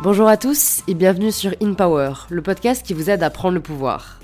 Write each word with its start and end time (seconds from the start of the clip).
Bonjour 0.00 0.28
à 0.28 0.36
tous 0.36 0.84
et 0.86 0.94
bienvenue 0.94 1.32
sur 1.32 1.52
In 1.60 1.74
Power, 1.74 2.12
le 2.30 2.40
podcast 2.40 2.86
qui 2.86 2.94
vous 2.94 3.10
aide 3.10 3.24
à 3.24 3.30
prendre 3.30 3.56
le 3.56 3.60
pouvoir. 3.60 4.20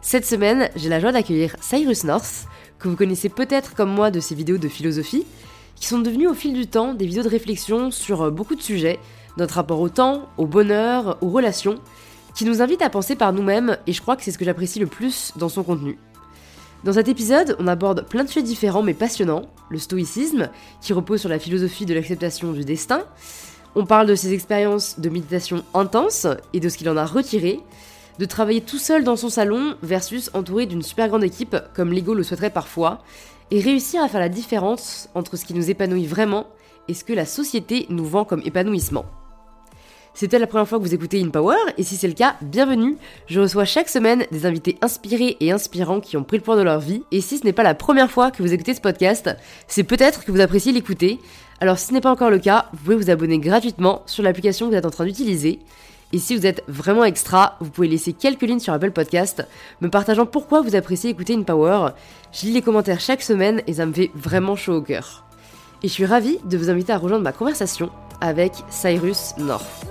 Cette 0.00 0.24
semaine, 0.24 0.70
j'ai 0.76 0.88
la 0.88 0.98
joie 0.98 1.12
d'accueillir 1.12 1.56
Cyrus 1.60 2.04
North, 2.04 2.46
que 2.78 2.88
vous 2.88 2.96
connaissez 2.96 3.28
peut-être 3.28 3.74
comme 3.74 3.90
moi 3.90 4.10
de 4.10 4.18
ses 4.18 4.34
vidéos 4.34 4.56
de 4.56 4.66
philosophie, 4.66 5.26
qui 5.76 5.86
sont 5.86 5.98
devenues 5.98 6.26
au 6.26 6.32
fil 6.32 6.54
du 6.54 6.66
temps 6.66 6.94
des 6.94 7.04
vidéos 7.04 7.22
de 7.22 7.28
réflexion 7.28 7.90
sur 7.90 8.22
euh, 8.22 8.30
beaucoup 8.30 8.54
de 8.54 8.62
sujets, 8.62 8.98
notre 9.36 9.56
rapport 9.56 9.80
au 9.80 9.90
temps, 9.90 10.26
au 10.38 10.46
bonheur, 10.46 11.18
aux 11.20 11.28
relations, 11.28 11.74
qui 12.34 12.46
nous 12.46 12.62
invitent 12.62 12.80
à 12.80 12.88
penser 12.88 13.14
par 13.14 13.34
nous-mêmes 13.34 13.76
et 13.86 13.92
je 13.92 14.00
crois 14.00 14.16
que 14.16 14.22
c'est 14.22 14.32
ce 14.32 14.38
que 14.38 14.46
j'apprécie 14.46 14.78
le 14.78 14.86
plus 14.86 15.34
dans 15.36 15.50
son 15.50 15.64
contenu. 15.64 15.98
Dans 16.82 16.94
cet 16.94 17.08
épisode, 17.08 17.56
on 17.58 17.66
aborde 17.66 18.08
plein 18.08 18.24
de 18.24 18.28
sujets 18.30 18.42
différents 18.42 18.82
mais 18.82 18.94
passionnants, 18.94 19.50
le 19.68 19.78
stoïcisme, 19.78 20.48
qui 20.80 20.94
repose 20.94 21.20
sur 21.20 21.28
la 21.28 21.38
philosophie 21.38 21.84
de 21.84 21.92
l'acceptation 21.92 22.52
du 22.52 22.64
destin, 22.64 23.04
on 23.74 23.86
parle 23.86 24.06
de 24.06 24.14
ses 24.14 24.32
expériences 24.32 24.98
de 24.98 25.08
méditation 25.08 25.64
intense 25.74 26.26
et 26.52 26.60
de 26.60 26.68
ce 26.68 26.76
qu'il 26.76 26.88
en 26.88 26.96
a 26.96 27.04
retiré, 27.04 27.60
de 28.18 28.24
travailler 28.24 28.60
tout 28.60 28.78
seul 28.78 29.04
dans 29.04 29.16
son 29.16 29.28
salon 29.28 29.76
versus 29.82 30.30
entouré 30.34 30.66
d'une 30.66 30.82
super 30.82 31.08
grande 31.08 31.24
équipe 31.24 31.56
comme 31.74 31.92
l'ego 31.92 32.14
le 32.14 32.22
souhaiterait 32.22 32.50
parfois, 32.50 32.98
et 33.50 33.60
réussir 33.60 34.02
à 34.02 34.08
faire 34.08 34.20
la 34.20 34.28
différence 34.28 35.08
entre 35.14 35.36
ce 35.36 35.44
qui 35.44 35.54
nous 35.54 35.70
épanouit 35.70 36.06
vraiment 36.06 36.46
et 36.88 36.94
ce 36.94 37.04
que 37.04 37.12
la 37.12 37.26
société 37.26 37.86
nous 37.88 38.04
vend 38.04 38.24
comme 38.24 38.42
épanouissement. 38.44 39.06
C'était 40.12 40.40
la 40.40 40.46
première 40.46 40.68
fois 40.68 40.78
que 40.78 40.84
vous 40.84 40.94
écoutez 40.94 41.22
In 41.22 41.30
Power, 41.30 41.56
et 41.78 41.82
si 41.82 41.96
c'est 41.96 42.08
le 42.08 42.14
cas, 42.14 42.34
bienvenue. 42.42 42.96
Je 43.26 43.40
reçois 43.40 43.64
chaque 43.64 43.88
semaine 43.88 44.24
des 44.32 44.44
invités 44.44 44.76
inspirés 44.82 45.36
et 45.40 45.52
inspirants 45.52 46.00
qui 46.00 46.16
ont 46.16 46.24
pris 46.24 46.36
le 46.36 46.42
point 46.42 46.56
de 46.56 46.62
leur 46.62 46.80
vie, 46.80 47.04
et 47.12 47.20
si 47.20 47.38
ce 47.38 47.44
n'est 47.44 47.52
pas 47.52 47.62
la 47.62 47.74
première 47.74 48.10
fois 48.10 48.30
que 48.30 48.42
vous 48.42 48.52
écoutez 48.52 48.74
ce 48.74 48.80
podcast, 48.80 49.30
c'est 49.68 49.84
peut-être 49.84 50.24
que 50.24 50.32
vous 50.32 50.40
appréciez 50.40 50.72
l'écouter. 50.72 51.20
Alors 51.60 51.78
si 51.78 51.88
ce 51.88 51.92
n'est 51.92 52.00
pas 52.00 52.10
encore 52.10 52.30
le 52.30 52.38
cas, 52.38 52.66
vous 52.72 52.78
pouvez 52.78 52.96
vous 52.96 53.10
abonner 53.10 53.38
gratuitement 53.38 54.02
sur 54.06 54.22
l'application 54.22 54.66
que 54.66 54.72
vous 54.72 54.78
êtes 54.78 54.86
en 54.86 54.90
train 54.90 55.04
d'utiliser. 55.04 55.58
Et 56.12 56.18
si 56.18 56.34
vous 56.34 56.46
êtes 56.46 56.64
vraiment 56.66 57.04
extra, 57.04 57.56
vous 57.60 57.70
pouvez 57.70 57.86
laisser 57.86 58.14
quelques 58.14 58.42
lignes 58.42 58.58
sur 58.60 58.72
Apple 58.72 58.90
Podcast, 58.90 59.46
me 59.80 59.88
partageant 59.90 60.24
pourquoi 60.26 60.62
vous 60.62 60.74
appréciez 60.74 61.10
écouter 61.10 61.34
In 61.34 61.42
Power. 61.42 61.90
Je 62.32 62.46
lis 62.46 62.52
les 62.52 62.62
commentaires 62.62 62.98
chaque 62.98 63.22
semaine 63.22 63.62
et 63.66 63.74
ça 63.74 63.86
me 63.86 63.92
fait 63.92 64.10
vraiment 64.14 64.56
chaud 64.56 64.76
au 64.76 64.82
cœur. 64.82 65.24
Et 65.82 65.88
je 65.88 65.92
suis 65.92 66.06
ravie 66.06 66.38
de 66.44 66.56
vous 66.56 66.70
inviter 66.70 66.92
à 66.92 66.98
rejoindre 66.98 67.24
ma 67.24 67.32
conversation 67.32 67.90
avec 68.20 68.52
Cyrus 68.70 69.34
North. 69.36 69.86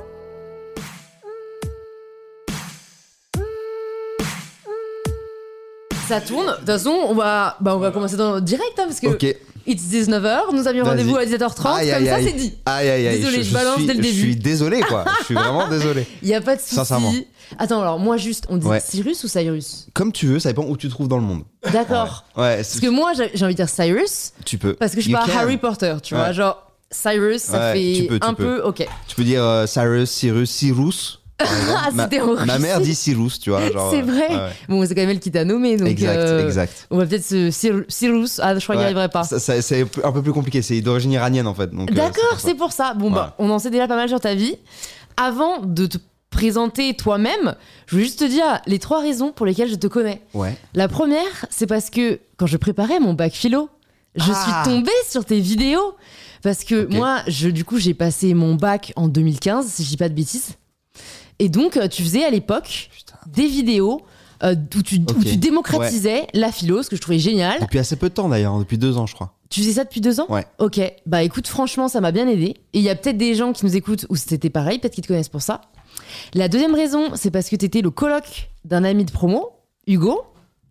Ça 6.07 6.19
tourne. 6.19 6.47
De 6.47 6.55
toute 6.55 6.65
façon, 6.65 6.89
on 7.07 7.13
va, 7.13 7.57
bah, 7.61 7.75
on 7.75 7.79
va 7.79 7.91
commencer 7.91 8.17
dans 8.17 8.39
direct 8.39 8.79
hein, 8.79 8.85
parce 8.85 8.99
que 8.99 9.07
Ok. 9.07 9.35
It's 9.69 9.83
19h, 9.83 10.53
nous 10.53 10.67
avions 10.67 10.83
rendez-vous 10.85 11.15
à 11.17 11.25
17h30, 11.25 11.67
Aïe, 11.67 11.89
comme 11.91 11.97
aïe, 12.03 12.05
ça 12.07 12.17
c'est 12.21 12.33
dit. 12.33 12.53
Aïe 12.65 12.89
aïe 12.89 13.07
aïe. 13.07 13.17
Désolé, 13.19 13.43
je 13.43 13.53
balance 13.53 13.77
suis, 13.77 13.85
dès 13.85 13.93
le 13.93 13.99
Je 14.03 14.07
début. 14.07 14.19
suis 14.19 14.35
désolé 14.35 14.81
quoi. 14.81 15.05
je 15.19 15.25
suis 15.25 15.35
vraiment 15.35 15.67
désolé. 15.69 16.05
Il 16.21 16.27
y 16.29 16.33
a 16.35 16.41
pas 16.41 16.55
de 16.55 16.61
souci. 16.61 16.75
Sincèrement. 16.75 17.13
Attends, 17.57 17.81
alors 17.81 17.97
moi 17.99 18.17
juste, 18.17 18.45
on 18.49 18.57
dit 18.57 18.67
Ouais. 18.67 18.79
Cyrus 18.79 19.23
ou 19.23 19.27
Cyrus? 19.27 19.87
Comme 19.93 20.11
tu 20.11 20.27
veux, 20.27 20.39
ça 20.39 20.49
dépend 20.49 20.65
où 20.65 20.77
tu 20.77 20.87
te 20.87 20.91
trouves 20.93 21.07
dans 21.07 21.17
le 21.17 21.23
monde. 21.23 21.43
D'accord. 21.71 22.25
Ouais, 22.37 22.57
Parce 22.57 22.79
que 22.79 22.87
moi 22.87 23.13
j'ai 23.13 23.43
envie 23.45 23.53
de 23.53 23.57
dire 23.57 23.69
Cyrus 23.69 24.33
tu 24.45 24.57
peux. 24.57 24.73
parce 24.73 24.91
que 24.93 24.97
je 25.01 25.05
suis 25.05 25.13
pas 25.13 25.25
can. 25.25 25.37
Harry 25.37 25.57
Potter, 25.57 25.95
tu 26.03 26.15
vois, 26.15 26.31
genre 26.31 26.65
Cyrus 26.91 27.41
ça 27.43 27.73
fait 27.73 27.93
tu 27.97 28.03
peux, 28.07 28.19
tu 28.19 28.27
un 28.27 28.33
peux. 28.33 28.57
peu 28.57 28.61
ok. 28.63 28.87
Tu 29.07 29.15
peux 29.15 29.23
dire 29.23 29.43
euh, 29.43 29.67
Cyrus, 29.67 30.09
Cyrus, 30.09 30.49
Cyrus. 30.49 31.18
Ah, 31.41 31.89
ma, 31.93 32.03
c'était 32.03 32.19
ma 32.45 32.59
mère 32.59 32.81
dit 32.81 32.93
Cyrus, 32.93 33.39
tu 33.39 33.49
vois. 33.49 33.61
C'est 33.91 34.01
euh, 34.01 34.03
vrai. 34.03 34.27
ouais. 34.29 34.49
Bon, 34.67 34.85
c'est 34.85 34.93
quand 34.93 35.01
même 35.01 35.09
elle 35.11 35.19
qui 35.19 35.31
t'a 35.31 35.45
nommé 35.45 35.77
donc 35.77 35.87
Exact, 35.87 36.17
euh, 36.17 36.45
exact. 36.45 36.87
on 36.91 36.97
va 36.97 37.05
peut-être 37.05 37.23
se 37.25 37.49
Cyr- 37.49 37.85
Cyrus, 37.87 38.39
ah 38.43 38.57
je 38.57 38.63
crois 38.63 38.75
qu'il 38.75 38.79
n'y 38.81 38.85
arriverait 38.85 39.09
pas. 39.09 39.23
C'est 39.23 39.85
un 40.03 40.11
peu 40.11 40.21
plus 40.21 40.33
compliqué. 40.33 40.61
C'est 40.61 40.81
d'origine 40.81 41.11
iranienne 41.11 41.47
en 41.47 41.53
fait. 41.53 41.69
euh, 41.73 41.85
D'accord, 41.85 42.39
c'est 42.39 42.55
pour 42.55 42.71
ça. 42.73 42.93
Bon, 42.93 43.09
bah, 43.11 43.35
on 43.39 43.49
en 43.49 43.59
sait 43.59 43.69
déjà 43.69 43.87
pas 43.87 43.95
mal 43.95 44.09
sur 44.09 44.19
ta 44.19 44.35
vie. 44.35 44.55
Avant 45.17 45.61
de 45.61 45.85
te 45.85 45.97
présenter 46.29 46.93
toi-même, 46.95 47.55
je 47.87 47.95
veux 47.95 48.01
juste 48.03 48.19
te 48.19 48.23
dire 48.25 48.61
les 48.67 48.79
trois 48.79 49.01
raisons 49.01 49.31
pour 49.31 49.45
lesquelles 49.45 49.69
je 49.69 49.75
te 49.75 49.87
connais. 49.87 50.21
Ouais. 50.33 50.55
La 50.73 50.87
première, 50.87 51.45
c'est 51.49 51.67
parce 51.67 51.89
que 51.89 52.19
quand 52.37 52.45
je 52.47 52.57
préparais 52.57 52.99
mon 52.99 53.13
bac 53.13 53.33
philo, 53.33 53.69
je 54.15 54.31
Ah. 54.33 54.43
suis 54.63 54.71
tombée 54.71 54.91
sur 55.09 55.25
tes 55.25 55.39
vidéos. 55.39 55.95
Parce 56.41 56.63
que 56.63 56.85
moi, 56.93 57.17
je, 57.27 57.49
du 57.49 57.65
coup, 57.65 57.79
j'ai 57.79 57.93
passé 57.93 58.33
mon 58.33 58.55
bac 58.55 58.93
en 58.95 59.09
2015, 59.09 59.65
si 59.67 59.83
je 59.83 59.89
dis 59.89 59.97
pas 59.97 60.07
de 60.07 60.13
bêtises. 60.13 60.51
Et 61.39 61.49
donc, 61.49 61.77
euh, 61.77 61.87
tu 61.87 62.03
faisais 62.03 62.23
à 62.23 62.29
l'époque 62.29 62.89
des 63.27 63.47
vidéos 63.47 64.01
euh, 64.43 64.55
où, 64.75 64.81
tu, 64.81 64.97
où 65.17 65.23
tu 65.23 65.37
démocratisais 65.37 66.27
la 66.33 66.51
philo, 66.51 66.83
ce 66.83 66.89
que 66.89 66.95
je 66.95 67.01
trouvais 67.01 67.19
génial. 67.19 67.59
Depuis 67.61 67.79
assez 67.79 67.95
peu 67.95 68.09
de 68.09 68.13
temps 68.13 68.29
d'ailleurs, 68.29 68.57
depuis 68.59 68.77
deux 68.77 68.97
ans 68.97 69.05
je 69.05 69.13
crois. 69.15 69.33
Tu 69.49 69.61
faisais 69.61 69.73
ça 69.73 69.83
depuis 69.83 69.99
deux 70.01 70.19
ans 70.19 70.27
Ouais. 70.29 70.45
Ok, 70.59 70.79
bah 71.07 71.23
écoute, 71.23 71.47
franchement, 71.47 71.87
ça 71.87 72.01
m'a 72.01 72.11
bien 72.11 72.27
aidé. 72.27 72.55
Et 72.73 72.79
il 72.79 72.81
y 72.81 72.89
a 72.89 72.95
peut-être 72.95 73.17
des 73.17 73.33
gens 73.33 73.51
qui 73.51 73.65
nous 73.65 73.75
écoutent 73.75 74.05
où 74.09 74.15
c'était 74.15 74.49
pareil, 74.51 74.77
peut-être 74.79 74.93
qu'ils 74.93 75.03
te 75.03 75.07
connaissent 75.07 75.29
pour 75.29 75.41
ça. 75.41 75.61
La 76.33 76.47
deuxième 76.47 76.75
raison, 76.75 77.15
c'est 77.15 77.31
parce 77.31 77.49
que 77.49 77.55
t'étais 77.55 77.81
le 77.81 77.89
coloc 77.89 78.49
d'un 78.63 78.83
ami 78.83 79.05
de 79.05 79.11
promo, 79.11 79.49
Hugo, 79.87 80.21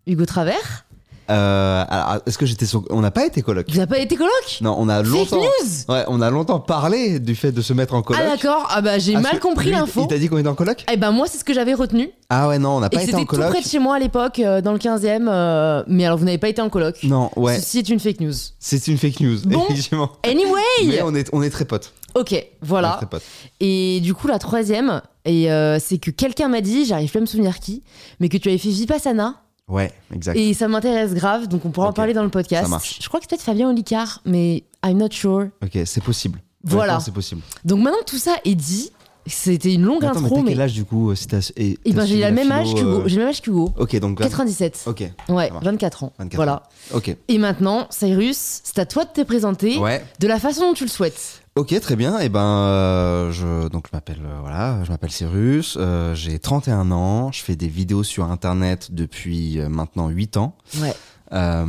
Hugo 0.06 0.24
Travers. 0.26 0.86
Euh, 1.31 1.84
alors, 1.89 2.22
est-ce 2.27 2.39
que 2.39 2.47
j'étais 2.47 2.65
sur... 2.66 2.83
On 2.91 3.00
n'a 3.00 3.11
pas 3.11 3.27
été 3.27 3.43
coloc. 3.43 3.66
Tu 3.66 3.77
n'as 3.78 3.87
pas 3.87 3.99
été 3.99 4.16
coloc 4.16 4.31
Non, 4.61 4.77
on 4.78 4.89
a 4.89 4.97
Fake 5.05 5.06
longtemps. 5.12 5.37
news 5.37 5.69
Ouais, 5.94 6.05
on 6.09 6.21
a 6.22 6.31
longtemps 6.31 6.61
parlé 6.61 7.21
du 7.21 7.34
fait 7.34 7.53
de 7.53 7.61
se 7.61 7.72
mettre 7.72 7.94
en 7.94 8.03
coloc. 8.03 8.22
Ah 8.25 8.28
d'accord, 8.37 8.66
ah 8.71 8.81
bah 8.81 8.99
j'ai 8.99 9.15
Ah, 9.16 9.21
mal 9.21 9.39
compris 9.39 9.71
l'info. 9.71 10.00
Il 10.03 10.06
t'a 10.09 10.19
dit 10.19 10.28
qu'on 10.28 10.39
était 10.39 10.49
en 10.49 10.55
coloc 10.55 10.84
Eh 10.93 10.97
ben 10.97 11.11
moi 11.11 11.27
c'est 11.28 11.39
ce 11.39 11.44
que 11.44 11.53
j'avais 11.53 11.75
retenu. 11.75 12.11
Ah 12.31 12.49
ouais, 12.49 12.59
non, 12.59 12.71
on 12.77 12.81
n'a 12.81 12.89
pas 12.91 13.03
été 13.03 13.15
en 13.15 13.19
c'était 13.19 13.27
tout 13.27 13.37
coloc. 13.37 13.50
près 13.50 13.61
de 13.61 13.66
chez 13.66 13.78
moi 13.78 13.97
à 13.97 13.99
l'époque, 13.99 14.39
euh, 14.39 14.61
dans 14.61 14.72
le 14.72 14.78
15e. 14.78 15.28
euh, 15.28 15.83
mais 15.87 16.06
alors 16.06 16.19
vous 16.19 16.25
n'avez 16.25 16.39
pas 16.39 16.49
été 16.49 16.62
en 16.62 16.71
coloc. 16.71 16.97
Non, 17.05 17.31
ouais, 17.37 17.56
Ceci 17.59 17.78
est 17.78 17.89
une 17.89 18.00
fake 18.00 18.21
news. 18.21 18.33
c'est 18.59 18.87
une 18.89 18.97
fake 18.99 19.21
news, 19.21 19.39
Bon. 19.45 19.65
effectivement. 19.65 20.10
Anyway 20.25 20.60
Mais 20.87 21.03
on 21.03 21.15
est, 21.15 21.28
on 21.33 21.43
est 21.43 21.50
très 21.50 21.65
potes. 21.66 21.93
Ok, 22.15 22.33
On 22.33 22.37
est 22.37 22.50
voilà. 22.62 22.95
très 22.97 23.06
potes. 23.06 23.22
Et 23.60 24.00
du 24.00 24.15
coup 24.15 24.28
la 24.28 24.39
troisième, 24.39 25.03
et 25.27 25.49
c'est 25.78 25.99
que 25.99 26.10
quelqu'un 26.10 26.49
m'a 26.49 26.60
dit, 26.62 26.87
j'arrive 26.87 27.10
plus 27.10 27.19
à 27.19 27.21
me 27.21 27.27
souvenir 27.27 27.59
qui, 27.60 27.83
mais 28.21 28.28
que 28.31 28.39
tu 28.39 28.49
avais 28.49 28.59
fait 28.59 28.71
Vipassana. 28.71 29.43
Ouais, 29.68 29.92
exact. 30.14 30.36
Et 30.36 30.54
ça 30.54 30.66
m'intéresse 30.68 31.12
grave, 31.14 31.46
donc 31.48 31.64
on 31.64 31.70
pourra 31.70 31.88
en 31.88 31.92
parler 31.92 32.14
dans 32.14 32.22
le 32.24 32.30
podcast. 32.30 32.62
ça 32.64 32.68
marche. 32.68 32.98
Je 33.02 33.08
crois 33.08 33.20
que 33.20 33.24
c'est 33.24 33.30
peut-être 33.30 33.42
Fabien 33.42 33.68
Olicard, 33.68 34.20
mais 34.24 34.64
I'm 34.84 34.96
not 34.96 35.08
sure. 35.10 35.48
Ok, 35.62 35.78
c'est 35.84 36.02
possible. 36.02 36.40
Voilà. 36.64 37.00
C'est 37.00 37.12
possible. 37.12 37.42
Donc 37.64 37.80
maintenant 37.80 37.98
que 38.00 38.10
tout 38.10 38.18
ça 38.18 38.36
est 38.44 38.54
dit, 38.54 38.90
c'était 39.26 39.74
une 39.74 39.82
longue 39.82 40.00
Mais 40.02 40.08
Attends, 40.08 40.20
mais 40.20 40.26
intro, 40.26 40.36
t'as 40.36 40.42
mais. 40.42 40.50
quel 40.52 40.60
âge 40.62 40.72
du 40.72 40.84
coup 40.86 41.10
euh, 41.10 41.14
si 41.14 41.26
et 41.56 41.78
Eh 41.84 41.92
ben 41.92 42.06
j'ai 42.06 42.16
le 42.24 42.30
même 42.32 42.50
âge 42.50 42.74
qu'Hugo. 42.74 43.02
J'ai 43.06 43.16
le 43.16 43.20
même 43.20 43.28
âge 43.28 43.42
qu'Hugo. 43.42 43.72
Ok, 43.78 43.94
donc. 44.00 44.18
97. 44.20 44.84
Ok, 44.86 45.04
Ouais, 45.28 45.48
ça 45.48 45.52
marche. 45.52 45.64
24 45.66 46.04
ans. 46.04 46.12
24 46.18 46.36
voilà. 46.36 46.54
ans. 46.92 46.96
ok. 46.96 47.14
Et 47.28 47.36
maintenant, 47.38 47.86
Cyrus, 47.90 48.60
c'est 48.64 48.78
à 48.78 48.86
toi 48.86 49.04
de 49.04 49.10
te 49.10 49.20
présenter 49.20 49.76
Ouais. 49.78 50.02
de 50.18 50.26
la 50.26 50.38
façon 50.38 50.62
dont 50.68 50.72
tu 50.74 50.84
le 50.84 50.90
souhaites. 50.90 51.38
Ok, 51.58 51.78
très 51.80 51.96
bien. 51.96 52.20
Et 52.20 52.28
ben, 52.28 52.41
euh, 52.41 53.32
je 53.32 53.66
donc 53.69 53.88
je 53.91 53.96
m'appelle 53.96 54.20
euh, 54.24 54.38
voilà, 54.41 54.78
je 54.84 54.91
m'appelle 54.91 55.10
Cyrus. 55.10 55.76
euh, 55.76 56.14
j'ai 56.14 56.38
31 56.38 56.92
ans. 56.92 57.32
Je 57.32 57.42
fais 57.42 57.56
des 57.56 57.66
vidéos 57.66 58.04
sur 58.04 58.30
Internet 58.30 58.91
depuis 58.92 59.58
euh, 59.58 59.68
maintenant 59.68 60.08
8 60.08 60.36
ans. 60.36 60.56
Ouais. 60.80 60.94
Euh, 61.32 61.66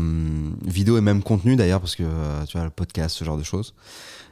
vidéo 0.63 0.97
et 0.97 1.01
même 1.01 1.23
contenu 1.23 1.55
d'ailleurs 1.55 1.81
parce 1.81 1.95
que 1.95 2.03
tu 2.47 2.55
vois 2.57 2.63
le 2.65 2.69
podcast 2.69 3.17
ce 3.17 3.25
genre 3.25 3.35
de 3.35 3.43
choses 3.43 3.73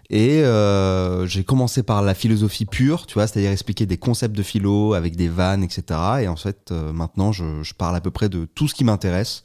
et 0.10 0.42
euh, 0.46 1.26
j'ai 1.26 1.44
commencé 1.44 1.84
par 1.84 2.02
la 2.02 2.14
philosophie 2.14 2.64
pure 2.64 3.06
tu 3.08 3.16
vois 3.16 3.28
c'est-à-dire 3.28 3.52
expliquer 3.52 3.86
des 3.86 3.98
concepts 3.98 4.38
de 4.38 4.42
philo 4.42 4.94
avec 4.94 5.18
des 5.18 5.28
vannes 5.28 5.64
etc 5.66 6.00
et 6.22 6.30
en 6.30 6.38
fait 6.38 6.72
euh, 6.72 6.94
maintenant 6.94 7.34
je, 7.34 7.62
je 7.62 7.74
parle 7.74 7.98
à 7.98 8.00
peu 8.00 8.10
près 8.10 8.30
de 8.30 8.46
tout 8.46 8.70
ce 8.70 8.74
qui 8.74 8.86
m'intéresse 8.86 9.44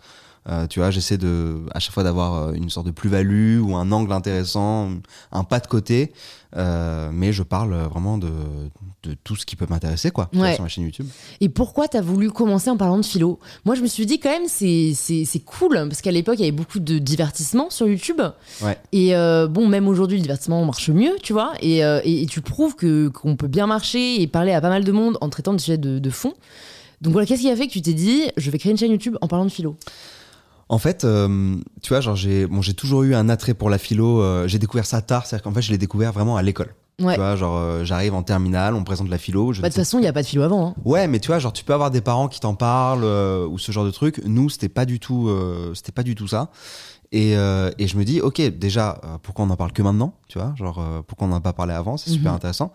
Euh, 0.48 0.66
tu 0.66 0.80
vois 0.80 0.91
j'essaie 0.91 1.19
de 1.19 1.60
à 1.72 1.78
chaque 1.78 1.94
fois 1.94 2.03
d'avoir 2.03 2.34
euh, 2.48 2.53
une 2.54 2.69
sorte 2.69 2.86
de 2.86 2.91
plus-value 2.91 3.60
ou 3.60 3.76
un 3.76 3.92
angle 3.92 4.12
intéressant 4.12 4.91
un 5.30 5.44
pas 5.44 5.60
de 5.60 5.69
côté 5.69 6.12
euh, 6.56 7.10
mais 7.12 7.32
je 7.32 7.44
parle 7.44 7.75
vraiment 7.88 8.19
de, 8.19 8.28
de 9.04 9.14
tout 9.22 9.36
ce 9.36 9.47
qui 9.47 9.54
peut 9.54 9.66
m'intéresser 9.70 10.10
quoi 10.10 10.28
Ouais. 10.34 10.54
sur 10.54 10.62
ma 10.64 10.69
chaîne 10.69 10.82
YouTube 10.82 11.06
Et 11.41 11.48
pourquoi 11.48 11.86
t'as 11.86 12.00
voulu 12.00 12.32
commencer 12.32 12.70
en 12.70 12.76
parlant 12.76 12.98
de 12.98 13.04
philo? 13.04 13.38
Moi, 13.64 13.76
je 13.76 13.82
me 13.82 13.86
suis 13.86 14.04
dit 14.04 14.19
quand 14.19 14.31
même, 14.31 14.48
c'est 14.48 14.92
c'est 14.97 15.25
c'est 15.25 15.38
cool 15.41 15.75
parce 15.88 16.02
qu'à 16.02 16.10
l'époque, 16.10 16.34
il 16.38 16.41
y 16.42 16.44
avait 16.44 16.50
beaucoup 16.50 16.81
de 16.81 16.98
divertissement 16.98 17.70
sur 17.70 17.86
YouTube. 17.86 18.20
Ouais. 18.62 18.76
Et 18.90 19.14
euh, 19.16 19.46
bon, 19.46 19.66
même 19.69 19.87
aujourd'hui, 19.88 20.19
le 20.19 20.22
divertissement 20.22 20.62
marche 20.64 20.90
mieux, 20.90 21.14
tu 21.22 21.32
vois. 21.32 21.52
Et, 21.62 21.78
et, 21.78 22.22
et 22.22 22.26
tu 22.26 22.40
prouves 22.43 22.75
que 22.75 23.08
qu'on 23.08 23.37
peut 23.37 23.46
bien 23.49 23.66
marcher 23.66 24.20
et 24.20 24.26
parler 24.26 24.52
à 24.52 24.61
pas 24.61 24.69
mal 24.70 24.84
de 24.84 24.93
monde 24.93 25.16
en 25.22 25.28
traitant 25.31 25.52
des 25.55 25.58
sujets 25.61 25.78
de, 25.78 25.99
de 26.00 26.11
fond. 26.11 26.34
Donc 27.00 27.12
voilà, 27.12 27.26
qu'est-ce 27.26 27.40
qui 27.43 27.50
a 27.50 27.56
fait 27.56 27.66
que 27.69 27.72
tu 27.72 27.81
t'es 27.81 27.94
dit, 27.94 28.25
je 28.37 28.50
vais 28.50 28.58
créer 28.58 28.72
une 28.72 28.78
chaîne 28.78 28.90
YouTube 28.93 29.16
en 29.22 29.26
parlant 29.28 29.46
de 29.46 29.50
philo? 29.50 29.76
En 30.72 30.78
fait, 30.78 31.04
euh, 31.04 31.54
tu 31.82 31.90
vois, 31.90 32.00
genre 32.00 32.16
j'ai 32.16 32.46
bon, 32.46 32.62
j'ai 32.62 32.72
toujours 32.72 33.02
eu 33.02 33.14
un 33.14 33.28
attrait 33.28 33.52
pour 33.52 33.69
la 33.69 33.76
philo. 33.76 34.22
euh, 34.22 34.48
j'ai 34.48 34.58
découvert 34.58 34.86
ça 34.86 35.02
tard, 35.02 35.26
c'est-à-dire 35.26 35.42
qu'en 35.44 35.52
fait, 35.52 35.60
je 35.60 35.70
l'ai 35.70 35.76
découvert 35.76 36.14
vraiment 36.14 36.38
à 36.38 36.42
l'école. 36.42 36.74
Ouais. 36.98 37.12
Tu 37.12 37.20
vois, 37.20 37.36
genre 37.36 37.58
euh, 37.58 37.84
j'arrive 37.84 38.14
en 38.14 38.22
terminale, 38.22 38.74
on 38.74 38.80
me 38.80 38.84
présente 38.84 39.10
la 39.10 39.19
philo. 39.19 39.52
Je 39.52 39.60
Bah, 39.60 39.69
De 39.69 39.74
toute 39.74 39.82
façon, 39.82 39.98
il 39.98 40.02
n'y 40.02 40.08
a 40.08 40.14
pas 40.14 40.22
de 40.22 40.26
philo 40.26 40.42
avant. 40.44 40.69
hein. 40.69 40.74
Ouais, 40.86 41.06
mais 41.08 41.20
tu 41.20 41.26
vois, 41.26 41.38
genre 41.40 41.52
tu 41.52 41.62
peux 41.62 41.74
avoir 41.74 41.90
des 41.90 42.00
parents 42.00 42.26
qui 42.26 42.40
t'en 42.40 42.54
parlent 42.54 43.04
ou 43.04 43.58
ce 43.58 43.70
genre 43.70 43.84
de 43.84 43.90
truc. 43.90 44.22
Nous, 44.24 44.48
c'était 44.48 44.70
pas 44.70 44.86
du 44.86 44.98
tout, 44.98 45.30
c'était 45.74 45.92
pas 45.92 46.04
du 46.04 46.14
tout 46.14 46.26
ça. 46.28 46.48
Et, 47.14 47.37
euh, 47.37 47.70
et 47.79 47.87
je 47.88 47.99
me 47.99 48.05
dis, 48.05 48.23
ok, 48.23 48.41
déjà, 48.41 48.99
euh, 49.05 49.19
pourquoi 49.23 49.44
on 49.44 49.50
en 49.50 49.56
parle 49.56 49.73
que 49.73 49.82
maintenant, 49.82 50.14
tu 50.29 50.38
vois, 50.38 50.55
genre 50.56 50.79
euh, 50.81 51.03
pourquoi 51.06 51.26
on 51.26 51.31
n'en 51.31 51.37
a 51.37 51.41
pas 51.41 51.53
parlé 51.53 51.75
avant, 51.75 51.99
c'est 51.99 52.09
super 52.11 52.31
Mhm. 52.32 52.37
intéressant. 52.37 52.73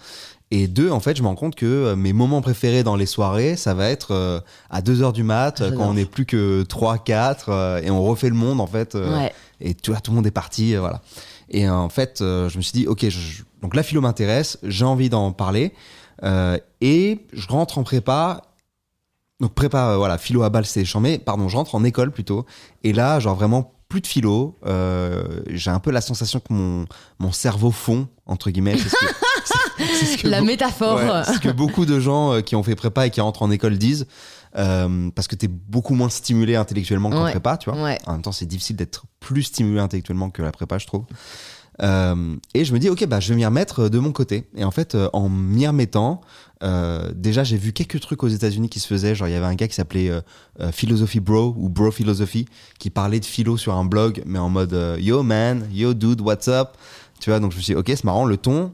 Et 0.51 0.67
deux, 0.67 0.91
en 0.91 0.99
fait, 0.99 1.17
je 1.17 1.23
me 1.23 1.27
rends 1.27 1.35
compte 1.35 1.55
que 1.55 1.95
mes 1.95 2.13
moments 2.13 2.41
préférés 2.41 2.83
dans 2.83 2.95
les 2.95 3.07
soirées, 3.07 3.55
ça 3.55 3.73
va 3.73 3.89
être 3.89 4.43
à 4.69 4.81
2 4.83 5.01
heures 5.01 5.11
du 5.11 5.23
mat, 5.23 5.59
euh, 5.61 5.71
quand 5.71 5.89
on 5.89 5.93
n'est 5.95 6.05
plus 6.05 6.25
que 6.27 6.61
3, 6.63 6.99
4, 6.99 7.49
euh, 7.49 7.81
et 7.81 7.89
on 7.89 8.03
refait 8.03 8.29
le 8.29 8.35
monde, 8.35 8.61
en 8.61 8.67
fait. 8.67 8.93
Ouais. 8.95 9.33
et 9.59 9.73
tu 9.73 9.89
vois, 9.89 9.99
tout 10.01 10.11
le 10.11 10.15
monde 10.17 10.27
est 10.27 10.31
parti, 10.31 10.75
voilà. 10.75 11.01
Et 11.49 11.67
en 11.67 11.89
fait, 11.89 12.17
je 12.19 12.55
me 12.57 12.61
suis 12.61 12.73
dit, 12.73 12.85
ok, 12.87 13.09
je- 13.09 13.41
donc 13.63 13.75
la 13.75 13.81
philo 13.81 14.01
m'intéresse, 14.01 14.59
j'ai 14.61 14.85
envie 14.85 15.09
d'en 15.09 15.31
parler. 15.31 15.73
Et 16.81 17.19
je 17.33 17.47
rentre 17.47 17.77
en 17.79 17.83
prépa. 17.83 18.41
Donc 19.39 19.53
prépa, 19.53 19.89
euh, 19.91 19.97
voilà, 19.97 20.17
philo 20.17 20.41
à 20.43 20.49
balle, 20.49 20.65
c'est 20.65 20.83
chambé. 20.85 21.17
Pardon, 21.19 21.47
je 21.47 21.55
rentre 21.57 21.75
en 21.75 21.83
école 21.83 22.11
plutôt. 22.11 22.45
Et 22.83 22.91
là, 22.93 23.19
genre 23.19 23.35
vraiment 23.35 23.71
plus 23.89 24.01
de 24.01 24.07
philo. 24.07 24.57
Euh, 24.65 25.41
j'ai 25.49 25.69
un 25.71 25.79
peu 25.79 25.91
la 25.91 26.01
sensation 26.01 26.39
que 26.39 26.51
mon, 26.53 26.85
mon 27.19 27.31
cerveau 27.31 27.71
fond, 27.71 28.07
entre 28.25 28.49
guillemets. 28.51 28.77
C'est 28.77 28.89
ce 28.89 28.95
que- 28.95 30.17
ce 30.23 30.27
La 30.27 30.41
métaphore. 30.41 30.97
Ouais, 30.97 31.23
ce 31.33 31.39
que 31.39 31.49
beaucoup 31.49 31.85
de 31.85 31.99
gens 31.99 32.33
euh, 32.33 32.41
qui 32.41 32.55
ont 32.55 32.63
fait 32.63 32.75
prépa 32.75 33.07
et 33.07 33.09
qui 33.09 33.21
rentrent 33.21 33.43
en 33.43 33.51
école 33.51 33.77
disent. 33.77 34.07
Euh, 34.57 35.09
parce 35.13 35.27
que 35.27 35.35
t'es 35.35 35.47
beaucoup 35.47 35.93
moins 35.93 36.09
stimulé 36.09 36.55
intellectuellement 36.55 37.09
qu'en 37.11 37.25
Ouais. 37.25 37.31
prépa, 37.31 37.57
tu 37.57 37.69
vois. 37.69 37.81
Ouais. 37.83 37.97
En 38.07 38.13
même 38.13 38.21
temps, 38.23 38.31
c'est 38.31 38.45
difficile 38.47 38.75
d'être 38.75 39.03
plus 39.19 39.43
stimulé 39.43 39.79
intellectuellement 39.79 40.29
que 40.31 40.41
la 40.41 40.51
prépa, 40.51 40.77
je 40.79 40.87
trouve. 40.87 41.05
Euh, 41.83 42.35
et 42.55 42.65
je 42.65 42.73
me 42.73 42.79
dis, 42.79 42.89
ok, 42.89 43.05
bah, 43.05 43.19
je 43.19 43.29
vais 43.29 43.35
m'y 43.35 43.45
remettre 43.45 43.87
de 43.87 43.99
mon 43.99 44.11
côté. 44.11 44.47
Et 44.55 44.63
en 44.63 44.71
fait, 44.71 44.97
en 45.13 45.29
m'y 45.29 45.67
remettant, 45.67 46.21
euh, 46.63 47.11
déjà, 47.13 47.43
j'ai 47.43 47.57
vu 47.57 47.71
quelques 47.73 47.99
trucs 47.99 48.23
aux 48.23 48.27
États-Unis 48.27 48.69
qui 48.69 48.79
se 48.79 48.87
faisaient. 48.87 49.15
Genre, 49.15 49.27
il 49.27 49.31
y 49.31 49.35
avait 49.35 49.45
un 49.45 49.55
gars 49.55 49.67
qui 49.67 49.75
s'appelait 49.75 50.09
euh, 50.09 50.21
euh, 50.59 50.71
Philosophy 50.71 51.19
Bro 51.19 51.55
ou 51.57 51.69
Bro 51.69 51.91
Philosophy 51.91 52.47
qui 52.79 52.89
parlait 52.89 53.19
de 53.19 53.25
philo 53.25 53.57
sur 53.57 53.73
un 53.73 53.85
blog, 53.85 54.23
mais 54.25 54.39
en 54.39 54.49
mode 54.49 54.97
Yo 54.99 55.23
man, 55.23 55.67
yo 55.71 55.93
dude, 55.93 56.21
what's 56.21 56.47
up? 56.47 56.69
Tu 57.19 57.29
vois, 57.29 57.39
donc 57.39 57.51
je 57.51 57.57
me 57.57 57.61
suis 57.61 57.73
dit, 57.73 57.79
ok, 57.79 57.87
c'est 57.87 58.03
marrant, 58.03 58.25
le 58.25 58.37
ton. 58.37 58.71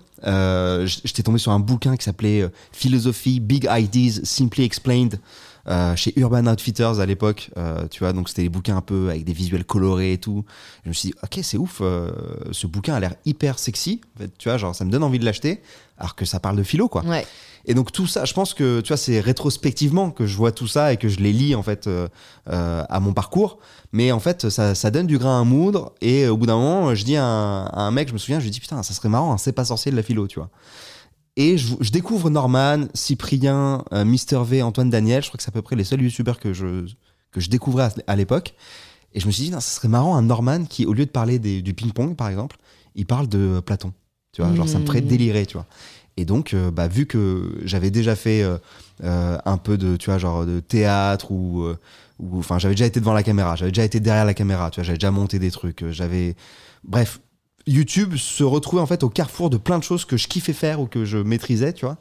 J'étais 0.85 1.23
tombé 1.23 1.37
sur 1.37 1.51
un 1.51 1.59
bouquin 1.59 1.95
qui 1.95 2.03
s'appelait 2.03 2.49
Philosophy 2.71 3.39
Big 3.39 3.67
Ideas 3.69 4.21
Simply 4.23 4.63
Explained 4.63 5.19
euh, 5.67 5.95
chez 5.95 6.13
Urban 6.17 6.45
Outfitters 6.47 6.99
à 6.99 7.05
l'époque, 7.05 7.49
euh, 7.57 7.87
tu 7.89 7.99
vois, 7.99 8.13
donc 8.13 8.29
c'était 8.29 8.43
des 8.43 8.49
bouquins 8.49 8.77
un 8.77 8.81
peu 8.81 9.09
avec 9.09 9.23
des 9.23 9.33
visuels 9.33 9.63
colorés 9.63 10.13
et 10.13 10.17
tout. 10.17 10.43
Je 10.83 10.89
me 10.89 10.93
suis 10.93 11.09
dit, 11.09 11.15
ok, 11.23 11.39
c'est 11.41 11.57
ouf, 11.57 11.79
euh, 11.81 12.11
ce 12.51 12.67
bouquin 12.67 12.95
a 12.95 12.99
l'air 12.99 13.15
hyper 13.25 13.59
sexy, 13.59 14.01
en 14.15 14.19
fait, 14.19 14.31
tu 14.37 14.49
vois, 14.49 14.57
genre 14.57 14.75
ça 14.75 14.85
me 14.85 14.91
donne 14.91 15.03
envie 15.03 15.19
de 15.19 15.25
l'acheter, 15.25 15.61
alors 15.97 16.15
que 16.15 16.25
ça 16.25 16.39
parle 16.39 16.57
de 16.57 16.63
philo, 16.63 16.87
quoi. 16.87 17.03
Ouais. 17.05 17.25
Et 17.65 17.73
donc 17.73 17.91
tout 17.91 18.07
ça, 18.07 18.25
je 18.25 18.33
pense 18.33 18.53
que, 18.53 18.81
tu 18.81 18.89
vois, 18.89 18.97
c'est 18.97 19.19
rétrospectivement 19.19 20.11
que 20.11 20.25
je 20.25 20.35
vois 20.35 20.51
tout 20.51 20.67
ça 20.67 20.91
et 20.91 20.97
que 20.97 21.07
je 21.07 21.19
les 21.19 21.31
lis, 21.31 21.55
en 21.55 21.63
fait, 21.63 21.87
euh, 21.87 22.07
euh, 22.49 22.83
à 22.89 22.99
mon 22.99 23.13
parcours. 23.13 23.59
Mais 23.93 24.11
en 24.11 24.19
fait, 24.19 24.49
ça, 24.49 24.75
ça 24.75 24.91
donne 24.91 25.07
du 25.07 25.17
grain 25.17 25.39
à 25.39 25.43
moudre. 25.43 25.93
Et 26.01 26.27
au 26.27 26.35
bout 26.35 26.45
d'un 26.45 26.57
moment, 26.57 26.93
je 26.93 27.05
dis 27.05 27.15
à 27.15 27.25
un, 27.25 27.65
à 27.67 27.81
un 27.81 27.91
mec, 27.91 28.09
je 28.09 28.13
me 28.13 28.17
souviens, 28.17 28.39
je 28.39 28.45
lui 28.45 28.51
dis, 28.51 28.59
putain, 28.59 28.83
ça 28.83 28.93
serait 28.93 29.09
marrant, 29.09 29.37
c'est 29.37 29.53
pas 29.53 29.65
sorcier 29.65 29.91
de 29.91 29.95
la 29.95 30.03
philo, 30.03 30.27
tu 30.27 30.39
vois. 30.39 30.49
Et 31.35 31.57
je, 31.57 31.73
je 31.79 31.89
découvre 31.91 32.29
Norman, 32.29 32.85
Cyprien, 32.93 33.83
euh, 33.91 34.05
Mister 34.05 34.39
V, 34.45 34.61
Antoine 34.61 34.89
Daniel. 34.89 35.23
Je 35.23 35.29
crois 35.29 35.37
que 35.37 35.43
c'est 35.43 35.49
à 35.49 35.53
peu 35.53 35.61
près 35.63 35.75
les 35.75 35.83
seuls 35.83 36.01
youtubeurs 36.01 36.39
que 36.39 36.53
je, 36.53 36.85
que 37.31 37.39
je 37.39 37.49
découvrais 37.49 37.85
à, 37.85 37.93
à 38.07 38.15
l'époque. 38.15 38.53
Et 39.13 39.19
je 39.19 39.27
me 39.27 39.31
suis 39.31 39.43
dit, 39.45 39.51
non, 39.51 39.59
ça 39.59 39.69
serait 39.75 39.87
marrant 39.87 40.15
un 40.15 40.21
Norman 40.23 40.65
qui, 40.65 40.85
au 40.85 40.93
lieu 40.93 41.05
de 41.05 41.11
parler 41.11 41.39
des- 41.39 41.61
du 41.61 41.73
ping-pong, 41.73 42.15
par 42.15 42.29
exemple, 42.29 42.57
il 42.95 43.05
parle 43.05 43.27
de 43.27 43.59
Platon. 43.65 43.93
Tu 44.31 44.41
vois, 44.41 44.53
genre 44.55 44.67
ça 44.67 44.79
me 44.79 44.85
ferait 44.85 45.01
Mhm. 45.01 45.07
délirer, 45.07 45.45
tu 45.45 45.53
vois. 45.53 45.67
Et 46.17 46.25
donc, 46.25 46.53
euh, 46.53 46.71
bah, 46.71 46.87
vu 46.87 47.05
que 47.07 47.59
j'avais 47.65 47.89
déjà 47.91 48.15
fait 48.15 48.41
euh, 48.43 48.57
euh, 49.03 49.37
un 49.45 49.57
peu 49.57 49.77
de, 49.77 49.95
tu 49.97 50.09
vois, 50.11 50.17
genre 50.19 50.45
de 50.45 50.59
théâtre 50.59 51.31
ou, 51.31 51.65
enfin, 52.33 52.57
j'avais 52.59 52.73
déjà 52.75 52.85
été 52.85 52.99
devant 52.99 53.13
la 53.13 53.23
caméra, 53.23 53.55
j'avais 53.55 53.71
déjà 53.71 53.83
été 53.83 53.99
derrière 53.99 54.25
la 54.25 54.33
caméra, 54.35 54.69
tu 54.71 54.79
vois, 54.79 54.83
j'avais 54.83 54.97
déjà 54.97 55.11
monté 55.11 55.37
des 55.39 55.51
trucs, 55.51 55.87
j'avais, 55.89 56.35
bref, 56.83 57.19
YouTube 57.67 58.15
se 58.17 58.43
retrouvait 58.43 58.81
en 58.81 58.85
fait 58.87 59.03
au 59.03 59.09
carrefour 59.09 59.49
de 59.49 59.57
plein 59.57 59.79
de 59.79 59.83
choses 59.83 60.05
que 60.05 60.17
je 60.17 60.27
kiffais 60.27 60.53
faire 60.53 60.79
ou 60.81 60.85
que 60.87 61.05
je 61.05 61.17
maîtrisais, 61.17 61.73
tu 61.73 61.85
vois. 61.85 61.97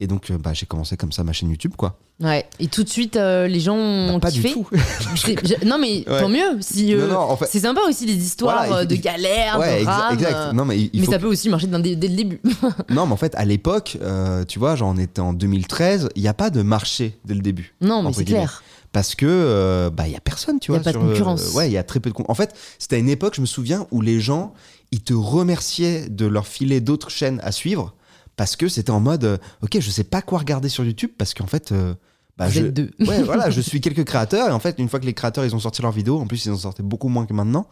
Et 0.00 0.08
donc, 0.08 0.30
euh, 0.32 0.38
bah, 0.38 0.52
j'ai 0.52 0.66
commencé 0.66 0.96
comme 0.96 1.12
ça 1.12 1.22
ma 1.22 1.32
chaîne 1.32 1.48
YouTube, 1.48 1.74
quoi. 1.76 1.96
Ouais. 2.18 2.44
Et 2.58 2.66
tout 2.66 2.82
de 2.82 2.88
suite, 2.88 3.16
euh, 3.16 3.46
les 3.46 3.60
gens 3.60 3.76
ont 3.76 4.14
Bah, 4.14 4.20
pas 4.20 4.30
kiffé. 4.32 4.48
du 4.48 4.54
tout. 4.54 4.66
Je- 5.14 5.64
Non, 5.64 5.78
mais 5.78 6.04
Ouais. 6.08 6.20
tant 6.20 6.28
mieux. 6.28 6.60
Si, 6.60 6.92
euh, 6.92 7.14
en 7.14 7.36
fait- 7.36 7.46
C'est 7.48 7.60
sympa 7.60 7.82
aussi 7.88 8.04
les 8.04 8.16
histoires 8.16 8.66
Voilà, 8.66 8.78
euh, 8.78 8.82
il- 8.82 8.88
de 8.88 8.94
il- 8.96 9.00
galères, 9.00 9.60
ouais, 9.60 9.76
de 9.78 10.14
exact. 10.14 10.52
Non, 10.54 10.64
mais 10.64 10.76
il, 10.78 10.90
il 10.92 11.00
mais 11.02 11.06
ça 11.06 11.20
peut 11.20 11.28
aussi 11.28 11.48
marcher 11.48 11.68
dès 11.68 11.78
le 11.78 12.16
début. 12.16 12.40
Non, 12.90 13.06
mais 13.06 13.12
en 13.12 13.16
fait, 13.16 13.32
à 13.36 13.44
l'époque, 13.44 13.96
euh, 14.02 14.44
tu 14.44 14.58
vois, 14.58 14.74
genre 14.74 14.92
on 14.92 14.98
était 14.98 15.20
en 15.20 15.32
2013, 15.32 16.08
il 16.16 16.22
n'y 16.22 16.28
a 16.28 16.34
pas 16.34 16.50
de 16.50 16.62
marché 16.62 17.16
dès 17.24 17.34
le 17.34 17.40
début. 17.40 17.74
non, 17.80 18.02
mais 18.02 18.12
c'est 18.12 18.24
clair. 18.24 18.62
Parce 18.90 19.14
que, 19.14 19.88
bah, 19.94 20.06
il 20.08 20.12
y 20.12 20.16
a 20.16 20.20
personne, 20.20 20.58
tu 20.58 20.72
Y 20.72 20.74
a 20.74 20.78
vois. 20.78 20.84
pas 20.84 20.92
de 20.92 20.98
sur, 20.98 21.06
concurrence. 21.08 21.54
ouais, 21.54 21.68
il 21.68 21.72
y 21.72 21.78
a 21.78 21.82
très 21.84 22.00
peu 22.00 22.10
de 22.10 22.14
En 22.28 22.34
fait, 22.34 22.54
c'était 22.78 22.96
à 22.96 22.98
une 22.98 23.08
époque, 23.08 23.34
je 23.36 23.40
me 23.40 23.46
souviens, 23.46 23.86
où 23.92 24.00
les 24.02 24.20
gens, 24.20 24.52
ils 24.92 25.02
te 25.02 25.14
remerciaient 25.14 26.08
de 26.08 26.26
leur 26.26 26.46
filer 26.46 26.80
d'autres 26.80 27.10
chaînes 27.10 27.40
à 27.42 27.52
suivre 27.52 27.94
parce 28.36 28.56
que 28.56 28.68
c'était 28.68 28.90
en 28.90 29.00
mode, 29.00 29.24
euh, 29.24 29.38
ok, 29.62 29.78
je 29.80 29.90
sais 29.90 30.04
pas 30.04 30.22
quoi 30.22 30.38
regarder 30.38 30.68
sur 30.68 30.84
YouTube 30.84 31.10
parce 31.18 31.34
qu'en 31.34 31.46
fait, 31.46 31.72
euh, 31.72 31.94
bah, 32.36 32.48
je, 32.48 32.62
deux. 32.62 32.90
ouais, 33.00 33.22
voilà, 33.22 33.50
je 33.50 33.60
suis 33.60 33.80
quelques 33.82 34.04
créateurs 34.04 34.48
et 34.48 34.52
en 34.52 34.60
fait, 34.60 34.78
une 34.78 34.88
fois 34.88 35.00
que 35.00 35.06
les 35.06 35.14
créateurs 35.14 35.44
ils 35.44 35.54
ont 35.54 35.60
sorti 35.60 35.82
leurs 35.82 35.92
vidéos, 35.92 36.20
en 36.20 36.26
plus 36.26 36.46
ils 36.46 36.52
en 36.52 36.56
sortaient 36.56 36.82
beaucoup 36.82 37.08
moins 37.08 37.26
que 37.26 37.34
maintenant, 37.34 37.66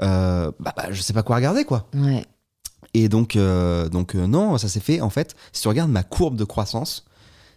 euh, 0.00 0.52
bah, 0.60 0.72
bah, 0.76 0.86
je 0.90 1.02
sais 1.02 1.12
pas 1.12 1.22
quoi 1.22 1.36
regarder 1.36 1.64
quoi. 1.64 1.88
Ouais. 1.94 2.24
Et 2.94 3.08
donc, 3.08 3.36
euh, 3.36 3.88
donc 3.88 4.14
euh, 4.14 4.26
non, 4.26 4.58
ça 4.58 4.68
s'est 4.68 4.80
fait. 4.80 5.00
En 5.00 5.10
fait, 5.10 5.36
si 5.52 5.62
tu 5.62 5.68
regardes 5.68 5.90
ma 5.90 6.02
courbe 6.02 6.36
de 6.36 6.44
croissance, 6.44 7.04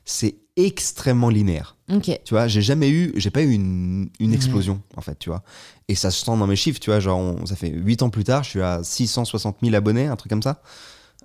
c'est 0.06 0.36
extrêmement 0.56 1.30
linéaire. 1.30 1.76
Ok. 1.92 2.06
Tu 2.24 2.34
vois, 2.34 2.48
j'ai 2.48 2.62
jamais 2.62 2.90
eu, 2.90 3.12
j'ai 3.16 3.30
pas 3.32 3.42
eu 3.42 3.52
une, 3.52 4.10
une 4.20 4.30
Ouais. 4.30 4.36
explosion 4.36 4.82
en 4.96 5.02
fait, 5.02 5.18
tu 5.20 5.30
vois. 5.30 5.44
Et 5.88 5.96
ça 5.96 6.12
se 6.12 6.24
sent 6.24 6.32
dans 6.38 6.48
mes 6.48 6.56
chiffres, 6.56 6.80
tu 6.80 6.90
vois. 6.90 7.00
Genre, 7.00 7.18
on- 7.20 7.46
ça 7.46 7.56
fait 7.56 7.70
8 7.70 8.02
ans 8.04 8.10
plus 8.10 8.24
tard, 8.24 8.44
je 8.44 8.50
suis 8.50 8.62
à 8.62 8.82
660 8.84 9.58
000 9.64 9.76
abonnés, 9.76 10.08
un 10.08 10.16
truc 10.16 10.30
comme 10.30 10.44
ça. 10.44 10.62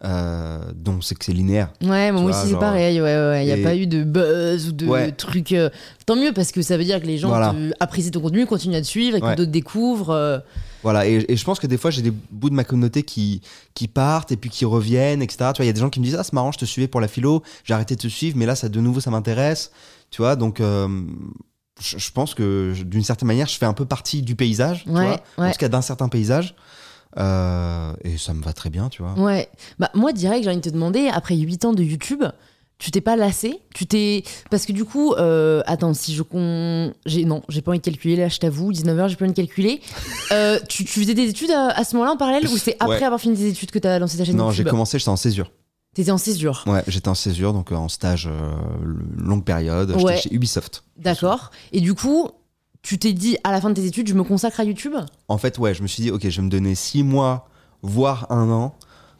Euh, 0.04 0.60
donc 0.76 1.02
c'est 1.02 1.16
que 1.16 1.24
c'est 1.24 1.32
linéaire. 1.32 1.72
Ouais, 1.82 2.12
moi 2.12 2.22
aussi 2.22 2.48
c'est 2.50 2.58
pareil. 2.58 3.00
Ouais, 3.00 3.06
ouais. 3.16 3.42
Il 3.42 3.46
n'y 3.46 3.52
a 3.52 3.56
Et- 3.56 3.62
pas 3.62 3.74
eu 3.74 3.86
de 3.88 4.04
buzz 4.04 4.68
ou 4.68 4.72
de 4.72 4.86
Ouais. 4.86 5.10
trucs. 5.12 5.52
euh, 5.52 5.70
Tant 6.06 6.14
mieux 6.16 6.32
parce 6.32 6.52
que 6.52 6.62
ça 6.62 6.76
veut 6.76 6.84
dire 6.84 7.00
que 7.00 7.06
les 7.06 7.18
gens 7.18 7.28
Voilà. 7.28 7.50
te- 7.52 7.72
apprécient 7.80 8.12
ton 8.12 8.20
contenu, 8.20 8.46
continuent 8.46 8.76
à 8.76 8.80
te 8.80 8.86
suivre 8.86 9.16
et 9.16 9.20
que 9.20 9.26
Ouais. 9.26 9.36
d'autres 9.36 9.50
découvrent. 9.50 10.10
euh, 10.10 10.38
Voilà, 10.82 11.06
et, 11.08 11.24
et 11.28 11.36
je 11.36 11.44
pense 11.44 11.58
que 11.58 11.66
des 11.66 11.76
fois, 11.76 11.90
j'ai 11.90 12.02
des 12.02 12.12
bouts 12.30 12.50
de 12.50 12.54
ma 12.54 12.64
communauté 12.64 13.02
qui, 13.02 13.40
qui 13.74 13.88
partent 13.88 14.30
et 14.32 14.36
puis 14.36 14.48
qui 14.50 14.64
reviennent, 14.64 15.22
etc. 15.22 15.50
Tu 15.52 15.56
vois, 15.58 15.64
il 15.64 15.66
y 15.66 15.70
a 15.70 15.72
des 15.72 15.80
gens 15.80 15.90
qui 15.90 15.98
me 16.00 16.04
disent 16.04 16.16
Ah, 16.16 16.22
c'est 16.24 16.32
marrant, 16.34 16.52
je 16.52 16.58
te 16.58 16.64
suivais 16.64 16.88
pour 16.88 17.00
la 17.00 17.08
philo, 17.08 17.42
j'ai 17.64 17.74
arrêté 17.74 17.96
de 17.96 18.00
te 18.00 18.08
suivre, 18.08 18.36
mais 18.36 18.46
là, 18.46 18.54
ça, 18.54 18.68
de 18.68 18.80
nouveau, 18.80 19.00
ça 19.00 19.10
m'intéresse. 19.10 19.72
Tu 20.10 20.22
vois, 20.22 20.36
donc 20.36 20.60
euh, 20.60 20.88
je, 21.80 21.98
je 21.98 22.12
pense 22.12 22.34
que 22.34 22.74
d'une 22.84 23.02
certaine 23.02 23.26
manière, 23.26 23.46
je 23.48 23.58
fais 23.58 23.66
un 23.66 23.72
peu 23.74 23.84
partie 23.84 24.22
du 24.22 24.36
paysage, 24.36 24.84
tu 24.84 24.90
Ouais, 24.90 25.06
vois, 25.06 25.20
en 25.36 25.42
ouais. 25.42 25.52
tout 25.52 25.58
cas 25.58 25.68
d'un 25.68 25.82
certain 25.82 26.08
paysage. 26.08 26.54
Euh, 27.18 27.92
et 28.04 28.16
ça 28.18 28.34
me 28.34 28.42
va 28.42 28.52
très 28.52 28.70
bien, 28.70 28.88
tu 28.88 29.02
vois. 29.02 29.14
Ouais. 29.14 29.48
Bah, 29.78 29.90
moi, 29.94 30.12
direct, 30.12 30.44
j'ai 30.44 30.50
envie 30.50 30.58
de 30.60 30.62
te 30.62 30.68
demander, 30.68 31.08
après 31.12 31.36
8 31.36 31.64
ans 31.64 31.72
de 31.72 31.82
YouTube, 31.82 32.22
tu 32.78 32.90
t'es 32.92 33.00
pas 33.00 33.16
lassé? 33.16 33.60
Tu 33.74 33.86
t'es. 33.86 34.22
Parce 34.50 34.64
que 34.66 34.72
du 34.72 34.84
coup, 34.84 35.12
euh, 35.14 35.62
attends, 35.66 35.94
si 35.94 36.14
je. 36.14 36.22
Con... 36.22 36.92
j'ai 37.06 37.24
Non, 37.24 37.42
j'ai 37.48 37.60
pas 37.60 37.72
envie 37.72 37.80
de 37.80 37.84
calculer, 37.84 38.16
là, 38.16 38.28
je 38.28 38.38
t'avoue, 38.38 38.72
19h, 38.72 39.08
j'ai 39.08 39.16
pas 39.16 39.24
envie 39.24 39.32
de 39.32 39.36
calculer. 39.36 39.80
Euh, 40.30 40.58
tu, 40.68 40.84
tu 40.84 41.00
faisais 41.00 41.14
des 41.14 41.30
études 41.30 41.50
à, 41.50 41.68
à 41.70 41.84
ce 41.84 41.96
moment-là 41.96 42.12
en 42.12 42.16
parallèle 42.18 42.46
ou 42.48 42.58
c'est 42.58 42.76
après 42.80 42.98
Ouais. 42.98 43.02
avoir 43.02 43.18
fini 43.18 43.34
tes 43.34 43.48
études 43.48 43.70
que 43.70 43.78
t'as 43.78 43.98
lancé 43.98 44.18
ta 44.18 44.24
chaîne 44.26 44.36
Non, 44.36 44.50
j'ai 44.50 44.62
commencé, 44.62 44.98
j'étais 44.98 45.08
en 45.08 45.16
césure. 45.16 45.50
T'étais 45.94 46.10
en 46.10 46.18
césure. 46.18 46.64
Ouais, 46.66 46.82
j'étais 46.86 47.08
en 47.08 47.14
césure, 47.14 47.54
donc 47.54 47.72
euh, 47.72 47.76
en 47.76 47.88
stage 47.88 48.28
euh, 48.30 48.50
longue 49.16 49.42
période. 49.42 49.88
J'étais 49.92 50.04
Ouais. 50.04 50.16
chez 50.18 50.32
Ubisoft. 50.34 50.84
D'accord. 50.98 51.50
Et 51.72 51.80
du 51.80 51.94
coup, 51.94 52.28
tu 52.82 52.98
t'es 52.98 53.14
dit 53.14 53.38
à 53.42 53.52
la 53.52 53.60
fin 53.62 53.70
de 53.70 53.74
tes 53.74 53.86
études, 53.86 54.06
je 54.06 54.12
me 54.14 54.22
consacre 54.22 54.60
à 54.60 54.64
YouTube? 54.64 54.94
En 55.28 55.38
fait, 55.38 55.56
ouais, 55.58 55.72
je 55.72 55.80
me 55.82 55.86
suis 55.88 56.02
dit, 56.02 56.10
ok, 56.10 56.28
je 56.28 56.36
vais 56.36 56.42
me 56.44 56.50
donner 56.50 56.74
six 56.74 57.02
mois, 57.02 57.48
voire 57.80 58.26
un 58.30 58.50
an, 58.50 58.74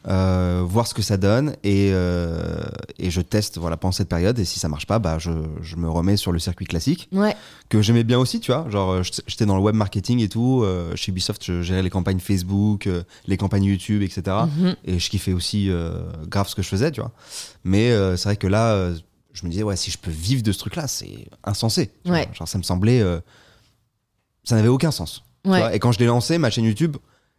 euh, 0.07 0.63
voir 0.67 0.87
ce 0.87 0.95
que 0.95 1.03
ça 1.03 1.17
donne, 1.17 1.57
et, 1.65 1.91
euh, 1.93 2.61
et 2.99 3.11
je 3.11 3.21
teste 3.21 3.59
voilà, 3.59 3.77
pendant 3.77 3.93
cette 3.93 4.09
période, 4.09 4.39
et 4.39 4.45
si 4.45 4.59
ça 4.59 4.69
marche 4.69 4.87
pas, 4.87 4.99
bah, 4.99 5.19
je, 5.19 5.31
je 5.61 5.77
me 5.77 5.89
remets 5.91 6.17
sur 6.17 6.31
le 6.33 6.39
circuit 6.39 6.67
classique, 6.67 7.09
Ouais. 7.13 7.35
que 7.69 7.83
j'aimais 7.83 8.05
bien 8.05 8.19
aussi, 8.19 8.41
tu 8.41 8.53
vois, 8.53 8.69
genre 8.71 8.91
euh, 8.93 9.03
j'étais 9.27 9.45
dans 9.45 9.57
le 9.57 9.63
web 9.63 9.75
marketing 9.75 10.21
et 10.21 10.29
tout, 10.29 10.63
euh, 10.63 10.95
chez 10.97 11.11
Ubisoft, 11.11 11.45
je 11.45 11.63
gérais 11.63 11.83
les 11.83 11.91
campagnes 11.91 12.21
Facebook, 12.21 12.89
les 13.27 13.37
campagnes 13.37 13.65
YouTube, 13.65 14.03
etc. 14.03 14.23
Mhm. 14.57 14.77
Et 14.85 14.99
je 14.99 15.11
kiffais 15.11 15.33
aussi 15.33 15.71
grave 16.27 16.49
ce 16.49 16.55
que 16.55 16.63
je 16.63 16.69
faisais, 16.69 16.91
tu 16.93 17.01
vois. 17.01 17.13
Mais 17.65 17.91
c'est 18.17 18.25
vrai 18.25 18.37
que 18.37 18.47
là, 18.47 18.91
je 19.33 19.45
me 19.45 19.51
disais, 19.51 19.63
ouais, 19.63 19.77
si 19.77 19.91
je 19.91 19.99
peux 19.99 20.11
vivre 20.11 20.43
de 20.43 20.53
ce 20.53 20.59
truc-là, 20.59 20.87
c'est 20.89 21.27
insensé. 21.45 21.91
Ouais. 22.07 22.29
Genre, 22.33 22.49
ça 22.49 22.57
me 22.59 22.63
semblait. 22.63 23.03
ça 24.45 24.57
n'avait 24.57 24.69
aucun 24.69 24.91
sens. 24.91 25.25
Ouais. 25.45 25.77
Et 25.77 25.79
quand 25.79 25.93
je 25.93 25.99
l'ai 25.99 26.07
lancé, 26.07 26.39
ma 26.39 26.51
chaîne 26.51 26.65
YouTube, 26.65 26.97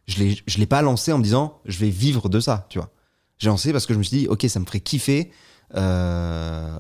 je 0.10 0.20
l'ai, 0.20 0.38
je 0.48 0.58
l'ai 0.58 0.66
pas 0.66 0.82
lancé 0.82 1.12
en 1.13 1.18
me 1.20 1.24
disant, 1.24 1.60
je 1.66 1.78
vais 1.80 1.89
vivre 1.89 2.28
de 2.30 2.39
ça, 2.39 2.66
tu 2.70 2.80
vois. 2.80 2.89
J'ai 3.38 3.48
lancé 3.48 3.72
parce 3.72 3.86
que 3.86 3.94
je 3.94 4.00
me 4.00 4.04
suis 4.04 4.18
dit, 4.18 4.28
ok, 4.28 4.46
ça 4.50 4.60
me 4.60 4.66
ferait 4.66 4.80
kiffer. 4.82 5.32
euh, 5.75 6.78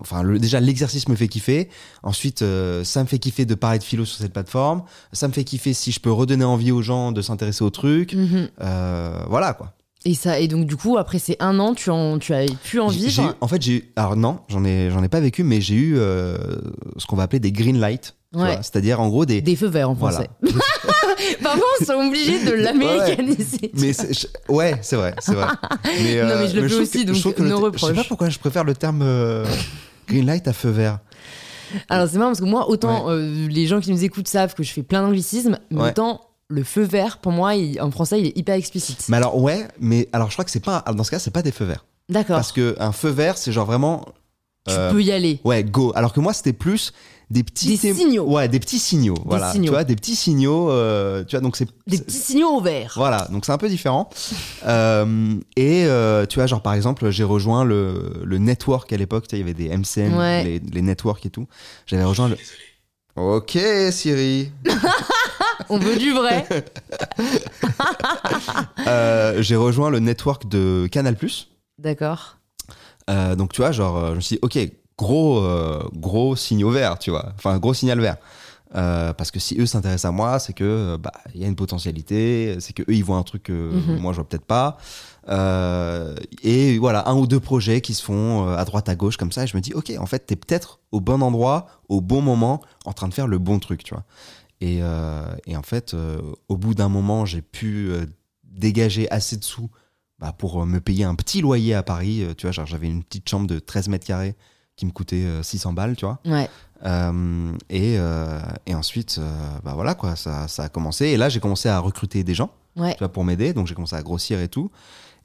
enfin, 0.00 0.22
le- 0.22 0.38
déjà, 0.38 0.60
l'exercice 0.60 1.08
me 1.08 1.14
fait 1.16 1.28
kiffer. 1.28 1.68
Ensuite, 2.02 2.42
euh, 2.42 2.84
ça 2.84 3.02
me 3.02 3.06
fait 3.08 3.18
kiffer 3.18 3.44
de 3.46 3.54
parler 3.54 3.78
de 3.78 3.84
philo 3.84 4.04
sur 4.04 4.18
cette 4.18 4.32
plateforme. 4.32 4.82
Ça 5.12 5.28
me 5.28 5.32
fait 5.32 5.44
kiffer 5.44 5.72
si 5.72 5.92
je 5.92 6.00
peux 6.00 6.10
redonner 6.12 6.44
envie 6.44 6.72
aux 6.72 6.82
gens 6.82 7.12
de 7.12 7.22
s'intéresser 7.22 7.62
au 7.64 7.70
truc. 7.70 8.14
Mhm. 8.14 8.48
Euh, 8.60 9.20
voilà, 9.28 9.54
quoi. 9.54 9.74
Et 10.04 10.14
ça, 10.14 10.38
et 10.38 10.46
donc 10.48 10.66
du 10.66 10.76
coup, 10.76 10.96
après 10.96 11.18
ces 11.18 11.36
un 11.40 11.58
an, 11.58 11.74
tu, 11.74 11.90
en, 11.90 12.18
tu 12.18 12.32
as 12.32 12.46
pu 12.46 12.78
en 12.78 12.88
j'ai 12.88 13.06
vivre 13.06 13.34
en 13.40 13.48
fait, 13.48 13.60
j'ai 13.60 13.72
eu- 13.72 13.92
alors 13.96 14.14
non, 14.16 14.40
j'en 14.48 14.64
ai, 14.64 14.90
j'en 14.90 15.02
ai 15.02 15.08
pas 15.08 15.18
vécu, 15.20 15.42
mais 15.42 15.60
j'ai 15.60 15.74
eu 15.74 15.94
ce 15.96 17.06
qu'on 17.08 17.16
va 17.16 17.24
appeler 17.24 17.40
des 17.40 17.50
green 17.50 17.78
lights, 17.80 18.14
Ouais. 18.34 18.56
c'est-à-dire 18.56 19.00
en 19.00 19.08
gros 19.08 19.24
des, 19.24 19.40
Des 19.40 19.56
feux 19.56 19.68
verts 19.68 19.88
en 19.90 19.94
voilà. 19.94 20.16
français. 20.18 20.30
Par 21.42 21.54
contre, 21.54 21.64
ils 21.80 21.86
sont 21.86 21.92
obligés 21.94 22.44
de 22.44 22.52
l'américaniser. 22.52 23.70
mais 23.74 23.92
c'est- 23.92 24.12
je- 24.12 24.52
ouais, 24.52 24.78
c'est 24.82 24.96
vrai, 24.96 25.14
c'est 25.20 25.34
vrai. 25.34 25.46
Mais, 25.84 26.22
Non, 26.22 26.34
mais 26.40 26.48
je 26.48 26.56
le 26.56 26.62
fais 26.62 26.68
trouve 26.68 26.82
aussi, 26.82 27.06
que- 27.06 27.14
je 27.14 27.22
donc 27.24 27.38
le 27.38 27.48
nos 27.48 27.70
te- 27.70 27.78
Je 27.78 27.86
sais 27.86 27.94
pas 27.94 28.04
pourquoi 28.04 28.28
je 28.28 28.38
préfère 28.38 28.64
le 28.64 28.74
terme 28.74 29.00
euh, 29.02 29.44
green 30.06 30.26
light 30.26 30.46
à 30.46 30.52
feu 30.52 30.68
vert. 30.70 30.98
Alors 31.88 32.08
c'est 32.08 32.18
marrant 32.18 32.30
parce 32.30 32.40
que 32.40 32.44
moi, 32.46 32.68
autant 32.70 33.10
euh, 33.10 33.48
les 33.48 33.66
gens 33.66 33.80
qui 33.80 33.90
nous 33.90 34.04
écoutent 34.04 34.28
savent 34.28 34.54
que 34.54 34.62
je 34.62 34.72
fais 34.72 34.82
plein 34.82 35.02
d'anglicismes, 35.02 35.58
mais 35.70 35.80
Ouais. 35.82 35.88
autant 35.90 36.20
le 36.48 36.64
feu 36.64 36.82
vert, 36.82 37.18
pour 37.18 37.32
moi, 37.32 37.54
il- 37.54 37.80
en 37.80 37.90
français, 37.90 38.20
il 38.20 38.26
est 38.26 38.36
hyper 38.38 38.54
explicite. 38.54 39.04
Mais 39.08 39.16
alors 39.16 39.40
ouais, 39.40 39.66
mais 39.80 40.08
alors 40.12 40.28
je 40.28 40.34
crois 40.34 40.44
que 40.44 40.50
c'est 40.50 40.60
pas, 40.64 40.84
dans 40.94 41.04
ce 41.04 41.10
cas, 41.10 41.18
c'est 41.18 41.30
pas 41.30 41.42
des 41.42 41.52
feux 41.52 41.64
verts. 41.64 41.84
D'accord. 42.10 42.36
Parce 42.36 42.52
que 42.52 42.76
un 42.78 42.92
feu 42.92 43.10
vert, 43.10 43.36
c'est 43.38 43.52
genre 43.52 43.66
vraiment. 43.66 44.04
Tu 44.66 44.74
euh, 44.74 44.90
peux 44.92 45.02
y 45.02 45.12
aller. 45.12 45.40
Ouais, 45.44 45.64
go. 45.64 45.92
Alors 45.94 46.12
que 46.12 46.20
moi, 46.20 46.32
c'était 46.34 46.52
plus 46.54 46.92
des 47.30 47.44
petits 47.44 47.76
Des 47.76 47.94
signaux. 47.94 48.24
Ouais, 48.24 48.48
des 48.48 48.58
petits 48.58 48.78
signaux. 48.78 49.14
voilà. 49.26 49.52
signaux. 49.52 49.66
Tu 49.66 49.70
vois, 49.70 49.84
des 49.84 49.96
petits 49.96 50.16
signaux. 50.16 50.70
euh, 50.70 51.24
tu 51.24 51.36
vois, 51.36 51.40
donc 51.40 51.56
c'est. 51.56 51.68
Des 51.86 51.98
petits 51.98 52.16
signaux 52.18 52.48
au 52.56 52.60
vert. 52.60 52.92
Voilà, 52.96 53.26
donc 53.30 53.44
c'est 53.44 53.52
un 53.52 53.58
peu 53.58 53.68
différent. 53.68 54.08
Euh, 54.66 55.34
et 55.56 55.84
euh, 55.86 56.26
tu 56.26 56.38
vois, 56.38 56.46
genre 56.46 56.60
par 56.62 56.74
exemple, 56.74 57.10
j'ai 57.10 57.24
rejoint 57.24 57.64
le, 57.64 58.20
le 58.24 58.38
network 58.38 58.92
à 58.92 58.96
l'époque. 58.96 59.26
Tu 59.28 59.36
sais, 59.36 59.40
il 59.40 59.40
y 59.40 59.42
avait 59.50 59.54
des 59.54 59.68
MCN, 59.68 60.14
Ouais. 60.18 60.44
les, 60.44 60.58
les 60.58 60.82
networks 60.82 61.24
et 61.26 61.30
tout. 61.30 61.46
J'avais 61.86 62.04
rejoint 62.04 62.28
le. 62.28 62.36
Ok, 63.16 63.58
Siri. 63.90 64.50
On 65.70 65.78
veut 65.78 65.96
du 65.96 66.12
vrai. 66.12 66.46
Euh, 68.86 69.42
j'ai 69.42 69.56
rejoint 69.56 69.90
le 69.90 69.98
network 69.98 70.48
de 70.48 70.88
Canal. 70.90 71.16
D'accord. 71.78 72.36
Euh, 73.10 73.34
donc 73.36 73.52
tu 73.52 73.60
vois, 73.60 73.72
genre, 73.72 74.10
je 74.10 74.14
me 74.16 74.20
suis 74.20 74.36
dit, 74.36 74.40
ok, 74.42 74.58
gros, 74.98 75.38
euh, 75.38 75.80
gros 75.94 76.36
signaux 76.36 76.70
verts, 76.70 76.98
tu 76.98 77.10
vois, 77.10 77.32
enfin 77.36 77.56
gros 77.58 77.72
signal 77.74 78.00
vert. 78.00 78.16
Euh, 78.74 79.14
parce 79.14 79.30
que 79.30 79.40
si 79.40 79.58
eux 79.58 79.64
s'intéressent 79.64 80.10
à 80.10 80.12
moi, 80.12 80.38
c'est 80.38 80.52
que 80.52 80.64
euh, 80.64 80.98
bah 80.98 81.12
il 81.34 81.40
y 81.40 81.44
a 81.44 81.48
une 81.48 81.56
potentialité, 81.56 82.56
c'est 82.60 82.74
que 82.74 82.82
eux 82.82 82.94
ils 82.94 83.02
voient 83.04 83.16
un 83.16 83.22
truc 83.22 83.44
que 83.44 83.52
Mhm. 83.72 83.98
moi 83.98 84.12
je 84.12 84.16
vois 84.16 84.28
peut-être 84.28 84.44
pas. 84.44 84.76
Euh, 85.30 86.14
et 86.42 86.78
voilà, 86.78 87.08
un 87.08 87.14
ou 87.14 87.26
deux 87.26 87.40
projets 87.40 87.80
qui 87.80 87.94
se 87.94 88.02
font 88.02 88.46
à 88.48 88.64
droite 88.66 88.88
à 88.90 88.94
gauche 88.94 89.16
comme 89.16 89.32
ça, 89.32 89.44
et 89.44 89.46
je 89.46 89.56
me 89.56 89.62
dis 89.62 89.72
ok, 89.72 89.92
en 89.98 90.04
fait 90.06 90.26
t'es 90.26 90.36
peut-être 90.36 90.80
au 90.92 91.00
bon 91.00 91.22
endroit, 91.22 91.66
au 91.88 92.00
bon 92.02 92.20
moment, 92.20 92.60
en 92.84 92.92
train 92.92 93.08
de 93.08 93.14
faire 93.14 93.26
le 93.26 93.38
bon 93.38 93.58
truc, 93.58 93.84
tu 93.84 93.94
vois. 93.94 94.04
Et, 94.60 94.80
euh, 94.82 95.24
et 95.46 95.56
en 95.56 95.62
fait, 95.62 95.94
au 96.48 96.56
bout 96.56 96.74
d'un 96.74 96.88
moment, 96.88 97.24
j'ai 97.24 97.42
pu 97.42 97.90
dégager 98.44 99.08
assez 99.10 99.36
de 99.36 99.44
sous 99.44 99.70
bah, 100.18 100.32
pour 100.36 100.66
me 100.66 100.80
payer 100.80 101.04
un 101.04 101.14
petit 101.14 101.40
loyer 101.40 101.74
à 101.74 101.82
Paris. 101.84 102.24
tu 102.36 102.46
vois, 102.48 102.64
j'avais 102.66 102.88
une 102.88 103.04
petite 103.04 103.28
chambre 103.28 103.46
de 103.46 103.60
13 103.60 103.88
mètres 103.88 104.06
carrés 104.06 104.34
qui 104.78 104.86
me 104.86 104.92
coûtait 104.92 105.24
euh, 105.24 105.42
600 105.42 105.72
balles, 105.74 105.96
tu 105.96 106.06
vois. 106.06 106.18
Ouais. 106.24 106.48
Euh, 106.86 107.52
et, 107.68 107.96
euh, 107.98 108.38
et 108.66 108.74
ensuite, 108.74 109.16
euh, 109.18 109.58
bah 109.64 109.72
voilà 109.74 109.94
quoi, 109.94 110.14
ça, 110.16 110.46
ça 110.48 110.62
a 110.64 110.68
commencé. 110.68 111.06
Et 111.06 111.16
là, 111.16 111.28
j'ai 111.28 111.40
commencé 111.40 111.68
à 111.68 111.78
recruter 111.80 112.22
des 112.24 112.34
gens, 112.34 112.50
Ouais. 112.76 112.92
tu 112.92 112.98
vois, 113.00 113.08
pour 113.08 113.24
m'aider. 113.24 113.52
Donc 113.52 113.66
j'ai 113.66 113.74
commencé 113.74 113.96
à 113.96 114.02
grossir 114.02 114.40
et 114.40 114.48
tout. 114.48 114.70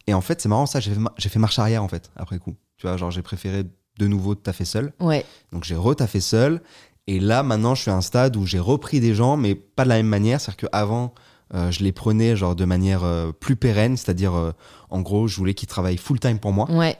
Et 0.07 0.13
en 0.13 0.21
fait, 0.21 0.41
c'est 0.41 0.49
marrant 0.49 0.65
ça, 0.65 0.79
j'ai 0.79 0.91
fait, 0.91 0.99
ma- 0.99 1.13
j'ai 1.17 1.29
fait 1.29 1.39
marche 1.39 1.59
arrière 1.59 1.83
en 1.83 1.87
fait 1.87 2.09
après 2.15 2.39
coup. 2.39 2.55
Tu 2.77 2.87
vois, 2.87 2.97
genre 2.97 3.11
j'ai 3.11 3.21
préféré 3.21 3.63
de 3.99 4.07
nouveau 4.07 4.33
taffer 4.35 4.65
seul. 4.65 4.91
Ouais. 4.99 5.23
Donc 5.51 5.63
j'ai 5.63 5.75
retaffé 5.75 6.19
seul. 6.19 6.61
Et 7.05 7.19
là, 7.19 7.43
maintenant, 7.43 7.75
je 7.75 7.83
suis 7.83 7.91
à 7.91 7.95
un 7.95 8.01
stade 8.01 8.35
où 8.35 8.45
j'ai 8.47 8.59
repris 8.59 8.99
des 8.99 9.13
gens, 9.13 9.37
mais 9.37 9.53
pas 9.55 9.83
de 9.83 9.89
la 9.89 9.97
même 9.97 10.07
manière. 10.07 10.41
C'est-à-dire 10.41 10.69
qu'avant, 10.71 11.13
euh, 11.53 11.69
je 11.69 11.83
les 11.83 11.91
prenais 11.91 12.35
genre 12.35 12.55
de 12.55 12.65
manière 12.65 13.03
euh, 13.03 13.31
plus 13.31 13.55
pérenne, 13.55 13.97
c'est-à-dire, 13.97 14.33
euh, 14.33 14.51
en 14.89 15.01
gros, 15.01 15.27
je 15.27 15.37
voulais 15.37 15.53
qu'ils 15.53 15.67
travaillent 15.67 15.97
full 15.97 16.19
time 16.19 16.39
pour 16.39 16.53
moi. 16.53 16.71
Ouais. 16.71 16.97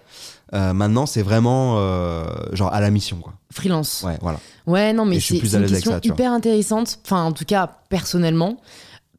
Euh, 0.53 0.73
maintenant, 0.73 1.05
c'est 1.05 1.21
vraiment 1.23 1.75
euh, 1.77 2.25
genre 2.53 2.73
à 2.73 2.79
la 2.81 2.91
mission, 2.91 3.17
quoi. 3.17 3.33
Freelance. 3.51 4.03
Ouais, 4.05 4.17
voilà. 4.21 4.39
Ouais, 4.67 4.93
non, 4.93 5.05
mais 5.05 5.19
c'est 5.19 5.35
une 5.35 5.41
question 5.41 5.91
ça, 5.91 5.99
hyper 6.03 6.31
intéressante. 6.31 6.99
Enfin, 7.05 7.23
en 7.23 7.31
tout 7.31 7.45
cas, 7.45 7.79
personnellement. 7.89 8.57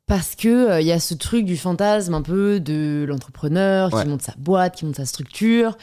Parce 0.07 0.35
que 0.35 0.81
il 0.83 0.87
y 0.87 0.93
a 0.93 1.01
ce 1.01 1.15
truc 1.15 1.47
du 1.47 1.57
fantasme 1.57 2.13
un 2.13 2.21
peu 2.21 2.61
de 2.61 3.07
l'entrepreneur 3.09 3.93
Ouais. 3.95 4.03
qui 4.03 4.09
monte 4.09 4.21
sa 4.23 4.35
boîte, 4.37 4.77
qui 4.77 4.85
monte 4.85 4.97
sa 4.97 5.07
structure. 5.07 5.79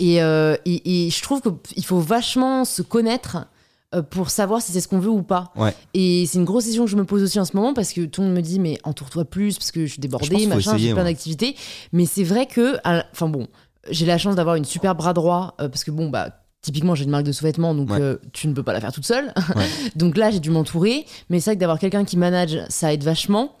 Et, 0.00 0.22
euh, 0.22 0.56
et, 0.64 1.06
et 1.06 1.10
je 1.10 1.22
trouve 1.22 1.42
qu'il 1.42 1.84
faut 1.84 1.98
vachement 2.00 2.64
se 2.64 2.80
connaître 2.80 3.46
euh, 3.94 4.00
pour 4.00 4.30
savoir 4.30 4.62
si 4.62 4.72
c'est 4.72 4.80
ce 4.80 4.88
qu'on 4.88 5.00
veut 5.00 5.10
ou 5.10 5.22
pas. 5.22 5.52
Ouais. 5.54 5.74
Et 5.92 6.24
c'est 6.26 6.38
une 6.38 6.44
grosse 6.46 6.64
question 6.64 6.84
que 6.86 6.90
je 6.90 6.96
me 6.96 7.04
pose 7.04 7.22
aussi 7.22 7.38
en 7.40 7.44
ce 7.44 7.54
moment 7.56 7.74
parce 7.74 7.92
que 7.92 8.06
tout 8.06 8.22
le 8.22 8.28
monde 8.28 8.36
me 8.36 8.42
dit 8.42 8.58
mais 8.58 8.78
entoure-toi 8.84 9.26
plus 9.26 9.58
parce 9.58 9.70
que 9.70 9.84
je 9.84 9.92
suis 9.92 10.00
débordée, 10.00 10.46
machin, 10.46 10.78
j'ai 10.78 10.92
plein 10.92 11.04
ouais. 11.04 11.10
d'activités. 11.12 11.54
Mais 11.92 12.06
c'est 12.06 12.24
vrai 12.24 12.46
que, 12.46 12.78
enfin 13.12 13.28
bon, 13.28 13.48
j'ai 13.90 14.06
la 14.06 14.18
chance 14.18 14.34
d'avoir 14.36 14.56
une 14.56 14.64
super 14.64 14.94
bras 14.94 15.12
droit 15.12 15.54
euh, 15.60 15.68
parce 15.68 15.84
que 15.84 15.90
bon 15.90 16.08
bah 16.08 16.30
typiquement 16.62 16.94
j'ai 16.94 17.04
une 17.04 17.10
marque 17.10 17.24
de 17.24 17.32
sous-vêtements 17.32 17.74
donc 17.74 17.90
Ouais. 17.90 18.00
euh, 18.00 18.16
tu 18.32 18.48
ne 18.48 18.52
peux 18.52 18.62
pas 18.62 18.72
la 18.72 18.80
faire 18.80 18.92
toute 18.92 19.06
seule. 19.06 19.32
Ouais. 19.56 19.66
donc 19.96 20.16
là 20.16 20.30
j'ai 20.30 20.40
dû 20.40 20.50
m'entourer, 20.50 21.06
mais 21.30 21.40
c'est 21.40 21.50
vrai 21.50 21.56
que 21.56 21.60
d'avoir 21.60 21.78
quelqu'un 21.78 22.04
qui 22.04 22.16
manage 22.16 22.58
ça 22.68 22.92
aide 22.92 23.04
vachement. 23.04 23.52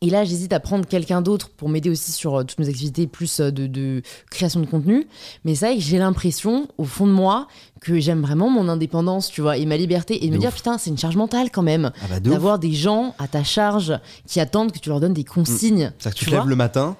Et 0.00 0.10
là, 0.10 0.22
j'hésite 0.22 0.52
à 0.52 0.60
prendre 0.60 0.86
quelqu'un 0.86 1.22
d'autre 1.22 1.50
pour 1.50 1.68
m'aider 1.68 1.90
aussi 1.90 2.12
sur 2.12 2.36
euh, 2.36 2.44
toutes 2.44 2.60
mes 2.60 2.68
activités 2.68 3.08
plus 3.08 3.40
euh, 3.40 3.50
de, 3.50 3.66
de 3.66 4.02
création 4.30 4.60
de 4.60 4.66
contenu. 4.66 5.08
Mais 5.44 5.56
c'est 5.56 5.66
vrai 5.66 5.74
que 5.76 5.82
j'ai 5.82 5.98
l'impression, 5.98 6.68
au 6.78 6.84
fond 6.84 7.04
de 7.08 7.10
moi, 7.10 7.48
que 7.80 7.98
j'aime 7.98 8.22
vraiment 8.22 8.48
mon 8.48 8.68
indépendance, 8.68 9.28
tu 9.28 9.40
vois, 9.40 9.56
et 9.56 9.66
ma 9.66 9.76
liberté. 9.76 10.24
Et 10.24 10.28
de 10.28 10.34
me 10.34 10.38
dire, 10.38 10.52
putain, 10.52 10.78
c'est 10.78 10.90
une 10.90 10.98
charge 10.98 11.16
mentale 11.16 11.50
quand 11.50 11.64
même. 11.64 11.90
Ah 12.00 12.06
bah 12.08 12.20
de 12.20 12.28
ouf. 12.30 12.34
D'avoir 12.36 12.60
des 12.60 12.72
gens 12.74 13.16
à 13.18 13.26
ta 13.26 13.42
charge 13.42 13.92
qui 14.24 14.38
attendent 14.38 14.70
que 14.70 14.78
tu 14.78 14.88
leur 14.88 15.00
donnes 15.00 15.14
des 15.14 15.24
consignes. 15.24 15.90
C'est-à-dire 15.98 16.14
que 16.14 16.18
tu 16.20 16.24
tu 16.26 16.30
te 16.30 16.36
lèves 16.36 16.46
le 16.46 16.54
matin, 16.54 16.96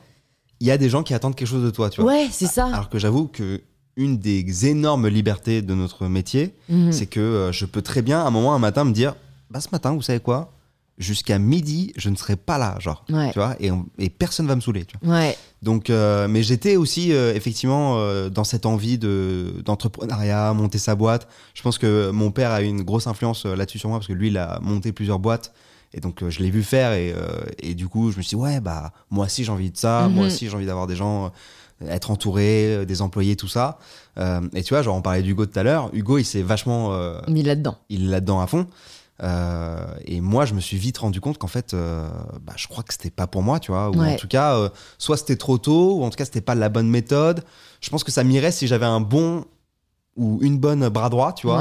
il 0.61 0.67
y 0.67 0.71
a 0.71 0.79
des 0.79 0.89
gens 0.89 1.03
qui 1.03 1.15
attendent 1.15 1.35
quelque 1.37 1.49
chose 1.49 1.65
de 1.65 1.71
toi, 1.71 1.91
tu 1.91 2.01
vois. 2.03 2.11
Ouais, 2.13 2.29
c'est 2.31 2.47
ça. 2.47 2.67
Alors 2.67 2.89
que 2.89 2.99
j'avoue 2.99 3.27
que 3.29 3.61
une 3.97 4.19
des 4.19 4.67
énormes 4.67 5.09
libertés 5.09 5.61
de 5.63 5.75
notre 5.75 6.07
métier, 6.07 6.55
Mhm. 6.69 6.93
c'est 6.93 7.07
que 7.07 7.19
euh, 7.21 7.53
je 7.53 7.65
peux 7.67 7.83
très 7.83 8.01
bien, 8.03 8.21
à 8.21 8.27
un 8.27 8.31
moment, 8.31 8.55
un 8.55 8.59
matin, 8.61 8.85
me 8.85 8.93
dire 8.93 9.15
Bah, 9.51 9.61
ce 9.61 9.69
matin, 9.73 9.93
vous 9.93 10.03
savez 10.03 10.21
quoi? 10.21 10.53
Jusqu'à 10.99 11.39
midi, 11.39 11.93
je 11.97 12.09
ne 12.11 12.17
serai 12.17 12.35
pas 12.37 12.59
là, 12.59 12.77
genre. 12.81 13.05
Ouais. 13.09 13.31
Tu 13.33 13.39
vois, 13.39 13.55
et, 13.61 13.71
et 13.99 14.11
personne 14.11 14.47
va 14.49 14.57
me 14.57 14.61
saouler, 14.61 14.85
tu 14.85 14.97
vois. 15.01 15.15
Ouais, 15.17 15.37
Donc, 15.63 15.91
euh, 15.91 16.27
mais 16.29 16.43
j'étais 16.43 16.75
aussi, 16.77 17.13
euh, 17.13 17.33
effectivement, 17.35 17.97
dans 18.29 18.43
cette 18.45 18.67
envie 18.67 18.99
de, 18.99 19.55
d'entrepreneuriat, 19.65 20.53
monter 20.55 20.79
sa 20.79 20.95
boîte. 20.97 21.29
Je 21.55 21.63
pense 21.63 21.79
que 21.79 22.11
mon 22.11 22.31
père 22.33 22.51
a 22.51 22.63
eu 22.63 22.67
une 22.67 22.83
grosse 22.83 23.07
influence 23.07 23.47
là-dessus 23.47 23.79
sur 23.79 23.89
moi, 23.89 23.99
parce 23.99 24.09
que 24.09 24.13
lui, 24.13 24.27
il 24.29 24.39
a 24.39 24.59
monté 24.61 24.91
plusieurs 24.93 25.19
boîtes. 25.21 25.53
Et 25.95 26.01
donc, 26.01 26.23
euh, 26.23 26.31
je 26.31 26.41
l'ai 26.41 26.51
vu 26.51 26.63
faire, 26.63 26.93
et, 26.93 27.13
euh, 27.17 27.27
et 27.61 27.75
du 27.75 27.89
coup, 27.89 28.11
je 28.13 28.19
me 28.19 28.23
suis 28.23 28.37
dit, 28.37 28.43
ouais, 28.43 28.61
bah, 28.61 28.93
moi 29.11 29.25
aussi, 29.27 29.45
j'ai 29.45 29.53
envie 29.53 29.71
de 29.71 29.77
ça. 29.77 30.07
Mhm. 30.09 30.15
Moi 30.15 30.27
aussi, 30.27 30.49
j'ai 30.49 30.55
envie 30.55 30.67
d'avoir 30.67 30.87
des 30.87 30.97
gens, 30.97 31.27
euh, 31.83 31.89
être 31.89 32.11
entouré, 32.11 32.75
euh, 32.75 32.85
des 32.85 33.01
employés, 33.01 33.37
tout 33.37 33.49
ça. 33.49 33.79
Et 34.53 34.63
tu 34.65 34.75
vois, 34.75 34.83
genre, 34.83 34.97
on 34.97 35.01
parlait 35.03 35.23
d'Hugo 35.23 35.47
tout 35.47 35.59
à 35.59 35.63
l'heure. 35.63 35.91
Hugo, 35.93 36.19
il 36.19 36.25
s'est 36.25 36.43
vachement 36.43 36.91
mis 37.29 37.43
là-dedans. 37.45 37.79
il 37.89 38.07
est 38.07 38.11
là-dedans 38.11 38.41
à 38.41 38.49
fond. 38.49 38.67
Et 40.05 40.21
moi, 40.21 40.45
je 40.45 40.55
me 40.55 40.61
suis 40.61 40.77
vite 40.77 40.99
rendu 40.99 41.21
compte 41.21 41.39
qu'en 41.39 41.47
fait, 41.47 41.75
bah, 41.75 42.53
je 42.57 42.67
crois 42.67 42.83
que 42.83 42.93
c'était 42.93 43.11
pas 43.11 43.27
pour 43.29 43.43
moi, 43.43 43.61
tu 43.61 43.71
vois. 43.71 43.91
Ou 43.91 44.01
Ouais. 44.01 44.15
en 44.15 44.17
tout 44.17 44.27
cas, 44.29 44.57
soit 44.99 45.17
c'était 45.17 45.37
trop 45.37 45.57
tôt, 45.59 45.99
ou 45.99 46.03
en 46.05 46.11
tout 46.11 46.17
cas, 46.17 46.25
c'était 46.25 46.41
pas 46.41 46.55
la 46.57 46.69
bonne 46.69 46.89
méthode. 46.89 47.45
Je 47.81 47.91
pense 47.91 48.03
que 48.05 48.11
ça 48.11 48.25
m'irait 48.25 48.51
si 48.53 48.67
j'avais 48.67 48.87
un 48.87 49.01
bon 49.01 49.45
ou 50.17 50.41
une 50.43 50.59
bonne 50.59 50.89
bras 50.89 51.11
droit, 51.11 51.33
tu 51.33 51.47
vois, 51.47 51.59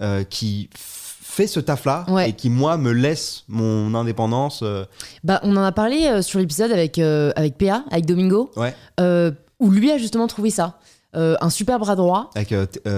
Ouais. 0.00 0.26
qui 0.30 0.68
fait 1.40 1.46
ce 1.46 1.60
taf-là 1.60 2.04
Ouais. 2.08 2.30
et 2.30 2.32
qui, 2.34 2.50
moi, 2.50 2.76
me 2.76 2.92
laisse 2.92 3.44
mon 3.48 3.94
indépendance. 3.94 4.60
euh, 4.62 4.84
Bah, 5.24 5.40
on 5.42 5.56
en 5.56 5.62
a 5.64 5.72
parlé 5.72 6.06
euh, 6.06 6.22
sur 6.22 6.38
l'épisode 6.38 6.70
avec, 6.72 6.98
euh, 6.98 7.32
avec 7.36 7.56
PA, 7.56 7.84
avec 7.90 8.04
Domingo, 8.06 8.50
ouais, 8.56 8.74
où 9.58 9.70
lui 9.70 9.90
a 9.90 9.98
justement 9.98 10.26
trouvé 10.26 10.50
ça. 10.50 10.78
Un 11.14 11.50
super 11.50 11.78
bras 11.78 11.96
droit. 11.96 12.30
avec 12.36 12.54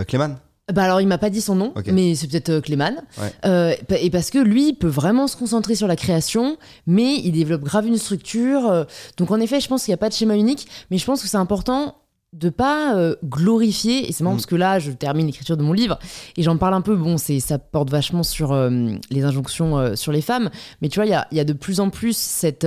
Clément. 0.08 0.36
Bah 0.72 0.84
alors 0.84 1.00
il 1.00 1.08
m'a 1.08 1.18
pas 1.18 1.28
dit 1.28 1.40
son 1.40 1.56
nom, 1.56 1.72
mais 1.92 2.14
c'est 2.14 2.28
peut-être. 2.28 2.62
Ouais. 2.66 3.76
Pa- 3.88 3.96
et 3.98 4.10
parce 4.10 4.30
que 4.30 4.38
lui 4.38 4.68
il 4.68 4.74
peut 4.74 4.86
vraiment 4.88 5.26
se 5.26 5.36
concentrer 5.36 5.74
sur 5.74 5.86
la 5.88 5.96
création, 5.96 6.56
mais 6.86 7.16
il 7.16 7.32
développe 7.32 7.62
grave 7.62 7.86
une 7.86 7.98
structure. 7.98 8.86
donc 9.18 9.30
en 9.32 9.40
effet, 9.40 9.60
je 9.60 9.68
pense 9.68 9.84
qu'il 9.84 9.90
n'y 9.90 9.96
a 9.96 9.98
pas 9.98 10.08
de 10.08 10.14
schéma 10.14 10.36
unique, 10.36 10.68
mais 10.90 10.98
je 10.98 11.04
pense 11.04 11.20
que 11.20 11.28
c'est 11.28 11.36
important 11.36 11.96
de 12.32 12.48
pas 12.48 12.96
euh, 12.96 13.14
glorifier. 13.24 14.08
Et 14.08 14.12
c'est 14.12 14.24
marrant 14.24 14.34
Mm. 14.34 14.38
parce 14.38 14.46
que 14.46 14.56
là, 14.56 14.78
je 14.78 14.90
termine 14.90 15.26
l'écriture 15.26 15.56
de 15.56 15.62
mon 15.62 15.72
livre 15.72 15.98
et 16.36 16.42
j'en 16.42 16.56
parle 16.56 16.74
un 16.74 16.80
peu. 16.80 16.96
Bon, 16.96 17.18
c'est 17.18 17.40
ça 17.40 17.58
porte 17.58 17.90
vachement 17.90 18.22
sur 18.22 18.52
euh, 18.52 18.70
les 19.10 19.24
injonctions 19.24 19.78
euh, 19.78 19.94
sur 19.96 20.12
les 20.12 20.22
femmes, 20.22 20.50
mais 20.80 20.88
tu 20.88 20.98
vois, 20.98 21.06
il 21.06 21.10
y 21.10 21.14
a, 21.14 21.26
y 21.32 21.40
a 21.40 21.44
de 21.44 21.52
plus 21.52 21.80
en 21.80 21.90
plus 21.90 22.16
cette 22.16 22.66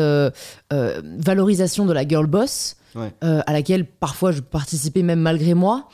valorisation 0.72 1.86
de 1.86 1.94
la 1.94 2.08
girl 2.08 2.28
boss 2.28 2.76
Ouais. 2.96 3.12
à 3.22 3.52
laquelle 3.52 3.86
parfois 3.86 4.32
je 4.32 4.40
participais 4.40 5.02
même 5.02 5.20
malgré 5.20 5.54
moi 5.54 5.90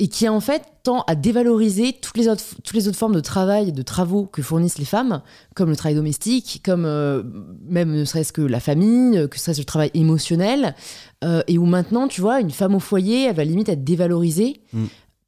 et 0.00 0.08
qui 0.08 0.28
en 0.28 0.40
fait 0.40 0.62
tend 0.82 1.02
à 1.06 1.14
dévaloriser 1.14 1.92
toutes 1.92 2.16
les 2.16 2.26
autres, 2.26 2.42
toutes 2.64 2.74
les 2.74 2.88
autres 2.88 2.98
formes 2.98 3.14
de 3.14 3.20
travail 3.20 3.68
et 3.68 3.72
de 3.72 3.82
travaux 3.82 4.26
que 4.26 4.42
fournissent 4.42 4.78
les 4.78 4.84
femmes, 4.84 5.22
comme 5.54 5.70
le 5.70 5.76
travail 5.76 5.94
domestique, 5.94 6.62
comme 6.64 6.84
euh, 6.84 7.22
même 7.68 7.92
ne 7.92 8.04
serait-ce 8.04 8.32
que 8.32 8.42
la 8.42 8.58
famille, 8.58 9.28
que 9.30 9.38
ce 9.38 9.44
serait 9.44 9.58
le 9.58 9.64
travail 9.64 9.90
émotionnel, 9.94 10.74
euh, 11.22 11.42
et 11.46 11.58
où 11.58 11.64
maintenant, 11.64 12.08
tu 12.08 12.20
vois, 12.20 12.40
une 12.40 12.50
femme 12.50 12.74
au 12.74 12.80
foyer, 12.80 13.26
elle 13.26 13.36
va 13.36 13.44
limite 13.44 13.68
être 13.68 13.84
dévalorisée. 13.84 14.62
Mm. 14.72 14.84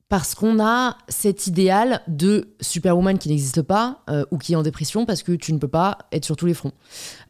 Parce 0.08 0.36
qu'on 0.36 0.64
a 0.64 0.96
cet 1.08 1.48
idéal 1.48 2.00
de 2.06 2.50
superwoman 2.60 3.18
qui 3.18 3.28
n'existe 3.28 3.62
pas 3.62 4.02
euh, 4.08 4.24
ou 4.30 4.38
qui 4.38 4.52
est 4.52 4.56
en 4.56 4.62
dépression 4.62 5.04
parce 5.04 5.24
que 5.24 5.32
tu 5.32 5.52
ne 5.52 5.58
peux 5.58 5.66
pas 5.66 5.98
être 6.12 6.24
sur 6.24 6.36
tous 6.36 6.46
les 6.46 6.54
fronts. 6.54 6.70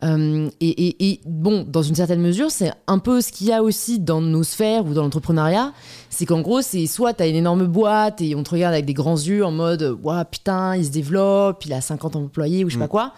Euh, 0.04 0.50
et, 0.60 0.68
et- 0.88 1.10
et 1.10 1.20
bon, 1.24 1.64
dans 1.66 1.80
une 1.82 1.94
certaine 1.94 2.20
mesure, 2.20 2.50
c'est 2.50 2.72
un 2.86 2.98
peu 2.98 3.22
ce 3.22 3.32
qu'il 3.32 3.46
y 3.46 3.52
a 3.54 3.62
aussi 3.62 3.98
dans 3.98 4.20
nos 4.20 4.42
sphères 4.42 4.84
ou 4.84 4.92
dans 4.92 5.02
l'entrepreneuriat. 5.04 5.72
C'est 6.10 6.26
qu'en 6.26 6.42
gros, 6.42 6.60
c'est 6.60 6.86
soit 6.86 7.14
tu 7.14 7.22
as 7.22 7.28
une 7.28 7.36
énorme 7.36 7.66
boîte 7.66 8.20
et 8.20 8.34
on 8.34 8.42
te 8.42 8.50
regarde 8.50 8.74
avec 8.74 8.84
des 8.84 8.94
grands 8.94 9.16
yeux 9.16 9.42
en 9.42 9.52
mode 9.52 9.96
Ouah, 10.02 10.26
putain, 10.26 10.76
il 10.76 10.84
se 10.84 10.90
développe, 10.90 11.64
il 11.64 11.72
a 11.72 11.80
50 11.80 12.14
employés 12.14 12.62
ou 12.64 12.68
je 12.68 12.74
sais 12.74 12.78
Mm. 12.78 12.82
pas 12.82 12.88
quoi. 12.88 13.12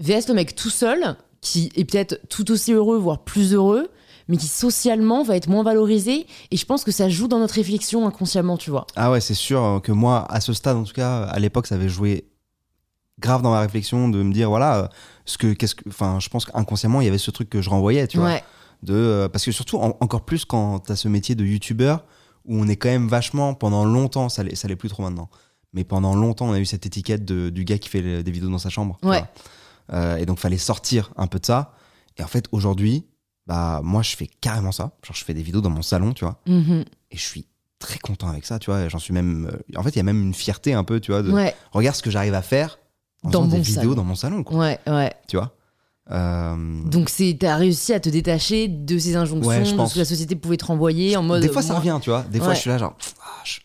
VS 0.00 0.28
le 0.28 0.34
mec 0.34 0.54
tout 0.54 0.68
seul, 0.70 1.16
qui 1.40 1.70
est 1.76 1.84
peut-être 1.86 2.20
tout 2.28 2.50
aussi 2.50 2.74
heureux, 2.74 2.98
voire 2.98 3.20
plus 3.24 3.54
heureux, 3.54 3.88
mais 4.28 4.36
qui 4.36 4.46
socialement 4.46 5.22
va 5.22 5.36
être 5.36 5.48
moins 5.48 5.62
valorisé. 5.62 6.26
Et 6.50 6.56
je 6.56 6.64
pense 6.66 6.84
que 6.84 6.90
ça 6.92 7.08
joue 7.08 7.28
dans 7.28 7.38
notre 7.38 7.54
réflexion 7.54 8.06
inconsciemment, 8.06 8.56
tu 8.56 8.70
vois. 8.70 8.86
Ah 8.96 9.10
ouais, 9.10 9.20
c'est 9.20 9.34
sûr 9.34 9.62
euh, 9.62 9.80
que 9.80 9.92
moi, 9.92 10.26
à 10.30 10.40
ce 10.40 10.52
stade, 10.52 10.76
en 10.76 10.84
tout 10.84 10.92
cas, 10.94 11.22
à 11.24 11.38
l'époque, 11.38 11.66
ça 11.66 11.74
avait 11.76 11.88
joué 11.88 12.24
grave 13.18 13.42
dans 13.42 13.50
ma 13.50 13.60
réflexion 13.60 14.08
de 14.08 14.22
me 14.22 14.32
dire, 14.32 14.48
voilà, 14.48 14.76
euh, 14.78 14.88
ce 15.26 15.38
que, 15.38 15.52
qu'est-ce 15.52 15.74
que, 15.74 15.88
enfin, 15.88 16.18
je 16.20 16.28
pense 16.28 16.44
qu'inconsciemment, 16.44 17.00
il 17.00 17.04
y 17.04 17.08
avait 17.08 17.18
ce 17.18 17.30
truc 17.30 17.48
que 17.50 17.60
je 17.62 17.70
renvoyais, 17.70 18.06
tu 18.06 18.18
vois. 18.18 18.38
De, 18.82 18.94
euh, 18.94 19.28
parce 19.28 19.44
que 19.44 19.52
surtout, 19.52 19.76
en- 19.78 19.96
encore 20.00 20.24
plus 20.24 20.44
quand 20.44 20.80
tu 20.80 20.90
as 20.92 20.96
ce 20.96 21.06
métier 21.06 21.34
de 21.36 21.44
youtubeur, 21.44 22.04
où 22.46 22.56
on 22.60 22.66
est 22.66 22.74
quand 22.76 22.88
même 22.88 23.06
vachement, 23.06 23.54
pendant 23.54 23.84
longtemps, 23.84 24.28
ça 24.28 24.42
l'est 24.42 24.56
ça 24.56 24.66
l'est 24.66 24.74
plus 24.74 24.88
trop 24.88 25.04
maintenant, 25.04 25.28
mais 25.72 25.84
pendant 25.84 26.16
longtemps, 26.16 26.46
on 26.48 26.52
a 26.52 26.58
eu 26.58 26.66
cette 26.66 26.84
étiquette 26.86 27.24
de- 27.24 27.50
du 27.50 27.64
gars 27.64 27.78
qui 27.78 27.88
fait 27.88 28.22
des 28.24 28.30
vidéos 28.32 28.50
dans 28.50 28.58
sa 28.58 28.70
chambre. 28.70 28.98
Ouais. 29.04 29.22
Euh, 29.92 30.16
et 30.16 30.26
donc, 30.26 30.38
fallait 30.40 30.58
sortir 30.58 31.12
un 31.16 31.28
peu 31.28 31.38
de 31.38 31.46
ça. 31.46 31.74
Et 32.18 32.24
en 32.24 32.26
fait, 32.26 32.46
aujourd'hui, 32.50 33.04
bah, 33.46 33.80
moi, 33.82 34.02
je 34.02 34.16
fais 34.16 34.28
carrément 34.40 34.72
ça. 34.72 34.92
Genre, 35.04 35.14
je 35.16 35.24
fais 35.24 35.34
des 35.34 35.42
vidéos 35.42 35.60
dans 35.60 35.70
mon 35.70 35.82
salon, 35.82 36.12
tu 36.12 36.24
vois, 36.24 36.40
Mhm. 36.46 36.84
et 37.10 37.16
je 37.16 37.22
suis 37.22 37.46
très 37.78 37.98
content 37.98 38.28
avec 38.28 38.44
ça, 38.46 38.58
tu 38.58 38.70
vois. 38.70 38.88
J'en 38.88 38.98
suis 39.00 39.12
même. 39.12 39.50
euh, 39.52 39.78
en 39.78 39.82
fait, 39.82 39.90
il 39.90 39.96
y 39.96 40.00
a 40.00 40.04
même 40.04 40.22
une 40.22 40.34
fierté 40.34 40.72
un 40.74 40.84
peu, 40.84 41.00
tu 41.00 41.10
vois, 41.12 41.22
de 41.22 41.32
Ouais, 41.32 41.54
regarde 41.72 41.96
ce 41.96 42.02
que 42.02 42.10
j'arrive 42.10 42.34
à 42.34 42.42
faire 42.42 42.78
en 43.24 43.30
Dans 43.30 43.40
faisant 43.40 43.50
des 43.50 43.56
mon 43.58 43.62
vidéos 43.62 43.80
salon. 43.82 43.94
dans 43.94 44.04
mon 44.04 44.14
salon, 44.14 44.44
quoi, 44.44 44.58
ouais, 44.58 44.78
ouais. 44.86 45.12
tu 45.26 45.36
vois. 45.36 45.52
Euh, 46.10 46.82
Donc 46.84 47.08
c'est 47.08 47.36
t'as 47.40 47.56
réussi 47.56 47.92
à 47.92 48.00
te 48.00 48.08
détacher 48.08 48.66
de 48.68 48.98
ces 48.98 49.14
injonctions, 49.16 49.48
Ouais, 49.48 49.64
je 49.64 49.70
de 49.72 49.76
pense. 49.76 49.90
ce 49.90 49.94
que 49.94 49.98
la 50.00 50.04
société 50.04 50.34
pouvait 50.36 50.56
te 50.56 50.64
renvoyer 50.64 51.16
en 51.16 51.22
mode. 51.22 51.42
des 51.42 51.48
fois, 51.48 51.62
ça 51.62 51.70
moi- 51.74 51.78
revient, 51.78 51.98
tu 52.02 52.10
vois. 52.10 52.22
Des 52.22 52.38
fois, 52.38 52.48
Ouais. 52.48 52.54
je 52.54 52.60
suis 52.60 52.70
là, 52.70 52.78
genre, 52.78 52.96
ah, 53.24 53.28
je, 53.44 53.60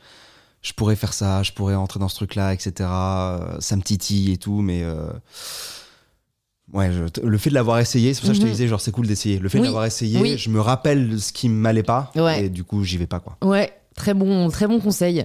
je 0.61 0.73
pourrais 0.73 0.95
faire 0.95 1.13
ça, 1.13 1.41
je 1.43 1.51
pourrais 1.51 1.73
entrer 1.75 1.99
dans 1.99 2.07
ce 2.09 2.15
truc-là, 2.15 2.53
etc. 2.53 2.71
Euh, 2.81 3.59
Ça 3.59 3.75
me 3.75 3.81
titille 3.81 4.31
et 4.31 4.37
tout, 4.37 4.61
mais. 4.61 4.81
euh, 4.83 5.09
Ouais, 6.73 6.91
je- 6.91 7.21
le 7.25 7.37
fait 7.37 7.49
de 7.49 7.55
l'avoir 7.55 7.79
essayé, 7.79 8.13
c'est 8.13 8.19
pour 8.21 8.27
ça 8.27 8.31
que 8.33 8.37
je 8.37 8.41
te 8.41 8.45
Mhm. 8.45 8.51
disais, 8.51 8.67
genre, 8.67 8.81
c'est 8.81 8.91
cool 8.91 9.07
d'essayer. 9.07 9.39
Le 9.39 9.47
fait 9.49 9.57
Oui, 9.57 9.61
de 9.61 9.65
l'avoir 9.67 9.85
essayé, 9.85 10.19
oui. 10.19 10.37
je 10.37 10.49
me 10.49 10.59
rappelle 10.59 11.19
ce 11.19 11.31
qui 11.31 11.47
m'allait 11.49 11.83
pas, 11.83 12.11
Ouais. 12.15 12.45
et 12.45 12.49
du 12.49 12.63
coup, 12.65 12.83
j'y 12.83 12.97
vais 12.97 13.07
pas, 13.07 13.19
quoi. 13.21 13.37
Ouais, 13.41 13.71
très 13.95 14.13
bon, 14.13 14.49
très 14.49 14.67
bon 14.67 14.79
conseil. 14.81 15.23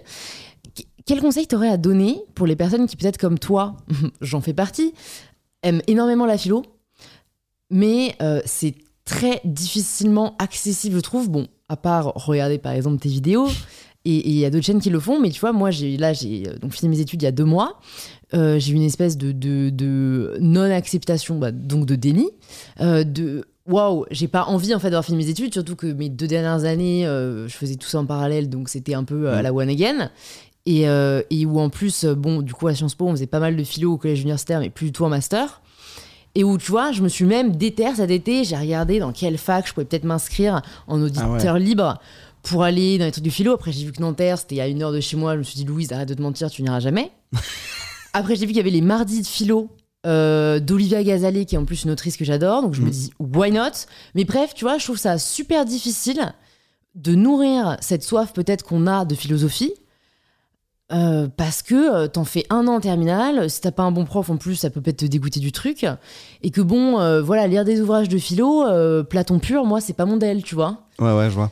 Qu- 0.76 0.84
Quel 1.04 1.20
conseil 1.20 1.46
t'aurais 1.48 1.68
à 1.68 1.76
donner 1.76 2.22
pour 2.36 2.46
les 2.46 2.54
personnes 2.54 2.86
qui 2.86 2.96
peut-être 2.96 3.18
comme 3.18 3.38
toi, 3.40 3.76
j'en 4.20 4.40
fais 4.40 4.54
partie, 4.54 4.94
aiment 5.64 5.82
énormément 5.88 6.26
la 6.26 6.38
philo, 6.38 6.62
mais 7.70 8.14
euh, 8.22 8.40
c'est 8.44 8.74
très 9.04 9.40
difficilement 9.44 10.36
accessible, 10.38 10.94
je 10.96 11.00
trouve. 11.00 11.28
Bon, 11.28 11.48
à 11.68 11.76
part 11.76 12.12
regarder 12.14 12.58
par 12.58 12.72
exemple 12.72 13.00
tes 13.00 13.08
vidéos, 13.08 13.48
et 14.04 14.28
il 14.28 14.36
y 14.36 14.44
a 14.44 14.50
d'autres 14.50 14.64
chaînes 14.64 14.80
qui 14.80 14.90
le 14.90 14.98
font, 15.00 15.20
mais 15.20 15.30
tu 15.30 15.40
vois, 15.40 15.52
moi, 15.52 15.70
j'ai 15.70 15.96
là, 15.96 16.12
j'ai 16.12 16.44
euh, 16.48 16.58
donc 16.58 16.72
fini 16.72 16.88
mes 16.88 17.00
études 17.00 17.22
il 17.22 17.24
y 17.24 17.28
a 17.28 17.32
deux 17.32 17.44
mois. 17.44 17.78
Euh, 18.34 18.58
j'ai 18.58 18.72
eu 18.72 18.76
une 18.76 18.82
espèce 18.82 19.16
de, 19.16 19.30
de, 19.32 19.70
de 19.70 20.36
non-acceptation, 20.40 21.38
bah, 21.38 21.52
donc 21.52 21.86
de 21.86 21.94
déni, 21.94 22.30
euh, 22.80 23.04
de 23.04 23.44
waouh, 23.66 24.06
j'ai 24.10 24.26
pas 24.26 24.44
envie 24.46 24.74
en 24.74 24.78
fait 24.78 24.88
d'avoir 24.88 25.04
fini 25.04 25.18
mes 25.18 25.28
études, 25.28 25.52
surtout 25.52 25.76
que 25.76 25.86
mes 25.86 26.08
deux 26.08 26.26
dernières 26.26 26.64
années, 26.64 27.06
euh, 27.06 27.46
je 27.46 27.54
faisais 27.54 27.76
tout 27.76 27.88
ça 27.88 27.98
en 27.98 28.06
parallèle, 28.06 28.48
donc 28.48 28.68
c'était 28.68 28.94
un 28.94 29.04
peu 29.04 29.28
à 29.28 29.42
la 29.42 29.52
one 29.52 29.68
again. 29.68 30.10
Et, 30.64 30.82
et 30.82 31.44
où 31.44 31.58
en 31.58 31.70
plus, 31.70 32.04
bon, 32.04 32.40
du 32.40 32.54
coup, 32.54 32.68
à 32.68 32.74
Sciences 32.74 32.94
Po, 32.94 33.06
on 33.06 33.10
faisait 33.12 33.26
pas 33.26 33.40
mal 33.40 33.56
de 33.56 33.64
philo 33.64 33.94
au 33.94 33.96
collège 33.98 34.20
universitaire, 34.20 34.60
mais 34.60 34.70
plus 34.70 34.86
du 34.86 34.92
tout 34.92 35.04
en 35.04 35.08
master. 35.08 35.60
Et 36.34 36.44
où, 36.44 36.56
tu 36.56 36.70
vois, 36.70 36.92
je 36.92 37.02
me 37.02 37.08
suis 37.08 37.24
même 37.24 37.56
déterre 37.56 37.96
cet 37.96 38.10
été, 38.10 38.44
j'ai 38.44 38.56
regardé 38.56 38.98
dans 38.98 39.12
quelle 39.12 39.36
fac 39.38 39.66
je 39.66 39.74
pouvais 39.74 39.84
peut-être 39.84 40.04
m'inscrire 40.04 40.62
en 40.86 41.02
auditeur 41.02 41.58
libre 41.58 42.00
pour 42.42 42.62
aller 42.64 42.98
dans 42.98 43.04
les 43.04 43.12
trucs 43.12 43.24
du 43.24 43.30
philo. 43.30 43.52
Après, 43.54 43.72
j'ai 43.72 43.84
vu 43.84 43.92
que 43.92 44.00
Nanterre, 44.00 44.38
c'était 44.38 44.60
à 44.60 44.66
une 44.68 44.82
heure 44.82 44.92
de 44.92 45.00
chez 45.00 45.16
moi. 45.16 45.34
Je 45.34 45.38
me 45.38 45.42
suis 45.44 45.56
dit, 45.56 45.64
Louise, 45.64 45.92
arrête 45.92 46.08
de 46.08 46.14
te 46.14 46.22
mentir, 46.22 46.50
tu 46.50 46.62
n'iras 46.62 46.80
jamais. 46.80 47.10
Après, 48.12 48.34
j'ai 48.36 48.42
vu 48.42 48.48
qu'il 48.48 48.56
y 48.58 48.60
avait 48.60 48.70
les 48.70 48.80
mardis 48.82 49.22
de 49.22 49.26
philo 49.26 49.68
euh, 50.04 50.58
d'Olivia 50.60 51.02
Gazalet, 51.04 51.44
qui 51.44 51.54
est 51.54 51.58
en 51.58 51.64
plus 51.64 51.84
une 51.84 51.90
autrice 51.90 52.16
que 52.16 52.24
j'adore. 52.24 52.62
Donc, 52.62 52.74
je 52.74 52.80
me 52.82 52.88
Mm. 52.88 52.90
dis, 52.90 53.10
why 53.20 53.50
not? 53.52 53.86
Mais 54.14 54.24
bref, 54.24 54.52
tu 54.54 54.64
vois, 54.64 54.76
je 54.78 54.84
trouve 54.84 54.98
ça 54.98 55.16
super 55.18 55.64
difficile 55.64 56.34
de 56.94 57.14
nourrir 57.14 57.76
cette 57.80 58.02
soif 58.02 58.32
peut-être 58.34 58.64
qu'on 58.64 58.86
a 58.86 59.04
de 59.04 59.14
philosophie. 59.14 59.72
euh, 60.92 61.26
parce 61.38 61.62
que 61.62 61.74
euh, 61.74 62.06
t'en 62.06 62.26
fais 62.26 62.44
un 62.50 62.66
an 62.68 62.74
en 62.74 62.80
terminale, 62.80 63.48
si 63.48 63.62
t'as 63.62 63.70
pas 63.70 63.82
un 63.82 63.92
bon 63.92 64.04
prof 64.04 64.28
en 64.28 64.36
plus, 64.36 64.56
ça 64.56 64.68
peut 64.68 64.82
peut-être 64.82 64.98
te 64.98 65.06
dégoûter 65.06 65.40
du 65.40 65.50
truc. 65.50 65.86
Et 66.42 66.50
que 66.50 66.60
bon, 66.60 67.00
euh, 67.00 67.22
voilà, 67.22 67.46
lire 67.46 67.64
des 67.64 67.80
ouvrages 67.80 68.10
de 68.10 68.18
philo, 68.18 68.64
Platon 69.04 69.38
pur, 69.38 69.64
moi, 69.64 69.80
c'est 69.80 69.94
pas 69.94 70.04
mon 70.04 70.18
del, 70.18 70.42
tu 70.42 70.54
vois. 70.54 70.82
Ouais, 70.98 71.16
ouais, 71.16 71.30
je 71.30 71.34
vois. 71.34 71.50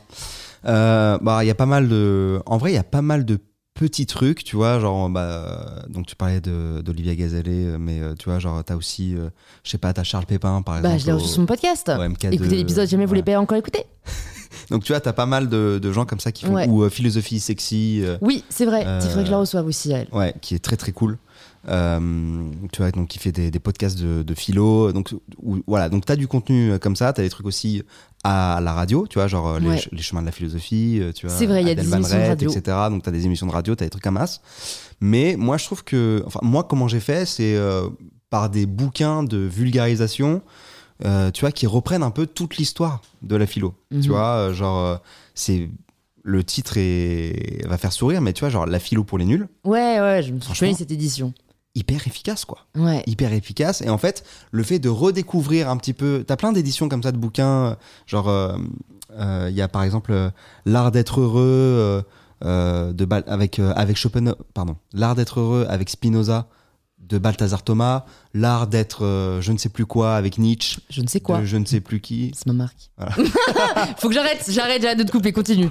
Euh, 0.65 1.17
bah, 1.21 1.43
il 1.43 1.47
y 1.47 1.51
a 1.51 1.55
pas 1.55 1.65
mal 1.65 1.87
de. 1.87 2.41
En 2.45 2.57
vrai, 2.57 2.71
il 2.71 2.75
y 2.75 2.79
a 2.79 2.83
pas 2.83 3.01
mal 3.01 3.25
de 3.25 3.39
petits 3.73 4.05
trucs, 4.05 4.43
tu 4.43 4.55
vois, 4.55 4.79
genre, 4.79 5.09
bah, 5.09 5.83
donc 5.89 6.05
tu 6.05 6.15
parlais 6.15 6.41
d'Olivia 6.41 7.15
Gazalet, 7.15 7.65
euh, 7.65 7.77
mais 7.79 7.99
euh, 8.01 8.13
tu 8.19 8.29
vois, 8.29 8.37
genre, 8.37 8.63
t'as 8.63 8.75
aussi, 8.75 9.15
euh, 9.15 9.29
je 9.63 9.71
sais 9.71 9.77
pas, 9.77 9.93
t'as 9.93 10.03
Charles 10.03 10.25
Pépin, 10.25 10.61
par 10.61 10.77
exemple. 10.77 10.93
Bah, 10.93 10.97
je 10.99 11.05
l'ai 11.05 11.13
reçu 11.13 11.27
sur 11.27 11.39
mon 11.39 11.45
podcast. 11.47 11.89
au 11.89 12.01
MK2, 12.01 12.33
Écoutez 12.33 12.57
l'épisode, 12.57 12.87
jamais 12.87 13.05
vous 13.05 13.13
l'avez 13.13 13.23
pas 13.31 13.39
encore 13.39 13.57
écouté. 13.57 13.85
Donc, 14.69 14.83
tu 14.83 14.91
vois, 14.91 14.99
t'as 15.01 15.13
pas 15.13 15.25
mal 15.25 15.49
de, 15.49 15.79
de 15.81 15.91
gens 15.91 16.05
comme 16.05 16.19
ça 16.19 16.31
qui 16.31 16.45
font. 16.45 16.53
Ouais. 16.53 16.67
Ou 16.67 16.83
euh, 16.83 16.89
Philosophie 16.89 17.39
Sexy, 17.39 18.01
euh, 18.03 18.17
Oui, 18.21 18.43
c'est 18.49 18.65
vrai. 18.65 18.81
Il 19.01 19.07
faudrait 19.07 19.21
que 19.23 19.27
je 19.27 19.31
la 19.31 19.37
reçoive 19.39 19.65
aussi, 19.65 19.91
elle. 19.91 20.07
ouais, 20.11 20.33
qui 20.41 20.53
est 20.55 20.59
très 20.59 20.77
très 20.77 20.91
cool. 20.91 21.17
Euh, 21.69 21.99
tu 22.71 22.81
vois, 22.81 22.91
donc 22.91 23.07
qui 23.09 23.19
fait 23.19 23.31
des, 23.31 23.51
des 23.51 23.59
podcasts 23.59 23.99
de, 24.01 24.23
de 24.23 24.33
philo. 24.33 24.91
Donc, 24.91 25.13
où- 25.41 25.59
voilà, 25.67 25.89
donc 25.89 26.05
t'as 26.05 26.15
du 26.15 26.27
contenu 26.27 26.71
euh, 26.71 26.77
comme 26.79 26.95
ça, 26.95 27.13
t'as 27.13 27.21
des 27.21 27.29
trucs 27.29 27.45
aussi 27.45 27.83
à 28.23 28.59
la 28.63 28.73
radio, 28.73 29.05
tu 29.07 29.19
vois, 29.19 29.27
genre 29.27 29.47
euh, 29.47 29.59
les, 29.59 29.67
Ouais. 29.67 29.73
ch- 29.77 29.89
les 29.91 30.01
chemins 30.01 30.21
de 30.21 30.25
la 30.25 30.31
philosophie, 30.31 31.01
tu 31.15 31.27
vois. 31.27 31.35
C'est 31.35 31.45
vrai, 31.45 31.61
il 31.61 31.67
y 31.67 31.71
a 31.71 31.75
des 31.75 31.81
émissions 31.93 32.17
de 32.17 32.23
radio. 32.27 32.51
etc. 32.51 32.77
Donc 32.89 33.03
t'as 33.03 33.11
des 33.11 33.25
émissions 33.25 33.45
de 33.47 33.51
radio, 33.51 33.75
t'as 33.75 33.85
des 33.85 33.89
trucs 33.91 34.07
à 34.07 34.11
masse. 34.11 34.41
Mais 35.01 35.35
moi, 35.37 35.57
je 35.57 35.65
trouve 35.65 35.83
que, 35.83 36.23
enfin, 36.25 36.39
moi, 36.43 36.63
comment 36.63 36.87
j'ai 36.87 36.99
fait, 36.99 37.25
c'est 37.25 37.55
euh, 37.55 37.89
par 38.29 38.49
des 38.49 38.65
bouquins 38.65 39.23
de 39.23 39.37
vulgarisation, 39.37 40.41
euh, 41.05 41.31
tu 41.31 41.41
vois, 41.41 41.51
qui 41.51 41.67
reprennent 41.67 42.03
un 42.03 42.11
peu 42.11 42.25
toute 42.27 42.57
l'histoire 42.57 43.01
de 43.21 43.35
la 43.35 43.45
philo. 43.47 43.73
Mhm. 43.91 44.01
Tu 44.01 44.09
vois, 44.09 44.35
euh, 44.35 44.53
genre, 44.53 44.99
c'est 45.35 45.69
le 46.23 46.43
titre 46.43 46.73
est, 46.77 47.65
va 47.67 47.77
faire 47.79 47.91
sourire, 47.93 48.21
mais 48.21 48.33
tu 48.33 48.41
vois, 48.41 48.49
genre 48.49 48.65
la 48.67 48.79
philo 48.79 49.03
pour 49.03 49.17
les 49.17 49.25
nuls, 49.25 49.47
Ouais, 49.63 49.99
ouais, 49.99 50.21
je 50.23 50.31
me 50.33 50.39
de 50.39 50.77
cette 50.77 50.91
édition. 50.91 51.33
Hyper 51.75 52.05
efficace, 52.07 52.45
quoi 52.45 52.59
Ouais. 52.75 53.03
hyper 53.07 53.33
efficace. 53.33 53.81
Et 53.81 53.89
en 53.89 53.97
fait, 53.97 54.23
le 54.51 54.63
fait 54.63 54.79
de 54.79 54.89
redécouvrir 54.89 55.69
un 55.69 55.77
petit 55.77 55.93
peu. 55.93 56.23
T'as 56.25 56.35
plein 56.35 56.51
d'éditions 56.51 56.89
comme 56.89 57.03
ça 57.03 57.11
de 57.11 57.17
bouquins. 57.17 57.77
Genre, 58.07 58.27
euh, 58.29 58.57
euh, 59.11 59.47
il 59.49 59.55
y 59.55 59.61
a 59.61 59.67
par 59.67 59.83
exemple 59.83 60.11
euh, 60.11 60.29
L'art 60.65 60.91
d'être 60.91 61.21
heureux 61.21 62.03
de 62.41 63.07
avec, 63.27 63.59
avec 63.59 63.97
Schopenhauer. 63.97 64.35
Pardon. 64.53 64.75
L'art 64.93 65.15
d'être 65.15 65.39
heureux 65.39 65.65
avec 65.69 65.89
Spinoza 65.89 66.47
de 67.07 67.17
Balthazar 67.17 67.63
Thomas. 67.63 68.05
L'art 68.33 68.67
d'être 68.67 69.05
euh, 69.05 69.41
je 69.41 69.51
ne 69.51 69.57
sais 69.57 69.69
plus 69.69 69.85
quoi 69.85 70.15
avec 70.15 70.37
Nietzsche. 70.37 70.79
Je 70.89 71.01
ne 71.01 71.07
sais 71.07 71.19
quoi. 71.19 71.43
Je 71.43 71.57
ne 71.57 71.65
sais 71.65 71.81
plus 71.81 71.99
qui. 71.99 72.31
C'est 72.33 72.45
ma 72.47 72.53
marque. 72.53 72.89
Voilà. 72.97 73.15
Faut 73.97 74.07
que 74.07 74.13
j'arrête, 74.13 74.45
j'arrête, 74.49 74.81
j'arrête 74.81 74.97
de 74.99 75.03
te 75.03 75.11
couper, 75.11 75.31
continue. 75.33 75.69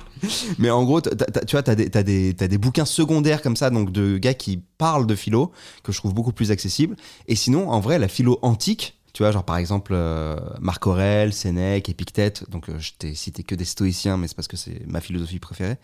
Mais 0.58 0.70
en 0.70 0.84
gros, 0.84 1.00
t'as- 1.00 1.44
tu 1.44 1.56
vois, 1.56 1.62
t'as 1.62 1.74
des, 1.74 1.88
t'as 1.90 2.02
des, 2.02 2.58
bouquins 2.58 2.84
secondaires 2.84 3.40
comme 3.42 3.56
ça, 3.56 3.70
donc 3.70 3.92
de 3.92 4.18
gars 4.18 4.34
qui 4.34 4.58
parlent 4.78 5.06
de 5.06 5.14
philo, 5.14 5.52
que 5.82 5.92
je 5.92 5.98
trouve 5.98 6.12
beaucoup 6.14 6.32
plus 6.32 6.50
accessible. 6.50 6.96
Et 7.28 7.36
sinon, 7.36 7.70
en 7.70 7.80
vrai, 7.80 7.98
la 7.98 8.08
philo 8.08 8.38
antique, 8.42 8.98
tu 9.12 9.22
vois, 9.22 9.32
genre 9.32 9.44
par 9.44 9.56
exemple 9.56 9.92
euh, 9.94 10.36
Marc 10.60 10.86
Aurèle, 10.86 11.32
Sénèque, 11.32 11.88
Épictète, 11.88 12.48
donc 12.50 12.68
euh, 12.68 12.78
je 12.78 12.92
t'ai 12.98 13.14
cité 13.14 13.42
que 13.42 13.54
des 13.54 13.64
stoïciens, 13.64 14.16
mais 14.16 14.28
c'est 14.28 14.36
parce 14.36 14.48
que 14.48 14.56
c'est 14.56 14.86
ma 14.86 15.00
philosophie 15.00 15.38
préférée. 15.38 15.76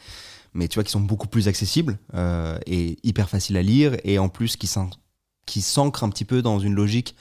Mais 0.54 0.68
tu 0.68 0.74
vois, 0.76 0.84
qui 0.84 0.92
sont 0.92 1.00
beaucoup 1.00 1.26
plus 1.26 1.48
accessibles 1.48 1.98
euh, 2.14 2.58
et 2.66 2.98
hyper 3.02 3.28
faciles 3.28 3.56
à 3.56 3.62
lire, 3.62 3.96
et 4.04 4.18
en 4.18 4.28
plus 4.28 4.56
qui 4.56 4.66
s'an- 4.66 4.90
qui 5.46 5.62
s'ancrent 5.62 6.04
un 6.04 6.08
petit 6.10 6.24
peu 6.24 6.42
dans 6.42 6.58
une 6.58 6.74
logique 6.74 7.14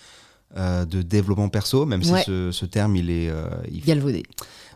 euh, 0.58 0.86
de 0.86 1.02
développement 1.02 1.50
perso, 1.50 1.86
même 1.86 2.02
Ouais. 2.02 2.20
si 2.20 2.26
ce, 2.26 2.52
ce 2.52 2.66
terme, 2.66 2.96
il 2.96 3.10
est, 3.10 3.30
euh, 3.30 3.46
il, 3.72 3.82
Galvaudé. 3.84 4.24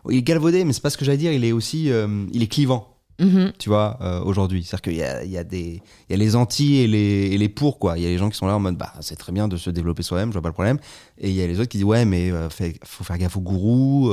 il 0.08 0.16
est 0.18 0.22
galvaudé, 0.22 0.64
mais 0.64 0.72
c'est 0.72 0.82
pas 0.82 0.90
ce 0.90 0.96
que 0.98 1.04
j'allais 1.04 1.18
dire, 1.18 1.32
il 1.32 1.44
est 1.44 1.52
aussi, 1.52 1.90
euh, 1.90 2.26
il 2.32 2.42
est 2.42 2.48
clivant 2.48 2.86
Mhm. 3.18 3.52
tu 3.58 3.68
vois, 3.68 3.98
euh, 4.00 4.22
aujourd'hui. 4.22 4.64
C'est-à-dire 4.64 4.82
qu'il 4.82 4.96
y 4.96 5.02
a, 5.02 5.22
il 5.24 5.30
y, 5.30 5.36
a 5.36 5.44
des- 5.44 5.82
il 6.08 6.10
y 6.10 6.14
a 6.14 6.16
les 6.16 6.36
anti 6.36 6.76
et 6.76 6.86
les, 6.86 7.28
et 7.32 7.36
les 7.38 7.50
pour, 7.50 7.78
quoi. 7.78 7.98
Il 7.98 8.02
y 8.02 8.06
a 8.06 8.08
les 8.08 8.16
gens 8.16 8.30
qui 8.30 8.36
sont 8.38 8.46
là 8.46 8.56
en 8.56 8.60
mode, 8.60 8.78
bah, 8.78 8.94
c'est 9.02 9.16
très 9.16 9.30
bien 9.32 9.46
de 9.46 9.58
se 9.58 9.68
développer 9.68 10.02
soi-même, 10.02 10.30
je 10.30 10.32
vois 10.32 10.40
pas 10.42 10.48
le 10.48 10.54
problème. 10.54 10.78
Et 11.18 11.28
il 11.28 11.34
y 11.34 11.42
a 11.42 11.46
les 11.46 11.60
autres 11.60 11.68
qui 11.68 11.76
disent, 11.76 11.84
ouais, 11.84 12.06
mais 12.06 12.30
fait- 12.48 12.78
faut 12.82 13.04
faire 13.04 13.18
gaffe 13.18 13.36
aux 13.36 13.42
gourous, 13.42 14.10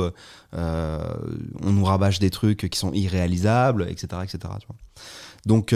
on 0.52 1.72
nous 1.72 1.84
rabâche 1.84 2.18
des 2.18 2.28
trucs 2.30 2.68
qui 2.68 2.78
sont 2.78 2.92
irréalisables, 2.92 3.86
etc., 3.88 4.08
etc., 4.24 4.38
tu 4.60 4.66
vois. 4.66 4.76
Donc, 5.46 5.72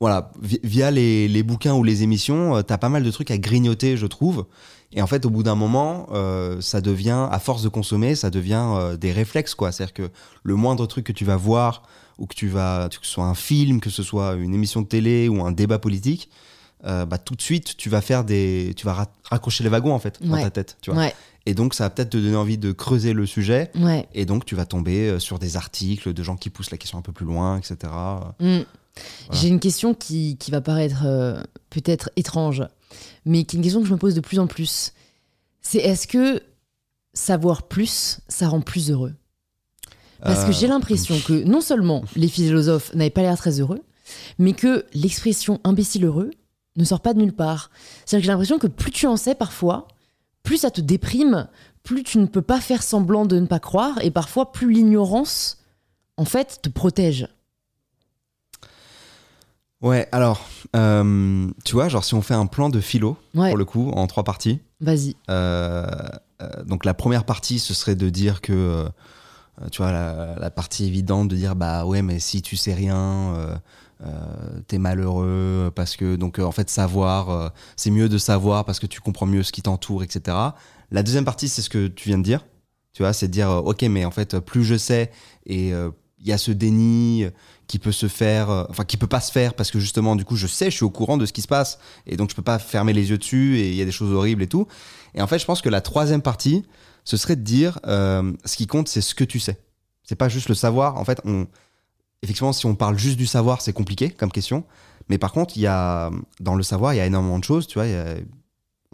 voilà, 0.00 0.30
vi- 0.40 0.60
via 0.62 0.90
les, 0.90 1.28
les 1.28 1.42
bouquins 1.42 1.74
ou 1.74 1.84
les 1.84 2.02
émissions, 2.02 2.56
euh, 2.56 2.62
t'as 2.62 2.78
pas 2.78 2.88
mal 2.88 3.02
de 3.02 3.10
trucs 3.10 3.30
à 3.30 3.38
grignoter, 3.38 3.96
je 3.96 4.06
trouve. 4.06 4.46
Et 4.92 5.00
en 5.02 5.06
fait, 5.06 5.24
au 5.24 5.30
bout 5.30 5.42
d'un 5.42 5.54
moment, 5.54 6.06
euh, 6.12 6.60
ça 6.60 6.80
devient, 6.80 7.28
à 7.30 7.38
force 7.38 7.62
de 7.62 7.68
consommer, 7.68 8.14
ça 8.14 8.28
devient 8.30 8.64
euh, 8.74 8.96
des 8.96 9.12
réflexes, 9.12 9.54
quoi. 9.54 9.72
C'est-à-dire 9.72 9.94
que 9.94 10.10
le 10.42 10.54
moindre 10.54 10.86
truc 10.86 11.06
que 11.06 11.12
tu 11.12 11.24
vas 11.24 11.36
voir, 11.36 11.82
ou 12.18 12.26
que 12.26 12.34
tu 12.34 12.48
vas, 12.48 12.88
que 12.90 13.06
ce 13.06 13.12
soit 13.12 13.24
un 13.24 13.34
film, 13.34 13.80
que 13.80 13.88
ce 13.90 14.02
soit 14.02 14.34
une 14.34 14.54
émission 14.54 14.82
de 14.82 14.86
télé 14.86 15.28
ou 15.28 15.42
un 15.44 15.50
débat 15.52 15.78
politique, 15.78 16.28
euh, 16.84 17.06
bah, 17.06 17.16
tout 17.18 17.34
de 17.34 17.40
suite, 17.42 17.76
tu 17.76 17.88
vas 17.88 18.00
faire 18.00 18.24
des, 18.24 18.74
tu 18.76 18.84
vas 18.86 18.92
ra- 18.92 19.12
raccrocher 19.24 19.64
les 19.64 19.70
wagons, 19.70 19.94
en 19.94 19.98
fait, 19.98 20.20
dans 20.22 20.34
ta 20.42 20.50
tête, 20.50 20.76
tu 20.82 20.90
vois. 20.90 21.00
Ouais, 21.00 21.14
Et 21.46 21.54
donc, 21.54 21.72
ça 21.74 21.84
va 21.84 21.90
peut-être 21.90 22.10
te 22.10 22.16
donner 22.18 22.36
envie 22.36 22.58
de 22.58 22.72
creuser 22.72 23.12
le 23.14 23.24
sujet. 23.24 23.70
ouais. 23.76 24.06
Et 24.14 24.26
donc, 24.26 24.44
tu 24.44 24.54
vas 24.56 24.66
tomber 24.66 25.18
sur 25.20 25.38
des 25.38 25.56
articles 25.56 26.12
de 26.12 26.22
gens 26.22 26.36
qui 26.36 26.50
poussent 26.50 26.70
la 26.70 26.76
question 26.78 26.98
un 26.98 27.02
peu 27.02 27.12
plus 27.12 27.24
loin, 27.26 27.56
etc. 27.58 27.76
Mm. 28.40 28.58
J'ai 29.32 29.48
une 29.48 29.60
question 29.60 29.94
qui, 29.94 30.36
qui 30.36 30.50
va 30.50 30.60
paraître 30.60 31.02
euh, 31.04 31.42
peut-être 31.70 32.10
étrange, 32.16 32.62
mais 33.24 33.44
qui 33.44 33.56
est 33.56 33.58
une 33.58 33.62
question 33.62 33.80
que 33.80 33.88
je 33.88 33.92
me 33.92 33.98
pose 33.98 34.14
de 34.14 34.20
plus 34.20 34.38
en 34.38 34.46
plus. 34.46 34.92
C'est 35.62 35.78
est-ce 35.78 36.06
que 36.06 36.42
savoir 37.14 37.62
plus, 37.62 38.20
ça 38.28 38.48
rend 38.48 38.60
plus 38.60 38.90
heureux? 38.90 39.14
Parce 40.20 40.44
que 40.44 40.50
Euh, 40.50 40.52
j'ai 40.52 40.66
l'impression 40.68 41.18
que 41.20 41.44
non 41.44 41.60
seulement 41.60 42.04
les 42.14 42.28
philosophes 42.28 42.94
n'avaient 42.94 43.10
pas 43.10 43.22
l'air 43.22 43.36
très 43.36 43.60
heureux, 43.60 43.82
mais 44.38 44.52
que 44.52 44.84
l'expression 44.94 45.60
imbécile 45.64 46.04
heureux 46.04 46.30
ne 46.76 46.84
sort 46.84 47.00
pas 47.00 47.12
de 47.12 47.18
nulle 47.18 47.32
part. 47.32 47.70
C'est-à-dire 48.04 48.22
que 48.22 48.26
j'ai 48.26 48.32
l'impression 48.32 48.58
que 48.58 48.66
plus 48.66 48.90
tu 48.92 49.06
en 49.06 49.16
sais 49.16 49.34
parfois, 49.34 49.88
plus 50.42 50.58
ça 50.58 50.70
te 50.70 50.80
déprime, 50.80 51.48
plus 51.82 52.02
tu 52.04 52.18
ne 52.18 52.26
peux 52.26 52.42
pas 52.42 52.60
faire 52.60 52.82
semblant 52.82 53.26
de 53.26 53.38
ne 53.38 53.46
pas 53.46 53.58
croire, 53.58 53.98
et 54.02 54.10
parfois 54.10 54.52
plus 54.52 54.72
l'ignorance, 54.72 55.58
en 56.16 56.24
fait, 56.24 56.60
te 56.62 56.68
protège. 56.68 57.28
Ouais, 59.82 60.08
alors, 60.12 60.46
euh, 60.76 61.48
tu 61.64 61.74
vois, 61.74 61.88
genre 61.88 62.04
si 62.04 62.14
on 62.14 62.22
fait 62.22 62.34
un 62.34 62.46
plan 62.46 62.68
de 62.70 62.80
philo, 62.80 63.16
Ouais. 63.34 63.48
pour 63.48 63.58
le 63.58 63.64
coup, 63.64 63.90
en 63.90 64.06
trois 64.06 64.22
parties, 64.24 64.60
Vas-y. 64.80 65.16
euh, 65.28 65.86
euh, 66.40 66.64
donc 66.64 66.84
la 66.84 66.94
première 66.94 67.24
partie, 67.24 67.58
ce 67.58 67.74
serait 67.74 67.96
de 67.96 68.08
dire 68.08 68.40
que, 68.40 68.88
tu 69.72 69.82
vois, 69.82 69.90
la, 69.92 70.36
la 70.38 70.50
partie 70.50 70.86
évidente 70.86 71.28
de 71.28 71.36
dire, 71.36 71.56
bah 71.56 71.84
ouais, 71.84 72.00
mais 72.02 72.20
si 72.20 72.42
tu 72.42 72.56
sais 72.56 72.74
rien, 72.74 73.60
t'es 74.68 74.78
malheureux, 74.78 75.70
parce 75.74 75.96
que, 75.96 76.16
donc 76.16 76.38
en 76.38 76.52
fait, 76.52 76.70
savoir, 76.70 77.52
c'est 77.76 77.90
mieux 77.90 78.08
de 78.08 78.18
savoir 78.18 78.64
parce 78.64 78.78
que 78.80 78.86
tu 78.86 79.00
comprends 79.00 79.26
mieux 79.26 79.42
ce 79.42 79.52
qui 79.52 79.62
t'entoure, 79.62 80.02
etc. 80.04 80.36
La 80.90 81.02
deuxième 81.02 81.24
partie, 81.24 81.48
c'est 81.48 81.62
ce 81.62 81.70
que 81.70 81.86
tu 81.88 82.08
viens 82.08 82.18
de 82.18 82.24
dire, 82.24 82.44
tu 82.92 83.02
vois, 83.02 83.12
c'est 83.12 83.26
de 83.28 83.32
dire, 83.32 83.50
ok, 83.50 83.82
mais 83.82 84.04
en 84.04 84.10
fait, 84.12 84.38
plus 84.38 84.64
je 84.64 84.76
sais, 84.76 85.10
et 85.46 85.68
il 85.70 86.28
y 86.28 86.32
a 86.32 86.38
ce 86.38 86.50
déni 86.52 87.26
qui 87.66 87.78
peut 87.78 87.92
se 87.92 88.08
faire, 88.08 88.50
euh, 88.50 88.64
enfin 88.70 88.84
qui 88.84 88.96
peut 88.96 89.06
pas 89.06 89.20
se 89.20 89.32
faire 89.32 89.54
parce 89.54 89.70
que 89.70 89.78
justement 89.80 90.16
du 90.16 90.24
coup 90.24 90.36
je 90.36 90.46
sais, 90.46 90.70
je 90.70 90.76
suis 90.76 90.84
au 90.84 90.90
courant 90.90 91.16
de 91.16 91.24
ce 91.26 91.32
qui 91.32 91.42
se 91.42 91.48
passe 91.48 91.78
et 92.06 92.16
donc 92.16 92.30
je 92.30 92.34
peux 92.34 92.42
pas 92.42 92.58
fermer 92.58 92.92
les 92.92 93.10
yeux 93.10 93.18
dessus 93.18 93.58
et 93.58 93.70
il 93.70 93.74
y 93.76 93.82
a 93.82 93.84
des 93.84 93.92
choses 93.92 94.12
horribles 94.12 94.42
et 94.42 94.48
tout. 94.48 94.66
Et 95.14 95.22
en 95.22 95.26
fait 95.26 95.38
je 95.38 95.44
pense 95.46 95.62
que 95.62 95.68
la 95.68 95.80
troisième 95.80 96.22
partie, 96.22 96.64
ce 97.04 97.16
serait 97.16 97.36
de 97.36 97.42
dire 97.42 97.78
euh, 97.86 98.32
ce 98.44 98.56
qui 98.56 98.66
compte 98.66 98.88
c'est 98.88 99.00
ce 99.00 99.14
que 99.14 99.24
tu 99.24 99.38
sais. 99.40 99.58
C'est 100.04 100.16
pas 100.16 100.28
juste 100.28 100.48
le 100.48 100.54
savoir. 100.54 100.96
En 100.96 101.04
fait 101.04 101.20
on, 101.24 101.46
effectivement 102.22 102.52
si 102.52 102.66
on 102.66 102.74
parle 102.74 102.98
juste 102.98 103.16
du 103.16 103.26
savoir 103.26 103.60
c'est 103.62 103.72
compliqué 103.72 104.10
comme 104.10 104.30
question. 104.32 104.64
Mais 105.08 105.18
par 105.18 105.32
contre 105.32 105.56
il 105.56 105.60
y 105.60 105.66
a 105.66 106.10
dans 106.40 106.54
le 106.54 106.62
savoir 106.62 106.94
il 106.94 106.98
y 106.98 107.00
a 107.00 107.06
énormément 107.06 107.38
de 107.38 107.44
choses, 107.44 107.66
tu 107.66 107.78
vois. 107.78 107.86
y 107.86 107.94
a- 107.94 108.16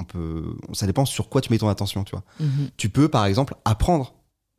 on 0.01 0.05
peut, 0.05 0.55
ça 0.75 0.87
dépend 0.87 1.05
sur 1.05 1.29
quoi 1.29 1.41
tu 1.41 1.51
mets 1.53 1.59
ton 1.59 1.69
attention, 1.69 2.05
tu 2.05 2.13
vois 2.13 2.23
Mhm. 2.39 2.71
tu 2.77 2.89
peux 2.89 3.09
par 3.09 3.27
exemple 3.27 3.57
apprendre 3.65 4.15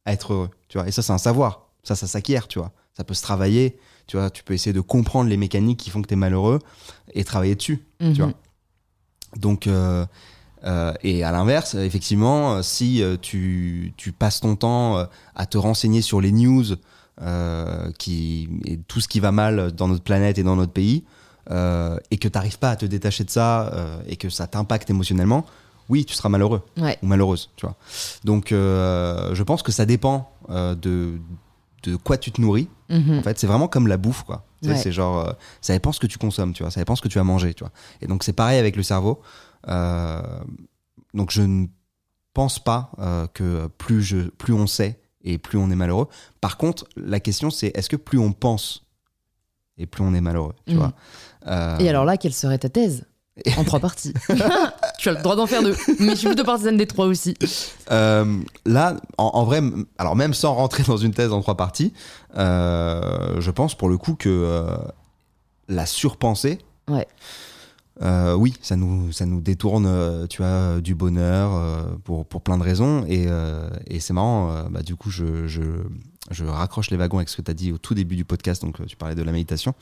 à 0.06 0.12
être 0.12 0.34
heureux 0.34 0.50
tu 0.68 0.78
vois 0.78 0.88
et 0.88 0.92
ça 0.92 1.02
c'est 1.02 1.14
un 1.14 1.18
savoir 1.18 1.70
ça 1.84 1.96
ça 1.96 2.08
s'acquiert 2.08 2.48
tu 2.50 2.60
vois 2.60 2.72
ça 2.94 3.04
peut 3.06 3.14
se 3.14 3.22
travailler 3.22 3.78
tu 4.10 4.18
vois 4.18 4.30
tu 4.32 4.42
peux 4.44 4.54
essayer 4.56 4.74
de 4.74 4.82
comprendre 4.82 5.30
les 5.30 5.38
mécaniques 5.38 5.80
qui 5.80 5.92
font 5.92 6.02
que 6.02 6.08
tu 6.08 6.16
es 6.16 6.18
malheureux 6.18 6.60
et 7.14 7.24
travailler 7.24 7.54
dessus 7.56 7.86
Mhm. 8.02 8.14
tu 8.16 8.22
vois 8.24 8.34
donc 9.38 9.68
euh, 9.68 10.06
euh, 10.66 10.94
et 11.04 11.24
à 11.24 11.32
l'inverse 11.32 11.76
effectivement 11.76 12.56
euh, 12.56 12.62
si 12.64 13.04
tu, 13.22 13.94
tu 13.98 14.12
passes 14.12 14.40
ton 14.42 14.56
temps 14.56 15.06
à 15.36 15.46
te 15.46 15.58
renseigner 15.60 16.02
sur 16.02 16.20
les 16.22 16.32
news 16.32 16.66
qui 17.98 18.50
et 18.66 18.78
tout 18.88 19.02
ce 19.02 19.08
qui 19.08 19.20
va 19.20 19.32
mal 19.32 19.72
dans 19.74 19.88
notre 19.88 20.04
planète 20.04 20.38
et 20.38 20.44
dans 20.44 20.56
notre 20.56 20.72
pays 20.74 21.04
et 21.50 22.18
que 22.18 22.28
tu 22.28 22.32
n'arrives 22.36 22.60
pas 22.60 22.72
à 22.72 22.76
te 22.76 22.86
détacher 22.86 23.24
de 23.24 23.30
ça 23.30 23.72
et 24.08 24.16
que 24.18 24.30
ça 24.30 24.48
t'impacte 24.48 24.90
émotionnellement 24.90 25.46
oui 25.90 26.06
tu 26.06 26.14
seras 26.14 26.30
malheureux 26.30 26.62
Ouais. 26.78 26.98
ou 27.02 27.08
malheureuse, 27.08 27.50
tu 27.56 27.66
vois. 27.66 27.76
Donc, 28.24 28.52
euh, 28.52 29.34
je 29.34 29.42
pense 29.42 29.64
que 29.64 29.72
ça 29.72 29.88
dépend 29.88 30.32
euh, 30.52 30.76
de, 30.76 31.18
de 31.82 31.96
quoi 31.96 32.18
tu 32.20 32.32
te 32.32 32.40
nourris. 32.40 32.68
Mhm. 32.90 33.20
En 33.20 33.22
fait, 33.24 33.38
c'est 33.40 33.48
vraiment 33.48 33.68
comme 33.68 33.88
la 33.88 33.98
bouffe, 33.98 34.24
quoi. 34.24 34.46
Ouais. 34.64 34.76
C'est 34.76 34.92
genre, 34.92 35.28
euh, 35.28 35.32
ça 35.62 35.74
dépend 35.74 35.92
ce 35.92 36.00
que 36.00 36.08
tu 36.08 36.18
consommes, 36.18 36.54
tu 36.54 36.64
vois. 36.64 36.72
Ça 36.72 36.82
dépend 36.82 36.96
ce 36.96 37.02
que 37.02 37.08
tu 37.08 37.20
as 37.20 37.24
mangé, 37.24 37.54
tu 37.54 37.64
vois. 37.64 37.72
Et 38.02 38.08
donc, 38.08 38.24
c'est 38.24 38.34
pareil 38.34 38.58
avec 38.60 38.76
le 38.76 38.84
cerveau. 38.84 39.22
Euh, 39.68 40.22
donc, 41.14 41.32
je 41.32 41.42
ne 41.42 41.68
pense 42.34 42.60
pas 42.60 42.92
euh, 43.00 43.28
que 43.28 43.68
plus, 43.78 44.02
je, 44.04 44.18
plus 44.30 44.54
on 44.54 44.68
sait 44.68 45.00
et 45.24 45.38
plus 45.38 45.58
on 45.58 45.70
est 45.70 45.76
malheureux. 45.76 46.08
Par 46.42 46.58
contre, 46.58 46.86
la 46.96 47.20
question, 47.20 47.50
c'est 47.52 47.68
est-ce 47.78 47.90
que 47.90 47.96
plus 47.96 48.18
on 48.20 48.32
pense 48.34 48.86
et 49.78 49.86
plus 49.86 50.04
on 50.04 50.14
est 50.14 50.22
malheureux, 50.22 50.54
tu 50.66 50.74
Mhm. 50.74 50.80
vois? 50.80 50.94
Et 51.80 51.90
alors 51.90 52.06
là, 52.06 52.18
quelle 52.18 52.34
serait 52.34 52.58
ta 52.58 52.70
thèse? 52.70 53.06
En 53.58 53.64
trois 53.64 53.80
parties. 53.80 54.14
tu 55.00 55.10
as 55.10 55.14
le 55.14 55.22
droit 55.22 55.36
d'en 55.36 55.48
faire 55.48 55.64
deux. 55.64 55.76
Mais 56.00 56.12
je 56.12 56.16
suis 56.16 56.28
plutôt 56.28 56.44
partisane 56.44 56.78
des 56.78 56.88
trois 56.88 57.06
aussi. 57.06 57.36
Euh, 57.92 58.40
là, 58.66 58.96
en, 59.18 59.32
en 59.34 59.44
vrai, 59.46 59.62
alors 59.98 60.16
même 60.16 60.34
sans 60.34 60.54
rentrer 60.54 60.84
dans 60.84 60.98
une 60.98 61.14
thèse 61.14 61.32
en 61.34 61.42
trois 61.42 61.56
parties, 61.58 61.94
euh, 62.38 63.40
je 63.40 63.52
pense 63.52 63.76
pour 63.76 63.90
le 63.90 63.98
coup 63.98 64.16
que 64.16 64.30
euh, 64.30 64.78
la 65.68 65.86
surpensée, 65.86 66.60
Ouais. 66.90 67.08
Euh, 68.02 68.34
oui, 68.34 68.54
ça 68.62 68.76
nous, 68.76 69.12
ça 69.12 69.26
nous 69.26 69.42
détourne, 69.42 69.86
euh, 69.86 70.26
tu 70.28 70.42
vois, 70.42 70.80
du 70.80 70.96
bonheur 70.96 71.52
euh, 71.54 71.84
pour, 72.04 72.26
pour 72.26 72.42
plein 72.42 72.58
de 72.58 72.64
raisons. 72.64 73.06
Et, 73.08 73.28
et 73.88 74.00
c'est 74.00 74.14
marrant, 74.14 74.64
bah, 74.70 74.82
du 74.82 74.96
coup, 74.96 75.10
je, 75.10 75.48
je, 75.48 75.62
je 76.32 76.46
raccroche 76.46 76.90
les 76.92 76.98
wagons 76.98 77.18
avec 77.18 77.30
ce 77.30 77.38
que 77.38 77.42
tu 77.42 77.52
as 77.52 77.54
dit 77.54 77.72
au 77.72 77.78
tout 77.78 77.94
début 77.94 78.16
du 78.16 78.26
podcast. 78.26 78.62
Donc, 78.62 78.86
tu 78.86 78.96
parlais 78.96 79.16
de 79.16 79.24
la 79.24 79.32
méditation. 79.32 79.74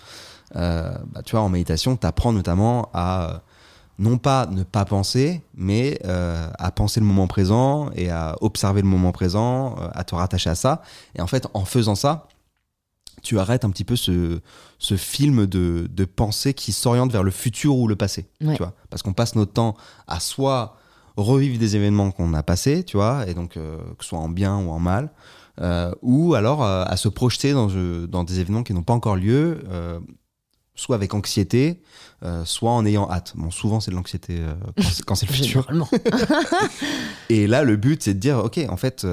Bah, 0.54 1.00
tu 1.26 1.32
vois, 1.32 1.42
en 1.42 1.50
méditation, 1.50 1.96
tu 1.96 2.08
apprends 2.08 2.34
notamment 2.34 2.90
à 2.94 3.42
non 4.00 4.20
pas 4.20 4.46
ne 4.46 4.62
pas 4.62 4.86
penser, 4.86 5.44
mais 5.56 6.00
à 6.04 6.72
penser 6.72 7.00
le 7.00 7.06
moment 7.06 7.28
présent 7.28 7.90
et 7.96 8.10
à 8.10 8.36
observer 8.42 8.82
le 8.82 8.88
moment 8.88 9.12
présent, 9.12 9.76
à 9.94 10.04
te 10.04 10.16
rattacher 10.16 10.50
à 10.50 10.56
ça. 10.56 10.82
Et 11.16 11.22
en 11.22 11.28
fait, 11.28 11.48
en 11.54 11.66
faisant 11.66 11.96
ça, 11.96 12.28
tu 13.28 13.40
arrêtes 13.40 13.66
un 13.66 13.70
petit 13.70 13.84
peu 13.84 13.96
ce, 13.96 14.40
ce 14.80 14.96
film 14.96 15.46
de, 15.48 15.88
de 15.90 16.06
pensée 16.06 16.54
qui 16.54 16.72
s'oriente 16.72 17.12
vers 17.12 17.24
le 17.24 17.32
futur 17.32 17.76
ou 17.76 17.88
le 17.88 17.96
passé. 17.96 18.28
Ouais. 18.42 18.56
Tu 18.56 18.64
vois 18.64 18.74
Parce 18.90 19.02
qu'on 19.04 19.14
passe 19.14 19.36
notre 19.36 19.52
temps 19.54 19.76
à 20.08 20.20
soit 20.20 20.78
revivre 21.18 21.60
des 21.60 21.76
événements 21.76 22.12
qu'on 22.12 22.34
a 22.34 22.44
passés, 22.44 22.84
tu 22.84 22.96
vois, 22.98 23.28
et 23.28 23.34
donc 23.34 23.58
euh, 23.58 23.78
que 23.98 24.04
ce 24.04 24.10
soit 24.10 24.20
en 24.20 24.30
bien 24.30 24.56
ou 24.58 24.70
en 24.70 24.80
mal, 24.80 25.12
euh, 25.60 25.92
ou 26.02 26.36
alors 26.36 26.64
euh, 26.64 26.84
à 26.86 26.96
se 26.96 27.10
projeter 27.10 27.52
dans, 27.54 27.68
dans 28.08 28.24
des 28.24 28.40
événements 28.40 28.64
qui 28.64 28.74
n'ont 28.74 28.84
pas 28.84 28.94
encore 28.94 29.16
lieu, 29.16 29.60
soit 30.76 30.96
avec 30.96 31.14
anxiété, 31.16 31.82
soit 32.46 32.72
en 32.72 32.86
ayant 32.86 33.10
hâte. 33.10 33.34
Bon, 33.36 33.50
souvent 33.52 33.80
c'est 33.80 33.90
de 33.92 33.96
l'anxiété 33.96 34.38
quand 35.08 35.16
c'est- 35.16 35.26
le 35.28 35.34
futur. 35.34 35.68
Et 37.30 37.48
là, 37.48 37.64
le 37.64 37.76
but, 37.78 38.04
c'est 38.04 38.14
de 38.14 38.20
dire, 38.20 38.38
ok, 38.38 38.60
en 38.70 38.78
fait, 38.78 39.06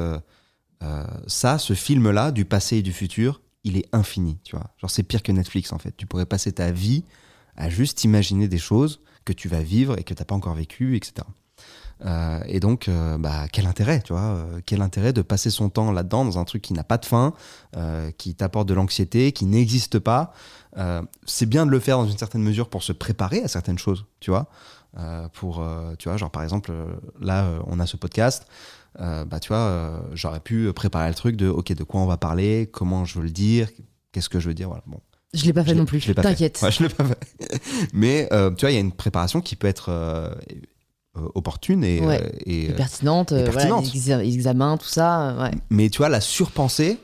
ça, 1.27 1.59
ce 1.59 1.73
film-là, 1.73 2.31
du 2.33 2.45
passé 2.45 2.77
et 2.77 2.83
du 2.83 2.93
futur, 2.93 3.41
il 3.65 3.77
est 3.77 3.89
infini, 3.93 4.39
tu 4.45 4.57
vois. 4.57 4.71
Genre, 4.79 4.91
c'est 4.91 5.03
pire 5.03 5.23
que 5.23 5.33
Netflix, 5.33 5.73
en 5.73 5.79
fait. 5.79 5.97
Tu 5.97 6.07
pourrais 6.07 6.27
passer 6.27 6.53
ta 6.53 6.71
vie 6.71 7.05
à 7.57 7.69
juste 7.69 8.05
imaginer 8.05 8.49
des 8.49 8.59
choses 8.59 9.01
que 9.25 9.33
tu 9.33 9.49
vas 9.49 9.61
vivre 9.61 9.99
et 9.99 10.05
que 10.05 10.15
t'as 10.15 10.25
pas 10.25 10.35
encore 10.35 10.55
vécu, 10.55 10.97
etc. 10.97 11.27
Euh, 12.05 12.41
et 12.47 12.61
donc, 12.61 12.89
euh, 12.89 13.19
bah, 13.19 13.47
quel 13.51 13.67
intérêt, 13.67 14.01
tu 14.01 14.13
vois 14.13 14.23
euh, 14.23 14.61
Quel 14.67 14.83
intérêt 14.83 15.13
de 15.13 15.23
passer 15.23 15.51
son 15.51 15.69
temps 15.71 15.93
là-dedans 15.93 16.25
dans 16.25 16.39
un 16.39 16.45
truc 16.45 16.63
qui 16.63 16.73
n'a 16.73 16.85
pas 16.85 16.99
de 16.99 17.07
fin, 17.07 17.33
qui 18.19 18.35
t'apporte 18.35 18.69
de 18.69 18.75
l'anxiété, 18.75 19.33
qui 19.33 19.47
n'existe 19.47 19.99
pas? 19.99 20.33
C'est 21.25 21.47
bien 21.47 21.67
de 21.67 21.71
le 21.71 21.81
faire 21.81 21.99
dans 21.99 22.07
une 22.07 22.19
certaine 22.19 22.43
mesure 22.43 22.69
pour 22.69 22.83
se 22.83 22.93
préparer 22.93 23.43
à 23.43 23.49
certaines 23.49 23.79
choses, 23.79 24.07
tu 24.21 24.31
vois. 24.31 24.49
Pour, 25.33 25.65
tu 25.99 26.09
vois, 26.09 26.17
genre 26.17 26.31
par 26.31 26.43
exemple, 26.43 26.73
là, 27.21 27.49
on 27.67 27.81
a 27.81 27.87
ce 27.87 27.97
podcast. 27.97 28.47
Euh, 29.01 29.25
bah, 29.25 29.41
tu 29.41 29.49
vois, 29.49 29.57
euh, 29.59 29.99
j'aurais 30.15 30.41
pu 30.41 30.73
préparer 30.73 31.09
le 31.09 31.15
truc 31.15 31.37
de, 31.37 31.49
ok, 31.49 31.73
de 31.73 31.83
quoi 31.85 32.01
on 32.01 32.07
va 32.07 32.17
parler, 32.17 32.69
comment 32.73 33.05
je 33.05 33.19
veux 33.19 33.25
le 33.25 33.31
dire, 33.31 33.69
qu'est-ce 34.13 34.29
que 34.29 34.39
je 34.41 34.49
veux 34.49 34.55
dire, 34.55 34.69
voilà. 34.69 34.85
Bon, 34.87 35.01
Je 35.33 35.45
l'ai 35.45 35.53
pas 35.53 35.65
fait 35.65 35.71
je 35.73 35.77
non 35.77 35.85
plus. 35.85 36.01
T'inquiète. 36.15 36.61
Ouais, 36.63 36.71
je 36.71 36.83
l'ai 36.85 36.89
pas 36.89 37.05
fait. 37.05 37.19
Mais 37.93 38.29
euh, 38.33 38.51
tu 38.53 38.61
vois, 38.63 38.71
il 38.71 38.75
y 38.75 38.77
a 38.77 38.81
une 38.81 38.93
préparation 38.93 39.41
qui 39.41 39.57
peut 39.57 39.67
être 39.67 39.89
euh, 39.91 40.31
opportune 41.35 41.83
et, 41.85 42.01
Ouais. 42.01 42.33
et, 42.47 42.67
Et 42.67 42.73
pertinente, 42.73 43.33
et 43.33 43.45
voilà, 43.45 43.53
pertinente. 43.53 43.93
les 43.93 44.35
examens, 44.35 44.77
tout 44.77 44.87
ça. 44.89 45.37
Ouais. 45.41 45.51
mais 45.71 45.89
tu 45.91 45.99
vois, 45.99 46.09
la 46.09 46.21
surpensée, 46.21 46.99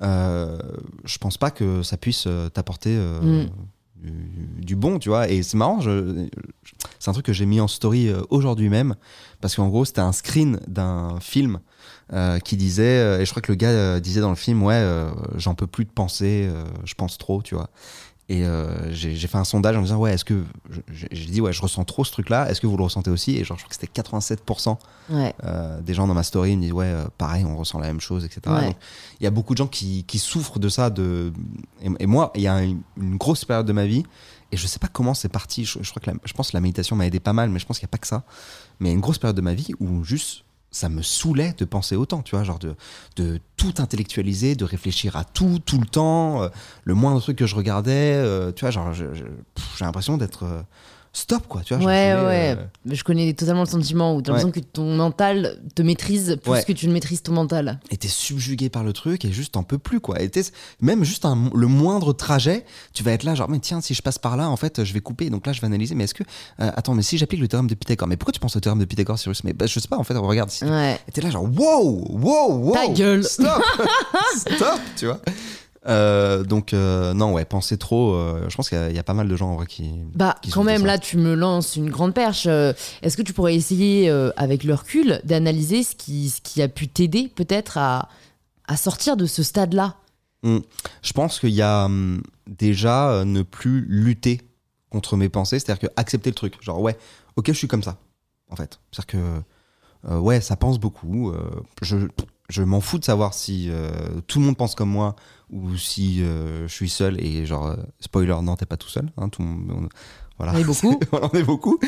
je 0.00 1.18
pense 1.20 1.38
pas 1.38 1.50
que 1.50 1.82
ça 1.82 1.96
puisse 1.96 2.26
t'apporter 2.54 2.90
Mm. 2.96 3.46
Du, 4.02 4.76
bon, 4.76 4.98
tu 4.98 5.08
vois. 5.08 5.28
Et 5.28 5.42
c'est 5.42 5.56
marrant, 5.56 5.80
je, 5.80 6.28
c'est 6.98 7.10
un 7.10 7.12
truc 7.12 7.26
que 7.26 7.32
j'ai 7.32 7.46
mis 7.46 7.60
en 7.60 7.68
story 7.68 8.08
euh, 8.08 8.22
aujourd'hui 8.30 8.68
même, 8.68 8.94
parce 9.40 9.56
qu'en 9.56 9.68
gros, 9.68 9.84
c'était 9.84 10.00
un 10.00 10.12
screen 10.12 10.60
d'un 10.66 11.18
film 11.20 11.60
euh, 12.12 12.38
qui 12.38 12.56
disait, 12.56 12.98
euh, 12.98 13.20
et 13.20 13.24
je 13.24 13.30
crois 13.30 13.42
que 13.42 13.52
le 13.52 13.56
gars 13.56 14.00
disait 14.00 14.20
dans 14.20 14.30
le 14.30 14.36
film, 14.36 14.62
ouais, 14.62 14.84
j'en 15.36 15.54
peux 15.54 15.66
plus 15.66 15.84
de 15.84 15.90
penser, 15.90 16.48
je 16.84 16.94
pense 16.94 17.18
trop, 17.18 17.42
tu 17.42 17.54
vois. 17.54 17.70
Et 18.32 18.46
euh, 18.46 18.90
j'ai 18.94 19.14
fait 19.26 19.36
un 19.36 19.44
sondage 19.44 19.76
en 19.76 19.82
disant, 19.82 19.98
ouais, 19.98 20.14
est-ce 20.14 20.24
que. 20.24 20.42
J'ai 20.90 21.26
dit, 21.26 21.42
ouais, 21.42 21.52
je 21.52 21.60
ressens 21.60 21.84
trop 21.84 22.02
ce 22.02 22.12
truc-là, 22.12 22.48
est-ce 22.50 22.62
que 22.62 22.66
vous 22.66 22.78
le 22.78 22.84
ressentez 22.84 23.10
aussi? 23.10 23.36
Et 23.36 23.44
genre, 23.44 23.58
je 23.58 23.64
crois 23.64 23.68
que 23.68 23.78
c'était 23.78 24.00
87% 24.00 24.78
Ouais. 25.10 25.34
euh, 25.44 25.80
des 25.82 25.92
gens 25.92 26.06
dans 26.06 26.14
ma 26.14 26.22
story 26.22 26.56
me 26.56 26.62
disent 26.62 26.72
ouais 26.72 26.86
euh, 26.86 27.04
pareil 27.18 27.44
on 27.44 27.56
ressent 27.56 27.78
la 27.80 27.88
même 27.88 28.00
chose 28.00 28.24
etc 28.24 28.40
Ouais. 28.46 28.76
Il 29.20 29.24
y 29.24 29.26
a 29.26 29.30
beaucoup 29.30 29.52
de 29.52 29.58
gens 29.58 29.66
qui, 29.66 30.04
qui 30.04 30.20
souffrent 30.20 30.60
de 30.60 30.68
ça 30.68 30.90
de 30.90 31.32
et, 31.82 31.88
et 31.98 32.06
moi 32.06 32.30
il 32.36 32.42
y 32.42 32.46
a 32.48 32.62
une, 32.62 32.80
une 32.96 33.16
grosse 33.16 33.44
période 33.44 33.66
de 33.66 33.72
ma 33.72 33.84
vie 33.84 34.04
et 34.52 34.56
je 34.56 34.64
sais 34.68 34.78
pas 34.78 34.86
comment 34.86 35.12
c'est 35.12 35.28
parti 35.28 35.64
je, 35.64 35.80
je 35.82 35.90
crois 35.90 36.00
que 36.00 36.08
la- 36.08 36.16
je 36.24 36.32
pense 36.34 36.52
que 36.52 36.56
la 36.56 36.60
méditation 36.60 36.94
m'a 36.94 37.04
aidé 37.06 37.18
pas 37.18 37.32
mal 37.32 37.50
mais 37.50 37.58
je 37.58 37.66
pense 37.66 37.78
qu'il 37.80 37.84
y 37.84 37.90
a 37.90 37.94
pas 37.94 37.98
que 37.98 38.06
ça 38.06 38.22
mais 38.78 38.88
il 38.88 38.92
y 38.92 38.94
a 38.94 38.94
une 38.94 39.00
grosse 39.00 39.18
période 39.18 39.36
de 39.36 39.42
ma 39.42 39.54
vie 39.54 39.72
où 39.80 40.04
juste 40.04 40.44
ça 40.72 40.88
me 40.88 41.02
saoulait 41.02 41.54
de 41.56 41.64
penser 41.64 41.94
autant, 41.94 42.22
tu 42.22 42.34
vois, 42.34 42.44
genre 42.44 42.58
de, 42.58 43.40
tout 43.56 43.74
intellectualiser, 43.78 44.56
de 44.56 44.64
réfléchir 44.64 45.16
à 45.16 45.24
tout, 45.24 45.60
tout 45.64 45.78
le 45.78 45.86
temps, 45.86 46.42
euh, 46.42 46.48
le 46.84 46.94
moindre 46.94 47.20
truc 47.20 47.36
que 47.36 47.46
je 47.46 47.54
regardais, 47.54 48.14
euh, 48.14 48.50
tu 48.50 48.62
vois, 48.62 48.70
genre, 48.70 48.92
j'ai 48.92 49.04
l'impression 49.80 50.16
d'être, 50.16 50.44
euh, 50.44 50.62
stop 51.14 51.46
quoi, 51.46 51.60
tu 51.62 51.74
vois. 51.74 51.84
Ouais, 51.84 52.14
je 52.18 52.24
ouais. 52.26 52.56
euh, 52.58 52.64
Je 52.94 53.04
connais 53.04 53.32
totalement 53.34 53.62
le 53.62 53.68
sentiment 53.68 54.16
où 54.16 54.22
t'as 54.22 54.32
Ouais. 54.32 54.38
l'impression 54.38 54.62
que 54.62 54.66
ton 54.66 54.96
mental 54.96 55.60
te 55.74 55.82
maîtrise 55.82 56.38
plus 56.42 56.50
Ouais. 56.52 56.64
que 56.64 56.72
tu 56.72 56.88
ne 56.88 56.92
maîtrises 56.92 57.22
ton 57.22 57.32
mental. 57.32 57.80
et 57.90 57.96
t'es 57.98 58.08
subjugué 58.08 58.70
par 58.70 58.82
le 58.82 58.92
truc 58.94 59.24
et 59.26 59.32
juste 59.32 59.52
t'en 59.52 59.62
peux 59.62 59.78
plus 59.78 60.00
quoi. 60.00 60.20
Et 60.22 60.30
même 60.80 61.04
juste 61.04 61.24
un- 61.26 61.50
le 61.54 61.66
moindre 61.66 62.12
trajet, 62.14 62.64
tu 62.94 63.02
vas 63.02 63.12
être 63.12 63.24
là 63.24 63.34
genre 63.34 63.48
mais 63.50 63.58
tiens 63.58 63.80
si 63.82 63.92
je 63.94 64.00
passe 64.02 64.18
par 64.18 64.36
là 64.38 64.48
en 64.48 64.56
fait 64.56 64.84
je 64.84 64.92
vais 64.94 65.00
couper 65.00 65.28
donc 65.30 65.46
là 65.46 65.52
je 65.52 65.60
vais 65.60 65.66
analyser 65.66 65.94
mais 65.94 66.04
est-ce 66.04 66.14
que 66.14 66.22
euh, 66.60 66.70
attends 66.76 66.94
mais 66.94 67.02
si 67.02 67.18
j'applique 67.18 67.40
le 67.40 67.48
théorème 67.48 67.68
de 67.68 67.74
Pythagore 67.74 68.08
mais 68.08 68.16
pourquoi 68.16 68.32
tu 68.32 68.40
penses 68.40 68.56
au 68.56 68.60
théorème 68.60 68.80
de 68.80 68.84
Pythagore 68.86 69.18
Cyrus? 69.18 69.44
Mais 69.44 69.52
bah, 69.52 69.66
je 69.66 69.78
sais 69.78 69.88
pas 69.88 69.98
en 69.98 70.04
fait 70.04 70.14
regarde 70.16 70.50
si 70.50 70.64
Ouais. 70.64 70.98
et 71.06 71.12
t'es 71.12 71.20
là 71.20 71.28
genre 71.30 71.44
wow 71.44 72.06
wow 72.08 72.52
wow 72.58 72.72
Ta 72.72 72.88
gueule. 72.88 73.22
stop 73.24 73.62
stop 74.36 74.80
tu 74.96 75.06
vois. 75.06 75.20
Euh, 75.88 76.44
donc 76.44 76.74
euh, 76.74 77.12
non 77.12 77.32
ouais 77.32 77.44
penser 77.44 77.76
trop 77.76 78.14
euh, 78.14 78.46
je 78.48 78.54
pense 78.54 78.68
qu'il 78.68 78.78
y, 78.78 78.80
a- 78.80 78.88
il 78.90 78.94
y 78.94 79.00
a 79.00 79.02
pas 79.02 79.14
mal 79.14 79.26
de 79.28 79.34
gens 79.34 79.50
en 79.50 79.56
vrai 79.56 79.66
qui 79.66 79.90
Bah, 80.14 80.36
qui 80.40 80.52
quand 80.52 80.62
même, 80.62 80.86
là, 80.86 80.96
tu 80.96 81.16
me 81.16 81.34
lances 81.34 81.74
une 81.74 81.90
grande 81.90 82.14
perche. 82.14 82.46
Est-ce 82.46 83.16
que 83.16 83.22
tu 83.22 83.32
pourrais 83.32 83.56
essayer, 83.56 84.08
avec 84.36 84.62
le 84.62 84.74
recul, 84.74 85.20
d'analyser 85.24 85.82
ce 85.82 85.96
qui, 85.96 86.30
ce 86.30 86.40
qui 86.40 86.62
a 86.62 86.68
pu 86.68 86.86
t'aider, 86.86 87.28
peut-être, 87.34 87.78
à, 87.78 88.08
à 88.68 88.76
sortir 88.76 89.16
de 89.16 89.26
ce 89.26 89.42
stade-là? 89.42 89.96
Je 90.44 91.12
pense 91.14 91.40
qu'il 91.40 91.50
y 91.50 91.62
a 91.62 91.86
hum, 91.86 92.22
déjà 92.46 93.24
ne 93.24 93.42
plus 93.42 93.84
lutter 93.88 94.40
contre 94.90 95.16
mes 95.16 95.28
pensées, 95.28 95.58
c'est-à-dire 95.58 95.88
que 95.88 95.92
accepter 95.96 96.30
le 96.30 96.34
truc. 96.34 96.62
Genre, 96.62 96.80
ouais, 96.80 96.96
ok, 97.36 97.46
je 97.48 97.52
suis 97.54 97.68
comme 97.68 97.82
ça, 97.82 97.98
en 98.50 98.56
fait. 98.56 98.78
C'est-à-dire 98.92 99.06
que, 100.04 100.16
ouais, 100.18 100.40
ça 100.40 100.54
pense 100.56 100.78
beaucoup. 100.78 101.32
je 101.82 101.96
je 102.48 102.62
m'en 102.62 102.80
fous 102.82 102.98
de 102.98 103.04
savoir 103.04 103.32
si 103.34 103.70
tout 104.26 104.38
le 104.38 104.44
monde 104.44 104.56
pense 104.58 104.74
comme 104.74 104.90
moi 104.90 105.16
ou 105.52 105.76
si 105.76 106.22
euh, 106.22 106.66
je 106.66 106.72
suis 106.74 106.88
seul. 106.90 107.22
Et 107.24 107.46
genre, 107.46 107.66
euh, 107.68 107.76
spoiler, 108.00 108.34
non, 108.42 108.56
t'es 108.56 108.66
pas 108.66 108.76
tout 108.76 108.88
seul. 108.88 109.08
Hein, 109.16 109.28
tout 109.28 109.42
on- 109.42 109.88
voilà. 110.38 110.52
On 110.54 110.58
est 110.58 110.64
beaucoup. 110.64 110.98
on 111.12 111.18
en 111.18 111.30
est 111.30 111.42
beaucoup. 111.44 111.78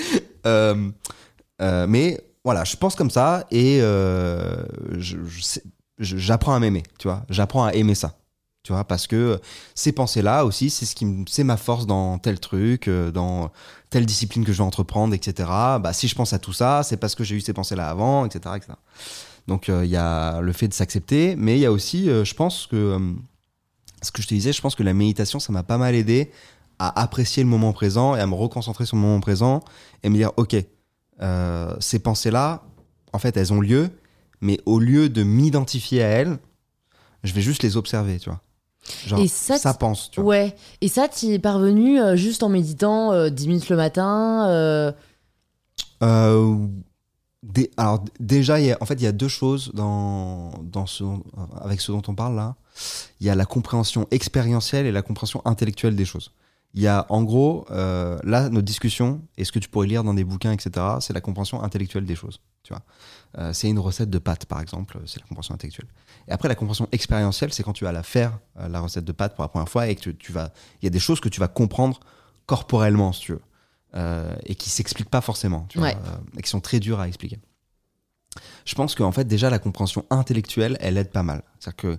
Euh, 0.47 0.91
euh, 1.63 1.87
mais 1.89 2.21
voilà, 2.45 2.63
je 2.65 2.77
pense 2.77 2.95
comme 2.95 3.11
ça 3.11 3.47
et 3.51 3.81
j'apprends 5.99 6.55
à 6.55 6.61
m'aimer, 6.61 6.83
tu 6.99 7.09
vois. 7.09 7.25
J'apprends 7.31 7.65
à 7.65 7.73
aimer 7.73 7.95
ça, 7.95 8.19
tu 8.63 8.73
vois, 8.73 8.85
parce 8.85 9.07
que 9.07 9.41
ces 9.75 9.93
pensées-là 9.93 10.45
aussi, 10.45 10.71
c'est 10.71 10.85
ce 10.87 10.95
qui, 10.95 11.07
c'est 11.29 11.45
ma 11.45 11.57
force 11.57 11.87
dans 11.87 12.19
tel 12.19 12.41
truc, 12.41 12.91
dans 12.91 13.51
telle 13.91 14.07
discipline 14.07 14.45
que 14.45 14.53
je 14.53 14.59
vais 14.59 14.65
entreprendre, 14.65 15.15
etc. 15.15 15.49
Bah, 15.81 15.93
si 15.93 16.09
je 16.09 16.15
pense 16.15 16.33
à 16.33 16.39
tout 16.39 16.53
ça, 16.53 16.83
c'est 16.83 16.97
parce 16.97 17.15
que 17.15 17.25
j'ai 17.25 17.37
eu 17.37 17.41
ces 17.41 17.53
pensées-là 17.53 17.89
avant, 17.89 18.27
etc., 18.27 18.57
etc. 18.57 18.73
Donc 19.47 19.69
il 19.69 19.87
y 19.91 19.97
a 19.97 20.41
le 20.41 20.53
fait 20.53 20.69
de 20.69 20.75
s'accepter, 20.75 21.37
mais 21.37 21.57
il 21.57 21.61
y 21.61 21.67
a 21.67 21.73
aussi, 21.73 22.07
je 22.07 22.35
pense 22.35 22.67
que 22.67 22.99
ce 24.05 24.13
que 24.13 24.23
je 24.23 24.29
te 24.29 24.35
disais, 24.35 24.53
je 24.53 24.61
pense 24.61 24.75
que 24.75 24.83
la 24.83 24.95
méditation, 24.95 25.41
ça 25.41 25.53
m'a 25.53 25.63
pas 25.63 25.79
mal 25.79 25.95
aidé 25.95 26.31
à 26.79 27.01
apprécier 27.01 27.43
le 27.43 27.49
moment 27.49 27.73
présent 27.73 28.17
et 28.17 28.21
à 28.21 28.27
me 28.27 28.35
reconcentrer 28.35 28.87
sur 28.87 28.97
le 28.97 29.03
moment 29.03 29.21
présent 29.21 29.63
et 30.03 30.09
me 30.09 30.17
dire, 30.17 30.33
ok, 30.37 30.57
euh, 31.23 31.75
ces 31.81 31.99
pensées-là, 31.99 32.63
en 33.13 33.19
fait, 33.19 33.37
elles 33.37 33.53
ont 33.53 33.61
lieu, 33.61 33.91
mais 34.41 34.61
au 34.67 34.79
lieu 34.81 35.09
de 35.09 35.23
m'identifier 35.23 36.03
à 36.03 36.09
elles, 36.09 36.39
je 37.23 37.33
vais 37.33 37.41
juste 37.41 37.63
les 37.63 37.77
observer, 37.77 38.19
tu 38.19 38.29
vois. 38.29 38.41
Genre, 39.07 39.21
Et 39.21 39.29
ça, 39.29 39.57
ça, 39.57 39.73
pense, 39.73 40.11
tu 40.11 40.21
vois. 40.21 40.29
Ouais. 40.31 40.57
Et 40.83 40.89
ça, 40.89 41.09
tu 41.09 41.27
es 41.27 41.39
parvenu 41.39 41.99
euh, 41.99 42.17
juste 42.17 42.43
en 42.43 42.51
méditant 42.51 43.13
euh, 43.13 43.31
10 43.31 43.49
minutes 43.49 43.69
le 43.71 43.77
matin 43.77 44.95
alors 47.77 48.05
déjà, 48.21 48.57
en 48.81 48.87
fait, 48.87 48.95
il 48.95 49.03
y 49.03 49.07
a 49.07 49.13
deux 49.13 49.29
choses 49.29 49.71
dans, 49.75 50.87
ce, 50.87 51.05
avec 51.61 51.81
ce 51.81 51.93
dont 51.93 52.03
on 52.09 52.15
parle 52.15 52.37
là. 52.37 52.57
Il 53.21 53.27
y 53.27 53.31
a 53.31 53.35
la 53.35 53.45
compréhension 53.45 54.07
expérientielle 54.11 54.87
et 54.87 54.93
la 54.93 55.03
compréhension 55.03 55.43
intellectuelle 55.45 55.97
des 55.97 56.05
choses. 56.05 56.33
Il 56.77 56.83
y 56.83 56.89
a 56.89 57.07
en 57.09 57.23
gros, 57.23 57.67
euh, 57.71 58.19
là, 58.25 58.49
notre 58.49 58.65
discussion 58.65 59.23
et 59.37 59.45
ce 59.45 59.53
que 59.53 59.61
tu 59.61 59.69
pourrais 59.69 59.87
lire 59.87 60.03
dans 60.03 60.15
des 60.15 60.25
bouquins, 60.25 60.51
etc., 60.51 60.85
c'est 61.01 61.13
la 61.13 61.21
compréhension 61.21 61.63
intellectuelle 61.63 62.05
des 62.05 62.17
choses. 62.17 62.41
Tu 62.65 62.73
vois, 62.73 62.83
Euh, 63.39 63.53
c'est 63.53 63.69
une 63.69 63.79
recette 63.79 64.11
de 64.11 64.19
pâtes, 64.19 64.47
par 64.47 64.61
exemple, 64.61 64.99
c'est 65.07 65.21
la 65.21 65.27
compréhension 65.27 65.55
intellectuelle. 65.55 65.89
Et 66.29 66.33
après, 66.33 66.49
la 66.49 66.55
compréhension 66.55 66.89
expérientielle, 66.93 67.53
c'est 67.53 67.63
quand 67.65 67.73
tu 67.73 67.85
vas 67.85 67.93
la 67.93 68.05
faire, 68.05 68.39
euh, 68.61 68.69
la 68.69 68.81
recette 68.81 69.05
de 69.05 69.13
pâtes, 69.13 69.35
pour 69.35 69.43
la 69.43 69.49
première 69.49 69.69
fois, 69.69 69.89
et 69.89 69.97
que 69.97 70.11
tu 70.11 70.33
vas, 70.33 70.53
il 70.81 70.85
y 70.85 70.89
a 70.89 70.91
des 70.91 71.01
choses 71.01 71.21
que 71.21 71.29
tu 71.29 71.41
vas 71.41 71.49
comprendre 71.49 71.99
corporellement, 72.47 73.13
si 73.13 73.21
tu 73.23 73.33
veux, 73.33 73.41
euh, 73.97 74.35
et 74.47 74.55
qui 74.55 74.71
s'expliquent 74.71 75.11
pas 75.11 75.21
forcément, 75.21 75.67
tu 75.69 75.79
vois, 75.79 75.89
Ouais. 75.89 75.95
euh, 75.97 76.39
et 76.39 76.43
qui 76.43 76.51
sont 76.51 76.61
très 76.61 76.81
dures 76.81 77.01
à 77.01 77.09
expliquer. 77.09 77.39
Je 78.65 78.75
pense 78.75 78.95
qu'en 78.95 79.13
fait, 79.13 79.25
déjà, 79.25 79.51
la 79.51 79.59
compréhension 79.59 80.05
intellectuelle, 80.11 80.77
elle 80.81 80.97
aide 80.99 81.11
pas 81.11 81.23
mal. 81.23 81.43
C'est-à-dire 81.61 81.77
que 81.77 81.99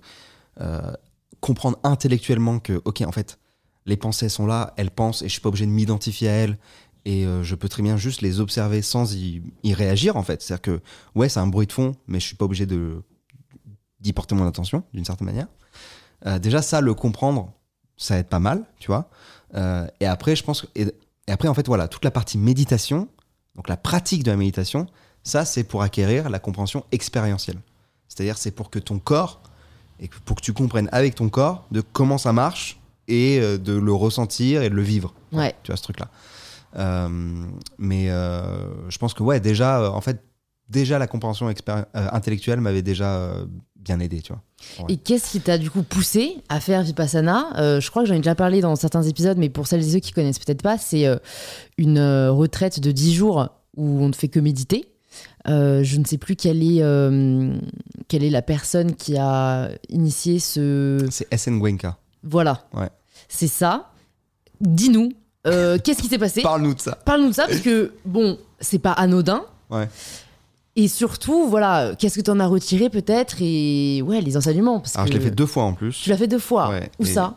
euh, 0.62 0.94
comprendre 1.40 1.78
intellectuellement 1.84 2.60
que, 2.60 2.82
ok, 2.86 3.02
en 3.02 3.12
fait, 3.12 3.40
les 3.86 3.98
pensées 3.98 4.30
sont 4.30 4.46
là, 4.46 4.74
elles 4.78 4.92
pensent, 4.92 5.22
et 5.22 5.28
je 5.28 5.32
suis 5.32 5.42
pas 5.42 5.50
obligé 5.50 5.66
de 5.66 5.72
m'identifier 5.72 6.28
à 6.30 6.34
elles, 6.34 6.58
et 7.06 7.24
je 7.44 7.54
peux 7.54 7.70
très 7.70 7.84
bien 7.84 7.98
juste 7.98 8.24
les 8.24 8.40
observer 8.40 8.82
sans 8.82 9.14
y, 9.14 9.44
y 9.62 9.74
réagir, 9.76 10.18
en 10.18 10.24
fait. 10.24 10.42
C'est-à-dire 10.42 10.62
que, 10.64 10.82
ouais, 11.14 11.30
c'est 11.30 11.40
un 11.40 11.46
bruit 11.46 11.68
de 11.68 11.72
fond, 11.72 11.96
mais 12.08 12.20
je 12.20 12.26
suis 12.26 12.36
pas 12.36 12.46
obligé 12.46 12.66
de 12.66 13.04
d'y 14.00 14.12
porter 14.12 14.34
mon 14.34 14.48
attention, 14.48 14.84
d'une 14.92 15.06
certaine 15.06 15.28
manière. 15.28 15.48
Déjà, 16.42 16.64
ça, 16.64 16.82
le 16.82 16.96
comprendre, 16.96 17.54
ça 17.98 18.18
aide 18.18 18.28
pas 18.28 18.40
mal, 18.40 18.66
tu 18.80 18.88
vois. 18.88 19.10
Euh, 19.54 19.88
et 20.00 20.08
après, 20.08 20.36
je 20.36 20.44
pense 20.44 20.64
que, 20.64 20.68
et, 21.28 21.32
après, 21.32 21.48
en 21.48 21.54
fait, 21.54 21.68
voilà, 21.68 21.88
toute 21.88 22.06
la 22.06 22.12
partie 22.12 22.38
méditation, 22.38 23.08
donc 23.56 23.70
la 23.70 23.78
pratique 23.78 24.24
de 24.24 24.32
la 24.32 24.38
méditation, 24.38 24.88
ça, 25.24 25.46
c'est 25.46 25.64
pour 25.64 25.82
acquérir 25.82 26.30
la 26.30 26.40
compréhension 26.40 26.86
expérientielle. 26.92 27.60
C'est-à-dire, 28.08 28.38
c'est 28.38 28.52
pour 28.52 28.70
que 28.70 28.80
ton 28.80 29.00
corps, 29.00 29.42
et 30.00 30.10
pour 30.26 30.36
que 30.36 30.42
tu 30.42 30.54
comprennes 30.54 30.90
avec 30.92 31.16
ton 31.16 31.30
corps 31.30 31.66
de 31.72 31.82
comment 31.82 32.18
ça 32.18 32.34
marche 32.34 32.80
et 33.08 33.40
euh, 33.40 33.58
de 33.58 33.74
le 33.74 33.94
ressentir 33.94 34.62
et 34.62 34.70
de 34.70 34.76
le 34.76 34.82
vivre. 34.82 35.14
Ouais. 35.32 35.56
Tu 35.64 35.72
vois 35.72 35.78
ce 35.78 35.84
truc-là. 35.84 36.10
Euh, 36.78 37.08
mais 37.78 38.10
euh, 38.10 38.90
je 38.90 38.98
pense 38.98 39.14
que, 39.14 39.24
ouais, 39.24 39.40
déjà, 39.40 39.92
en 39.92 40.02
fait, 40.02 40.24
déjà 40.70 41.00
la 41.00 41.08
compréhension 41.08 41.52
intellectuelle 41.94 42.60
m'avait 42.60 42.82
déjà 42.82 43.32
bien 43.76 44.00
aidé, 44.00 44.22
tu 44.22 44.34
vois. 44.34 44.42
Ouais. 44.80 44.86
Et 44.94 44.98
qu'est-ce 44.98 45.32
qui 45.32 45.40
t'a 45.42 45.58
du 45.58 45.70
coup 45.70 45.84
poussé 45.84 46.38
à 46.50 46.60
faire 46.60 46.82
Vipassana? 46.84 47.48
Euh, 47.58 47.80
Je 47.80 47.90
crois 47.90 48.04
que 48.04 48.10
j'en 48.10 48.16
ai 48.16 48.20
déjà 48.20 48.36
parlé 48.36 48.62
dans 48.62 48.76
certains 48.76 49.04
épisodes, 49.04 49.38
mais 49.38 49.50
pour 49.50 49.68
celles 49.68 49.82
et 49.86 49.92
ceux 49.92 50.00
qui 50.00 50.12
connaissent 50.12 50.40
peut-être 50.40 50.62
pas, 50.62 50.78
c'est 50.78 51.06
euh, 51.08 51.18
une 51.78 51.98
euh, 51.98 52.32
retraite 52.32 52.80
de 52.80 52.92
10 52.92 53.14
jours 53.14 53.48
où 53.78 54.02
on 54.04 54.08
ne 54.08 54.14
fait 54.14 54.28
que 54.28 54.40
méditer. 54.40 54.86
Je 55.48 55.98
ne 55.98 56.06
sais 56.06 56.18
plus 56.18 56.36
quelle 56.36 56.64
est, 56.64 56.82
quelle 58.08 58.24
est 58.24 58.30
la 58.30 58.42
personne 58.42 58.96
qui 58.96 59.16
a 59.18 59.70
initié 59.90 60.40
ce... 60.40 61.06
C'est 61.12 61.28
SN 61.38 61.60
Gwenka. 61.60 61.98
Voilà. 62.24 62.66
Ouais. 62.74 62.90
C'est 63.30 63.48
ça. 63.48 63.92
Dis-nous, 64.60 65.12
qu'est-ce 65.44 66.02
qui 66.02 66.08
s'est 66.08 66.18
passé? 66.18 66.42
Parle-nous 66.44 66.74
de 66.74 66.82
ça. 66.82 66.98
Parle-nous 67.06 67.30
de 67.30 67.34
ça, 67.36 67.46
parce 67.48 67.60
que, 67.60 67.94
bon, 68.06 68.38
c'est 68.60 68.80
pas 68.80 68.94
anodin. 68.94 69.44
Ouais. 69.70 69.88
Et 70.78 70.88
surtout, 70.90 71.48
voilà, 71.48 71.94
qu'est-ce 71.98 72.16
que 72.18 72.22
tu 72.24 72.32
en 72.32 72.40
as 72.40 72.48
retiré 72.48 72.90
peut-être? 72.90 73.38
Et 73.40 74.02
ouais, 74.02 74.20
les 74.22 74.36
enseignements. 74.36 74.80
Parce 74.82 74.96
Alors, 74.96 75.08
je 75.08 75.14
que 75.14 75.18
l'ai 75.18 75.24
fait 75.24 75.32
deux 75.32 75.46
fois 75.46 75.64
en 75.64 75.74
plus. 75.74 75.98
Tu 76.04 76.10
l'as 76.10 76.18
fait 76.18 76.28
deux 76.28 76.40
fois? 76.40 76.70
Ouais, 76.70 76.90
Où 77.00 77.06
ça? 77.06 77.36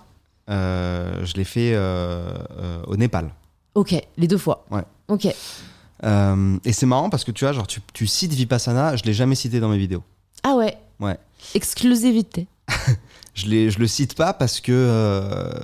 Euh, 0.50 1.24
je 1.24 1.34
l'ai 1.34 1.44
fait 1.44 1.72
euh, 1.74 2.32
euh, 2.58 2.82
au 2.86 2.96
Népal. 2.96 3.32
Ok, 3.74 3.94
les 4.16 4.26
deux 4.26 4.38
fois. 4.38 4.64
Ouais. 4.70 4.82
Ok. 5.08 5.26
Et 5.26 6.72
c'est 6.72 6.86
marrant 6.86 7.10
parce 7.10 7.22
que 7.24 7.30
tu 7.30 7.44
vois, 7.44 7.52
genre, 7.52 7.66
tu, 7.66 7.80
tu 7.92 8.06
cites 8.06 8.32
Vipassana, 8.32 8.96
je 8.96 9.04
l'ai 9.04 9.12
jamais 9.12 9.34
cité 9.34 9.60
dans 9.60 9.68
mes 9.68 9.78
vidéos. 9.78 10.02
Ah 10.42 10.54
ouais? 10.56 10.76
Ouais. 11.00 11.18
Exclusivité. 11.54 12.46
Je, 13.34 13.46
l'ai- 13.46 13.70
je 13.70 13.78
le 13.78 13.86
cite 13.86 14.14
pas 14.14 14.32
parce 14.32 14.60
que. 14.60 15.54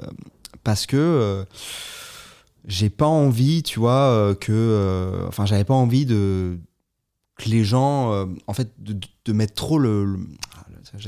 parce 0.62 0.86
que. 0.86 1.44
j'ai 2.68 2.88
pas 2.88 3.06
envie, 3.06 3.64
tu 3.64 3.80
vois, 3.80 4.32
que. 4.40 5.24
Enfin, 5.26 5.44
j'avais 5.44 5.64
pas 5.64 5.74
envie 5.74 6.06
de. 6.06 6.56
Que 7.36 7.48
les 7.48 7.64
gens. 7.64 8.12
euh, 8.12 8.26
en 8.46 8.52
fait, 8.52 8.70
de, 8.78 8.96
de 9.24 9.32
mettre 9.32 9.54
trop 9.54 9.78
le. 9.78 10.04
le- 10.04 10.18
ah, 10.56 10.60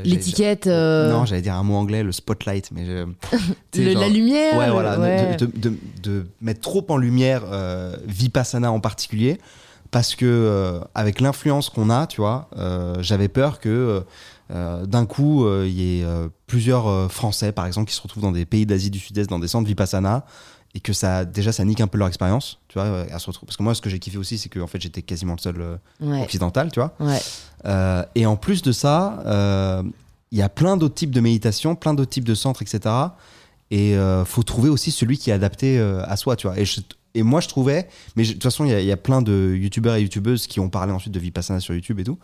L'étiquette. 0.05 0.67
euh, 0.67 1.13
Non, 1.13 1.25
j'allais 1.25 1.43
dire 1.43 1.55
un 1.55 1.63
mot 1.63 1.77
anglais, 1.77 2.03
le 2.03 2.11
spotlight, 2.13 2.71
mais. 2.73 2.85
je- 2.85 3.07
le- 3.79 3.93
genre- 3.93 4.01
la 4.03 4.09
lumière. 4.09 4.57
Ouais, 4.59 4.67
le- 4.67 4.73
voilà, 4.73 4.97
de- 4.97 5.03
ouais. 5.03 5.37
De, 5.37 5.47
de- 5.47 5.59
de- 5.71 5.77
de 6.03 6.27
mettre 6.41 6.61
trop 6.61 6.85
en 6.89 6.97
lumière 6.97 7.43
euh, 7.47 7.97
Vipassana 8.07 8.73
en 8.73 8.81
particulier, 8.81 9.39
parce 9.93 10.17
que 10.17 10.81
avec 10.97 11.21
l'influence 11.21 11.71
qu'on 11.71 11.91
a, 11.91 12.07
tu 12.09 12.21
vois, 12.21 12.49
j'avais 13.01 13.29
peur 13.29 13.61
que 13.61 14.03
euh, 14.53 14.87
d'un 14.87 15.07
coup 15.07 15.45
euh, 15.45 15.65
il 15.69 15.75
y 15.81 16.01
ait 16.01 16.05
euh, 16.05 16.29
plusieurs 16.47 17.11
Français, 17.11 17.53
par 17.53 17.67
exemple, 17.67 17.89
qui 17.91 17.97
se 17.97 18.03
retrouvent 18.03 18.23
dans 18.23 18.33
des 18.33 18.47
pays 18.47 18.67
d'Asie 18.67 18.91
du 18.91 18.99
Sud-Est, 18.99 19.29
dans 19.29 19.39
des 19.41 19.49
centres 19.49 19.67
Vipassana, 19.69 20.25
et 20.77 20.81
que 20.81 20.93
ça, 20.93 21.25
déjà, 21.25 21.53
ça 21.53 21.65
nique 21.65 21.81
un 21.81 21.87
peu 21.87 21.97
leur 21.97 22.07
expérience, 22.07 22.59
tu 22.69 22.75
vois, 22.79 22.85
euh, 22.87 23.07
à 23.11 23.19
se 23.19 23.27
retrouver. 23.29 23.47
Parce 23.47 23.57
que 23.57 23.63
moi, 23.63 23.75
ce 23.75 23.81
que 23.81 23.89
j'ai 23.89 23.99
kiffé 23.99 24.19
aussi, 24.19 24.37
c'est 24.37 24.51
que 24.51 24.61
en 24.61 24.67
fait, 24.67 24.79
j'étais 24.79 25.01
quasiment 25.01 25.33
le 25.33 25.39
seul 25.41 25.59
euh, 25.59 25.77
Ouais. 26.03 26.23
occidental, 26.23 26.71
tu 26.71 26.81
vois. 26.81 26.95
ouais. 27.01 27.19
Euh, 27.65 28.05
et 28.15 28.27
en 28.27 28.37
plus 28.37 28.61
de 28.61 28.73
ça, 28.73 29.23
euh, 29.25 29.83
il 30.33 30.39
y 30.39 30.43
a 30.43 30.51
plein 30.51 30.77
d'autres 30.77 30.95
types 30.95 31.13
de 31.13 31.21
méditation, 31.21 31.77
plein 31.77 31.95
d'autres 31.95 32.11
types 32.11 32.27
de 32.27 32.35
centres, 32.35 32.61
etc. 32.61 32.95
Et 33.71 33.97
faut 34.27 34.43
trouver 34.43 34.69
aussi 34.69 34.91
celui 34.91 35.17
qui 35.19 35.31
est 35.31 35.33
adapté 35.33 35.79
à 35.81 36.15
soi, 36.17 36.37
tu 36.37 36.47
vois. 36.47 36.59
Et, 36.59 36.65
je- 36.67 36.83
et 37.15 37.23
moi, 37.23 37.41
je 37.41 37.49
trouvais, 37.49 37.89
mais 38.15 38.23
je- 38.25 38.29
de 38.31 38.35
toute 38.35 38.43
façon, 38.45 38.65
il 38.67 38.71
y, 38.71 38.75
a- 38.75 38.81
il 38.81 38.87
y 38.87 38.93
a 38.93 38.97
plein 38.99 39.23
de 39.23 39.55
youtubeurs 39.59 39.97
et 39.97 40.03
youtubeuses 40.03 40.47
qui 40.47 40.61
ont 40.61 40.69
parlé 40.69 40.93
ensuite 40.93 41.15
de 41.15 41.19
Vipassana 41.19 41.59
sur 41.61 41.75
YouTube 41.75 41.99
et 42.01 42.05
tout. 42.05 42.19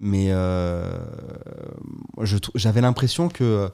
Mais 0.00 0.30
j'avais 2.54 2.80
l'impression 2.80 3.28
que 3.28 3.70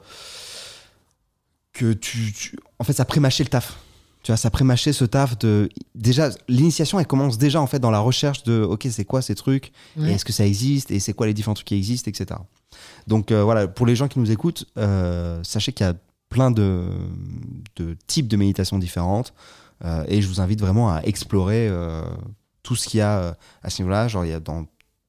que 1.73 1.95
tu, 1.95 2.33
tu- 2.35 2.59
en 2.83 2.85
fait, 2.85 2.93
ça 2.93 3.05
prémâchait 3.05 3.45
le 3.45 3.49
taf. 3.49 3.79
tu 4.25 4.31
vois, 4.33 4.37
ça 4.37 4.51
pré-mâché 4.51 4.93
ce 4.93 5.05
taf 5.05 5.39
de. 5.39 5.69
Déjà, 5.95 6.31
l'initiation, 6.49 6.99
elle 7.01 7.07
commence 7.07 7.39
déjà 7.39 7.61
en 7.61 7.67
fait 7.67 7.79
dans 7.81 7.91
la 7.91 7.99
recherche 8.01 8.43
de 8.43 8.63
OK, 8.63 8.87
c'est 8.91 9.05
quoi 9.05 9.23
ces 9.23 9.35
trucs? 9.35 9.73
Et 10.09 10.13
est-ce 10.13 10.25
que 10.25 10.33
ça 10.33 10.45
existe? 10.47 10.91
Et 10.91 11.01
c'est 11.01 11.13
quoi 11.13 11.27
les 11.27 11.35
différents 11.35 11.55
trucs 11.55 11.69
qui 11.69 11.77
existent, 11.77 12.09
etc. 12.11 12.41
Donc 13.07 13.31
euh, 13.33 13.43
voilà, 13.45 13.67
pour 13.69 13.87
les 13.87 13.97
gens 13.97 14.09
qui 14.09 14.19
nous 14.19 14.31
écoutent, 14.31 14.65
euh, 14.79 15.41
sachez 15.45 15.73
qu'il 15.73 15.87
y 15.87 15.89
a 15.91 15.95
plein 16.29 16.51
de, 16.51 16.85
de 17.77 17.97
types 18.07 18.29
de 18.29 18.37
méditation 18.37 18.79
différentes. 18.79 19.33
euh, 19.85 20.05
et 20.09 20.23
je 20.23 20.29
vous 20.29 20.41
invite 20.41 20.61
vraiment 20.61 20.89
à 20.95 21.01
explorer 21.03 21.69
tout 22.63 22.77
ce 22.77 22.89
qu'il 22.89 22.99
y 22.99 23.01
a 23.03 23.37
à 23.63 23.71
ce 23.71 23.83
niveau-là. 23.83 24.09
Genre, 24.09 24.25
il 24.25 24.31
y 24.31 24.35
a 24.35 24.41
dans 24.41 24.67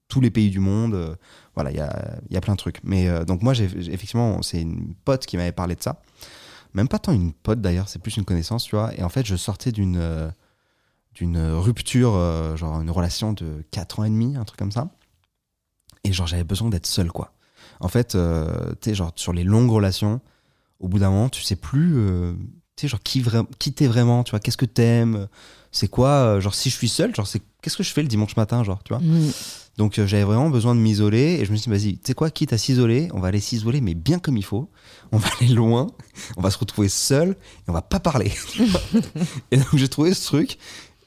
tous 0.09 0.21
les 0.21 0.31
pays 0.31 0.49
du 0.49 0.59
monde. 0.59 1.17
voilà, 1.55 1.69
il 1.71 1.77
y 1.77 1.79
a, 1.79 2.17
il 2.29 2.33
y 2.33 2.37
a 2.37 2.41
plein 2.41 2.53
de 2.53 2.59
trucs. 2.59 2.79
Mais 2.83 3.07
donc, 3.25 3.41
moi, 3.43 3.53
j'ai 3.53 3.69
j'ai- 3.69 3.93
effectivement, 3.93 4.41
c'est 4.41 4.61
une 4.61 4.95
pote 5.05 5.25
qui 5.25 5.37
m'avait 5.37 5.51
parlé 5.51 5.75
de 5.75 5.81
ça. 5.83 6.01
Même 6.73 6.87
pas 6.87 6.99
tant 6.99 7.11
une 7.11 7.33
pote 7.33 7.61
d'ailleurs, 7.61 7.87
c'est 7.87 7.99
plus 7.99 8.17
une 8.17 8.25
connaissance, 8.25 8.63
tu 8.63 8.75
vois. 8.75 8.93
Et 8.97 9.03
en 9.03 9.09
fait, 9.09 9.25
je 9.25 9.35
sortais 9.35 9.71
d'une 9.71 9.97
euh, 9.97 10.29
d'une 11.13 11.37
rupture, 11.37 12.13
euh, 12.15 12.55
genre 12.55 12.81
une 12.81 12.89
relation 12.89 13.33
de 13.33 13.63
4 13.71 13.99
ans 13.99 14.03
et 14.03 14.09
demi, 14.09 14.35
un 14.35 14.43
truc 14.45 14.57
comme 14.57 14.71
ça. 14.71 14.89
Et 16.03 16.11
genre, 16.11 16.27
j'avais 16.27 16.43
besoin 16.43 16.69
d'être 16.69 16.87
seul, 16.87 17.11
quoi. 17.11 17.33
En 17.79 17.87
fait, 17.87 18.15
euh, 18.15 18.73
tu 18.81 18.89
sais, 18.89 18.95
genre, 18.95 19.11
sur 19.15 19.33
les 19.33 19.43
longues 19.43 19.69
relations, 19.69 20.21
au 20.79 20.87
bout 20.87 20.99
d'un 20.99 21.11
moment, 21.11 21.29
tu 21.29 21.43
sais 21.43 21.55
plus, 21.55 21.95
tu 22.75 22.81
sais, 22.81 22.87
genre, 22.87 23.01
qui, 23.01 23.23
qui 23.59 23.73
t'es 23.73 23.87
vraiment, 23.87 24.23
tu 24.23 24.31
vois, 24.31 24.39
qu'est-ce 24.39 24.57
que 24.57 24.65
t'aimes, 24.65 25.27
c'est 25.71 25.87
quoi, 25.87 26.39
genre, 26.39 26.55
si 26.55 26.69
je 26.69 26.75
suis 26.75 26.89
seul, 26.89 27.15
genre, 27.15 27.27
c'est 27.27 27.41
qu'est-ce 27.61 27.77
que 27.77 27.83
je 27.83 27.93
fais 27.93 28.01
le 28.01 28.07
dimanche 28.07 28.35
matin, 28.35 28.63
genre, 28.63 28.83
tu 28.83 28.93
vois. 28.93 29.01
Mm. 29.01 29.31
Donc 29.77 29.97
euh, 29.97 30.05
j'avais 30.05 30.23
vraiment 30.23 30.49
besoin 30.51 30.75
de 30.75 30.79
m'isoler 30.79 31.37
et 31.39 31.45
je 31.45 31.51
me 31.51 31.57
suis 31.57 31.69
dit, 31.71 31.77
vas-y, 31.77 31.93
tu 31.97 32.01
sais 32.05 32.13
quoi, 32.13 32.29
quitte 32.29 32.53
à 32.53 32.57
s'isoler, 32.59 33.09
on 33.13 33.19
va 33.19 33.29
aller 33.29 33.39
s'isoler, 33.39 33.81
mais 33.81 33.95
bien 33.95 34.19
comme 34.19 34.37
il 34.37 34.45
faut. 34.45 34.69
On 35.11 35.17
va 35.17 35.27
aller 35.41 35.49
loin, 35.51 35.87
on 36.37 36.41
va 36.41 36.51
se 36.51 36.57
retrouver 36.59 36.89
seul 36.89 37.29
et 37.31 37.69
on 37.69 37.73
va 37.73 37.81
pas 37.81 37.99
parler. 37.99 38.31
et 39.51 39.57
donc 39.57 39.75
j'ai 39.75 39.87
trouvé 39.87 40.13
ce 40.13 40.25
truc. 40.25 40.57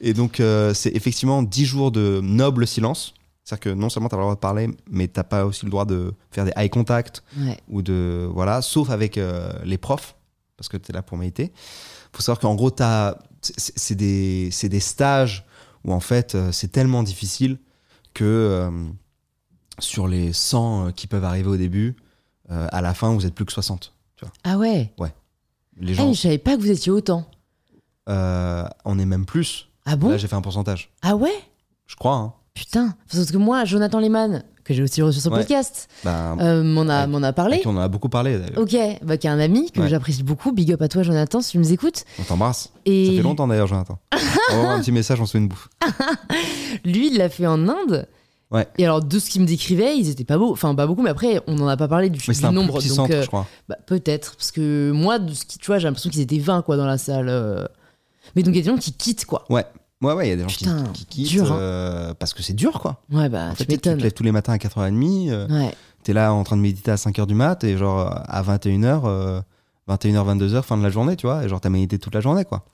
Et 0.01 0.13
donc 0.15 0.41
euh, 0.41 0.75
c'est 0.75 0.95
effectivement 0.95 1.43
10 1.43 1.65
jours 1.65 1.91
de 1.93 2.21
noble 2.23 2.67
silence. 2.67 3.15
C'est-à-dire 3.45 3.61
que 3.61 3.69
non 3.79 3.89
seulement 3.89 4.09
tu 4.09 4.17
as 4.17 4.19
le 4.19 4.23
droit 4.25 4.35
de 4.35 4.41
parler, 4.41 4.69
mais 4.91 5.07
t'as 5.07 5.23
pas 5.23 5.47
aussi 5.47 5.65
le 5.65 5.71
droit 5.71 5.85
de 5.85 6.13
faire 6.33 6.45
des 6.45 6.53
eye 6.57 6.69
contact 6.69 7.23
Ouais. 7.39 7.57
ou 7.69 7.81
de. 7.83 8.29
Voilà, 8.33 8.61
sauf 8.63 8.91
avec 8.91 9.17
euh, 9.19 9.53
les 9.65 9.79
profs, 9.79 10.17
parce 10.57 10.69
que 10.69 10.77
tu 10.77 10.91
es 10.91 10.95
là 10.95 11.03
pour 11.03 11.17
méditer. 11.17 11.53
faut 12.13 12.21
savoir 12.23 12.41
qu'en 12.41 12.57
gros, 12.57 12.71
t'as- 12.71 13.17
c'est 13.43 13.95
des, 13.95 14.51
des 14.65 14.81
stages 14.81 15.47
où 15.85 15.93
en 15.93 16.01
fait 16.01 16.37
c'est 16.51 16.73
tellement 16.73 17.05
difficile 17.05 17.59
que 18.17 18.25
euh, 18.25 18.71
sur 19.79 20.09
les 20.09 20.33
100 20.33 20.93
qui 20.93 21.07
peuvent 21.07 21.25
arriver 21.25 21.49
au 21.49 21.57
début, 21.57 21.97
euh, 22.51 22.67
à 22.73 22.81
la 22.81 22.95
fin 22.95 23.13
vous 23.15 23.27
êtes 23.27 23.35
plus 23.35 23.45
que 23.45 23.53
60. 23.53 23.93
Ah 24.45 24.57
ouais? 24.57 24.93
Les 25.79 25.93
Ah, 25.93 25.97
gens, 25.97 26.07
mais 26.09 26.15
je 26.15 26.21
savais 26.23 26.39
pas 26.39 26.57
que 26.57 26.61
vous 26.63 26.71
étiez 26.71 26.91
autant. 26.91 27.29
euh, 28.09 28.67
on 28.87 28.99
est 28.99 29.05
même 29.05 29.27
plus. 29.27 29.69
Ah 29.85 29.97
bon? 29.97 30.09
Là 30.09 30.17
j'ai 30.17 30.29
fait 30.29 30.35
un 30.37 30.41
pourcentage. 30.41 30.91
Ah 31.03 31.15
ouais? 31.17 31.35
Je 31.87 31.95
crois. 31.97 32.15
Hein. 32.17 32.33
Putain. 32.55 32.97
Parce 33.13 33.31
que 33.31 33.37
moi, 33.37 33.65
Jonathan 33.67 34.01
Lehman, 34.01 34.43
que 34.67 34.75
j'ai 34.75 34.83
aussi 34.83 35.01
reçu 35.03 35.21
sur 35.21 35.31
son 35.31 35.35
Ouais. 35.37 35.41
podcast, 35.43 35.89
Ben, 36.05 36.37
euh, 36.41 36.63
m'en 36.63 36.89
a, 36.89 37.07
Ouais. 37.07 37.25
a 37.25 37.33
parlé. 37.33 37.63
on 37.65 37.71
en 37.71 37.79
a 37.81 37.89
beaucoup 37.89 38.09
parlé 38.09 38.39
d'ailleurs. 38.39 38.59
Ok, 38.59 38.77
bah, 39.03 39.17
qui 39.17 39.27
est 39.27 39.31
un 39.31 39.39
ami 39.39 39.71
que 39.71 39.81
Ouais. 39.81 39.89
j'apprécie 39.89 40.23
beaucoup. 40.23 40.53
Big 40.53 40.73
up 40.73 40.83
à 40.83 40.89
toi, 40.89 41.03
Jonathan, 41.03 41.41
si 41.41 41.53
tu 41.53 41.59
nous 41.59 41.73
écoutes. 41.73 42.05
On 42.21 42.23
t'embrasse. 42.25 42.71
Et 42.85 43.07
Ça 43.07 43.13
fait 43.13 43.23
longtemps 43.23 43.47
d'ailleurs, 43.49 43.67
Jonathan. 43.69 43.99
Envoie 44.53 44.71
un 44.73 44.81
petit 44.81 44.93
message, 44.93 45.21
on 45.21 45.27
se 45.27 45.33
fait 45.33 45.39
une 45.39 45.49
bouffe. 45.49 45.69
lui, 46.85 47.09
il 47.13 47.19
l'a 47.19 47.29
fait 47.29 47.47
en 47.47 47.69
Inde. 47.69 48.07
Ouais. 48.53 48.67
Et 48.79 48.85
alors, 48.85 49.03
de 49.03 49.19
ce 49.19 49.29
qu'il 49.29 49.41
me 49.43 49.47
décrivait, 49.47 49.97
ils 49.99 50.09
étaient 50.09 50.25
pas 50.25 50.39
beaux. 50.39 50.53
Enfin, 50.53 50.73
pas 50.77 50.87
beaucoup, 50.87 51.03
mais 51.03 51.11
après, 51.11 51.41
on 51.49 51.55
n'en 51.55 51.67
a 51.67 51.77
pas 51.77 51.89
parlé 51.89 52.11
du, 52.11 52.21
Mais 52.29 52.35
du 52.35 52.45
un 52.45 52.53
nombre. 52.53 52.79
plus 52.79 52.89
donc, 52.89 52.97
centre, 52.97 53.15
euh, 53.15 53.23
je 53.23 53.27
crois. 53.27 53.47
bah, 53.69 53.77
peut-être. 53.87 54.37
Parce 54.37 54.53
que 54.53 54.93
moi, 54.93 55.19
de 55.19 55.35
ce 55.35 55.45
qui, 55.45 55.59
tu 55.59 55.67
vois, 55.67 55.79
j'ai 55.79 55.89
l'impression 55.89 56.11
qu'ils 56.11 56.21
étaient 56.21 56.39
20 56.39 56.63
quoi, 56.63 56.77
dans 56.77 56.87
la 56.87 56.97
salle. 56.99 57.29
euh. 57.29 57.67
Mais 58.37 58.43
donc, 58.45 58.55
il 58.55 58.59
y 58.59 58.61
a 58.61 58.63
des 58.63 58.71
gens 58.71 58.77
qui 58.79 58.93
quittent, 58.93 59.25
quoi. 59.25 59.45
Ouais, 59.51 59.65
ouais, 60.03 60.13
ouais, 60.13 60.27
il 60.27 60.31
y 60.31 60.33
a 60.33 60.37
des 60.37 60.43
gens 60.43 60.49
qui- 60.49 60.65
Putain, 60.65 60.85
qui, 60.93 61.07
quittent 61.07 61.29
dur, 61.29 61.53
hein. 61.53 61.59
euh, 61.59 62.15
parce 62.15 62.35
que 62.35 62.43
c'est 62.43 62.53
dur, 62.55 62.81
quoi. 62.81 63.03
Ouais, 63.11 63.29
bah, 63.29 63.49
En 63.49 63.51
tu 63.53 63.57
fait, 63.59 63.65
tu 63.65 63.67
te 63.67 63.89
m'étonnes. 63.89 64.03
lèves 64.03 64.13
tous 64.13 64.23
les 64.23 64.33
matins 64.33 64.53
à 64.53 64.59
4h30, 64.59 65.31
euh, 65.31 65.47
Ouais. 65.49 65.75
t'es 66.03 66.13
là 66.13 66.33
en 66.33 66.43
train 66.45 66.57
de 66.57 66.63
méditer 66.63 66.91
à 66.91 66.97
5h 66.97 67.27
du 67.27 67.35
mat, 67.35 67.63
et 67.65 67.77
genre 67.77 68.01
à 68.29 68.43
21h, 68.43 69.03
euh, 69.05 69.41
21h, 69.89 70.25
22h, 70.25 70.63
fin 70.63 70.77
de 70.77 70.83
la 70.83 70.91
journée, 70.91 71.17
tu 71.17 71.27
vois, 71.27 71.45
et 71.45 71.49
genre 71.49 71.61
t'as 71.61 71.71
médité 71.71 71.99
toute 71.99 72.15
la 72.15 72.21
journée, 72.21 72.45
quoi. 72.45 72.65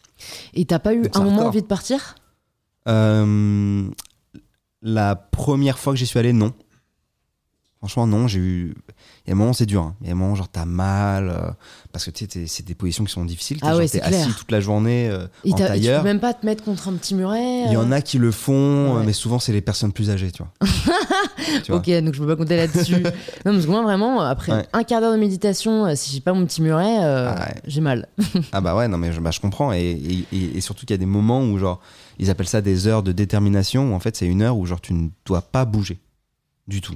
Et 0.54 0.64
t'as 0.64 0.78
pas 0.78 0.94
eu 0.94 1.04
un 1.14 1.20
moment 1.24 1.46
envie 1.46 1.62
de 1.62 1.66
partir? 1.66 2.14
Euh, 2.88 3.88
la 4.82 5.14
première 5.16 5.78
fois 5.78 5.92
que 5.92 5.98
j'y 5.98 6.06
suis 6.06 6.18
allé, 6.18 6.32
non. 6.32 6.52
Franchement, 7.78 8.06
non, 8.06 8.28
j'ai 8.28 8.38
eu. 8.40 8.74
Il 9.26 9.30
y 9.30 9.32
a 9.32 9.34
un 9.36 9.38
moment, 9.38 9.52
c'est 9.52 9.66
dur. 9.66 9.82
hein. 9.82 9.94
Il 10.00 10.08
y 10.08 10.10
a 10.10 10.14
un 10.14 10.16
moment, 10.16 10.34
genre, 10.34 10.48
t'as 10.48 10.64
mal. 10.64 11.28
euh, 11.28 11.50
parce 11.92 12.04
que 12.04 12.10
tu 12.10 12.26
sais, 12.28 12.46
c'est 12.48 12.66
des 12.66 12.74
positions 12.74 13.04
qui 13.04 13.12
sont 13.12 13.24
difficiles. 13.24 13.58
Ah 13.62 13.76
ouais, 13.76 13.88
t'es 13.88 14.00
assis 14.00 14.32
toute 14.34 14.50
la 14.50 14.60
journée 14.60 15.08
euh, 15.08 15.26
Et 15.44 15.52
en 15.52 15.56
et 15.74 15.80
tu 15.80 15.86
peux 15.88 16.02
même 16.02 16.18
pas 16.18 16.34
te 16.34 16.44
mettre 16.44 16.64
contre 16.64 16.88
un 16.88 16.94
petit 16.94 17.14
muret 17.14 17.66
Il 17.66 17.72
y 17.72 17.76
en 17.76 17.92
euh 17.92 17.94
a 17.94 18.00
qui 18.02 18.18
le 18.18 18.32
font, 18.32 18.96
Ouais. 18.96 19.04
mais 19.06 19.12
souvent, 19.12 19.38
c'est 19.38 19.52
les 19.52 19.60
personnes 19.60 19.92
plus 19.92 20.10
âgées, 20.10 20.32
tu 20.32 20.42
vois. 20.42 20.52
tu 21.62 21.70
vois. 21.70 21.80
Ok, 21.80 21.88
donc 22.02 22.14
je 22.14 22.20
peux 22.20 22.26
pas 22.26 22.34
compter 22.36 22.56
là-dessus. 22.56 22.96
non, 23.44 23.52
parce 23.52 23.64
que 23.64 23.70
moi, 23.70 23.82
vraiment, 23.82 24.20
après 24.22 24.52
Ouais. 24.52 24.66
un 24.72 24.82
quart 24.82 25.00
d'heure 25.00 25.12
de 25.12 25.18
méditation, 25.18 25.86
euh, 25.86 25.92
si 25.94 26.12
j'ai 26.12 26.20
pas 26.20 26.32
mon 26.32 26.44
petit 26.44 26.60
muret, 26.62 27.04
euh, 27.04 27.32
Ah 27.36 27.48
j'ai 27.66 27.80
mal. 27.80 28.08
Ah 28.52 28.60
bah 28.60 28.74
ouais, 28.74 28.88
non 28.88 28.98
mais 28.98 29.12
je, 29.12 29.20
bah, 29.20 29.30
je 29.30 29.38
comprends. 29.40 29.72
Et, 29.72 29.78
et- 29.80 30.26
et- 30.36 30.56
et 30.56 30.60
surtout 30.60 30.84
qu'il 30.84 30.94
y 30.94 30.98
a 30.98 30.98
des 30.98 31.06
moments 31.06 31.42
où 31.44 31.58
genre, 31.58 31.80
ils 32.18 32.28
appellent 32.30 32.48
ça 32.48 32.60
des 32.60 32.88
heures 32.88 33.02
de 33.04 33.12
détermination, 33.12 33.92
où 33.92 33.94
en 33.94 34.00
fait 34.00 34.16
c'est 34.16 34.26
une 34.26 34.42
heure 34.42 34.56
où 34.56 34.66
genre 34.66 34.80
tu 34.80 34.94
ne 34.94 35.08
dois 35.24 35.42
pas 35.42 35.64
bouger 35.64 36.00
du 36.66 36.80
tout. 36.80 36.94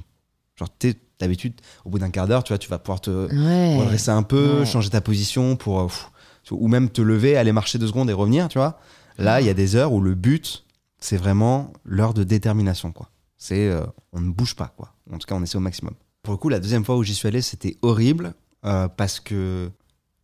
Genre 0.57 0.69
t'es- 0.77 0.95
d'habitude, 1.19 1.53
au 1.85 1.89
bout 1.89 1.99
d'un 1.99 2.09
quart 2.09 2.27
d'heure, 2.27 2.43
tu 2.43 2.51
vois, 2.53 2.57
tu 2.57 2.69
vas 2.69 2.79
pouvoir 2.79 3.01
te 3.01 3.09
Ouais. 3.33 3.77
redresser 3.77 4.11
un 4.11 4.23
peu, 4.23 4.59
Ouais. 4.59 4.65
changer 4.65 4.89
ta 4.89 5.01
position 5.01 5.55
pour... 5.55 5.79
euh, 5.81 5.85
pff, 5.87 6.09
ou 6.51 6.67
même 6.67 6.89
te 6.89 7.01
lever, 7.01 7.35
aller 7.37 7.51
marcher 7.51 7.77
deux 7.77 7.87
secondes 7.87 8.09
et 8.09 8.13
revenir, 8.13 8.47
tu 8.47 8.57
vois. 8.57 8.79
Là, 9.17 9.41
il 9.41 9.47
y 9.47 9.49
a 9.49 9.53
des 9.53 9.75
heures 9.75 9.91
où 9.93 9.99
le 9.99 10.13
but, 10.15 10.63
c'est 10.99 11.17
vraiment 11.17 11.73
l'heure 11.83 12.13
de 12.13 12.23
détermination, 12.23 12.91
quoi. 12.91 13.09
C'est... 13.37 13.67
euh, 13.67 13.83
on 14.13 14.21
ne 14.21 14.31
bouge 14.31 14.55
pas, 14.55 14.73
quoi. 14.77 14.93
En 15.11 15.17
tout 15.17 15.27
cas, 15.27 15.35
on 15.35 15.43
essaie 15.43 15.57
au 15.57 15.61
maximum. 15.61 15.93
Pour 16.23 16.33
le 16.33 16.37
coup, 16.37 16.49
la 16.49 16.59
deuxième 16.59 16.85
fois 16.85 16.97
où 16.97 17.03
j'y 17.03 17.15
suis 17.15 17.27
allé, 17.27 17.41
c'était 17.41 17.77
horrible 17.81 18.33
euh, 18.65 18.87
parce 18.87 19.19
que... 19.19 19.69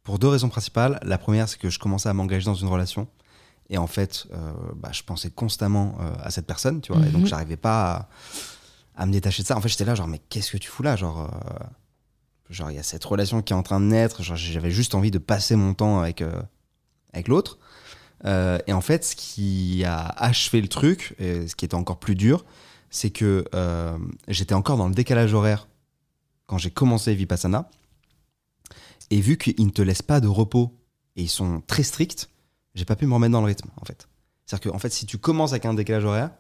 Pour 0.04 0.20
deux 0.20 0.28
raisons 0.28 0.50
principales. 0.50 1.00
La 1.04 1.18
première, 1.18 1.48
c'est 1.48 1.58
que 1.58 1.70
je 1.70 1.80
commençais 1.80 2.10
à 2.10 2.14
m'engager 2.14 2.44
dans 2.46 2.56
une 2.56 2.68
relation. 2.68 3.08
Et 3.70 3.78
en 3.78 3.88
fait, 3.88 4.28
euh, 4.34 4.52
bah, 4.76 4.90
je 4.92 5.02
pensais 5.02 5.30
constamment 5.30 5.98
à 6.22 6.30
cette 6.30 6.46
personne, 6.46 6.82
tu 6.82 6.92
vois. 6.92 7.08
Et 7.08 7.10
donc, 7.12 7.22
Mhm. 7.22 7.28
j'arrivais 7.28 7.56
pas 7.56 7.94
à, 7.94 8.10
à 8.96 9.06
me 9.06 9.12
détacher 9.12 9.44
de 9.44 9.48
ça. 9.48 9.58
En 9.58 9.62
fait, 9.62 9.70
j'étais 9.70 9.86
là, 9.86 9.96
genre, 9.96 10.08
mais 10.08 10.20
qu'est-ce 10.30 10.52
que 10.52 10.58
tu 10.58 10.70
fous 10.70 10.84
là 10.84 10.96
Genre, 10.96 11.22
euh, 11.22 11.66
genre 12.50 12.72
il 12.72 12.76
y 12.76 12.80
a 12.80 12.84
cette 12.84 13.04
relation 13.04 13.42
qui 13.42 13.54
est 13.54 13.56
en 13.56 13.64
train 13.64 13.80
de 13.80 13.86
naître. 13.86 14.22
J'avais 14.22 14.72
juste 14.72 14.96
envie 14.96 15.12
de 15.12 15.18
passer 15.18 15.56
mon 15.56 15.74
temps 15.74 16.00
avec, 16.00 16.22
euh, 16.22 16.42
avec 17.14 17.28
l'autre. 17.28 17.60
Euh, 18.26 18.60
et 18.68 18.74
en 18.74 18.82
fait, 18.82 19.04
ce 19.04 19.16
qui 19.16 19.84
a 19.86 20.06
achevé 20.06 20.62
le 20.62 20.68
truc, 20.68 21.16
et 21.20 21.48
ce 21.48 21.56
qui 21.56 21.66
était 21.66 21.76
encore 21.76 22.00
plus 22.00 22.16
dur, 22.16 22.46
c'est 22.90 23.10
que 23.10 23.46
j'étais 24.28 24.54
encore 24.54 24.78
dans 24.78 24.88
le 24.88 24.94
décalage 24.94 25.34
horaire 25.34 25.68
quand 26.46 26.58
j'ai 26.58 26.72
commencé 26.72 27.16
Vipassana. 27.16 27.70
Et 29.10 29.20
vu 29.20 29.38
qu'ils 29.38 29.66
ne 29.66 29.72
te 29.72 29.82
laissent 29.82 30.02
pas 30.02 30.20
de 30.20 30.28
repos 30.28 30.80
et 31.16 31.24
ils 31.24 31.30
sont 31.30 31.62
très 31.68 31.84
stricts, 31.84 32.30
j'ai 32.76 32.86
pas 32.86 32.96
pu 32.96 33.06
me 33.06 33.14
remettre 33.14 33.32
dans 33.32 33.42
le 33.42 33.48
rythme, 33.48 33.70
en 33.80 33.86
fait. 33.86 34.08
C'est-à-dire 34.46 34.72
que, 34.72 34.76
en 34.76 34.80
fait, 34.80 34.90
si 34.90 35.06
tu 35.06 35.18
commences 35.18 35.52
avec 35.52 35.66
un 35.66 35.74
décalage 35.74 36.06
horaire, 36.06 36.32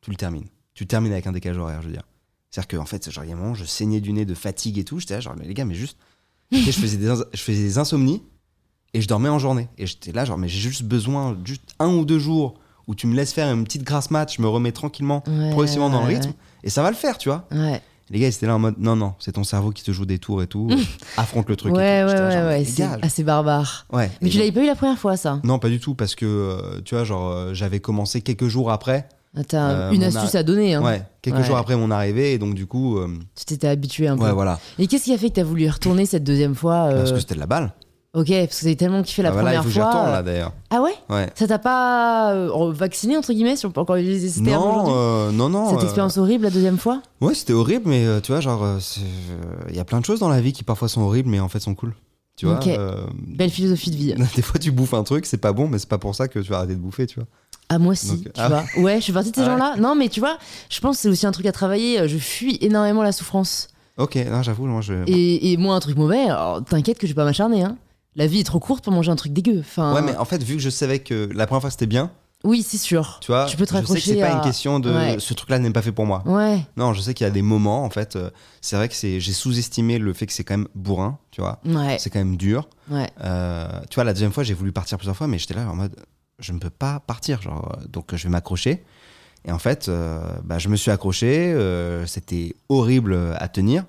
tu 0.00 0.10
le 0.10 0.16
termines. 0.16 0.48
Tu 0.74 0.86
termines 0.86 1.12
avec 1.12 1.26
un 1.26 1.32
décalage 1.32 1.58
horaire, 1.58 1.80
je 1.82 1.86
veux 1.86 1.92
dire. 1.92 2.02
C'est-à-dire 2.50 2.68
que, 2.68 2.76
en 2.76 2.84
fait, 2.86 3.10
genre, 3.10 3.24
il 3.24 3.30
y 3.30 3.32
a 3.32 3.36
un 3.36 3.38
moment, 3.38 3.54
je 3.54 3.64
saignais 3.64 4.00
du 4.00 4.12
nez 4.12 4.24
de 4.24 4.34
fatigue 4.34 4.78
et 4.78 4.84
tout. 4.84 4.98
J'étais 5.00 5.14
là, 5.14 5.20
genre, 5.20 5.34
mais 5.38 5.46
les 5.46 5.54
gars, 5.54 5.64
mais 5.64 5.74
juste. 5.74 5.96
Je, 6.52 6.70
faisais 6.70 6.96
des, 6.98 7.12
je 7.32 7.40
faisais 7.40 7.62
des 7.62 7.78
insomnies 7.78 8.22
et 8.92 9.00
je 9.00 9.08
dormais 9.08 9.28
en 9.28 9.38
journée. 9.40 9.68
Et 9.78 9.86
j'étais 9.86 10.12
là, 10.12 10.24
genre, 10.24 10.38
mais 10.38 10.46
j'ai 10.48 10.60
juste 10.60 10.82
besoin, 10.84 11.36
juste 11.44 11.62
un 11.80 11.88
ou 11.88 12.04
deux 12.04 12.18
jours 12.20 12.54
où 12.86 12.94
tu 12.94 13.06
me 13.08 13.14
laisses 13.16 13.32
faire 13.32 13.52
une 13.52 13.64
petite 13.64 13.82
grasse 13.82 14.10
mat, 14.10 14.32
je 14.32 14.42
me 14.42 14.46
remets 14.46 14.70
tranquillement, 14.72 15.24
Ouais, 15.26 15.50
progressivement 15.50 15.88
dans 15.90 16.02
le 16.02 16.08
ouais, 16.08 16.14
rythme, 16.18 16.32
et 16.62 16.70
ça 16.70 16.82
va 16.82 16.90
le 16.90 16.96
faire, 16.96 17.16
tu 17.18 17.28
vois. 17.30 17.48
Ouais, 17.50 17.80
Les 18.10 18.18
gars, 18.20 18.28
ils 18.28 18.34
étaient 18.34 18.46
là 18.46 18.54
en 18.54 18.58
mode, 18.58 18.74
non, 18.78 18.94
non, 18.94 19.14
c'est 19.18 19.32
ton 19.32 19.42
cerveau 19.42 19.70
qui 19.70 19.82
te 19.82 19.90
joue 19.90 20.04
des 20.04 20.18
tours 20.18 20.42
et 20.42 20.46
tout. 20.46 20.70
affronte 21.16 21.48
le 21.48 21.56
truc. 21.56 21.72
et 21.72 21.76
ouais, 21.76 22.02
tout. 22.02 22.08
ouais, 22.08 22.14
ouais, 22.20 22.32
genre, 22.32 22.44
ouais, 22.46 22.58
les 22.58 22.64
c'est 22.66 22.82
assez 23.02 23.24
barbare. 23.24 23.86
ouais. 23.92 24.10
Mais 24.20 24.28
Et 24.28 24.30
tu 24.30 24.38
l'avais 24.38 24.52
pas 24.52 24.62
eu 24.62 24.66
la 24.66 24.74
première 24.76 24.98
fois, 24.98 25.16
ça? 25.16 25.40
Non, 25.44 25.58
pas 25.58 25.70
du 25.70 25.80
tout, 25.80 25.94
parce 25.94 26.14
que, 26.14 26.26
euh, 26.26 26.80
tu 26.84 26.94
vois, 26.94 27.04
genre, 27.04 27.30
euh, 27.30 27.54
j'avais 27.54 27.80
commencé 27.80 28.20
quelques 28.20 28.46
jours 28.48 28.70
après. 28.70 29.08
Ah, 29.36 29.42
T'as 29.42 29.70
Euh, 29.70 29.90
une 29.92 30.00
mon 30.02 30.06
astuce 30.06 30.34
a- 30.34 30.38
à 30.38 30.42
donner, 30.44 30.74
hein. 30.74 30.82
Ouais, 30.82 31.02
quelques 31.22 31.38
Ouais. 31.38 31.44
jours 31.44 31.56
après 31.56 31.76
mon 31.76 31.90
arrivée, 31.90 32.34
et 32.34 32.38
donc, 32.38 32.54
du 32.54 32.66
coup, 32.66 32.98
euh, 32.98 33.08
Tu 33.34 33.44
t'étais 33.44 33.66
habitué 33.68 34.06
un 34.08 34.16
peu. 34.16 34.24
ouais, 34.24 34.32
voilà. 34.32 34.60
Et 34.78 34.86
qu'est-ce 34.86 35.04
qui 35.04 35.12
a 35.12 35.18
fait 35.18 35.30
que 35.30 35.34
t'as 35.34 35.42
voulu 35.44 35.64
y 35.64 35.70
retourner 35.70 36.06
cette 36.06 36.22
deuxième 36.24 36.54
fois 36.54 36.84
euh, 36.90 36.98
Parce 36.98 37.12
que 37.12 37.18
c'était 37.18 37.34
de 37.34 37.40
la 37.40 37.46
balle. 37.46 37.72
Ok, 38.14 38.28
parce 38.28 38.58
que 38.58 38.60
t'avais 38.62 38.76
tellement 38.76 39.02
kiffé 39.02 39.22
la 39.22 39.30
Ah, 39.30 39.32
voilà, 39.32 39.54
il 39.54 39.56
première 39.58 39.62
faut 39.64 39.68
que 39.70 39.74
j'y 39.74 39.80
fois. 39.80 39.88
retourne, 39.90 40.12
là, 40.12 40.22
d'ailleurs. 40.22 40.52
Ah 40.70 40.80
ouais 40.82 40.92
Ouais. 41.10 41.28
Ça 41.34 41.48
t'a 41.48 41.58
pas 41.58 42.32
euh, 42.32 42.70
vacciné, 42.72 43.16
entre 43.16 43.32
guillemets, 43.32 43.56
si 43.56 43.66
on 43.66 43.72
peut 43.72 43.80
encore 43.80 43.96
utiliser 43.96 44.28
ce 44.28 44.40
terme 44.44 44.62
Non, 44.62 44.84
euh, 44.96 45.32
non, 45.32 45.48
non. 45.48 45.70
Cette 45.70 45.80
euh, 45.80 45.82
expérience 45.82 46.16
horrible 46.16 46.44
la 46.44 46.50
deuxième 46.50 46.78
fois 46.78 47.02
Ouais, 47.20 47.34
c'était 47.34 47.54
horrible, 47.54 47.88
mais 47.88 48.06
euh, 48.06 48.20
tu 48.20 48.30
vois, 48.30 48.40
genre, 48.40 48.62
euh, 48.62 48.78
c'est- 48.78 49.00
euh, 49.00 49.64
il 49.68 49.74
y 49.74 49.80
a 49.80 49.84
plein 49.84 49.98
de 49.98 50.04
choses 50.04 50.20
dans 50.20 50.28
la 50.28 50.40
vie 50.40 50.52
qui 50.52 50.62
parfois 50.62 50.86
sont 50.88 51.00
horribles, 51.00 51.28
mais 51.28 51.40
en 51.40 51.48
fait 51.48 51.58
sont 51.58 51.74
cool. 51.74 51.92
Tu 52.36 52.46
vois, 52.46 52.56
Ok. 52.56 52.68
euh, 52.68 53.04
Belle 53.26 53.50
philosophie 53.50 53.90
de 53.90 53.96
vie. 53.96 54.14
des 54.36 54.42
fois 54.42 54.60
tu 54.60 54.70
bouffes 54.70 54.94
un 54.94 55.02
truc, 55.02 55.26
c'est 55.26 55.36
pas 55.38 55.52
bon, 55.52 55.66
mais 55.66 55.78
c'est 55.80 55.88
pas 55.88 55.98
pour 55.98 56.14
ça 56.14 56.28
que 56.28 56.38
tu 56.38 56.50
vas 56.50 56.58
arrêter 56.58 56.74
de 56.74 56.80
bouffer, 56.80 57.08
tu 57.08 57.16
vois. 57.16 57.26
Ah, 57.68 57.78
moi 57.78 57.92
aussi, 57.92 58.08
Donc, 58.08 58.24
tu 58.24 58.30
ah. 58.36 58.48
vois. 58.48 58.64
Ouais, 58.82 58.96
je 58.96 59.00
suis 59.04 59.12
partie 59.12 59.30
de 59.30 59.36
ces 59.36 59.42
Ah 59.42 59.44
ouais. 59.46 59.50
gens-là. 59.52 59.76
Non, 59.78 59.94
mais 59.94 60.08
tu 60.08 60.20
vois, 60.20 60.38
je 60.70 60.80
pense 60.80 60.96
que 60.96 61.02
c'est 61.02 61.08
aussi 61.08 61.26
un 61.26 61.32
truc 61.32 61.46
à 61.46 61.52
travailler. 61.52 62.06
Je 62.08 62.18
fuis 62.18 62.58
énormément 62.60 63.02
la 63.02 63.12
souffrance. 63.12 63.68
Ok, 63.96 64.16
non, 64.16 64.42
j'avoue, 64.42 64.66
moi 64.66 64.80
je. 64.80 64.92
Et, 65.06 65.52
et 65.52 65.56
moi, 65.56 65.74
un 65.76 65.80
truc 65.80 65.96
mauvais, 65.96 66.26
t'inquiète 66.68 66.98
que 66.98 67.06
je 67.06 67.12
vais 67.12 67.16
pas 67.16 67.24
m'acharner. 67.24 67.62
Hein. 67.62 67.76
La 68.16 68.26
vie 68.26 68.40
est 68.40 68.44
trop 68.44 68.60
courte 68.60 68.84
pour 68.84 68.92
manger 68.92 69.10
un 69.10 69.16
truc 69.16 69.32
dégueu. 69.32 69.58
Enfin, 69.60 69.94
Ouais, 69.94 70.02
mais 70.02 70.16
en 70.16 70.24
fait, 70.24 70.42
vu 70.42 70.54
que 70.56 70.60
je 70.62 70.70
savais 70.70 70.98
que 71.00 71.28
la 71.34 71.46
première 71.46 71.62
fois 71.62 71.70
c'était 71.70 71.86
bien, 71.86 72.10
oui, 72.44 72.62
c'est 72.62 72.76
sûr. 72.78 73.18
tu 73.22 73.32
vois, 73.32 73.46
Tu 73.46 73.56
peux 73.56 73.64
te 73.64 73.70
je 73.70 73.76
sais 73.76 73.82
que 73.82 73.86
raccrocher 73.88 74.14
c'est 74.14 74.20
pas 74.20 74.32
à- 74.34 74.36
une 74.36 74.42
question 74.42 74.78
de 74.78 74.92
Ouais. 74.92 75.16
ce 75.18 75.32
truc-là 75.32 75.58
n'est 75.58 75.70
pas 75.70 75.80
fait 75.80 75.92
pour 75.92 76.04
moi. 76.06 76.22
Ouais, 76.26 76.60
Non, 76.76 76.92
je 76.92 77.00
sais 77.00 77.14
qu'il 77.14 77.24
y 77.24 77.28
a 77.28 77.32
des 77.32 77.40
moments, 77.42 77.84
en 77.84 77.90
fait, 77.90 78.16
euh, 78.16 78.30
c'est 78.60 78.76
vrai 78.76 78.88
que 78.90 78.94
c'est, 78.94 79.18
j'ai 79.18 79.32
sous-estimé 79.32 79.98
le 79.98 80.12
fait 80.12 80.26
que 80.26 80.32
c'est 80.34 80.44
quand 80.44 80.58
même 80.58 80.68
bourrin, 80.74 81.18
tu 81.30 81.40
vois. 81.40 81.58
ouais, 81.64 81.96
C'est 81.98 82.10
quand 82.10 82.18
même 82.18 82.36
dur. 82.36 82.68
ouais. 82.90 83.08
Euh, 83.24 83.66
tu 83.88 83.94
vois, 83.94 84.04
la 84.04 84.12
deuxième 84.12 84.32
fois, 84.32 84.42
j'ai 84.44 84.54
voulu 84.54 84.72
partir 84.72 84.98
plusieurs 84.98 85.16
fois, 85.16 85.26
mais 85.26 85.38
j'étais 85.38 85.54
là 85.54 85.68
en 85.70 85.74
mode, 85.74 85.96
je 86.38 86.52
ne 86.52 86.58
peux 86.58 86.70
pas 86.70 87.00
partir, 87.00 87.40
genre, 87.42 87.76
euh, 87.80 87.86
donc 87.88 88.14
je 88.14 88.22
vais 88.24 88.28
m'accrocher. 88.30 88.84
Et 89.46 89.52
en 89.52 89.58
fait, 89.58 89.88
euh, 89.88 90.20
bah, 90.42 90.58
je 90.58 90.68
me 90.68 90.76
suis 90.76 90.90
accroché, 90.90 91.52
euh, 91.52 92.06
c'était 92.06 92.56
horrible 92.68 93.16
à 93.36 93.46
tenir, 93.48 93.84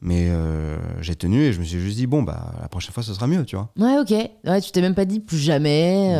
mais 0.00 0.28
euh, 0.30 0.76
j'ai 1.02 1.16
tenu 1.16 1.42
et 1.42 1.52
je 1.52 1.58
me 1.60 1.64
suis 1.64 1.80
juste 1.80 1.96
dit, 1.96 2.06
bon, 2.06 2.22
bah, 2.22 2.52
la 2.62 2.68
prochaine 2.68 2.92
fois, 2.92 3.02
ce 3.02 3.12
sera 3.12 3.26
mieux, 3.26 3.44
tu 3.44 3.56
vois. 3.56 3.70
Ouais, 3.78 3.98
ok. 3.98 4.10
Ouais, 4.44 4.60
tu 4.60 4.70
t'es 4.70 4.80
même 4.80 4.94
pas 4.94 5.04
dit 5.04 5.18
plus 5.20 5.38
jamais. 5.38 6.14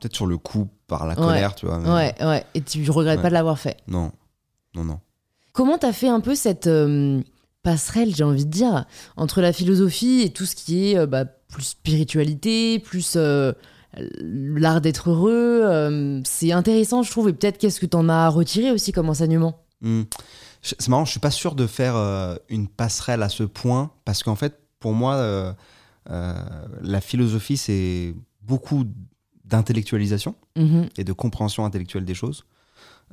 Peut-être 0.00 0.14
sur 0.14 0.26
le 0.26 0.36
coup, 0.36 0.68
par 0.86 1.06
la 1.06 1.14
Ouais. 1.18 1.24
colère, 1.26 1.54
tu 1.54 1.64
vois. 1.66 1.78
mais 1.78 1.88
Ouais, 1.88 2.14
ouais. 2.20 2.44
Et 2.54 2.60
tu 2.60 2.88
regrettes 2.90 3.16
Ouais. 3.16 3.22
pas 3.22 3.28
de 3.30 3.34
l'avoir 3.34 3.58
fait. 3.58 3.78
Non, 3.88 4.12
non, 4.74 4.84
non. 4.84 5.00
Comment 5.52 5.78
t'as 5.78 5.94
fait 5.94 6.08
un 6.08 6.20
peu 6.20 6.34
cette 6.34 6.68
passerelle, 7.62 8.14
j'ai 8.14 8.22
envie 8.24 8.44
de 8.44 8.50
dire, 8.50 8.84
entre 9.16 9.40
la 9.40 9.54
philosophie 9.54 10.20
et 10.20 10.30
tout 10.30 10.44
ce 10.44 10.54
qui 10.54 10.92
est 10.92 11.06
bah, 11.06 11.24
plus 11.24 11.62
spiritualité, 11.64 12.78
plus 12.78 13.16
l'art 14.20 14.80
d'être 14.80 15.10
heureux 15.10 15.60
euh, 15.64 16.20
C'est 16.24 16.52
intéressant, 16.52 17.02
je 17.02 17.10
trouve. 17.10 17.28
Et 17.28 17.32
peut-être 17.32 17.58
qu'est-ce 17.58 17.80
que 17.80 17.86
t'en 17.86 18.08
as 18.08 18.28
retiré 18.28 18.70
aussi 18.70 18.92
comme 18.92 19.08
enseignement? 19.08 19.60
Hmm. 19.80 20.02
C'est 20.62 20.88
marrant, 20.88 21.04
je 21.04 21.10
suis 21.12 21.20
pas 21.20 21.30
sûr 21.30 21.54
de 21.54 21.66
faire 21.66 21.94
euh, 21.96 22.34
une 22.48 22.66
passerelle 22.66 23.22
à 23.22 23.28
ce 23.28 23.44
point 23.44 23.90
parce 24.04 24.22
qu'en 24.22 24.34
fait, 24.34 24.58
pour 24.80 24.92
moi, 24.92 25.14
euh, 25.14 25.52
euh, 26.10 26.34
la 26.82 27.00
philosophie, 27.00 27.56
c'est 27.56 28.14
beaucoup 28.42 28.84
d'intellectualisation 29.44 30.34
Mhm. 30.56 30.88
et 30.98 31.04
de 31.04 31.12
compréhension 31.12 31.64
intellectuelle 31.64 32.04
des 32.04 32.14
choses. 32.14 32.44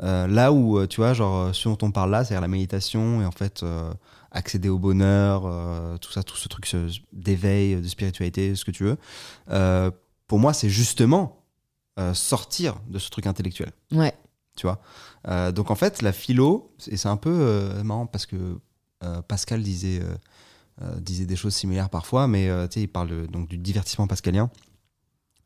Euh, 0.01 0.25
là 0.25 0.51
où, 0.51 0.79
euh, 0.79 0.87
tu 0.87 1.01
vois, 1.01 1.13
genre, 1.13 1.37
euh, 1.49 1.53
ce 1.53 1.69
dont 1.69 1.77
on 1.83 1.91
parle 1.91 2.09
là, 2.09 2.23
c'est-à-dire 2.23 2.41
la 2.41 2.47
méditation 2.47 3.21
et 3.21 3.25
en 3.25 3.31
fait, 3.31 3.61
euh, 3.61 3.93
accéder 4.31 4.69
au 4.69 4.79
bonheur, 4.79 5.43
euh, 5.45 5.97
tout 5.97 6.11
ça, 6.11 6.23
tout 6.23 6.35
ce 6.37 6.47
truc 6.47 6.67
d'éveil, 7.11 7.75
de 7.79 7.87
spiritualité, 7.87 8.55
ce 8.55 8.65
que 8.65 8.71
tu 8.71 8.83
veux. 8.85 8.97
Pour 10.33 10.39
moi, 10.39 10.51
c'est 10.51 10.67
justement 10.71 11.43
euh, 11.99 12.15
sortir 12.15 12.73
de 12.89 12.97
ce 12.97 13.11
truc 13.11 13.27
intellectuel 13.27 13.71
Ouais. 13.91 14.15
tu 14.55 14.65
vois? 14.65 14.81
Euh, 15.27 15.51
donc 15.51 15.69
en 15.69 15.75
fait, 15.75 16.01
la 16.01 16.11
philo, 16.11 16.73
et 16.87 16.97
c'est 16.97 17.07
un 17.07 17.17
peu 17.17 17.29
euh, 17.31 17.83
marrant 17.83 18.07
parce 18.07 18.25
que 18.25 18.57
Pascal 19.27 19.61
disait, 19.61 20.01
disait 20.97 21.27
des 21.27 21.35
choses 21.35 21.53
similaires 21.53 21.91
parfois, 21.91 22.25
mais 22.27 22.47
tu 22.69 22.73
sais, 22.73 22.81
il 22.81 22.87
parle 22.87 23.27
donc 23.27 23.47
du 23.47 23.59
divertissement 23.59 24.07
pascalien 24.07 24.49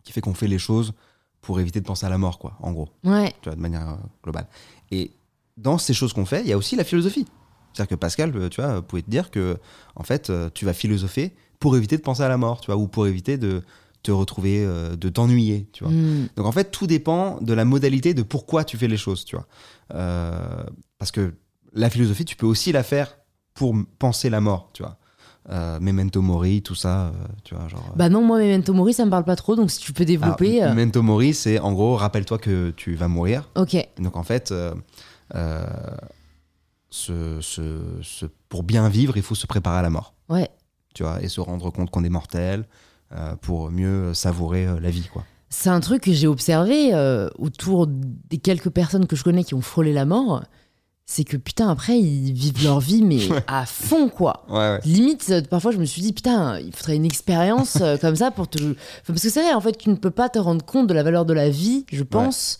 qui 0.03 0.13
fait 0.13 0.21
qu'on 0.21 0.33
fait 0.35 0.47
les 0.47 0.59
choses 0.59 0.93
pour 1.41 1.59
éviter 1.59 1.81
de 1.81 1.85
penser 1.85 2.05
à 2.05 2.09
la 2.09 2.17
mort, 2.17 2.39
quoi, 2.39 2.55
en 2.61 2.71
gros, 2.71 2.87
Ouais. 3.03 3.33
tu 3.41 3.49
vois, 3.49 3.55
de 3.57 3.59
manière 3.61 3.97
globale. 4.23 4.47
Et 4.91 5.11
dans 5.57 5.77
ces 5.77 5.93
choses 5.93 6.13
qu'on 6.13 6.25
fait, 6.25 6.41
il 6.43 6.47
y 6.47 6.53
a 6.53 6.57
aussi 6.57 6.77
la 6.77 6.85
philosophie. 6.85 7.25
C'est-à-dire 7.73 7.89
que 7.89 7.95
Pascal, 7.95 8.31
tu 8.49 8.61
vois, 8.61 8.81
pouvait 8.83 9.01
te 9.01 9.09
dire 9.09 9.31
que, 9.31 9.57
en 9.97 10.03
fait, 10.03 10.31
tu 10.53 10.63
vas 10.63 10.73
philosopher 10.73 11.35
pour 11.59 11.75
éviter 11.75 11.97
de 11.97 12.03
penser 12.03 12.21
à 12.23 12.29
la 12.29 12.37
mort, 12.37 12.61
tu 12.61 12.67
vois, 12.67 12.77
ou 12.77 12.87
pour 12.87 13.05
éviter 13.07 13.37
de 13.37 13.63
te 14.03 14.11
retrouver, 14.11 14.63
euh, 14.65 14.95
de 14.95 15.09
t'ennuyer, 15.09 15.67
tu 15.73 15.83
vois. 15.83 15.93
Mm. 15.93 16.29
Donc 16.35 16.45
en 16.45 16.51
fait, 16.51 16.71
tout 16.71 16.87
dépend 16.87 17.39
de 17.41 17.53
la 17.53 17.65
modalité 17.65 18.13
de 18.13 18.23
pourquoi 18.23 18.63
tu 18.63 18.77
fais 18.77 18.87
les 18.87 18.97
choses, 18.97 19.25
tu 19.25 19.35
vois. 19.35 19.45
Euh, 19.93 20.63
parce 20.97 21.11
que 21.11 21.33
la 21.73 21.89
philosophie, 21.89 22.25
tu 22.25 22.35
peux 22.35 22.45
aussi 22.45 22.71
la 22.71 22.83
faire 22.83 23.17
pour 23.53 23.75
penser 23.99 24.29
la 24.29 24.39
mort, 24.41 24.69
tu 24.73 24.83
vois. 24.83 24.97
Euh, 25.49 25.79
Memento 25.79 26.21
Mori, 26.21 26.61
tout 26.61 26.75
ça, 26.75 27.13
tu 27.45 27.55
vois, 27.55 27.67
genre. 27.69 27.93
Bah 27.95 28.09
non, 28.09 28.21
moi, 28.21 28.37
Memento 28.39 28.73
Mori, 28.73 28.93
ça 28.93 29.05
me 29.05 29.09
parle 29.09 29.23
pas 29.23 29.35
trop, 29.37 29.55
donc 29.55 29.71
si 29.71 29.79
tu 29.79 29.93
peux 29.93 30.03
développer. 30.05 30.61
Alors, 30.61 30.71
euh, 30.71 30.75
Memento 30.75 31.01
Mori, 31.01 31.33
c'est 31.33 31.59
en 31.59 31.71
gros, 31.73 31.95
rappelle-toi 31.95 32.37
que 32.37 32.71
tu 32.71 32.95
vas 32.95 33.07
mourir. 33.07 33.49
Ok. 33.55 33.75
Donc 33.99 34.15
en 34.17 34.23
fait, 34.23 34.53
ce- 36.89 37.39
ce- 37.41 37.99
ce- 38.01 38.25
pour 38.49 38.63
bien 38.63 38.87
vivre, 38.89 39.17
il 39.17 39.23
faut 39.23 39.35
se 39.35 39.47
préparer 39.47 39.77
à 39.79 39.81
la 39.81 39.89
mort, 39.89 40.13
Ouais. 40.29 40.49
tu 40.93 41.03
vois, 41.03 41.21
et 41.21 41.27
se 41.27 41.41
rendre 41.41 41.69
compte 41.71 41.89
qu'on 41.91 42.03
est 42.03 42.09
mortel 42.09 42.65
pour 43.41 43.71
mieux 43.71 44.13
savourer 44.13 44.67
euh, 44.67 44.79
la 44.79 44.89
vie, 44.89 45.07
quoi. 45.11 45.23
C'est 45.49 45.69
un 45.69 45.79
truc 45.79 46.03
que 46.03 46.11
j'ai 46.11 46.27
observé 46.27 46.93
euh, 46.93 47.29
autour 47.39 47.87
des 47.87 48.37
quelques 48.37 48.69
personnes 48.69 49.07
que 49.07 49.15
je 49.15 49.23
connais 49.23 49.43
qui 49.43 49.53
ont 49.53 49.61
frôlé 49.61 49.93
la 49.93 50.05
mort. 50.05 50.43
C'est 51.05 51.23
que 51.23 51.37
putain, 51.37 51.69
après, 51.69 51.97
ils 51.97 52.33
vivent 52.33 52.61
leur 52.65 52.81
vie, 52.81 53.01
mais 53.01 53.19
à 53.47 53.65
fond, 53.65 54.09
quoi. 54.09 54.43
Ouais, 54.49 54.57
ouais. 54.57 54.79
Limite, 54.83 55.25
euh, 55.29 55.41
parfois, 55.41 55.71
je 55.71 55.77
me 55.77 55.85
suis 55.85 56.01
dit, 56.01 56.11
putain, 56.11 56.59
il 56.59 56.75
faudrait 56.75 56.97
une 56.97 57.05
expérience 57.05 57.77
euh, 57.79 57.95
comme 58.01 58.17
ça 58.17 58.29
pour 58.29 58.49
te. 58.49 58.61
Enfin, 58.61 58.73
parce 59.07 59.21
que 59.21 59.29
c'est 59.29 59.41
vrai, 59.41 59.53
en 59.53 59.61
fait, 59.61 59.77
tu 59.77 59.89
ne 59.89 59.95
peux 59.95 60.11
pas 60.11 60.27
te 60.27 60.37
rendre 60.37 60.65
compte 60.65 60.87
de 60.87 60.93
la 60.93 61.03
valeur 61.03 61.25
de 61.25 61.33
la 61.33 61.49
vie, 61.49 61.85
je 61.93 62.03
pense, 62.03 62.57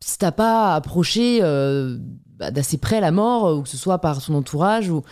si 0.00 0.16
t'as 0.16 0.32
pas 0.32 0.74
approché 0.74 1.40
euh, 1.42 1.98
bah, 2.36 2.50
d'assez 2.50 2.78
près 2.78 3.00
la 3.00 3.12
mort, 3.12 3.46
euh, 3.46 3.54
ou 3.56 3.62
que 3.62 3.68
ce 3.68 3.76
soit 3.76 3.98
par 3.98 4.20
son 4.20 4.34
entourage. 4.34 4.90
Ou... 4.90 5.02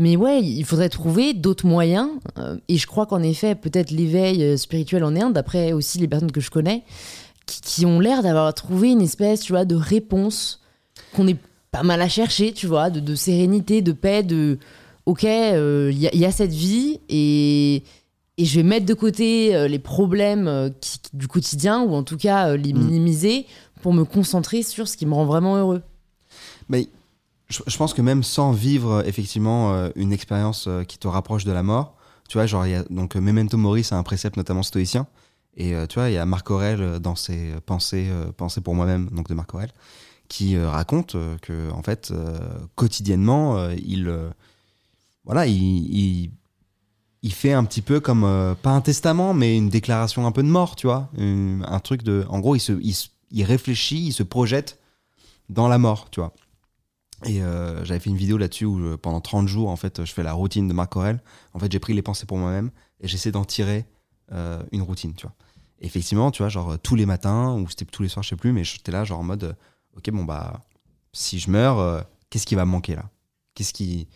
Mais 0.00 0.16
ouais, 0.16 0.42
il 0.42 0.64
faudrait 0.64 0.88
trouver 0.88 1.34
d'autres 1.34 1.66
moyens. 1.66 2.08
euh, 2.38 2.56
et 2.68 2.78
je 2.78 2.86
crois 2.86 3.04
qu'en 3.06 3.22
effet, 3.22 3.54
peut-être 3.54 3.90
l'éveil 3.90 4.42
euh, 4.42 4.56
spirituel 4.56 5.04
en 5.04 5.14
est 5.14 5.20
un, 5.20 5.30
d'après 5.30 5.72
aussi 5.72 5.98
les 5.98 6.08
personnes 6.08 6.32
que 6.32 6.40
je 6.40 6.50
connais, 6.50 6.82
qui, 7.46 7.60
qui 7.60 7.86
ont 7.86 8.00
l'air 8.00 8.22
d'avoir 8.22 8.52
trouvé 8.54 8.90
une 8.92 9.02
espèce, 9.02 9.40
tu 9.40 9.52
vois, 9.52 9.66
de 9.66 9.74
réponse 9.74 10.60
qu'on 11.14 11.26
est 11.28 11.36
pas 11.70 11.82
mal 11.82 12.00
à 12.00 12.08
chercher, 12.08 12.52
tu 12.52 12.66
vois, 12.66 12.88
de, 12.88 12.98
de 12.98 13.14
sérénité, 13.14 13.82
de 13.82 13.92
paix, 13.92 14.22
de 14.22 14.58
ok, 15.06 15.22
il 15.24 15.28
y, 15.98 16.06
a- 16.08 16.14
y 16.16 16.24
a 16.24 16.30
cette 16.32 16.52
vie 16.52 17.00
et, 17.10 17.82
et 18.38 18.44
je 18.44 18.56
vais 18.56 18.62
mettre 18.62 18.86
de 18.86 18.94
côté 18.94 19.54
euh, 19.54 19.68
les 19.68 19.78
problèmes 19.78 20.48
euh, 20.48 20.70
qui- 20.80 20.98
qui- 21.00 21.10
du 21.16 21.28
quotidien 21.28 21.82
ou 21.82 21.92
en 21.94 22.04
tout 22.04 22.16
cas 22.16 22.48
euh, 22.50 22.56
les 22.56 22.72
Mm. 22.72 22.78
minimiser 22.86 23.46
pour 23.82 23.92
me 23.92 24.04
concentrer 24.04 24.62
sur 24.62 24.88
ce 24.88 24.96
qui 24.96 25.04
me 25.04 25.12
rend 25.14 25.26
vraiment 25.26 25.56
heureux. 25.56 25.82
Mais 26.68 26.88
je, 27.50 27.76
pense 27.76 27.94
que 27.94 28.02
même 28.02 28.22
sans 28.22 28.52
vivre 28.52 28.92
euh, 28.92 29.02
effectivement 29.04 29.72
euh, 29.72 29.90
une 29.96 30.12
expérience 30.12 30.66
euh, 30.68 30.84
qui 30.84 30.98
te 30.98 31.08
rapproche 31.08 31.44
de 31.44 31.52
la 31.52 31.62
mort, 31.62 31.96
tu 32.28 32.38
vois, 32.38 32.46
genre, 32.46 32.66
y 32.66 32.74
a, 32.74 32.84
donc 32.90 33.16
Memento 33.16 33.56
Mori, 33.56 33.82
c'est 33.82 33.96
un 33.96 34.02
précepte 34.04 34.36
notamment 34.36 34.62
stoïcien. 34.62 35.06
Et 35.56 35.74
tu 35.88 35.96
vois, 35.96 36.08
il 36.08 36.14
y 36.14 36.16
a 36.16 36.24
Marc 36.24 36.48
Aurèle 36.48 37.00
dans 37.00 37.16
ses 37.16 37.52
pensées, 37.66 38.08
pensées 38.36 38.60
pour 38.60 38.76
moi-même, 38.76 39.10
donc 39.10 39.28
de 39.28 39.34
Marc 39.34 39.52
Aurèle, 39.52 39.72
qui 40.28 40.56
raconte 40.56 41.16
que, 41.42 41.72
en 41.72 41.82
fait, 41.82 42.12
quotidiennement, 42.76 43.68
il, 43.70 44.14
voilà, 45.24 45.46
il, 45.46 46.30
il, 47.22 47.32
fait 47.32 47.52
un 47.52 47.64
petit 47.64 47.82
peu 47.82 47.98
comme, 47.98 48.54
pas 48.62 48.70
un 48.70 48.80
testament, 48.80 49.34
mais 49.34 49.56
une 49.56 49.68
déclaration 49.68 50.24
un 50.24 50.30
peu 50.30 50.44
de 50.44 50.48
mort, 50.48 50.76
tu 50.76 50.86
vois. 50.86 51.10
Une- 51.18 51.66
un 51.68 51.80
truc 51.80 52.04
de. 52.04 52.24
En 52.28 52.38
gros, 52.38 52.54
il, 52.54 52.60
se, 52.60 52.72
il, 52.80 52.94
il 53.32 53.42
réfléchit, 53.42 54.06
il 54.06 54.12
se 54.12 54.22
projette 54.22 54.78
dans 55.48 55.66
la 55.66 55.78
mort, 55.78 56.10
tu 56.10 56.20
vois. 56.20 56.32
Et 57.24 57.42
euh, 57.42 57.84
j'avais 57.84 58.00
fait 58.00 58.10
une 58.10 58.16
vidéo 58.16 58.38
là-dessus 58.38 58.64
où 58.64 58.78
euh, 58.80 58.96
pendant 58.96 59.20
30 59.20 59.46
jours, 59.46 59.68
en 59.68 59.76
fait, 59.76 60.04
je 60.04 60.12
fais 60.12 60.22
la 60.22 60.32
routine 60.32 60.68
de 60.68 60.72
Marc 60.72 60.96
Aurèle. 60.96 61.22
En 61.52 61.58
fait, 61.58 61.70
j'ai 61.70 61.78
pris 61.78 61.92
les 61.92 62.02
pensées 62.02 62.26
pour 62.26 62.38
moi-même 62.38 62.70
et 63.00 63.08
j'essaie 63.08 63.30
d'en 63.30 63.44
tirer 63.44 63.86
euh, 64.32 64.62
une 64.72 64.82
routine, 64.82 65.14
tu 65.14 65.26
vois. 65.26 65.34
Et 65.80 65.86
effectivement, 65.86 66.30
tu 66.30 66.42
vois, 66.42 66.48
genre 66.48 66.78
tous 66.78 66.94
les 66.94 67.06
matins, 67.06 67.54
ou 67.54 67.68
c'était 67.68 67.84
tous 67.84 68.02
les 68.02 68.08
soirs, 68.08 68.22
je 68.22 68.30
sais 68.30 68.36
plus, 68.36 68.52
mais 68.52 68.64
j'étais 68.64 68.92
là, 68.92 69.04
genre 69.04 69.18
en 69.18 69.24
mode, 69.24 69.56
ok, 69.96 70.10
bon, 70.10 70.24
bah, 70.24 70.60
si 71.12 71.38
je 71.38 71.50
meurs, 71.50 72.06
qu'est-ce 72.28 72.46
qui 72.46 72.54
va 72.54 72.64
me 72.64 72.70
manquer 72.70 72.96
là? 72.96 73.10
Qu'est-ce 73.54 73.72
qui, 73.72 74.06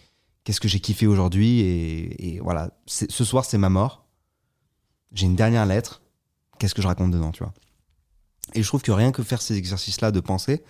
qu'est-ce 0.45 0.61
que 0.61 0.69
j'ai 0.69 0.81
kiffé 0.81 1.07
aujourd'hui 1.07 1.61
et, 1.61 2.37
et 2.37 2.41
voilà, 2.41 2.71
ce 2.87 3.25
soir, 3.25 3.47
c'est 3.47 3.57
ma 3.57 3.71
mort. 3.71 4.07
J'ai 5.13 5.27
une 5.27 5.37
dernière 5.37 5.65
lettre. 5.65 6.03
Qu'est-ce 6.59 6.75
que 6.75 6.83
je 6.83 6.87
raconte 6.87 7.11
dedans, 7.11 7.33
tu 7.33 7.43
vois? 7.43 7.55
Et 8.53 8.63
je 8.63 8.69
trouve 8.69 8.83
que 8.83 8.93
rien 8.93 9.11
que 9.11 9.23
faire 9.23 9.41
ces 9.41 9.57
exercices-là 9.57 10.11
de 10.11 10.21
pensée, 10.21 10.63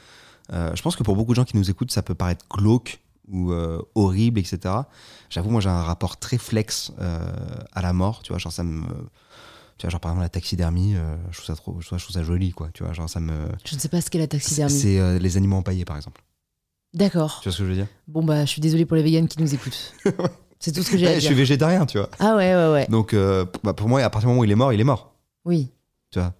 je 0.50 0.82
pense 0.82 0.96
que 0.96 1.02
pour 1.02 1.16
beaucoup 1.16 1.32
de 1.32 1.36
gens 1.36 1.44
qui 1.44 1.56
nous 1.56 1.70
écoutent, 1.70 1.90
ça 1.90 2.02
peut 2.02 2.14
paraître 2.14 2.44
glauque 2.48 3.00
ou 3.28 3.52
euh, 3.52 3.80
horrible, 3.94 4.38
etc. 4.38 4.74
J'avoue, 5.30 5.50
moi, 5.50 5.60
j'ai 5.60 5.68
un 5.68 5.82
rapport 5.82 6.18
très 6.18 6.38
flex 6.38 6.92
euh, 7.00 7.18
à 7.72 7.82
la 7.82 7.92
mort, 7.92 8.22
tu 8.22 8.32
vois, 8.32 8.38
genre 8.38 8.52
ça 8.52 8.64
me... 8.64 8.82
Tu 9.76 9.86
vois, 9.86 9.90
genre 9.90 10.00
par 10.00 10.12
exemple 10.12 10.22
la 10.22 10.28
taxidermie, 10.28 10.94
euh, 10.94 11.16
je 11.32 11.38
trouve 11.38 11.46
ça 11.46 11.56
trop, 11.56 11.76
je 11.80 11.86
trouve, 11.86 11.98
je 11.98 12.04
trouve 12.04 12.14
ça 12.14 12.22
joli, 12.22 12.52
quoi. 12.52 12.68
Tu 12.72 12.84
vois, 12.84 12.92
genre 12.92 13.08
ça 13.08 13.18
me... 13.18 13.48
Je 13.64 13.74
ne 13.74 13.80
sais 13.80 13.88
pas 13.88 14.00
ce 14.00 14.08
qu'est 14.08 14.20
la 14.20 14.28
taxidermie. 14.28 14.72
C'est 14.72 15.00
euh, 15.00 15.18
les 15.18 15.36
animaux 15.36 15.56
empaillés, 15.56 15.84
par 15.84 15.96
exemple. 15.96 16.22
D'accord. 16.92 17.40
Tu 17.42 17.48
vois 17.48 17.52
ce 17.52 17.58
que 17.58 17.64
je 17.64 17.68
veux 17.70 17.74
dire? 17.74 17.88
Bon 18.06 18.22
bah 18.22 18.44
je 18.44 18.50
suis 18.50 18.60
désolée 18.60 18.86
pour 18.86 18.96
les 18.96 19.02
vegans 19.02 19.26
qui 19.26 19.42
nous 19.42 19.52
écoutent. 19.52 19.94
C'est 20.60 20.70
tout 20.70 20.84
ce 20.84 20.90
que 20.92 20.96
j'ai 20.96 21.06
Ouais, 21.06 21.14
à 21.14 21.18
Je 21.18 21.26
suis 21.26 21.34
végétarien, 21.34 21.84
tu 21.86 21.98
vois. 21.98 22.08
Ah 22.20 22.36
ouais 22.36 22.54
ouais 22.54 22.72
ouais. 22.72 22.86
Donc, 22.88 23.12
euh, 23.12 23.44
bah, 23.64 23.74
pour 23.74 23.88
moi, 23.88 24.00
à 24.00 24.08
partir 24.08 24.28
du 24.28 24.32
moment 24.32 24.42
où 24.42 24.44
il 24.44 24.50
est 24.50 24.54
mort, 24.54 24.72
il 24.72 24.80
est 24.80 24.84
mort. 24.84 25.12
Oui. 25.44 25.72
Tu 26.10 26.20
vois. 26.20 26.32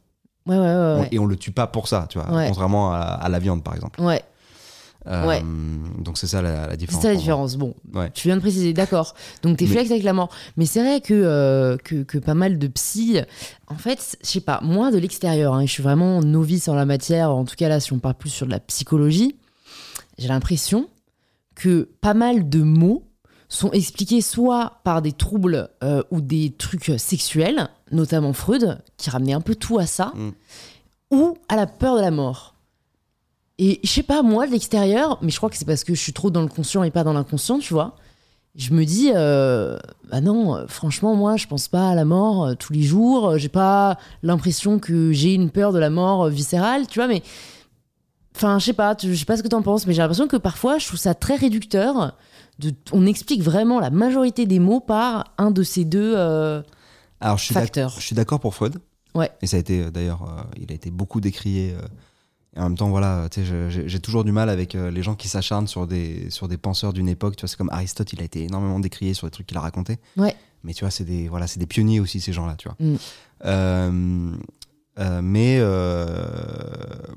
Ouais 0.47 0.57
ouais 0.57 0.63
ouais 0.63 1.01
On-. 1.01 1.09
Et 1.11 1.19
on 1.19 1.27
le 1.27 1.37
tue 1.37 1.53
pas 1.53 1.67
pour 1.67 1.89
ça, 1.89 2.07
tu 2.09 2.19
vois. 2.19 2.27
Contrairement 2.49 2.93
à, 2.93 2.99
à 2.99 3.29
la 3.29 3.39
viande, 3.39 3.63
par 3.65 3.75
exemple. 3.75 4.01
Ouais. 4.01 4.23
Euh. 5.07 5.39
Donc 5.99 6.17
c'est 6.17 6.27
ça 6.27 6.41
la, 6.41 6.67
la 6.67 6.71
C'est 6.71 6.77
différence. 6.79 7.03
ça 7.03 7.09
la 7.11 7.17
différence. 7.17 7.57
Bon, 7.57 7.75
tu 8.15 8.29
viens 8.29 8.37
de 8.37 8.41
préciser, 8.41 8.73
d'accord. 8.73 9.15
Donc 9.43 9.59
t'es 9.59 9.67
Mais- 9.67 9.73
flex 9.73 9.91
avec 9.91 10.03
la 10.03 10.15
mort. 10.15 10.31
Mais 10.57 10.65
c'est 10.65 10.81
vrai 10.81 11.03
que, 11.03 11.13
euh, 11.13 11.77
que, 11.77 12.03
que 12.05 12.17
pas 12.17 12.33
mal 12.33 12.59
de 12.59 12.67
psy, 12.69 13.19
en 13.67 13.75
fait, 13.77 14.17
je 14.23 14.27
sais 14.27 14.41
pas, 14.41 14.61
moi 14.63 14.91
de 14.91 14.97
l'extérieur, 14.99 15.53
hein, 15.55 15.67
je 15.67 15.71
suis 15.73 15.83
vraiment 15.83 16.21
novice 16.23 16.69
en 16.69 16.75
la 16.75 16.87
matière, 16.87 17.31
en 17.33 17.45
tout 17.45 17.55
cas 17.57 17.69
là, 17.69 17.81
si 17.81 17.93
on 17.93 17.99
parle 17.99 18.15
plus 18.15 18.31
sur 18.31 18.47
de 18.47 18.51
la 18.53 18.61
psychologie, 18.61 19.37
j'ai 20.17 20.29
l'impression 20.29 20.89
que 21.55 21.91
pas 22.01 22.15
mal 22.15 22.49
de 22.49 22.63
mots 22.63 23.05
sont 23.49 23.71
expliquées 23.73 24.21
soit 24.21 24.81
par 24.85 25.03
des 25.03 25.13
troubles 25.13 25.69
euh, 25.83 26.03
ou 26.11 26.21
des 26.21 26.53
trucs 26.57 26.93
sexuels, 26.99 27.69
notamment 27.93 28.33
Freud, 28.33 28.79
qui 28.97 29.11
ramenait 29.11 29.33
un 29.35 29.41
peu 29.41 29.55
tout 29.55 29.79
à 29.79 29.87
ça, 29.87 30.13
Mm. 30.15 30.31
ou 31.11 31.39
à 31.49 31.57
la 31.57 31.67
peur 31.67 31.97
de 31.97 32.01
la 32.01 32.11
mort. 32.11 32.55
Et 33.59 33.79
je 33.85 33.89
sais 33.91 34.03
pas, 34.03 34.23
moi, 34.23 34.47
de 34.47 34.53
l'extérieur, 34.53 35.19
mais 35.23 35.31
je 35.31 35.37
crois 35.37 35.49
que 35.51 35.57
c'est 35.57 35.65
parce 35.65 35.85
que 35.85 35.95
je 35.95 36.01
suis 36.01 36.13
trop 36.13 36.31
dans 36.31 36.43
le 36.43 36.49
conscient 36.49 36.83
et 36.83 36.91
pas 36.91 37.05
dans 37.05 37.13
l'inconscient, 37.13 37.59
tu 37.59 37.73
vois. 37.73 37.95
Je 38.57 38.73
me 38.73 38.85
dis, 38.85 39.11
euh, 39.15 39.79
bah 40.11 40.21
non, 40.21 40.65
franchement, 40.69 41.15
moi, 41.15 41.37
je 41.37 41.47
pense 41.47 41.69
pas 41.69 41.91
à 41.91 41.95
la 41.95 42.05
mort 42.05 42.45
euh, 42.47 42.55
tous 42.55 42.73
les 42.73 42.83
jours. 42.83 43.37
J'ai 43.39 43.49
pas 43.49 43.99
l'impression 44.23 44.79
que 44.79 45.13
j'ai 45.13 45.35
une 45.35 45.51
peur 45.51 45.73
de 45.73 45.79
la 45.79 45.91
mort 45.91 46.29
viscérale, 46.29 46.87
tu 46.89 46.99
vois, 46.99 47.09
mais. 47.09 47.23
Enfin, 48.37 48.59
je 48.59 48.65
sais 48.65 48.73
pas, 48.73 48.97
je 49.01 49.15
sais 49.15 49.25
pas 49.25 49.37
ce 49.37 49.43
que 49.45 49.49
t'en 49.49 49.63
penses, 49.63 49.87
mais 49.87 49.93
j'ai 49.93 50.03
l'impression 50.03 50.27
que 50.27 50.37
parfois, 50.37 50.79
je 50.79 50.87
trouve 50.89 50.99
ça 50.99 51.15
très 51.15 51.37
réducteur. 51.37 52.17
De, 52.59 52.73
on 52.93 53.05
explique 53.07 53.43
vraiment 53.43 53.81
la 53.81 53.91
majorité 53.91 54.47
des 54.47 54.59
mots 54.61 54.81
par 54.81 55.33
un 55.39 55.51
de 55.51 55.63
ces 55.63 55.85
deux. 55.85 56.15
euh, 56.17 56.63
Alors, 57.21 57.37
je 57.39 57.45
suis 57.47 57.55
d'ac- 57.55 57.65
Facteur. 57.65 57.91
je 57.99 58.01
suis 58.05 58.15
d'accord 58.15 58.39
pour 58.41 58.55
Freud. 58.55 58.79
Ouais. 59.15 59.31
Et 59.43 59.47
ça 59.47 59.57
a 59.57 59.61
été, 59.61 59.81
euh, 59.85 59.91
d'ailleurs, 59.91 60.23
euh, 60.23 60.43
il 60.61 60.71
a 60.71 60.75
été 60.75 60.91
beaucoup 60.91 61.21
décrié. 61.21 61.73
euh, 61.73 61.83
et 62.57 62.61
en 62.61 62.65
même 62.65 62.77
temps, 62.79 62.89
voilà, 62.91 63.29
j'ai 63.33 63.99
toujours 63.99 64.23
du 64.23 64.31
mal 64.31 64.49
avec 64.49 64.75
les 64.75 65.03
gens 65.03 65.17
qui 65.17 65.27
s'acharnent 65.27 65.67
sur 65.67 65.89
des, 65.89 66.31
sur 66.31 66.47
des 66.47 66.57
penseurs 66.57 66.93
d'une 66.93 67.09
époque. 67.09 67.35
Tu 67.35 67.41
vois, 67.41 67.49
c'est 67.49 67.57
comme 67.57 67.71
Aristote, 67.71 68.13
il 68.13 68.21
a 68.21 68.25
été 68.25 68.45
énormément 68.45 68.79
décrié 68.79 69.13
sur 69.13 69.27
les 69.27 69.33
trucs 69.33 69.49
qu'il 69.49 69.57
a 69.57 69.61
racontés. 69.61 69.99
Ouais. 70.17 70.37
Mais 70.63 70.73
tu 70.73 70.85
vois, 70.85 70.93
c'est 70.93 71.03
des, 71.03 71.27
voilà, 71.29 71.49
c'est 71.49 71.59
des 71.59 71.67
pionniers 71.67 71.99
aussi, 71.99 72.21
ces 72.21 72.33
gens-là, 72.33 72.55
tu 72.57 72.69
vois. 72.69 72.77
Mm. 72.79 74.39
Mais 75.23 75.61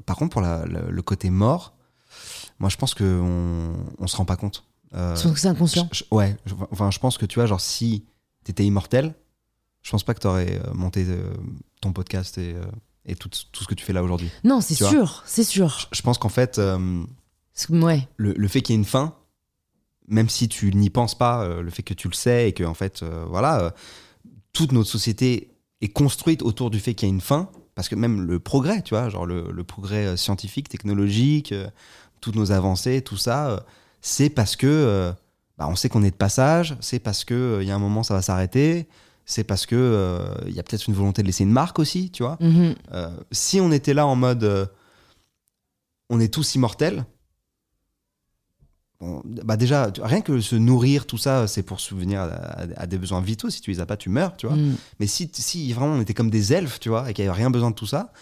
par 0.05 0.15
contre, 0.15 0.29
pour 0.31 0.41
la- 0.41 0.65
le 0.65 1.01
côté 1.03 1.29
mort, 1.29 1.73
moi, 2.59 2.69
je 2.69 2.77
pense 2.77 2.93
qu'on 2.95 3.73
on 3.99 4.07
se 4.07 4.17
rend 4.17 4.25
pas 4.25 4.38
compte. 4.38 4.63
Euh, 4.93 5.15
Je 5.15 5.23
pense 5.23 5.33
que 5.33 5.39
c'est 5.39 5.47
inconscient. 5.47 5.89
je- 5.91 5.99
je- 5.99 6.15
ouais, 6.15 6.38
je- 6.45 6.53
enfin, 6.71 6.91
je 6.91 6.99
pense 6.99 7.17
que 7.17 7.25
tu 7.25 7.35
vois, 7.39 7.45
genre, 7.45 7.61
si 7.61 8.05
t'étais 8.43 8.65
immortel, 8.65 9.13
je 9.83 9.91
pense 9.91 10.03
pas 10.03 10.13
que 10.13 10.19
t'aurais 10.19 10.59
euh, 10.65 10.73
monté 10.73 11.05
euh, 11.07 11.33
ton 11.81 11.91
podcast 11.93 12.38
et, 12.38 12.53
euh, 12.53 12.63
et 13.05 13.15
tout, 13.15 13.29
tout 13.51 13.63
ce 13.63 13.67
que 13.67 13.75
tu 13.75 13.83
fais 13.85 13.93
là 13.93 14.03
aujourd'hui. 14.03 14.29
Non, 14.43 14.61
c'est 14.61 14.75
sûr, 14.75 15.23
c'est 15.25 15.43
sûr. 15.43 15.88
Je 15.91 16.01
pense 16.01 16.17
qu'en 16.17 16.29
fait, 16.29 16.59
ouais. 17.69 18.07
le, 18.17 18.33
le 18.33 18.47
fait 18.47 18.61
qu'il 18.61 18.73
y 18.73 18.77
ait 18.77 18.79
une 18.79 18.85
fin, 18.85 19.15
même 20.07 20.29
si 20.29 20.47
tu 20.47 20.73
n'y 20.73 20.89
penses 20.89 21.17
pas, 21.17 21.47
le 21.47 21.69
fait 21.69 21.83
que 21.83 21.93
tu 21.93 22.07
le 22.07 22.13
sais 22.13 22.49
et 22.49 22.53
que, 22.53 22.63
en 22.63 22.73
fait, 22.73 23.03
voilà, 23.27 23.73
toute 24.53 24.71
notre 24.71 24.89
société 24.89 25.51
est 25.81 25.89
construite 25.89 26.41
autour 26.41 26.69
du 26.71 26.79
fait 26.79 26.95
qu'il 26.95 27.07
y 27.07 27.11
a 27.11 27.13
une 27.13 27.21
fin, 27.21 27.49
parce 27.75 27.89
que 27.89 27.95
même 27.95 28.21
le 28.21 28.39
progrès, 28.39 28.81
tu 28.81 28.93
vois, 28.95 29.09
genre 29.09 29.25
le, 29.25 29.51
le 29.51 29.63
progrès 29.63 30.15
scientifique, 30.17 30.69
technologique, 30.69 31.53
toutes 32.21 32.35
nos 32.35 32.51
avancées, 32.51 33.01
tout 33.01 33.17
ça, 33.17 33.65
c'est 34.08 34.30
parce 34.30 34.55
que 34.55 34.68
euh, 34.68 35.12
bah, 35.58 35.68
on 35.70 35.76
sait 35.76 35.89
qu'on 35.89 36.03
est 36.03 36.12
de 36.12 36.16
passage, 36.16 36.78
c'est 36.80 36.99
parce 36.99 37.26
que 37.26 37.34
euh, 37.34 37.62
il 37.64 37.68
y 37.68 37.72
a 37.72 37.76
un 37.76 37.80
moment 37.80 38.03
ça 38.03 38.14
va 38.14 38.22
s'arrêter, 38.22 38.88
c'est 39.26 39.43
parce 39.43 39.66
que 39.66 39.76
euh, 39.76 40.34
il 40.47 40.53
y 40.53 40.60
a 40.60 40.64
peut-être 40.64 40.88
une 40.88 40.93
volonté 40.93 41.22
de 41.24 41.28
laisser 41.28 41.43
une 41.43 41.51
marque 41.51 41.78
aussi, 41.80 42.10
tu 42.12 42.24
vois. 42.24 42.38
Mhm. 42.39 42.76
Euh, 42.93 43.10
si 43.32 43.60
on 43.60 43.72
était 43.74 43.93
là 43.93 44.08
en 44.08 44.16
mode 44.16 44.70
on 46.10 46.20
est 46.22 46.34
tous 46.34 46.55
immortels, 46.55 47.03
bon, 49.01 49.22
bah 49.26 49.58
déjà, 49.58 49.91
rien 50.01 50.22
que 50.22 50.39
se 50.39 50.55
nourrir, 50.55 51.05
tout 51.05 51.18
ça, 51.18 51.47
c'est 51.47 51.64
pour 51.64 51.80
subvenir 51.82 52.22
à, 52.22 52.26
à- 52.28 52.82
à 52.84 52.88
des 52.88 52.97
besoins 52.97 53.20
vitaux. 53.22 53.49
Si 53.49 53.60
tu 53.62 53.72
les 53.72 53.80
as 53.82 53.86
pas, 53.86 53.97
tu 53.97 54.10
meurs, 54.10 54.38
tu 54.38 54.47
vois. 54.47 54.55
Mm. 54.55 54.76
Mais 55.01 55.08
si, 55.08 55.30
si 55.34 55.74
vraiment 55.74 55.95
on 55.95 56.01
était 56.01 56.14
comme 56.14 56.30
des 56.30 56.53
elfes, 56.53 56.80
tu 56.80 56.88
vois, 56.89 57.10
et 57.10 57.14
qu'il 57.14 57.26
n'y 57.26 57.30
avait 57.30 57.38
rien 57.38 57.49
besoin 57.51 57.72
de 57.72 57.76
tout 57.76 57.86
ça, 57.88 58.14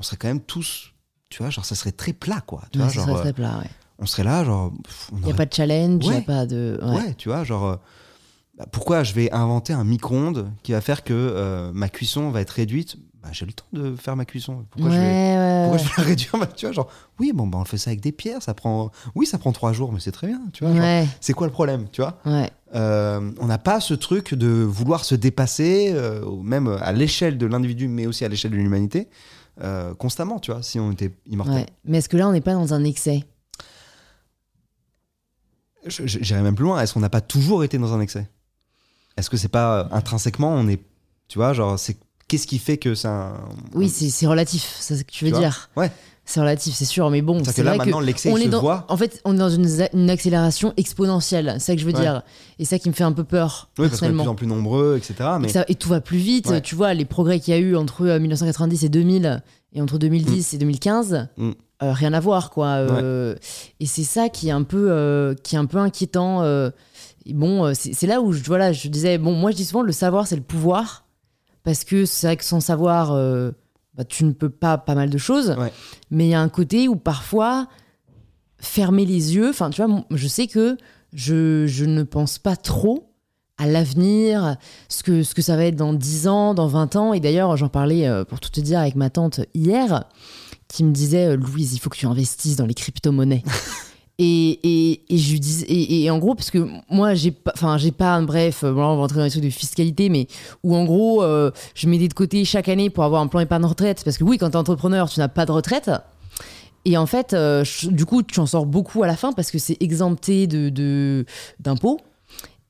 on 0.00 0.02
serait 0.02 0.16
quand 0.16 0.28
même 0.28 0.40
tous, 0.40 0.92
tu 1.30 1.42
vois, 1.42 1.50
genre 1.50 1.64
ça 1.64 1.74
serait 1.76 1.92
très 1.92 2.12
plat, 2.12 2.40
quoi. 2.40 2.64
Tu 2.72 2.78
Ouais, 2.78 2.84
vois, 2.86 2.92
ça 2.92 3.00
genre, 3.00 3.08
serait 3.10 3.20
très 3.20 3.32
plat, 3.32 3.58
ouais. 3.60 3.70
On 3.98 4.06
serait 4.06 4.24
là, 4.24 4.44
genre. 4.44 4.72
Il 5.12 5.18
n'y 5.18 5.22
a 5.24 5.26
aurait- 5.28 5.36
pas 5.36 5.46
de 5.46 5.52
challenge, 5.54 6.04
il 6.04 6.08
n'y 6.10 6.14
Ouais. 6.16 6.22
a 6.22 6.24
pas 6.24 6.46
de. 6.46 6.78
Ouais. 6.82 6.94
Ouais, 6.96 7.14
tu 7.14 7.28
vois, 7.28 7.44
genre. 7.44 7.64
euh, 7.66 7.76
bah, 8.56 8.66
pourquoi 8.72 9.02
je 9.04 9.12
vais 9.14 9.30
inventer 9.32 9.72
un 9.72 9.84
micro-ondes 9.84 10.50
qui 10.62 10.72
va 10.72 10.80
faire 10.80 11.04
que 11.04 11.12
euh, 11.14 11.70
ma 11.72 11.88
cuisson 11.88 12.30
va 12.30 12.40
être 12.40 12.50
réduite? 12.50 12.96
Bah, 13.22 13.28
J'ai 13.32 13.46
le 13.46 13.52
temps 13.52 13.64
de 13.72 13.94
faire 13.96 14.14
ma 14.16 14.24
cuisson. 14.24 14.64
Pourquoi 14.70 14.90
ouais, 14.90 14.96
je 14.96 15.00
vais. 15.00 15.62
Pourquoi 15.62 15.78
je 15.78 15.84
vais 15.84 15.90
la 15.98 16.02
réduire 16.04 16.32
Bah, 16.38 16.46
Tu 16.56 16.66
vois, 16.66 16.72
genre, 16.72 16.88
oui, 17.18 17.32
bon, 17.32 17.46
bah, 17.46 17.58
on 17.58 17.62
le 17.62 17.66
fait 17.68 17.78
ça 17.78 17.90
avec 17.90 18.00
des 18.00 18.12
pierres, 18.12 18.42
ça 18.42 18.54
prend. 18.54 18.90
Oui, 19.14 19.26
ça 19.26 19.38
prend 19.38 19.52
trois 19.52 19.72
jours, 19.72 19.92
mais 19.92 20.00
c'est 20.00 20.12
très 20.12 20.26
bien, 20.28 20.40
tu 20.52 20.64
vois. 20.64 20.74
c'est 21.20 21.32
quoi 21.34 21.46
le 21.46 21.52
problème, 21.52 21.86
tu 21.90 22.00
vois? 22.00 22.18
Ouais. 22.24 22.50
Euh, 22.74 23.30
On 23.40 23.46
n'a 23.46 23.58
pas 23.58 23.80
ce 23.80 23.94
truc 23.94 24.34
de 24.34 24.48
vouloir 24.48 25.04
se 25.04 25.14
dépasser, 25.14 25.90
euh, 25.94 26.24
même 26.42 26.68
à 26.80 26.92
l'échelle 26.92 27.38
de 27.38 27.46
l'individu, 27.46 27.88
mais 27.88 28.06
aussi 28.06 28.24
à 28.24 28.28
l'échelle 28.28 28.50
de 28.52 28.56
l'humanité, 28.56 29.08
constamment, 29.98 30.38
tu 30.38 30.52
vois, 30.52 30.62
si 30.62 30.78
on 30.78 30.92
était 30.92 31.12
immortel. 31.26 31.66
Mais 31.84 31.98
est-ce 31.98 32.08
que 32.08 32.16
là, 32.16 32.28
on 32.28 32.32
n'est 32.32 32.40
pas 32.40 32.54
dans 32.54 32.74
un 32.74 32.84
excès? 32.84 33.24
J'irais 35.86 36.42
même 36.42 36.54
plus 36.54 36.64
loin. 36.64 36.80
Est-ce 36.80 36.92
qu'on 36.94 37.00
n'a 37.00 37.08
pas 37.10 37.20
toujours 37.20 37.64
été 37.64 37.78
dans 37.78 37.92
un 37.92 38.00
excès? 38.00 38.28
Est-ce 39.16 39.30
que 39.30 39.36
c'est 39.36 39.48
pas 39.48 39.80
euh, 39.80 39.84
intrinsèquement, 39.92 40.52
on 40.54 40.68
est. 40.68 40.80
Tu 41.28 41.38
vois, 41.38 41.52
genre, 41.52 41.78
c'est. 41.78 41.96
Qu'est-ce 42.28 42.46
qui 42.46 42.58
fait 42.58 42.76
que 42.76 42.94
c'est 42.94 43.08
un. 43.08 43.34
Oui, 43.74 43.88
c'est 43.88 44.10
c'est 44.10 44.26
relatif, 44.26 44.76
c'est 44.80 44.96
ce 44.96 45.04
que 45.04 45.10
tu 45.10 45.24
veux 45.24 45.32
Tu 45.32 45.38
dire. 45.38 45.70
Ouais. 45.76 45.90
C'est 46.26 46.40
relatif, 46.40 46.74
c'est 46.74 46.84
sûr, 46.84 47.08
mais 47.08 47.22
bon, 47.22 47.42
c'est 47.42 47.54
que 47.56 47.62
là, 47.62 47.70
vrai 47.70 47.78
maintenant, 47.78 48.00
l'excès, 48.00 48.30
on 48.30 48.36
se 48.36 48.48
dans, 48.48 48.60
voit. 48.60 48.84
en 48.90 48.98
fait, 48.98 49.18
on 49.24 49.34
est 49.34 49.38
dans 49.38 49.48
une, 49.48 49.66
une 49.94 50.10
accélération 50.10 50.74
exponentielle, 50.76 51.54
c'est 51.54 51.66
ça 51.68 51.74
que 51.74 51.80
je 51.80 51.86
veux 51.86 51.94
Ouais. 51.94 52.00
dire. 52.02 52.22
Et 52.58 52.66
ça 52.66 52.78
qui 52.78 52.90
me 52.90 52.92
fait 52.94 53.02
un 53.04 53.12
peu 53.12 53.24
peur, 53.24 53.70
Oui, 53.78 53.88
parce 53.88 53.98
qu'on 54.00 54.08
est 54.08 54.10
de 54.10 54.14
plus 54.18 54.28
en 54.28 54.34
plus 54.34 54.46
nombreux, 54.46 54.98
etc. 54.98 55.14
Et, 55.20 55.38
Mais 55.40 55.48
ça- 55.48 55.64
et 55.68 55.74
tout 55.74 55.88
va 55.88 56.02
plus 56.02 56.18
vite. 56.18 56.48
Ouais. 56.48 56.60
Tu 56.60 56.74
vois, 56.74 56.92
les 56.92 57.06
progrès 57.06 57.40
qu'il 57.40 57.54
y 57.54 57.56
a 57.56 57.60
eu 57.60 57.76
entre 57.76 58.02
euh, 58.06 58.18
1990 58.18 58.84
et 58.84 58.88
2000 58.90 59.42
et 59.72 59.80
entre 59.80 59.98
2010 59.98 60.54
et 60.54 60.58
2015, 60.58 61.28
Mm. 61.36 61.50
euh, 61.82 61.92
rien 61.92 62.12
à 62.12 62.20
voir, 62.20 62.50
quoi. 62.50 62.66
Euh, 62.68 63.34
Et 63.80 63.86
c'est 63.86 64.02
ça 64.04 64.28
qui 64.28 64.48
est 64.48 64.52
un 64.52 64.62
peu, 64.62 64.88
euh, 64.90 65.34
qui 65.42 65.54
est 65.56 65.58
un 65.58 65.66
peu 65.66 65.78
inquiétant. 65.78 66.42
bon, 67.26 67.72
c'est 67.74 68.06
là 68.06 68.20
où 68.20 68.32
je, 68.32 68.42
voilà, 68.44 68.72
je 68.72 68.88
disais, 68.88 69.18
bon, 69.18 69.32
moi 69.34 69.50
je 69.50 69.56
dis 69.56 69.64
souvent, 69.64 69.82
le 69.82 69.92
savoir, 69.92 70.26
c'est 70.26 70.36
le 70.36 70.42
pouvoir. 70.42 71.04
Parce 71.64 71.84
que 71.84 72.06
c'est 72.06 72.26
vrai 72.28 72.36
que 72.38 72.44
sans 72.44 72.60
savoir, 72.60 73.12
bah, 73.94 74.04
tu 74.04 74.24
ne 74.24 74.32
peux 74.32 74.48
pas 74.48 74.78
pas 74.78 74.94
mal 74.94 75.10
de 75.10 75.18
choses. 75.18 75.54
Ouais. 75.58 75.72
Mais 76.10 76.26
il 76.26 76.30
y 76.30 76.34
a 76.34 76.40
un 76.40 76.48
côté 76.48 76.88
où 76.88 76.96
parfois, 76.96 77.68
fermer 78.60 79.04
les 79.04 79.34
yeux, 79.36 79.50
enfin, 79.50 79.70
tu 79.70 79.82
vois, 79.84 80.04
je 80.10 80.26
sais 80.28 80.46
que 80.46 80.76
je, 81.12 81.66
je 81.66 81.84
ne 81.84 82.02
pense 82.02 82.38
pas 82.38 82.56
trop 82.56 83.07
à 83.58 83.66
l'avenir, 83.66 84.56
ce 84.88 85.02
que, 85.02 85.22
ce 85.22 85.34
que 85.34 85.42
ça 85.42 85.56
va 85.56 85.64
être 85.64 85.76
dans 85.76 85.92
10 85.92 86.28
ans, 86.28 86.54
dans 86.54 86.66
20 86.68 86.96
ans. 86.96 87.12
Et 87.12 87.20
d'ailleurs, 87.20 87.56
j'en 87.56 87.68
parlais, 87.68 88.06
euh, 88.06 88.24
pour 88.24 88.40
tout 88.40 88.50
te 88.50 88.60
dire, 88.60 88.78
avec 88.78 88.94
ma 88.94 89.10
tante 89.10 89.40
hier, 89.54 90.04
qui 90.68 90.84
me 90.84 90.92
disait 90.92 91.26
euh, 91.26 91.36
Louise, 91.36 91.74
il 91.74 91.78
faut 91.78 91.90
que 91.90 91.96
tu 91.96 92.06
investisses 92.06 92.56
dans 92.56 92.66
les 92.66 92.74
crypto-monnaies. 92.74 93.42
et, 94.18 94.50
et, 94.90 95.14
et 95.14 95.18
je 95.18 95.30
lui 95.32 95.40
dis, 95.40 95.64
et, 95.64 96.04
et 96.04 96.10
en 96.10 96.18
gros, 96.18 96.34
parce 96.34 96.50
que 96.50 96.66
moi, 96.90 97.14
j'ai 97.14 97.30
pas, 97.30 97.52
enfin, 97.54 97.78
j'ai 97.78 97.92
pas, 97.92 98.20
bref, 98.20 98.64
euh, 98.64 98.72
bon, 98.72 98.80
là, 98.80 98.86
on 98.88 98.94
va 98.96 99.02
rentrer 99.02 99.18
dans 99.18 99.24
les 99.24 99.30
trucs 99.30 99.44
de 99.44 99.50
fiscalité, 99.50 100.08
mais 100.08 100.26
où 100.62 100.74
en 100.76 100.84
gros, 100.84 101.22
euh, 101.22 101.50
je 101.74 101.88
mettais 101.88 102.08
de 102.08 102.14
côté 102.14 102.44
chaque 102.44 102.68
année 102.68 102.90
pour 102.90 103.04
avoir 103.04 103.22
un 103.22 103.26
plan 103.28 103.40
épargne 103.40 103.64
retraite. 103.64 104.02
Parce 104.04 104.18
que 104.18 104.24
oui, 104.24 104.38
quand 104.38 104.50
t'es 104.50 104.56
entrepreneur, 104.56 105.08
tu 105.08 105.20
n'as 105.20 105.28
pas 105.28 105.46
de 105.46 105.52
retraite. 105.52 105.90
Et 106.84 106.96
en 106.96 107.06
fait, 107.06 107.32
euh, 107.34 107.64
je- 107.64 107.88
du 107.88 108.06
coup, 108.06 108.22
tu 108.22 108.38
en 108.40 108.46
sors 108.46 108.64
beaucoup 108.66 109.02
à 109.02 109.06
la 109.06 109.16
fin 109.16 109.32
parce 109.32 109.50
que 109.50 109.58
c'est 109.58 109.76
exempté 109.80 110.46
de, 110.46 111.24
d'impôts. 111.60 111.98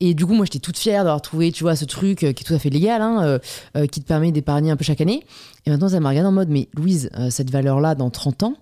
Et 0.01 0.14
du 0.14 0.26
coup, 0.26 0.32
moi, 0.32 0.44
j'étais 0.44 0.61
toute 0.61 0.78
fière 0.78 1.05
d'avoir 1.05 1.20
trouvé, 1.22 1.51
tu 1.51 1.64
vois, 1.64 1.74
ce 1.74 1.84
truc 1.84 2.22
euh, 2.22 2.32
qui 2.32 2.42
est 2.42 2.46
tout 2.46 2.55
à 2.55 2.59
fait 2.59 2.70
légal, 2.70 3.03
hein, 3.03 3.22
euh, 3.24 3.38
euh, 3.76 3.86
qui 3.86 4.01
te 4.01 4.07
permet 4.07 4.30
d'épargner 4.30 4.70
un 4.70 4.76
peu 4.76 4.84
chaque 4.84 5.01
année. 5.01 5.24
Et 5.66 5.70
maintenant, 5.70 5.88
ça 5.88 5.99
m'a 6.01 6.11
regardé 6.11 6.28
en 6.28 6.32
mode, 6.32 6.49
mais 6.49 6.68
Louise, 6.74 7.11
cette 7.30 7.51
valeur-là, 7.51 7.94
dans 7.94 8.11
30 8.11 8.42
ans, 8.44 8.55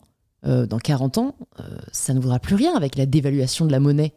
dans 0.43 0.79
40 0.79 1.19
ans, 1.19 1.35
ça 1.93 2.15
ne 2.15 2.21
vaudra 2.21 2.39
plus 2.39 2.55
rien 2.55 2.75
avec 2.77 2.97
la 2.97 3.07
dévaluation 3.07 3.67
de 3.67 3.73
la 3.73 3.81
monnaie. 3.81 4.13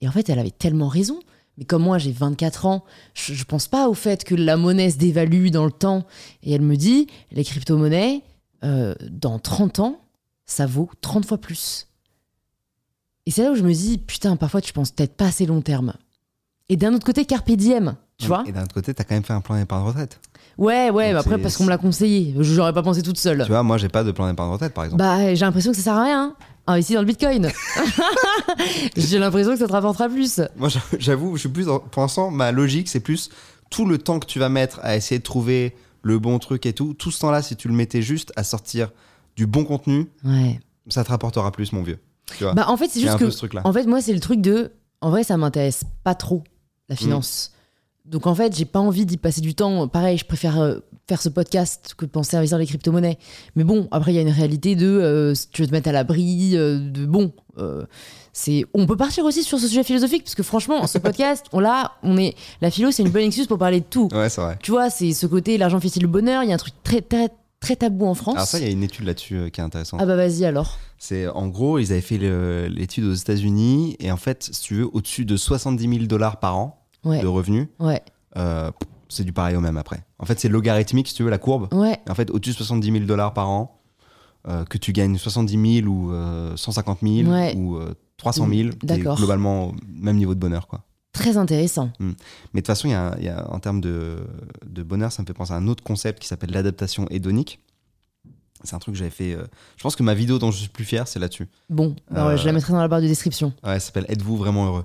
Et 0.00 0.08
en 0.08 0.12
fait, 0.12 0.28
elle 0.28 0.38
avait 0.38 0.50
tellement 0.50 0.88
raison. 0.88 1.18
Mais 1.56 1.64
comme 1.64 1.82
moi, 1.82 1.96
j'ai 1.98 2.12
24 2.12 2.66
ans, 2.66 2.84
je, 3.14 3.32
je 3.32 3.44
pense 3.44 3.66
pas 3.66 3.88
au 3.88 3.94
fait 3.94 4.24
que 4.24 4.34
la 4.34 4.56
monnaie 4.56 4.90
se 4.90 4.98
dévalue 4.98 5.48
dans 5.48 5.64
le 5.64 5.72
temps. 5.72 6.04
Et 6.42 6.52
elle 6.52 6.60
me 6.62 6.76
dit, 6.76 7.06
les 7.32 7.44
crypto-monnaies, 7.44 8.22
dans 8.62 9.38
30 9.38 9.80
ans, 9.80 10.00
ça 10.46 10.66
vaut 10.66 10.90
30 11.00 11.26
fois 11.26 11.38
plus. 11.38 11.86
Et 13.26 13.30
c'est 13.30 13.42
là 13.42 13.52
où 13.52 13.56
je 13.56 13.62
me 13.62 13.72
dis, 13.72 13.98
putain, 13.98 14.36
parfois 14.36 14.60
tu 14.60 14.72
penses 14.72 14.92
peut-être 14.92 15.14
pas 15.14 15.26
assez 15.26 15.46
long 15.46 15.60
terme. 15.60 15.94
Et 16.68 16.76
d'un 16.76 16.92
autre 16.94 17.04
côté, 17.06 17.24
carpe 17.24 17.50
diem, 17.52 17.96
tu 18.18 18.26
vois 18.26 18.42
Et 18.46 18.52
d'un 18.52 18.64
autre 18.64 18.74
côté, 18.74 18.92
t'as 18.92 19.04
quand 19.04 19.14
même 19.14 19.22
fait 19.24 19.32
un 19.32 19.40
plan 19.40 19.56
d'épargne 19.56 19.84
retraite. 19.86 20.18
Ouais, 20.58 20.90
ouais, 20.90 21.10
après, 21.12 21.38
parce 21.38 21.56
qu'on 21.56 21.64
me 21.64 21.68
l'a 21.70 21.78
conseillé. 21.78 22.34
Je 22.40 22.54
n'aurais 22.54 22.72
pas 22.72 22.82
pensé 22.82 23.02
toute 23.02 23.18
seule. 23.18 23.42
Tu 23.44 23.48
vois, 23.50 23.62
moi, 23.62 23.76
j'ai 23.78 23.88
pas 23.90 24.02
de 24.04 24.10
plan 24.10 24.28
d'épargne 24.28 24.50
retraite, 24.50 24.72
par 24.74 24.84
exemple. 24.84 25.02
Bah, 25.02 25.34
j'ai 25.34 25.44
l'impression 25.44 25.70
que 25.70 25.76
ça 25.76 25.82
sert 25.84 25.94
à 25.94 26.02
rien. 26.04 26.34
Investis 26.66 26.94
dans 26.94 27.02
le 27.02 27.06
bitcoin. 27.06 27.50
j'ai 28.96 29.18
l'impression 29.18 29.52
que 29.52 29.58
ça 29.58 29.66
te 29.66 29.72
rapportera 29.72 30.08
plus. 30.08 30.40
Moi, 30.56 30.68
j'a- 30.68 30.80
j'avoue, 30.98 31.36
je 31.36 31.40
suis 31.40 31.48
plus. 31.48 31.66
dans- 31.66 31.78
Pour 31.78 32.02
l'instant, 32.02 32.30
ma 32.30 32.52
logique, 32.52 32.88
c'est 32.88 33.00
plus 33.00 33.30
tout 33.70 33.86
le 33.86 33.98
temps 33.98 34.18
que 34.18 34.26
tu 34.26 34.38
vas 34.38 34.48
mettre 34.48 34.80
à 34.82 34.96
essayer 34.96 35.18
de 35.18 35.24
trouver 35.24 35.76
le 36.02 36.18
bon 36.18 36.38
truc 36.38 36.66
et 36.66 36.72
tout. 36.72 36.94
Tout 36.94 37.10
ce 37.10 37.20
temps-là, 37.20 37.42
si 37.42 37.56
tu 37.56 37.68
le 37.68 37.74
mettais 37.74 38.02
juste 38.02 38.32
à 38.36 38.44
sortir 38.44 38.90
du 39.36 39.46
bon 39.46 39.64
contenu, 39.64 40.06
Ouais. 40.24 40.58
ça 40.88 41.04
te 41.04 41.10
rapportera 41.10 41.52
plus, 41.52 41.72
mon 41.72 41.82
vieux. 41.82 41.98
Tu 42.36 42.44
vois 42.44 42.54
Bah, 42.54 42.64
en 42.68 42.76
fait, 42.76 42.88
c'est 42.88 43.00
juste 43.00 43.18
que. 43.18 43.30
ce. 43.30 43.46
En 43.64 43.72
fait, 43.72 43.84
moi, 43.84 44.00
c'est 44.00 44.12
le 44.14 44.20
truc 44.20 44.40
de. 44.40 44.72
En 45.00 45.10
vrai, 45.10 45.22
ça 45.24 45.36
m'intéresse 45.36 45.84
pas 46.02 46.14
trop, 46.14 46.42
la 46.88 46.96
finance. 46.96 47.52
Donc 48.04 48.26
en 48.26 48.34
fait, 48.34 48.56
j'ai 48.56 48.64
pas 48.64 48.78
envie 48.78 49.04
d'y 49.04 49.16
passer 49.16 49.40
du 49.40 49.54
temps. 49.54 49.88
Pareil, 49.88 50.16
je 50.16 50.24
préfère 50.24 50.60
euh, 50.60 50.78
faire 51.08 51.20
ce 51.20 51.28
podcast 51.28 51.94
que 51.96 52.04
de 52.04 52.10
penser 52.10 52.36
à 52.36 52.38
investir 52.38 52.58
les 52.58 52.66
crypto-monnaies. 52.66 53.18
Mais 53.54 53.64
bon, 53.64 53.88
après, 53.90 54.12
il 54.12 54.16
y 54.16 54.18
a 54.18 54.22
une 54.22 54.30
réalité 54.30 54.76
de 54.76 54.86
euh, 54.86 55.34
si 55.34 55.48
tu 55.50 55.62
veux 55.62 55.68
te 55.68 55.72
mettre 55.72 55.88
à 55.88 55.92
l'abri, 55.92 56.56
euh, 56.56 56.78
de 56.78 57.04
bon. 57.06 57.32
euh, 57.58 57.84
c'est, 58.32 58.66
on 58.74 58.86
peut 58.86 58.96
partir 58.96 59.24
aussi 59.24 59.42
sur 59.42 59.58
ce 59.58 59.66
sujet 59.66 59.82
philosophique 59.82 60.24
parce 60.24 60.34
que 60.34 60.42
franchement, 60.42 60.86
ce 60.86 60.98
podcast, 60.98 61.46
on 61.52 61.60
l'a, 61.60 61.92
on 62.02 62.16
est, 62.16 62.34
la 62.60 62.70
philo, 62.70 62.90
c'est 62.90 63.02
une 63.02 63.10
bonne 63.10 63.22
excuse 63.22 63.46
pour 63.46 63.58
parler 63.58 63.80
de 63.80 63.86
tout. 63.86 64.08
Ouais, 64.12 64.28
c'est 64.28 64.40
vrai. 64.40 64.58
Tu 64.62 64.70
vois, 64.70 64.90
c'est 64.90 65.12
ce 65.12 65.26
côté 65.26 65.58
l'argent 65.58 65.80
fait-il 65.80 66.02
le 66.02 66.08
bonheur? 66.08 66.42
Il 66.42 66.48
y 66.48 66.52
a 66.52 66.54
un 66.54 66.58
truc 66.58 66.74
très 66.84 67.00
très 67.00 67.30
très 67.66 67.76
tabou 67.76 68.06
en 68.06 68.14
France. 68.14 68.34
Alors 68.36 68.46
ça, 68.46 68.58
il 68.58 68.64
y 68.64 68.68
a 68.68 68.70
une 68.70 68.82
étude 68.82 69.04
là-dessus 69.06 69.36
euh, 69.36 69.48
qui 69.50 69.60
est 69.60 69.64
intéressante. 69.64 70.00
Ah 70.02 70.06
bah 70.06 70.16
vas-y 70.16 70.44
alors. 70.44 70.78
C'est 70.98 71.26
en 71.28 71.48
gros, 71.48 71.78
ils 71.78 71.92
avaient 71.92 72.00
fait 72.00 72.18
l'étude 72.68 73.04
aux 73.04 73.14
États-Unis 73.14 73.96
et 74.00 74.10
en 74.10 74.16
fait, 74.16 74.42
si 74.52 74.60
tu 74.62 74.74
veux, 74.76 74.88
au-dessus 74.92 75.24
de 75.24 75.36
70 75.36 75.88
000 75.88 76.06
dollars 76.06 76.38
par 76.40 76.56
an 76.56 76.82
Ouais, 77.04 77.20
de 77.22 77.26
revenus, 77.28 77.68
ouais, 77.78 78.02
euh, 78.36 78.70
c'est 79.08 79.22
du 79.22 79.32
pareil 79.32 79.54
au 79.54 79.60
même 79.60 79.76
après. 79.76 80.04
En 80.18 80.24
fait, 80.26 80.40
c'est 80.40 80.48
logarithmique, 80.48 81.06
si 81.06 81.14
tu 81.14 81.22
veux, 81.22 81.30
la 81.30 81.38
courbe. 81.38 81.68
ouais. 81.72 82.00
Et 82.04 82.10
en 82.10 82.14
fait, 82.16 82.30
au-dessus 82.32 82.50
de 82.52 82.56
70 82.56 82.90
000 82.92 83.04
dollars 83.04 83.32
par 83.32 83.48
an, 83.48 83.80
euh, 84.48 84.64
que 84.64 84.76
tu 84.78 84.92
gagnes 84.92 85.16
70 85.16 85.82
000 85.82 85.86
ou 85.88 86.10
euh, 86.12 86.56
150 86.56 86.98
000 87.02 87.30
Ouais. 87.30 87.54
ou 87.56 87.76
euh, 87.76 87.94
300 88.16 88.48
000, 88.48 88.70
t'es 88.70 88.86
D'accord. 88.86 89.16
globalement 89.18 89.68
au 89.68 89.74
même 89.88 90.16
niveau 90.16 90.34
de 90.34 90.40
bonheur, 90.40 90.66
quoi. 90.66 90.82
Très 91.16 91.36
intéressant. 91.36 91.90
Mais 92.00 92.06
de 92.10 92.14
toute 92.56 92.66
façon, 92.66 92.88
il 92.88 92.92
y 92.92 92.94
a, 92.94 93.16
y 93.20 93.28
a- 93.28 93.50
en 93.50 93.58
termes 93.58 93.80
de, 93.80 94.18
de 94.66 94.82
bonheur, 94.82 95.10
ça 95.12 95.22
me 95.22 95.26
fait 95.26 95.34
penser 95.34 95.52
à 95.52 95.56
un 95.56 95.66
autre 95.68 95.82
concept 95.82 96.20
qui 96.20 96.28
s'appelle 96.28 96.50
l'adaptation 96.50 97.06
hédonique. 97.10 97.60
C'est 98.64 98.74
un 98.74 98.78
truc 98.78 98.94
que 98.94 98.98
j'avais 98.98 99.10
fait. 99.10 99.32
euh, 99.34 99.44
je 99.76 99.82
pense 99.82 99.96
que 99.96 100.02
ma 100.02 100.14
vidéo 100.14 100.38
dont 100.38 100.50
je 100.50 100.58
suis 100.58 100.68
plus 100.68 100.84
fier, 100.84 101.06
c'est 101.08 101.18
là-dessus. 101.18 101.48
Bon, 101.70 101.94
bah 102.10 102.26
ouais, 102.26 102.32
Euh, 102.34 102.36
je 102.36 102.46
la 102.46 102.52
mettrai 102.52 102.72
dans 102.72 102.80
la 102.80 102.88
barre 102.88 103.00
de 103.02 103.06
description. 103.06 103.52
Ouais, 103.64 103.78
ça 103.78 103.86
s'appelle 103.86 104.06
Êtes-vous 104.08 104.36
vraiment 104.36 104.66
heureux? 104.66 104.84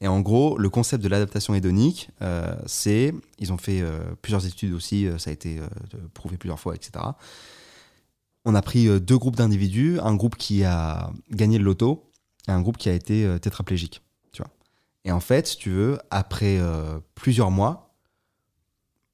Et 0.00 0.08
en 0.08 0.20
gros, 0.20 0.58
le 0.58 0.68
concept 0.68 1.02
de 1.04 1.08
l'adaptation 1.08 1.54
hédonique, 1.54 2.10
euh, 2.22 2.54
c'est. 2.66 3.14
Ils 3.38 3.52
ont 3.52 3.56
fait 3.58 3.80
euh, 3.80 4.00
plusieurs 4.22 4.44
études 4.46 4.72
aussi, 4.72 5.06
euh, 5.06 5.18
ça 5.18 5.30
a 5.30 5.32
été 5.32 5.58
euh, 5.60 5.66
prouvé 6.12 6.36
plusieurs 6.36 6.58
fois, 6.58 6.74
etc. 6.74 7.04
On 8.44 8.54
a 8.54 8.62
pris 8.62 8.88
euh, 8.88 8.98
deux 9.00 9.16
groupes 9.18 9.36
d'individus, 9.36 9.98
un 10.02 10.14
groupe 10.16 10.36
qui 10.36 10.64
a 10.64 11.10
gagné 11.30 11.58
le 11.58 11.64
loto 11.64 12.10
et 12.48 12.50
un 12.50 12.60
groupe 12.60 12.76
qui 12.76 12.88
a 12.88 12.92
été 12.92 13.24
euh, 13.24 13.38
tétraplégique. 13.38 14.02
Et 15.04 15.12
en 15.12 15.20
fait, 15.20 15.46
si 15.46 15.56
tu 15.56 15.70
veux, 15.70 15.98
après 16.10 16.58
euh, 16.58 16.98
plusieurs 17.14 17.50
mois, 17.50 17.94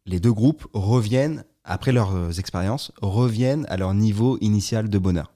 les 0.07 0.21
deux 0.21 0.33
groupes 0.33 0.67
reviennent, 0.73 1.45
après 1.65 1.93
leurs 1.93 2.15
euh, 2.15 2.31
expériences, 2.33 2.93
reviennent 3.03 3.67
à 3.69 3.77
leur 3.77 3.93
niveau 3.95 4.39
initial 4.41 4.89
de 4.89 4.99
bonheur. 4.99 5.33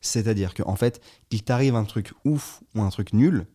C'est-à-dire 0.00 0.54
qu'en 0.54 0.76
fait, 0.76 1.00
qu'il 1.30 1.42
t'arrive 1.44 1.76
un 1.76 1.84
truc 1.84 2.12
ouf 2.24 2.62
ou 2.74 2.82
un 2.82 2.90
truc 2.90 3.12
nul, 3.12 3.46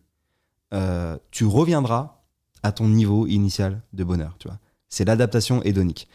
euh, 0.72 1.18
tu 1.30 1.44
reviendras 1.44 2.22
à 2.62 2.72
ton 2.72 2.88
niveau 2.88 3.26
initial 3.26 3.82
de 3.92 4.04
bonheur. 4.04 4.36
Tu 4.38 4.48
vois, 4.48 4.58
c'est 4.88 5.04
l'adaptation 5.04 5.62
hédonique. 5.62 6.08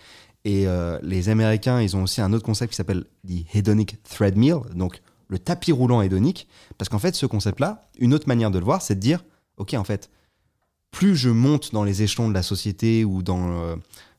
Et 0.45 0.67
les 1.01 1.29
Américains, 1.29 1.79
ils 1.79 1.95
ont 1.95 2.03
aussi 2.03 2.19
un 2.19 2.33
autre 2.33 2.43
concept 2.43 2.71
qui 2.71 2.75
s'appelle 2.75 3.05
the 3.25 3.45
hedonic 3.55 4.03
treadmill, 4.03 4.57
donc 4.75 5.01
le 5.29 5.39
tapis 5.39 5.71
roulant 5.71 6.01
hédonique, 6.01 6.49
parce 6.77 6.89
qu'en 6.89 6.99
fait, 6.99 7.15
ce 7.15 7.25
concept-là, 7.25 7.87
une 7.97 8.13
autre 8.13 8.27
manière 8.27 8.51
de 8.51 8.59
le 8.59 8.65
voir, 8.65 8.81
c'est 8.81 8.95
de 8.95 8.99
dire, 8.99 9.23
ok, 9.55 9.73
en 9.75 9.85
fait, 9.85 10.09
plus 10.93 11.15
je 11.17 11.29
monte 11.29 11.73
dans 11.73 11.83
les 11.83 12.03
échelons 12.03 12.29
de 12.29 12.33
la 12.33 12.43
société 12.43 13.03
ou 13.03 13.21
dans 13.23 13.49
euh, 13.51 13.75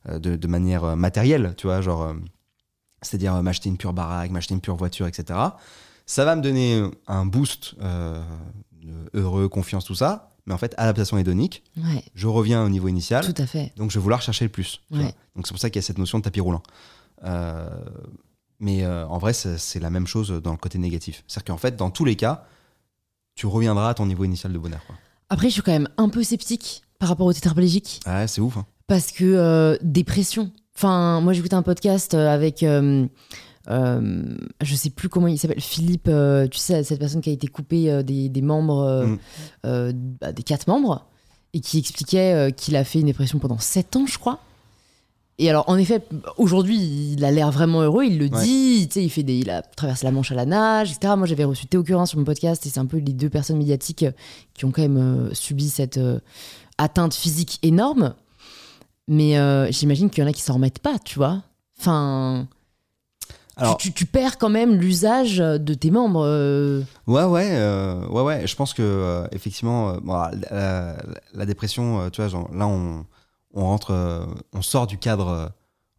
euh, 0.09 0.19
de, 0.19 0.35
de 0.35 0.47
manière 0.47 0.83
euh, 0.83 0.95
matérielle, 0.95 1.53
tu 1.57 1.65
vois, 1.67 1.81
genre, 1.81 2.03
euh, 2.03 2.13
c'est-à-dire 3.01 3.41
m'acheter 3.41 3.69
une 3.69 3.77
pure 3.77 3.93
baraque, 3.93 4.29
m'acheter 4.29 4.53
une 4.53 4.61
pure 4.61 4.75
voiture, 4.75 5.07
etc. 5.07 5.39
Ça 6.05 6.25
va 6.25 6.35
me 6.35 6.41
donner 6.41 6.83
un 7.07 7.25
boost 7.25 7.75
heureux, 9.13 9.47
confiance, 9.49 9.85
tout 9.85 9.95
ça. 9.95 10.31
Mais 10.45 10.53
en 10.53 10.57
fait, 10.59 10.75
adaptation 10.77 11.17
hédonique, 11.17 11.63
Ouais, 11.77 12.03
je 12.13 12.27
reviens 12.27 12.63
au 12.63 12.69
niveau 12.69 12.87
initial, 12.87 13.25
tout 13.25 13.41
à 13.41 13.47
fait. 13.47 13.73
donc 13.77 13.89
je 13.89 13.97
vais 13.97 14.03
vouloir 14.03 14.21
chercher 14.21 14.45
le 14.45 14.51
plus. 14.51 14.81
Ouais. 14.91 15.11
Donc 15.35 15.47
c'est 15.47 15.53
pour 15.53 15.59
ça 15.59 15.71
qu'il 15.71 15.79
y 15.81 15.83
a 15.83 15.87
cette 15.87 15.97
notion 15.97 16.19
de 16.19 16.23
tapis 16.23 16.39
roulant. 16.41 16.61
Mais 18.59 18.85
en 18.85 19.17
vrai, 19.17 19.33
c'est 19.33 19.57
c'est 19.57 19.79
la 19.79 19.89
même 19.89 20.07
chose 20.07 20.29
dans 20.43 20.51
le 20.51 20.57
côté 20.57 20.77
négatif. 20.77 21.23
C'est-à-dire 21.27 21.53
qu'en 21.53 21.57
fait, 21.57 21.75
dans 21.75 21.89
tous 21.89 22.05
les 22.05 22.15
cas, 22.15 22.45
tu 23.35 23.47
reviendras 23.47 23.89
à 23.89 23.93
ton 23.93 24.05
niveau 24.05 24.23
initial 24.23 24.53
de 24.53 24.57
bonheur. 24.59 24.81
quoi. 24.85 24.95
Après, 25.29 25.47
je 25.49 25.53
suis 25.53 25.61
quand 25.61 25.71
même 25.71 25.89
un 25.97 26.09
peu 26.09 26.23
sceptique 26.23 26.81
par 26.99 27.09
rapport 27.09 27.25
au 27.27 27.33
tétraplégique 27.33 27.99
Ah 28.05 28.19
ouais, 28.21 28.27
c'est 28.27 28.41
ouf. 28.41 28.57
hein. 28.57 28.65
parce 28.87 29.11
que 29.11 29.23
euh, 29.25 29.77
dépression. 29.81 30.51
Enfin, 30.77 31.21
moi 31.21 31.33
j'écoutais 31.33 31.55
un 31.55 31.61
podcast 31.63 32.13
euh, 32.13 32.27
avec, 32.33 32.61
euh, 32.63 33.07
euh, 33.69 34.35
je 34.61 34.75
sais 34.75 34.89
plus 34.89 35.07
comment 35.09 35.27
il 35.27 35.37
s'appelle, 35.39 35.61
Philippe, 35.61 36.07
euh, 36.09 36.47
tu 36.47 36.57
sais, 36.59 36.83
cette 36.83 36.99
personne 36.99 37.21
qui 37.21 37.29
a 37.29 37.33
été 37.33 37.47
coupée 37.47 38.03
des, 38.03 38.29
des 38.29 38.41
membres, 38.41 39.05
Mm. 39.63 39.91
bah, 40.21 40.31
des 40.31 40.43
quatre 40.43 40.67
membres, 40.67 41.05
et 41.53 41.61
qui 41.61 41.79
expliquait 41.79 42.51
qu'il 42.57 42.75
a 42.75 42.83
fait 42.83 42.99
une 42.99 43.05
dépression 43.07 43.39
pendant 43.39 43.57
sept 43.57 43.95
ans, 43.95 44.05
je 44.05 44.17
crois. 44.19 44.39
Et 45.37 45.49
alors, 45.49 45.65
en 45.67 45.77
effet, 45.77 46.01
aujourd'hui, 46.37 46.77
il 46.77 47.25
a 47.25 47.31
l'air 47.31 47.51
vraiment 47.51 47.81
heureux, 47.81 48.05
il 48.05 48.17
le 48.17 48.25
Ouais. 48.29 48.43
dit, 48.43 48.87
tu 48.87 48.93
sais, 48.93 49.03
il, 49.03 49.09
fait 49.09 49.23
des, 49.23 49.37
il 49.37 49.49
a 49.49 49.61
traversé 49.61 50.05
la 50.05 50.11
Manche 50.11 50.31
à 50.31 50.35
la 50.35 50.45
nage, 50.45 50.91
etc. 50.93 51.13
Moi, 51.17 51.27
j'avais 51.27 51.43
reçu 51.43 51.65
Théo 51.67 51.83
Curin 51.83 52.05
sur 52.05 52.17
mon 52.17 52.23
podcast, 52.23 52.65
et 52.65 52.69
c'est 52.69 52.79
un 52.79 52.85
peu 52.85 52.97
les 52.97 53.11
deux 53.11 53.29
personnes 53.29 53.57
médiatiques 53.57 54.03
euh, 54.03 54.11
qui 54.53 54.63
ont 54.63 54.71
quand 54.71 54.81
même 54.81 54.97
euh, 54.97 55.33
subi 55.33 55.67
cette 55.69 55.97
euh, 55.97 56.19
atteinte 56.77 57.13
physique 57.13 57.59
énorme. 57.63 58.13
Mais 59.09 59.37
euh, 59.37 59.69
j'imagine 59.71 60.09
qu'il 60.09 60.23
y 60.23 60.25
en 60.25 60.29
a 60.29 60.33
qui 60.33 60.41
s'en 60.41 60.53
remettent 60.53 60.79
pas, 60.79 60.97
tu 60.99 61.19
vois. 61.19 61.43
Enfin, 61.79 62.47
Alors, 63.57 63.75
tu, 63.77 63.89
tu- 63.89 63.93
tu 63.93 64.05
perds 64.05 64.37
quand 64.37 64.49
même 64.49 64.75
l'usage 64.79 65.37
de 65.39 65.73
tes 65.73 65.91
membres. 65.91 66.21
Ouais, 67.07 67.23
ouais, 67.25 67.49
euh, 67.51 68.07
ouais, 68.07 68.21
ouais. 68.21 68.47
Je 68.47 68.55
pense 68.55 68.73
que 68.73 68.81
euh, 68.81 69.27
effectivement, 69.33 69.89
euh, 69.89 69.97
bon, 70.01 70.13
la, 70.49 70.95
la 71.33 71.45
dépression, 71.45 72.09
tu 72.09 72.21
vois, 72.21 72.29
genre, 72.29 72.49
là, 72.53 72.67
on, 72.67 73.05
on 73.55 73.61
rentre, 73.63 73.91
euh, 73.91 74.25
on 74.53 74.61
sort 74.61 74.85
du 74.87 74.97
cadre 74.97 75.27
euh, 75.29 75.47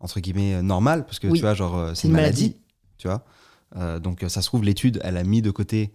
entre 0.00 0.20
guillemets 0.20 0.54
euh, 0.54 0.62
normal 0.62 1.04
parce 1.06 1.18
que 1.18 1.26
Oui. 1.26 1.38
tu 1.38 1.40
vois, 1.42 1.54
genre, 1.54 1.90
c'est 1.96 2.04
une 2.06 2.10
une 2.10 2.16
maladie, 2.16 2.42
maladie. 2.42 2.56
tu 2.98 3.08
vois. 3.08 3.24
Euh, 3.76 3.98
donc, 3.98 4.24
ça 4.28 4.40
se 4.42 4.46
trouve, 4.46 4.62
l'étude, 4.62 5.00
elle 5.02 5.16
a 5.16 5.24
mis 5.24 5.42
de 5.42 5.50
côté 5.50 5.92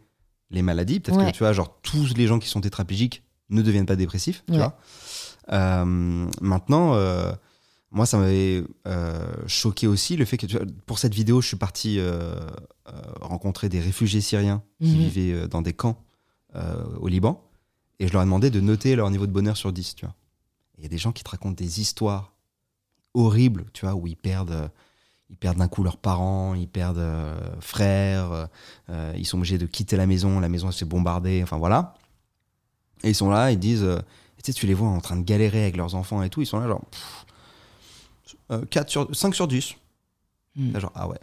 les 0.49 0.61
maladies. 0.61 0.99
Peut-être 0.99 1.17
Ouais. 1.19 1.31
que 1.31 1.37
tu 1.37 1.39
vois, 1.43 1.53
genre, 1.53 1.79
tous 1.81 2.13
les 2.15 2.27
gens 2.27 2.39
qui 2.39 2.49
sont 2.49 2.59
tétraplégiques 2.61 3.23
ne 3.49 3.61
deviennent 3.61 3.85
pas 3.85 3.95
dépressifs, 3.95 4.43
tu 4.47 4.57
vois. 4.57 4.77
Euh, 5.51 5.85
maintenant, 6.41 6.93
euh, 6.95 7.31
moi, 7.91 8.05
ça 8.05 8.17
m'avait 8.17 8.63
choqué 9.47 9.87
aussi 9.87 10.15
le 10.17 10.25
fait 10.25 10.37
que 10.37 10.45
tu 10.45 10.57
vois, 10.57 10.65
pour 10.85 10.99
cette 10.99 11.13
vidéo, 11.13 11.41
je 11.41 11.47
suis 11.47 11.57
parti 11.57 11.99
rencontrer 13.21 13.69
des 13.69 13.79
réfugiés 13.79 14.21
syriens 14.21 14.63
qui 14.81 14.87
Mhm. 14.95 15.07
vivaient 15.07 15.47
dans 15.47 15.61
des 15.61 15.73
camps 15.73 16.03
au 16.99 17.07
Liban 17.07 17.43
et 17.99 18.07
je 18.07 18.13
leur 18.13 18.21
ai 18.21 18.25
demandé 18.25 18.49
de 18.49 18.59
noter 18.59 18.95
leur 18.95 19.09
niveau 19.09 19.27
de 19.27 19.31
bonheur 19.31 19.55
sur 19.57 19.71
10, 19.71 19.95
tu 19.95 20.05
vois. 20.05 20.15
Il 20.81 20.85
y 20.85 20.87
a 20.87 20.89
des 20.89 20.97
gens 20.97 21.11
qui 21.11 21.23
te 21.23 21.29
racontent 21.29 21.53
des 21.53 21.79
histoires 21.79 22.33
horribles, 23.13 23.65
tu 23.71 23.85
vois, 23.85 23.93
où 23.93 24.07
ils 24.07 24.17
perdent, 24.17 24.49
euh, 24.51 24.67
ils 25.29 25.37
perdent 25.37 25.59
d'un 25.59 25.67
coup 25.67 25.83
leurs 25.83 25.97
parents, 25.97 26.55
ils 26.55 26.67
perdent 26.67 26.97
euh, 26.97 27.37
frères, 27.59 28.47
euh, 28.89 29.13
ils 29.15 29.25
sont 29.27 29.37
obligés 29.37 29.59
de 29.59 29.67
quitter 29.67 29.95
la 29.95 30.07
maison, 30.07 30.39
la 30.39 30.49
maison 30.49 30.67
elle 30.67 30.73
se 30.73 30.79
fait 30.79 30.85
bombarder, 30.85 31.41
enfin 31.43 31.57
voilà. 31.59 31.93
Et 33.03 33.09
ils 33.09 33.15
sont 33.15 33.29
là, 33.29 33.51
ils 33.51 33.59
disent, 33.59 33.83
euh, 33.83 33.99
tu 34.43 34.51
sais, 34.51 34.53
tu 34.53 34.65
les 34.65 34.73
vois 34.73 34.87
en 34.87 35.01
train 35.01 35.17
de 35.17 35.23
galérer 35.23 35.61
avec 35.61 35.77
leurs 35.77 35.93
enfants 35.93 36.23
et 36.23 36.31
tout, 36.31 36.41
ils 36.41 36.47
sont 36.47 36.59
là 36.59 36.67
genre 36.67 36.81
pff, 36.89 37.25
euh, 38.51 38.65
4 38.65 38.89
sur, 38.89 39.15
5 39.15 39.35
sur 39.35 39.47
10. 39.47 39.75
Hmm. 40.55 40.71
Là, 40.73 40.79
genre, 40.79 40.91
ah 40.95 41.07
ouais, 41.07 41.19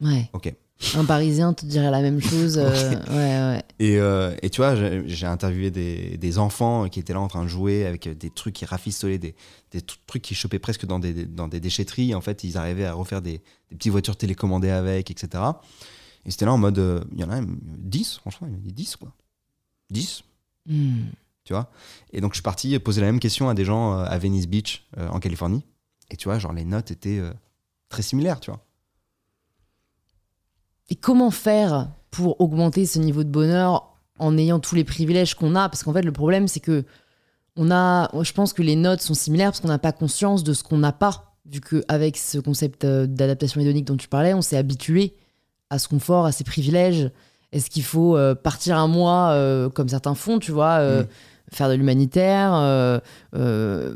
Ouais. 0.00 0.30
ok. 0.32 0.54
Un 0.96 1.04
Parisien 1.04 1.52
te 1.54 1.64
dirait 1.64 1.90
la 1.90 2.00
même 2.02 2.20
chose. 2.20 2.58
euh, 2.58 2.70
ouais, 3.10 3.56
ouais. 3.56 3.62
Et, 3.78 3.98
euh, 3.98 4.34
et 4.42 4.50
tu 4.50 4.60
vois, 4.60 4.74
j'ai 5.06 5.26
interviewé 5.26 5.70
des, 5.70 6.16
des 6.18 6.38
enfants 6.38 6.88
qui 6.88 6.98
étaient 7.00 7.12
là 7.12 7.20
en 7.20 7.28
train 7.28 7.44
de 7.44 7.48
jouer 7.48 7.86
avec 7.86 8.08
des 8.18 8.30
trucs 8.30 8.54
qui 8.54 8.64
rafistolaient, 8.64 9.18
des, 9.18 9.34
des 9.70 9.80
trucs 9.80 10.22
qui 10.22 10.34
chopaient 10.34 10.58
presque 10.58 10.84
dans 10.86 10.98
des, 10.98 11.24
dans 11.26 11.48
des 11.48 11.60
déchetteries. 11.60 12.14
En 12.14 12.20
fait, 12.20 12.44
ils 12.44 12.56
arrivaient 12.56 12.84
à 12.84 12.94
refaire 12.94 13.22
des, 13.22 13.40
des 13.70 13.76
petites 13.76 13.92
voitures 13.92 14.16
télécommandées 14.16 14.70
avec, 14.70 15.10
etc. 15.10 15.42
Et 16.24 16.30
c'était 16.30 16.44
là 16.46 16.52
en 16.52 16.58
mode, 16.58 16.78
euh, 16.78 17.00
il 17.12 17.20
y 17.20 17.24
en 17.24 17.30
a 17.30 17.36
même 17.36 17.58
10, 17.62 18.18
franchement, 18.18 18.48
il 18.48 18.54
y 18.54 18.56
en 18.56 18.68
a 18.68 18.72
10, 18.72 18.96
quoi. 18.96 19.12
10, 19.90 20.24
Hmm. 20.68 21.06
tu 21.44 21.52
vois. 21.54 21.70
Et 22.12 22.20
donc, 22.20 22.32
je 22.32 22.36
suis 22.36 22.42
parti 22.42 22.78
poser 22.78 23.00
la 23.00 23.08
même 23.08 23.18
question 23.18 23.48
à 23.48 23.54
des 23.54 23.64
gens 23.64 23.98
euh, 23.98 24.04
à 24.04 24.16
Venice 24.18 24.46
Beach, 24.46 24.84
euh, 24.98 25.08
en 25.08 25.18
Californie. 25.18 25.64
Et 26.10 26.16
tu 26.16 26.28
vois, 26.28 26.38
genre, 26.38 26.52
les 26.52 26.64
notes 26.64 26.92
étaient 26.92 27.18
euh, 27.18 27.32
très 27.88 28.02
similaires, 28.02 28.38
tu 28.38 28.50
vois. 28.52 28.60
Et 30.92 30.94
comment 30.94 31.30
faire 31.30 31.88
pour 32.10 32.38
augmenter 32.42 32.84
ce 32.84 32.98
niveau 32.98 33.24
de 33.24 33.30
bonheur 33.30 33.96
en 34.18 34.36
ayant 34.36 34.60
tous 34.60 34.74
les 34.74 34.84
privilèges 34.84 35.34
qu'on 35.34 35.56
a? 35.56 35.70
Parce 35.70 35.84
qu'en 35.84 35.92
fait, 35.94 36.02
le 36.02 36.12
problème, 36.12 36.48
c'est 36.48 36.60
que 36.60 36.84
on 37.56 37.70
a, 37.70 38.10
je 38.22 38.32
pense 38.34 38.52
que 38.52 38.60
les 38.60 38.76
notes 38.76 39.00
sont 39.00 39.14
similaires 39.14 39.52
parce 39.52 39.60
qu'on 39.60 39.68
n'a 39.68 39.78
pas 39.78 39.92
conscience 39.92 40.44
de 40.44 40.52
ce 40.52 40.62
qu'on 40.62 40.76
n'a 40.76 40.92
pas. 40.92 41.34
Vu 41.46 41.62
qu'avec 41.62 42.18
ce 42.18 42.36
concept 42.36 42.84
euh, 42.84 43.06
d'adaptation 43.06 43.58
hédonique 43.62 43.86
dont 43.86 43.96
tu 43.96 44.06
parlais, 44.06 44.34
on 44.34 44.42
s'est 44.42 44.58
habitué 44.58 45.14
à 45.70 45.78
ce 45.78 45.88
confort, 45.88 46.26
à 46.26 46.32
ces 46.32 46.44
privilèges. 46.44 47.10
Est-ce 47.52 47.70
qu'il 47.70 47.84
faut 47.84 48.14
euh, 48.18 48.34
partir 48.34 48.76
un 48.76 48.86
mois 48.86 49.30
euh, 49.30 49.70
comme 49.70 49.88
certains 49.88 50.14
font, 50.14 50.38
tu 50.38 50.52
vois, 50.52 50.80
euh, 50.80 51.04
Mm. 51.04 51.06
faire 51.54 51.68
de 51.70 51.74
l'humanitaire, 51.74 52.52
euh, 53.34 53.94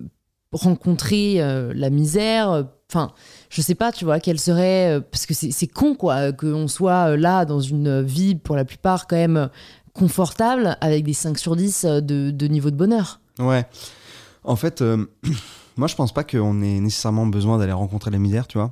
rencontrer 0.51 1.43
la 1.75 1.91
misère 1.91 2.65
Enfin, 2.89 3.13
je 3.51 3.63
sais 3.63 3.75
pas, 3.75 3.93
tu 3.93 4.05
vois, 4.05 4.21
quelle 4.21 4.39
serait. 4.41 4.97
euh, 4.97 5.01
Parce 5.01 5.27
que 5.27 5.35
c'est 5.35 5.67
con, 5.67 5.95
quoi, 5.95 6.33
qu'on 6.33 6.69
soit 6.69 7.11
euh, 7.11 7.17
là 7.17 7.45
dans 7.45 7.61
une 7.61 8.03
vie, 8.03 8.35
pour 8.35 8.57
la 8.57 8.65
plupart, 8.65 9.07
quand 9.07 9.17
même 9.17 9.51
confortable, 9.93 10.77
avec 10.81 11.05
des 11.05 11.13
5 11.15 11.39
sur 11.39 11.57
10 11.57 11.85
de, 11.85 12.47
niveau 12.47 12.71
de 12.71 12.77
bonheur. 12.77 13.21
Ouais. 13.39 13.67
En 14.45 14.57
fait, 14.57 14.83
euh, 14.83 15.07
Moi, 15.77 15.89
je 15.89 15.95
pense 15.95 16.13
pas 16.13 16.25
qu'on 16.25 16.63
ait 16.63 16.81
nécessairement 16.81 17.27
besoin 17.27 17.59
d'aller 17.59 17.73
rencontrer 17.73 18.11
la 18.11 18.19
misère, 18.19 18.47
tu 18.47 18.57
vois. 18.57 18.71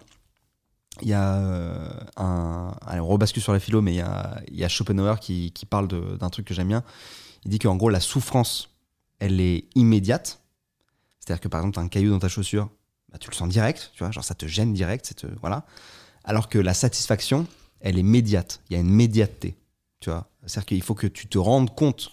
Il 1.03 1.09
y 1.09 1.13
a 1.13 1.35
euh, 1.37 1.89
un. 2.17 2.75
Allez, 2.87 3.01
on 3.01 3.07
rebascule 3.09 3.43
sur 3.43 3.53
la 3.53 3.61
philo, 3.61 3.83
mais 3.83 3.93
il 3.95 4.57
y 4.57 4.65
a, 4.65 4.69
Schopenhauer 4.69 5.21
qui, 5.21 5.53
qui 5.53 5.67
parle 5.67 5.89
d'un 5.89 6.31
truc 6.31 6.47
que 6.47 6.55
j'aime 6.55 6.69
bien. 6.69 6.83
Il 7.45 7.51
dit 7.51 7.59
qu'en 7.59 7.77
gros, 7.77 7.91
la 7.91 8.01
souffrance, 8.01 8.71
elle 9.19 9.39
est 9.41 9.67
immédiate. 9.75 10.41
C'est-à-dire 11.21 11.43
que 11.43 11.49
par 11.49 11.61
exemple, 11.61 11.75
tu 11.75 11.81
as 11.81 11.83
un 11.83 11.89
caillou 11.89 12.11
dans 12.11 12.19
ta 12.19 12.29
chaussure, 12.29 12.71
bah, 13.15 13.19
tu 13.21 13.31
le 13.31 13.35
sens 13.37 13.49
direct, 13.49 13.93
tu 13.95 14.03
vois, 14.03 14.11
genre 14.11 14.25
ça 14.25 14.35
te 14.35 14.47
gêne 14.47 14.73
direct, 14.75 15.15
te, 15.15 15.29
voilà. 15.41 15.65
Alors 16.25 16.49
que 16.49 16.59
la 16.59 16.75
satisfaction, 16.75 17.47
elle 17.79 17.97
est 17.97 18.03
médiate. 18.03 18.61
Il 18.69 18.73
y 18.73 18.77
a 18.77 18.81
une 18.81 18.91
médiateté, 18.91 19.57
tu 20.01 20.11
vois. 20.11 20.29
C'est-à-dire 20.45 20.67
qu'il 20.67 20.83
faut 20.83 20.97
que 20.97 21.07
tu 21.07 21.29
te 21.29 21.39
rendes 21.39 21.73
compte 21.77 22.11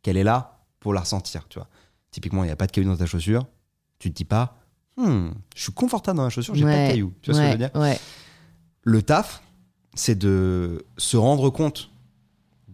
qu'elle 0.00 0.16
est 0.16 0.24
là 0.24 0.64
pour 0.80 0.94
la 0.94 1.02
ressentir, 1.02 1.46
tu 1.50 1.58
vois. 1.58 1.68
Typiquement, 2.10 2.42
il 2.42 2.46
n'y 2.46 2.52
a 2.52 2.56
pas 2.56 2.66
de 2.66 2.72
caillou 2.72 2.88
dans 2.88 2.96
ta 2.96 3.04
chaussure, 3.04 3.46
tu 3.98 4.10
te 4.10 4.16
dis 4.16 4.24
pas, 4.24 4.56
Hmm, 4.96 5.30
je 5.56 5.62
suis 5.64 5.72
confortable 5.72 6.16
dans 6.16 6.22
ma 6.22 6.30
chaussure, 6.30 6.54
j'ai 6.54 6.64
pas 6.64 6.84
de 6.84 6.88
caillou. 6.88 7.12
Tu 7.20 7.30
vois 7.30 7.38
ce 7.38 7.42
que 7.42 7.46
je 7.48 7.52
veux 7.52 7.58
dire? 7.58 7.70
ouais. 7.74 7.98
Le 8.82 9.02
taf, 9.02 9.42
c'est 9.94 10.14
de 10.18 10.86
se 10.96 11.18
rendre 11.18 11.50
compte 11.50 11.90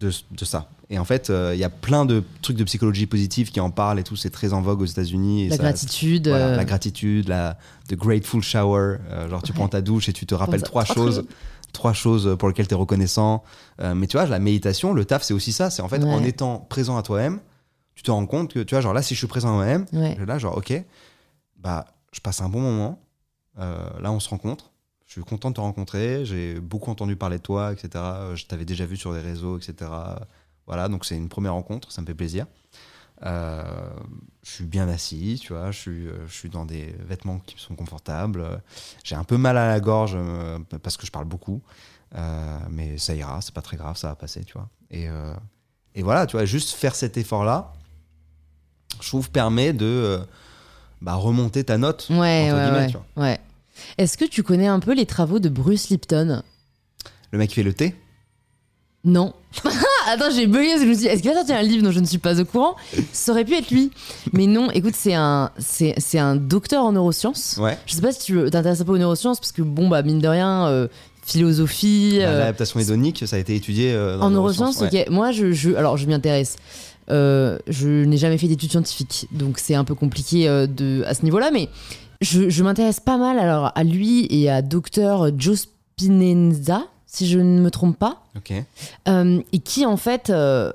de, 0.01 0.11
de 0.31 0.45
ça. 0.45 0.67
Et 0.89 0.99
en 0.99 1.05
fait, 1.05 1.29
euh, 1.29 1.51
il 1.53 1.59
y 1.59 1.63
a 1.63 1.69
plein 1.69 2.05
de 2.05 2.21
trucs 2.41 2.57
de 2.57 2.63
psychologie 2.65 3.05
positive 3.05 3.49
qui 3.51 3.59
en 3.61 3.69
parlent 3.71 3.99
et 3.99 4.03
tout. 4.03 4.15
C'est 4.17 4.29
très 4.29 4.51
en 4.51 4.61
vogue 4.61 4.81
aux 4.81 4.85
États-Unis. 4.85 5.47
La 5.47 5.55
ça- 5.55 5.63
gratitude. 5.63 6.27
voilà, 6.27 6.47
euh, 6.47 6.55
la 6.57 6.65
gratitude, 6.65 7.29
la 7.29 7.57
the 7.87 7.95
grateful 7.95 8.41
shower. 8.43 8.97
euh, 9.09 9.29
genre, 9.29 9.41
tu 9.41 9.51
Ouais. 9.51 9.55
prends 9.57 9.69
ta 9.69 9.81
douche 9.81 10.09
et 10.09 10.13
tu 10.13 10.25
te 10.25 10.35
rappelles 10.35 10.63
trois 10.63 10.83
choses, 10.83 11.25
trois 11.71 11.93
choses 11.93 12.35
pour 12.37 12.49
lesquelles 12.49 12.67
tu 12.67 12.73
es 12.73 12.77
reconnaissant. 12.77 13.43
Mais 13.95 14.07
tu 14.07 14.17
vois, 14.17 14.25
la 14.25 14.39
méditation, 14.39 14.93
le 14.93 15.05
taf, 15.05 15.23
c'est 15.23 15.33
aussi 15.33 15.53
ça. 15.53 15.69
C'est 15.69 15.81
en 15.81 15.87
fait 15.87 16.03
Ouais. 16.03 16.11
en 16.13 16.23
étant 16.23 16.57
présent 16.59 16.97
à 16.97 17.03
toi-même, 17.03 17.39
tu 17.95 18.03
te 18.03 18.11
rends 18.11 18.25
compte 18.25 18.53
que, 18.53 18.59
tu 18.59 18.75
vois, 18.75 18.81
genre 18.81 18.93
là, 18.93 19.01
si 19.01 19.13
je 19.13 19.19
suis 19.19 19.27
présent 19.27 19.49
à 19.49 19.53
moi-même, 19.53 19.85
ouais. 19.93 20.17
là, 20.27 20.37
genre, 20.39 20.57
ok, 20.57 20.73
bah, 21.57 21.85
je 22.11 22.19
passe 22.19 22.41
un 22.41 22.49
bon 22.49 22.59
moment. 22.61 22.99
Là, 23.57 24.11
on 24.11 24.19
se 24.19 24.27
rencontre. 24.29 24.70
Je 25.11 25.15
suis 25.19 25.25
content 25.25 25.49
de 25.49 25.55
te 25.55 25.59
rencontrer. 25.59 26.23
J'ai 26.23 26.57
beaucoup 26.61 26.89
entendu 26.89 27.17
parler 27.17 27.35
de 27.35 27.41
toi, 27.43 27.73
etc. 27.73 27.89
Euh, 27.95 28.35
Je 28.37 28.45
t'avais 28.45 28.63
déjà 28.63 28.85
vu 28.85 28.95
sur 28.95 29.11
les 29.11 29.19
réseaux, 29.19 29.57
etc. 29.57 29.91
Voilà, 30.67 30.87
donc 30.87 31.03
c'est 31.03 31.17
une 31.17 31.27
première 31.27 31.51
rencontre. 31.53 31.91
Ça 31.91 32.01
me 32.01 32.07
fait 32.07 32.13
plaisir. 32.13 32.45
Euh, 33.25 33.89
je 34.41 34.49
suis 34.51 34.63
bien 34.63 34.87
assis, 34.87 35.37
tu 35.43 35.51
vois. 35.51 35.69
Je 35.71 35.77
suis, 35.77 36.07
euh, 36.07 36.25
je 36.27 36.33
suis 36.33 36.47
dans 36.47 36.63
des 36.63 36.95
vêtements 37.05 37.39
qui 37.39 37.55
sont 37.57 37.75
confortables. 37.75 38.61
J'ai 39.03 39.15
un 39.15 39.25
peu 39.25 39.35
mal 39.35 39.57
à 39.57 39.67
la 39.67 39.81
gorge 39.81 40.17
parce 40.81 40.95
que 40.95 41.05
je 41.05 41.11
parle 41.11 41.25
beaucoup. 41.25 41.61
Euh, 42.15 42.59
mais 42.69 42.97
ça 42.97 43.13
ira, 43.13 43.41
c'est 43.41 43.53
pas 43.53 43.61
très 43.61 43.75
grave, 43.75 43.97
ça 43.97 44.07
va 44.07 44.15
passer, 44.15 44.45
tu 44.45 44.53
vois. 44.53 44.69
Et, 44.91 45.09
euh, 45.09 45.33
et 45.93 46.03
voilà, 46.03 46.25
tu 46.25 46.37
vois, 46.37 46.45
juste 46.45 46.69
faire 46.71 46.95
cet 46.95 47.17
effort-là, 47.17 47.73
je 49.01 49.09
trouve, 49.09 49.29
permet 49.29 49.73
de 49.73 50.21
bah, 51.01 51.15
remonter 51.15 51.65
ta 51.65 51.77
note. 51.77 52.07
Ouais, 52.11 52.15
entre 52.15 52.55
ouais, 52.55 52.63
guillemets, 52.63 52.77
ouais, 52.79 52.87
tu 52.87 52.97
vois. 53.15 53.23
ouais. 53.25 53.39
Est-ce 53.97 54.17
que 54.17 54.25
tu 54.25 54.43
connais 54.43 54.67
un 54.67 54.79
peu 54.79 54.93
les 54.93 55.05
travaux 55.05 55.39
de 55.39 55.49
Bruce 55.49 55.89
Lipton? 55.89 56.41
Le 57.31 57.37
mec 57.37 57.49
qui 57.49 57.55
fait 57.55 57.63
le 57.63 57.73
thé? 57.73 57.95
Non. 59.03 59.33
Attends, 60.07 60.29
j'ai 60.35 60.45
bugué 60.45 60.75
je 60.79 60.85
me 60.85 60.93
suis 60.93 61.03
dit, 61.03 61.07
est-ce 61.07 61.21
qu'il 61.21 61.31
va 61.31 61.37
sortir 61.37 61.55
un 61.55 61.63
livre 61.63 61.83
dont 61.83 61.91
je 61.91 61.99
ne 61.99 62.05
suis 62.05 62.17
pas 62.19 62.39
au 62.39 62.45
courant? 62.45 62.75
Ça 63.13 63.31
aurait 63.31 63.45
pu 63.45 63.55
être 63.55 63.71
lui. 63.71 63.89
Mais 64.33 64.45
non, 64.45 64.69
écoute, 64.71 64.93
c'est 64.95 65.13
un, 65.15 65.51
c'est, 65.57 65.95
c'est 65.97 66.19
un 66.19 66.35
docteur 66.35 66.83
en 66.85 66.91
neurosciences. 66.91 67.57
Ouais. 67.59 67.77
Je 67.87 67.95
sais 67.95 68.01
pas 68.01 68.11
si 68.11 68.19
tu 68.25 68.35
t'intéresses 68.51 68.81
un 68.81 68.85
peu 68.85 68.91
aux 68.93 68.97
neurosciences, 68.99 69.39
parce 69.39 69.51
que 69.51 69.61
bon, 69.63 69.87
bah, 69.89 70.03
mine 70.03 70.19
de 70.19 70.27
rien, 70.27 70.67
euh, 70.67 70.87
philosophie. 71.25 72.17
Bah, 72.19 72.25
euh, 72.25 72.39
L'adaptation 72.39 72.79
hédonique, 72.79 73.23
ça 73.25 73.37
a 73.37 73.39
été 73.39 73.55
étudié 73.55 73.91
euh, 73.91 74.17
dans 74.19 74.25
en 74.25 74.29
neurosciences, 74.29 74.79
ouais. 74.81 75.05
ok. 75.05 75.09
Moi, 75.09 75.31
je, 75.31 75.51
je- 75.51 75.73
alors, 75.73 75.97
je 75.97 76.05
m'y 76.05 76.13
intéresse. 76.13 76.57
Je 77.09 78.05
n'ai 78.05 78.17
jamais 78.17 78.37
fait 78.37 78.47
d'études 78.47 78.71
scientifiques, 78.71 79.27
donc 79.31 79.57
c'est 79.57 79.75
un 79.75 79.83
peu 79.83 79.95
compliqué 79.95 80.45
de, 80.67 81.03
à 81.05 81.13
ce 81.15 81.23
niveau-là, 81.23 81.49
mais 81.51 81.69
je, 82.21 82.49
je 82.49 82.63
m'intéresse 82.63 82.99
pas 82.99 83.17
mal 83.17 83.39
alors 83.39 83.71
à 83.75 83.83
lui 83.83 84.27
et 84.29 84.49
à 84.49 84.61
docteur 84.61 85.31
Joe 85.37 85.59
Spinenza, 85.59 86.83
si 87.05 87.27
je 87.27 87.39
ne 87.39 87.59
me 87.61 87.69
trompe 87.71 87.97
pas, 87.97 88.23
Ok. 88.37 88.53
euh, 89.07 89.41
et 89.51 89.59
qui 89.59 89.85
en 89.85 89.97
fait, 89.97 90.29
euh, 90.29 90.71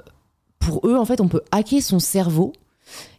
pour 0.58 0.86
eux, 0.86 0.96
en 0.96 1.04
fait, 1.04 1.20
on 1.20 1.28
peut 1.28 1.42
hacker 1.52 1.80
son 1.82 1.98
cerveau. 1.98 2.52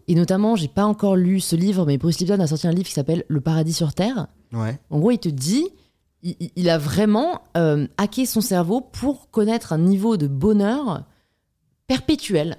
Et 0.10 0.16
notamment, 0.16 0.56
j'ai 0.56 0.70
pas 0.70 0.86
encore 0.86 1.16
lu 1.18 1.40
ce 1.42 1.56
livre, 1.56 1.86
mais 1.86 1.98
Bruce 1.98 2.20
Lipton 2.20 2.40
a 2.40 2.48
sorti 2.48 2.68
un 2.68 2.72
livre 2.72 2.88
qui 2.88 2.94
s'appelle 2.94 3.26
Le 3.28 3.42
paradis 3.42 3.74
sur 3.74 3.94
terre. 3.94 4.28
Ouais. 4.54 4.80
En 4.90 5.00
gros, 5.00 5.12
il 5.12 5.18
te 5.18 5.28
dit, 5.30 5.68
il, 6.24 6.36
il- 6.40 6.52
il 6.56 6.70
a 6.70 6.78
vraiment 6.78 7.42
euh, 7.58 7.88
hacké 7.98 8.26
son 8.26 8.40
cerveau 8.40 8.80
pour 8.80 9.30
connaître 9.32 9.74
un 9.74 9.78
niveau 9.80 10.16
de 10.16 10.28
bonheur 10.28 11.04
perpétuel. 11.88 12.58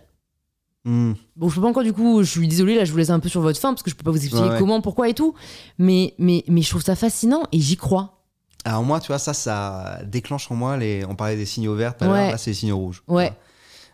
Hmm. 0.89 1.13
Bon, 1.37 1.51
je 1.51 1.55
peux 1.57 1.61
pas 1.61 1.69
encore 1.69 1.83
du 1.83 1.93
coup, 1.93 2.23
je 2.23 2.31
suis 2.31 2.49
désolée, 2.49 2.75
là 2.75 2.87
je 2.87 2.93
vous 2.93 2.97
laisse 2.97 3.11
un 3.11 3.21
peu 3.21 3.29
sur 3.29 3.43
votre 3.43 3.61
fin 3.61 3.75
parce 3.75 3.83
que 3.83 3.91
je 3.91 3.95
peux 3.95 4.05
pas 4.05 4.11
vous 4.11 4.17
expliquer 4.25 4.49
Ouais, 4.49 4.59
comment, 4.59 4.81
pourquoi 4.81 5.11
et 5.11 5.13
tout. 5.13 5.35
Mais, 5.77 6.15
mais, 6.19 6.45
mais 6.49 6.63
je 6.63 6.71
trouve 6.71 6.83
ça 6.83 6.97
fascinant 6.97 7.43
et 7.53 7.61
j'y 7.61 7.77
crois. 7.77 8.25
Alors 8.65 8.83
moi, 8.83 8.99
tu 8.99 9.09
vois, 9.09 9.19
ça, 9.19 9.35
ça 9.35 10.01
déclenche 10.07 10.51
en 10.51 10.55
moi 10.55 10.79
les. 10.79 11.05
On 11.05 11.15
parlait 11.15 11.37
des 11.37 11.45
signaux 11.45 11.75
verts, 11.75 11.95
Ouais. 12.01 12.31
là, 12.31 12.39
c'est 12.39 12.51
les 12.51 12.55
signaux 12.55 12.79
rouges. 12.79 13.03
Ouais. 13.07 13.33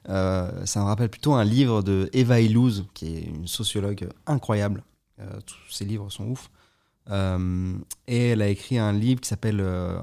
Euh, 0.09 0.65
ça 0.67 0.79
me 0.81 0.85
rappelle 0.85 1.09
plutôt 1.09 1.35
un 1.35 1.43
livre 1.45 1.83
de 1.83 2.09
Eva 2.13 2.41
Illouz, 2.41 2.85
qui 2.95 3.17
est 3.17 3.23
une 3.23 3.49
sociologue 3.49 4.09
incroyable. 4.29 4.85
Euh, 5.21 5.41
tous 5.45 5.57
ses 5.75 5.85
livres 5.85 6.11
sont 6.11 6.27
ouf. 6.29 6.49
Euh, 7.11 7.75
et 8.07 8.29
elle 8.29 8.43
a 8.43 8.49
écrit 8.49 8.79
un 8.79 8.93
livre 8.93 9.21
qui 9.21 9.29
s'appelle, 9.29 9.61
euh, 9.61 9.99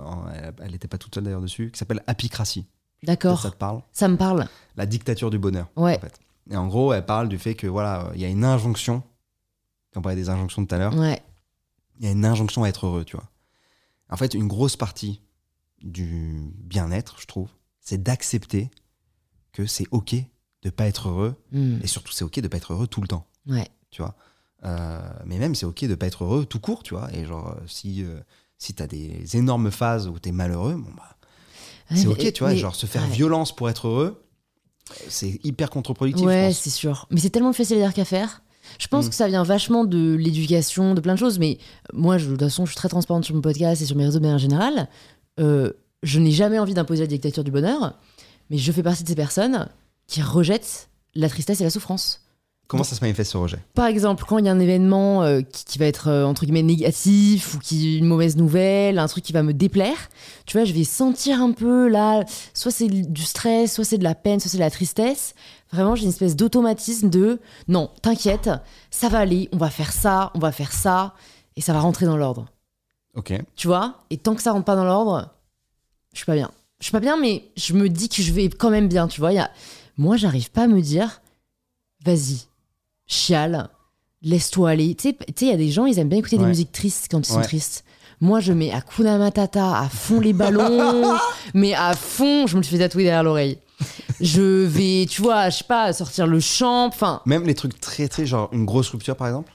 elle 0.62 0.72
n'était 0.72 0.88
pas 0.90 0.98
toute 0.98 1.16
seule 1.16 1.24
d'ailleurs 1.24 1.42
dessus, 1.42 1.70
qui 1.72 1.80
s'appelle 1.80 2.04
Apicratie. 2.06 2.66
D'accord, 3.04 3.42
Ça 3.42 3.50
te 3.50 3.56
parle 3.56 3.82
ça 3.94 4.08
me 4.10 4.18
parle. 4.18 4.46
La 4.76 4.86
dictature 4.86 5.30
du 5.32 5.40
bonheur. 5.40 5.68
Ouais. 5.76 5.98
En 5.98 6.00
fait. 6.02 6.20
Et 6.52 6.56
en 6.58 6.68
gros, 6.68 6.94
elle 6.94 7.06
parle 7.06 7.30
du 7.30 7.40
fait 7.40 7.56
que 7.56 7.66
voilà, 7.68 8.08
euh, 8.08 8.12
il 8.16 8.22
y 8.22 8.26
a 8.26 8.30
une 8.30 8.44
injonction. 8.46 9.02
On 9.96 10.02
parlait 10.02 10.16
des 10.18 10.30
injonctions 10.30 10.66
tout 10.66 10.76
à 10.76 10.78
l'heure. 10.78 10.96
Ouais, 10.96 11.22
Il 12.00 12.06
y 12.06 12.08
a 12.08 12.12
une 12.12 12.26
injonction 12.26 12.64
à 12.64 12.70
être 12.70 12.86
heureux, 12.86 13.04
tu 13.06 13.16
vois. 13.16 13.30
En 14.10 14.18
fait, 14.18 14.34
une 14.34 14.48
grosse 14.48 14.76
partie 14.78 15.22
du 15.82 16.52
bien-être, 16.58 17.20
je 17.20 17.26
trouve, 17.26 17.50
c'est 17.80 18.02
d'accepter 18.04 18.70
que 19.54 19.66
c'est 19.66 19.88
ok 19.92 20.16
de 20.64 20.70
pas 20.70 20.86
être 20.86 21.10
heureux 21.10 21.36
Hmm. 21.52 21.80
et 21.82 21.88
surtout 21.88 22.12
c'est 22.12 22.24
ok 22.24 22.40
de 22.40 22.48
pas 22.48 22.58
être 22.58 22.74
heureux 22.74 22.88
tout 22.88 23.02
le 23.02 23.08
temps, 23.08 23.26
ouais. 23.48 23.68
tu 23.90 24.02
vois. 24.02 24.16
Euh, 24.64 25.02
mais 25.26 25.40
même 25.40 25.56
c'est 25.56 25.66
ok 25.66 25.86
de 25.86 25.96
pas 25.96 26.06
être 26.06 26.24
heureux 26.24 26.46
tout 26.46 26.60
court, 26.60 26.84
tu 26.84 26.94
vois. 26.94 27.12
Et 27.16 27.26
genre 27.26 27.48
euh, 27.50 27.56
si 27.68 28.04
euh, 28.04 28.20
si 28.60 28.74
t'as 28.76 28.86
des 28.86 29.36
énormes 29.38 29.72
phases 29.72 30.08
où 30.08 30.20
t'es 30.20 30.32
malheureux, 30.32 30.76
bon 30.76 30.92
bah 30.96 31.18
c'est 31.96 32.06
ok, 32.08 32.20
mais- 32.24 32.32
tu 32.32 32.44
vois. 32.44 32.52
mais- 32.52 32.58
genre 32.58 32.76
se 32.76 32.86
faire 32.86 33.02
ouais. 33.04 33.10
violence 33.10 33.56
pour 33.56 33.70
être 33.70 33.88
heureux, 33.88 34.24
c'est 35.10 35.40
hyper 35.44 35.70
contre-productif. 35.70 36.26
Ouais, 36.26 36.52
c'est 36.54 36.70
sûr. 36.70 37.08
Mais 37.12 37.20
c'est 37.20 37.30
tellement 37.30 37.54
facile 37.54 37.88
qu'à 37.94 38.06
faire. 38.06 38.42
Je 38.80 38.88
pense 38.88 39.08
Mm. 39.08 39.10
que 39.10 39.16
ça 39.16 39.28
vient 39.28 39.44
vachement 39.44 39.86
de 39.86 40.14
l'éducation, 40.16 40.94
de 40.94 41.02
plein 41.02 41.14
de 41.14 41.20
choses. 41.20 41.40
Mais 41.40 41.58
moi, 41.94 42.18
je, 42.18 42.26
de 42.28 42.32
toute 42.32 42.42
façon, 42.42 42.66
je 42.66 42.72
suis 42.72 42.78
très 42.78 42.90
transparente 42.90 43.26
sur 43.26 43.36
mon 43.36 43.42
podcast 43.42 43.82
et 43.82 43.86
sur 43.86 43.96
mes 43.96 44.06
réseaux 44.06 44.20
de 44.20 44.24
manière 44.24 44.38
générale. 44.40 44.88
Euh, 45.40 45.72
je 46.04 46.20
n'ai 46.20 46.32
jamais 46.32 46.60
envie 46.60 46.74
d'imposer 46.74 47.02
la 47.02 47.08
dictature 47.08 47.44
du 47.44 47.52
bonheur, 47.52 47.98
mais 48.50 48.58
je 48.58 48.72
fais 48.72 48.84
partie 48.84 49.04
de 49.04 49.08
ces 49.10 49.16
personnes 49.16 49.68
qui 50.08 50.22
rejettent 50.22 50.90
la 51.16 51.28
tristesse 51.30 51.60
et 51.62 51.64
la 51.64 51.70
souffrance. 51.70 52.21
Comment 52.72 52.86
ça 52.86 52.96
se 52.96 53.02
manifeste 53.02 53.34
ce 53.34 53.38
rejet? 53.38 53.60
Par 53.74 53.86
exemple, 53.86 54.24
quand 54.26 54.38
il 54.38 54.46
y 54.46 54.48
a 54.48 54.52
un 54.54 54.60
événement 54.62 55.24
euh, 55.24 55.42
qui, 55.42 55.66
qui 55.66 55.78
va 55.78 55.88
être 55.88 56.08
euh, 56.08 56.24
entre 56.24 56.46
guillemets 56.46 56.64
négatif 56.64 57.54
ou 57.54 57.60
qui 57.60 57.98
une 57.98 58.06
mauvaise 58.06 58.38
nouvelle, 58.38 58.98
un 58.98 59.08
truc 59.10 59.26
qui 59.26 59.34
va 59.34 59.44
me 59.44 59.54
déplaire, 59.54 60.10
tu 60.46 60.56
vois, 60.56 60.64
je 60.64 60.72
vais 60.72 60.86
sentir 60.86 61.42
un 61.42 61.52
peu 61.52 61.90
là, 61.90 62.24
soit 62.54 62.72
c'est 62.72 62.88
du 62.88 63.24
stress, 63.24 63.74
soit 63.74 63.84
c'est 63.84 63.98
de 63.98 64.06
la 64.06 64.16
peine, 64.16 64.40
soit 64.40 64.50
c'est 64.50 64.56
de 64.56 64.64
la 64.64 64.72
tristesse. 64.72 65.36
Vraiment, 65.74 65.96
j'ai 65.96 66.04
une 66.04 66.12
espèce 66.12 66.38
d'automatisme 66.38 67.10
de 67.10 67.42
non, 67.68 67.90
t'inquiète, 68.02 68.50
ça 68.90 69.10
va 69.10 69.20
aller, 69.20 69.50
on 69.52 69.58
va 69.58 69.70
faire 69.70 69.92
ça, 69.92 70.32
on 70.34 70.40
va 70.40 70.54
faire 70.54 70.72
ça, 70.72 71.14
et 71.58 71.62
ça 71.62 71.74
va 71.74 71.82
rentrer 71.82 72.06
dans 72.06 72.16
l'ordre. 72.16 72.46
Ok. 73.16 73.34
Tu 73.58 73.68
vois? 73.68 74.00
Et 74.12 74.18
tant 74.18 74.34
que 74.34 74.42
ça 74.42 74.54
rentre 74.54 74.64
pas 74.64 74.78
dans 74.78 74.86
l'ordre, 74.86 75.30
je 76.14 76.20
suis 76.20 76.26
pas 76.26 76.36
bien. 76.36 76.52
Je 76.80 76.86
suis 76.86 76.94
pas 76.94 77.02
bien, 77.02 77.20
mais 77.20 77.44
je 77.58 77.74
me 77.74 77.90
dis 77.90 78.08
que 78.08 78.22
je 78.22 78.32
vais 78.32 78.48
quand 78.48 78.70
même 78.70 78.88
bien, 78.88 79.10
tu 79.10 79.20
vois. 79.20 79.34
Y 79.34 79.40
a... 79.40 79.52
Moi, 79.98 80.16
j'arrive 80.16 80.52
pas 80.52 80.64
à 80.64 80.68
me 80.68 80.80
dire, 80.82 81.22
vas-y, 82.06 82.46
chiale, 83.12 83.70
laisse-toi 84.22 84.72
aller. 84.72 84.96
Tu 84.96 85.10
sais, 85.10 85.18
il 85.42 85.48
y 85.48 85.52
a 85.52 85.58
des 85.58 85.70
gens, 85.72 85.86
ils 85.86 86.00
aiment 86.00 86.10
bien 86.10 86.20
écouter 86.20 86.38
des 86.38 86.46
musiques 86.46 86.72
tristes 86.72 87.08
quand 87.12 87.20
ils 87.28 87.32
sont 87.32 87.42
tristes. 87.42 87.84
Moi, 88.20 88.40
je 88.40 88.54
mets 88.54 88.72
Hakuna 88.72 89.18
Matata 89.18 89.80
à 89.80 89.90
fond 89.90 90.20
les 90.20 90.34
ballons, 90.34 91.18
mais 91.56 91.74
à 91.74 91.94
fond, 91.96 92.46
je 92.46 92.56
me 92.56 92.62
le 92.62 92.68
fais 92.68 92.78
tatouer 92.78 93.04
derrière 93.04 93.24
l'oreille. 93.24 93.58
Je 94.20 94.42
vais, 94.66 95.08
tu 95.10 95.24
vois, 95.24 95.50
je 95.50 95.58
sais 95.58 95.64
pas, 95.64 95.92
sortir 95.92 96.28
le 96.28 96.40
champ. 96.40 96.86
Enfin, 96.86 97.22
Même 97.26 97.46
les 97.48 97.56
trucs 97.56 97.80
très 97.80 98.08
très 98.08 98.28
genre 98.28 98.50
une 98.52 98.66
grosse 98.66 98.90
rupture 98.90 99.16
par 99.16 99.28
exemple? 99.28 99.52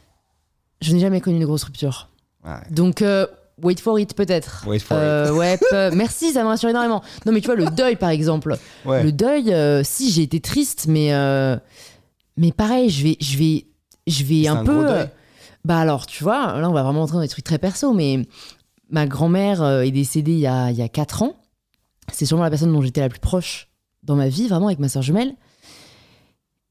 je 0.82 0.92
n'ai 0.92 0.98
jamais 1.00 1.20
connu 1.20 1.36
une 1.36 1.44
grosse 1.46 1.62
rupture. 1.64 2.08
Ouais. 2.44 2.52
Donc, 2.70 3.00
euh, 3.02 3.26
wait 3.62 3.80
for 3.80 3.98
it, 4.00 4.14
peut-être. 4.14 4.64
Wait 4.66 4.78
for 4.80 4.96
Euh, 4.96 5.30
ouais, 5.32 5.58
peu- 5.70 5.90
merci, 5.92 6.32
ça 6.32 6.42
me 6.42 6.48
rassure 6.48 6.68
énormément. 6.68 7.02
Non, 7.24 7.32
mais 7.32 7.40
tu 7.40 7.46
vois, 7.46 7.54
le 7.56 7.66
deuil, 7.66 7.96
par 7.96 8.10
exemple. 8.10 8.58
Ouais. 8.84 9.02
Le 9.04 9.10
deuil, 9.12 9.54
euh, 9.54 9.82
si 9.84 10.10
j'ai 10.10 10.22
été 10.22 10.40
triste, 10.40 10.86
mais 10.88 11.14
euh, 11.14 11.56
mais 12.36 12.52
pareil, 12.52 12.90
je 12.90 13.02
vais 13.02 13.16
je 13.20 13.36
vais 13.38 13.66
je 14.06 14.24
vais 14.24 14.46
un, 14.46 14.56
un 14.56 14.64
peu. 14.64 14.72
euh, 14.90 15.06
bah 15.64 15.78
alors, 15.78 16.06
tu 16.06 16.22
vois, 16.22 16.58
là 16.60 16.68
on 16.70 16.72
va 16.72 16.82
vraiment 16.82 17.02
entrer 17.02 17.16
dans 17.16 17.22
des 17.22 17.28
trucs 17.28 17.44
très 17.44 17.58
perso, 17.58 17.92
mais 17.92 18.26
ma 18.90 19.06
grand-mère 19.06 19.62
euh, 19.62 19.82
est 19.82 19.90
décédée 19.90 20.32
il 20.32 20.38
y 20.40 20.46
a 20.46 20.70
il 20.70 20.76
y 20.76 20.82
a 20.82 20.88
quatre 20.88 21.22
ans. 21.22 21.36
C'est 22.12 22.24
sûrement 22.26 22.44
la 22.44 22.50
personne 22.50 22.72
dont 22.72 22.82
j'étais 22.82 23.00
la 23.00 23.08
plus 23.08 23.18
proche 23.18 23.68
dans 24.04 24.14
ma 24.14 24.28
vie, 24.28 24.46
vraiment 24.46 24.66
avec 24.68 24.78
ma 24.78 24.88
soeur 24.88 25.02
jumelle. 25.02 25.34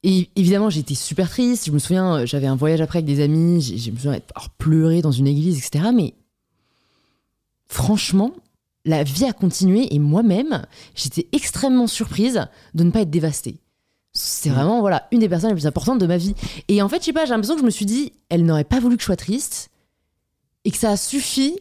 Et 0.03 0.30
évidemment, 0.36 0.70
j'étais 0.70 0.93
super 0.95 1.30
triste. 1.30 1.66
Je 1.66 1.72
me 1.72 1.80
souviens, 1.80 2.20
euh, 2.20 2.26
j'avais 2.26 2.47
un 2.47 2.55
voyage 2.55 2.80
après 2.80 2.99
avec 2.99 3.05
des 3.07 3.22
amis. 3.22 3.59
j'ai- 3.59 3.78
Je 3.78 3.91
me 3.91 3.95
souviens 3.97 4.11
alors, 4.36 4.49
pleurer 4.51 5.01
dans 5.01 5.11
une 5.11 5.28
église, 5.28 5.57
etc. 5.57 5.89
Mais 5.93 6.13
franchement, 7.68 8.32
la 8.86 9.03
vie 9.03 9.26
a 9.26 9.34
continué 9.34 9.93
et 9.93 9.99
moi-même, 9.99 10.66
j'étais 10.95 11.28
extrêmement 11.32 11.88
surprise 11.88 12.47
de 12.76 12.84
ne 12.84 12.91
pas 12.91 13.01
être 13.01 13.09
dévastée. 13.09 13.57
C'est 14.18 14.49
Mm. 14.49 14.53
vraiment 14.53 14.80
voilà 14.80 15.07
une 15.11 15.20
des 15.20 15.28
personnes 15.30 15.49
les 15.49 15.55
plus 15.55 15.68
importantes 15.68 15.99
de 15.99 16.07
ma 16.07 16.18
vie. 16.18 16.34
Et 16.70 16.82
en 16.82 16.88
fait, 16.89 16.99
je 17.01 17.05
sais 17.05 17.13
pas, 17.13 17.26
j'ai 17.26 17.32
l'impression 17.32 17.55
que 17.55 17.61
je 17.61 17.66
me 17.66 17.70
suis 17.70 17.86
dit, 17.86 18.13
elle 18.30 18.45
n'aurait 18.45 18.63
pas 18.63 18.80
voulu 18.80 18.95
que 18.95 19.01
je 19.01 19.05
sois 19.05 19.16
triste 19.18 19.70
et 20.63 20.72
que 20.72 20.78
ça 20.78 20.91
a 20.91 20.97
suffi 20.97 21.59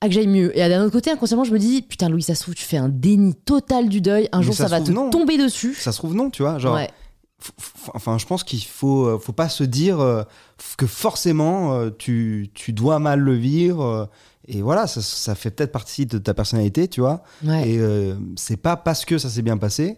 à 0.00 0.08
que 0.08 0.12
j'aille 0.14 0.26
mieux. 0.26 0.54
Et 0.58 0.68
d'un 0.68 0.82
autre 0.82 0.92
côté, 0.92 1.10
inconsciemment, 1.10 1.44
je 1.44 1.52
me 1.52 1.58
dis, 1.58 1.80
putain, 1.82 2.08
Louis, 2.08 2.22
ça 2.22 2.34
se 2.34 2.42
trouve, 2.42 2.54
tu 2.54 2.64
fais 2.64 2.76
un 2.76 2.88
déni 2.90 3.34
total 3.34 3.88
du 3.88 4.00
deuil. 4.00 4.28
Un 4.32 4.38
Mais 4.40 4.44
jour, 4.44 4.54
ça 4.54 4.64
ça, 4.64 4.68
va 4.70 4.76
trouve, 4.78 4.88
te 4.88 4.92
non. 4.92 5.08
tomber 5.10 5.38
dessus. 5.38 5.74
Ça 5.74 5.92
se 5.92 5.98
trouve, 5.98 6.14
non, 6.14 6.28
tu 6.30 6.42
vois. 6.42 6.58
Genre, 6.58 6.74
Ouais. 6.74 6.90
enfin, 7.94 8.18
je 8.18 8.26
pense 8.26 8.44
qu'il 8.44 8.62
faut, 8.64 9.06
euh, 9.06 9.18
faut 9.18 9.32
pas 9.32 9.48
se 9.48 9.64
dire 9.64 10.00
euh, 10.00 10.22
que 10.76 10.86
forcément 10.86 11.74
euh, 11.74 11.90
tu, 11.96 12.50
tu 12.54 12.72
dois 12.72 12.98
mal 12.98 13.20
le 13.20 13.34
vivre. 13.34 13.82
euh, 13.84 14.06
et 14.46 14.60
voilà, 14.60 14.86
ça, 14.86 15.00
ça 15.00 15.34
fait 15.34 15.50
peut-être 15.50 15.72
partie 15.72 16.04
de 16.04 16.18
ta 16.18 16.34
personnalité, 16.34 16.86
tu 16.88 17.00
vois. 17.00 17.22
Ouais. 17.44 17.66
Et 17.66 17.80
c'est 18.36 18.58
pas 18.58 18.76
parce 18.76 19.06
que 19.06 19.16
ça 19.16 19.30
s'est 19.30 19.40
bien 19.40 19.56
passé 19.56 19.96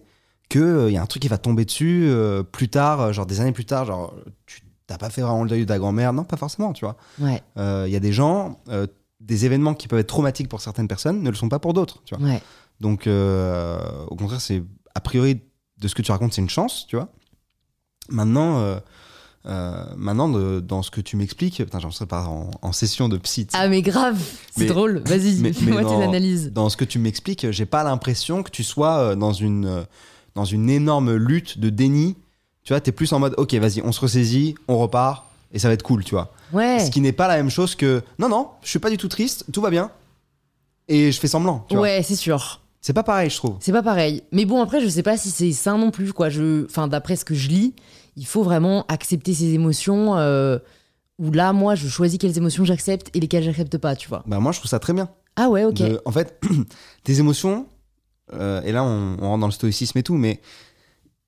qu'il 0.48 0.90
y 0.90 0.96
a 0.96 1.02
un 1.02 1.06
truc 1.06 1.22
qui 1.22 1.28
va 1.28 1.38
tomber 1.38 1.64
dessus 1.64 2.04
euh, 2.06 2.42
plus 2.42 2.68
tard, 2.68 3.00
euh, 3.00 3.12
genre 3.12 3.26
des 3.26 3.40
années 3.40 3.52
plus 3.52 3.64
tard, 3.64 3.84
genre 3.84 4.14
tu 4.46 4.60
t'as 4.86 4.98
pas 4.98 5.10
fait 5.10 5.20
vraiment 5.22 5.42
le 5.42 5.48
deuil 5.50 5.60
de 5.62 5.64
ta 5.66 5.78
grand-mère? 5.78 6.12
Non, 6.12 6.22
pas 6.22 6.36
forcément, 6.36 6.72
tu 6.72 6.84
vois. 6.84 6.96
Ouais. 7.20 7.42
Euh, 7.58 7.84
Il 7.88 7.92
y 7.92 7.96
a 7.96 8.00
des 8.00 8.12
gens, 8.12 8.58
euh, 8.68 8.86
des 9.20 9.44
événements 9.44 9.74
qui 9.74 9.88
peuvent 9.88 9.98
être 9.98 10.06
traumatiques 10.06 10.48
pour 10.48 10.60
certaines 10.60 10.86
personnes 10.86 11.22
ne 11.22 11.30
le 11.30 11.34
sont 11.34 11.48
pas 11.48 11.58
pour 11.58 11.74
d'autres, 11.74 12.02
tu 12.04 12.14
vois. 12.14 12.24
Ouais. 12.24 12.40
Donc, 12.80 13.06
euh, 13.08 13.80
au 14.06 14.14
contraire, 14.14 14.40
c'est 14.40 14.62
a 14.94 15.00
priori 15.00 15.40
de 15.78 15.88
ce 15.88 15.94
que 15.96 16.02
tu 16.02 16.12
racontes, 16.12 16.32
c'est 16.34 16.42
une 16.42 16.48
chance, 16.50 16.86
tu 16.88 16.94
vois. 16.94 17.08
Maintenant, 18.08 18.58
euh, 18.60 18.78
euh, 19.46 19.84
maintenant 19.96 20.28
de- 20.28 20.60
dans 20.60 20.82
ce 20.82 20.90
que 20.92 21.00
tu 21.00 21.16
m'expliques, 21.16 21.56
putain, 21.64 21.80
j'en 21.80 21.90
serais 21.90 22.06
pas 22.06 22.24
en, 22.26 22.50
en 22.62 22.72
session 22.72 23.08
de 23.08 23.16
psy. 23.18 23.48
Ah, 23.54 23.66
mais 23.68 23.82
grave, 23.82 24.20
c'est 24.56 24.66
drôle. 24.66 25.02
Vas-y, 25.06 25.36
fais-moi 25.52 25.84
tes 25.84 26.02
analyses. 26.04 26.52
Dans 26.52 26.68
ce 26.68 26.76
que 26.76 26.84
tu 26.84 26.98
m'expliques, 27.00 27.50
j'ai 27.50 27.66
pas 27.66 27.82
l'impression 27.82 28.42
que 28.44 28.50
tu 28.50 28.62
sois 28.62 28.98
euh, 28.98 29.14
dans 29.16 29.32
une 29.32 29.64
euh, 29.66 29.82
dans 30.36 30.44
une 30.44 30.70
énorme 30.70 31.14
lutte 31.16 31.58
de 31.58 31.68
déni. 31.70 32.14
Tu 32.62 32.72
vois, 32.72 32.80
t'es 32.80 32.92
plus 32.92 33.12
en 33.12 33.18
mode, 33.18 33.34
ok, 33.38 33.54
vas-y, 33.54 33.82
on 33.82 33.90
se 33.92 34.00
ressaisit, 34.00 34.54
on 34.68 34.78
repart 34.78 35.24
et 35.52 35.58
ça 35.58 35.68
va 35.68 35.74
être 35.74 35.82
cool, 35.82 36.04
tu 36.04 36.14
vois. 36.14 36.32
Ouais. 36.52 36.78
Ce 36.84 36.90
qui 36.90 37.00
n'est 37.00 37.12
pas 37.12 37.26
la 37.28 37.36
même 37.36 37.50
chose 37.50 37.74
que, 37.74 38.02
non, 38.18 38.28
non, 38.28 38.50
je 38.62 38.68
suis 38.68 38.78
pas 38.78 38.90
du 38.90 38.96
tout 38.96 39.08
triste, 39.08 39.46
tout 39.52 39.60
va 39.60 39.70
bien 39.70 39.90
et 40.88 41.10
je 41.10 41.18
fais 41.18 41.28
semblant. 41.28 41.64
Tu 41.68 41.74
vois. 41.74 41.82
Ouais, 41.82 42.02
c'est 42.04 42.16
sûr. 42.16 42.60
C'est 42.80 42.92
pas 42.92 43.02
pareil, 43.02 43.30
je 43.30 43.36
trouve. 43.36 43.56
C'est 43.60 43.72
pas 43.72 43.82
pareil. 43.82 44.22
Mais 44.30 44.44
bon, 44.44 44.62
après, 44.62 44.80
je 44.80 44.88
sais 44.88 45.02
pas 45.02 45.16
si 45.16 45.30
c'est 45.30 45.50
sain 45.52 45.76
non 45.78 45.90
plus, 45.90 46.12
quoi. 46.12 46.28
Je... 46.28 46.64
Enfin, 46.66 46.86
d'après 46.86 47.16
ce 47.16 47.24
que 47.24 47.34
je 47.34 47.48
lis, 47.48 47.74
il 48.16 48.26
faut 48.26 48.44
vraiment 48.44 48.84
accepter 48.88 49.34
ses 49.34 49.54
émotions. 49.54 50.16
euh, 50.16 50.58
Où 51.18 51.32
là, 51.32 51.52
moi, 51.52 51.74
je 51.74 51.88
choisis 51.88 52.18
quelles 52.18 52.36
émotions 52.38 52.64
j'accepte 52.64 53.10
et 53.14 53.20
lesquelles 53.20 53.42
j'accepte 53.42 53.78
pas, 53.78 53.96
tu 53.96 54.08
vois. 54.08 54.22
Bah 54.26 54.38
moi, 54.38 54.52
je 54.52 54.58
trouve 54.60 54.70
ça 54.70 54.78
très 54.78 54.92
bien. 54.92 55.08
Ah 55.34 55.48
ouais, 55.48 55.64
ok. 55.64 55.74
De- 55.74 56.00
en 56.04 56.12
fait, 56.12 56.40
tes 57.04 57.18
émotions, 57.18 57.66
euh, 58.32 58.62
et 58.62 58.72
là 58.72 58.84
on, 58.84 59.16
rentre 59.16 59.40
dans 59.40 59.46
le 59.46 59.52
stoïcisme 59.52 59.98
et 59.98 60.02
tout, 60.02 60.16
mais 60.16 60.40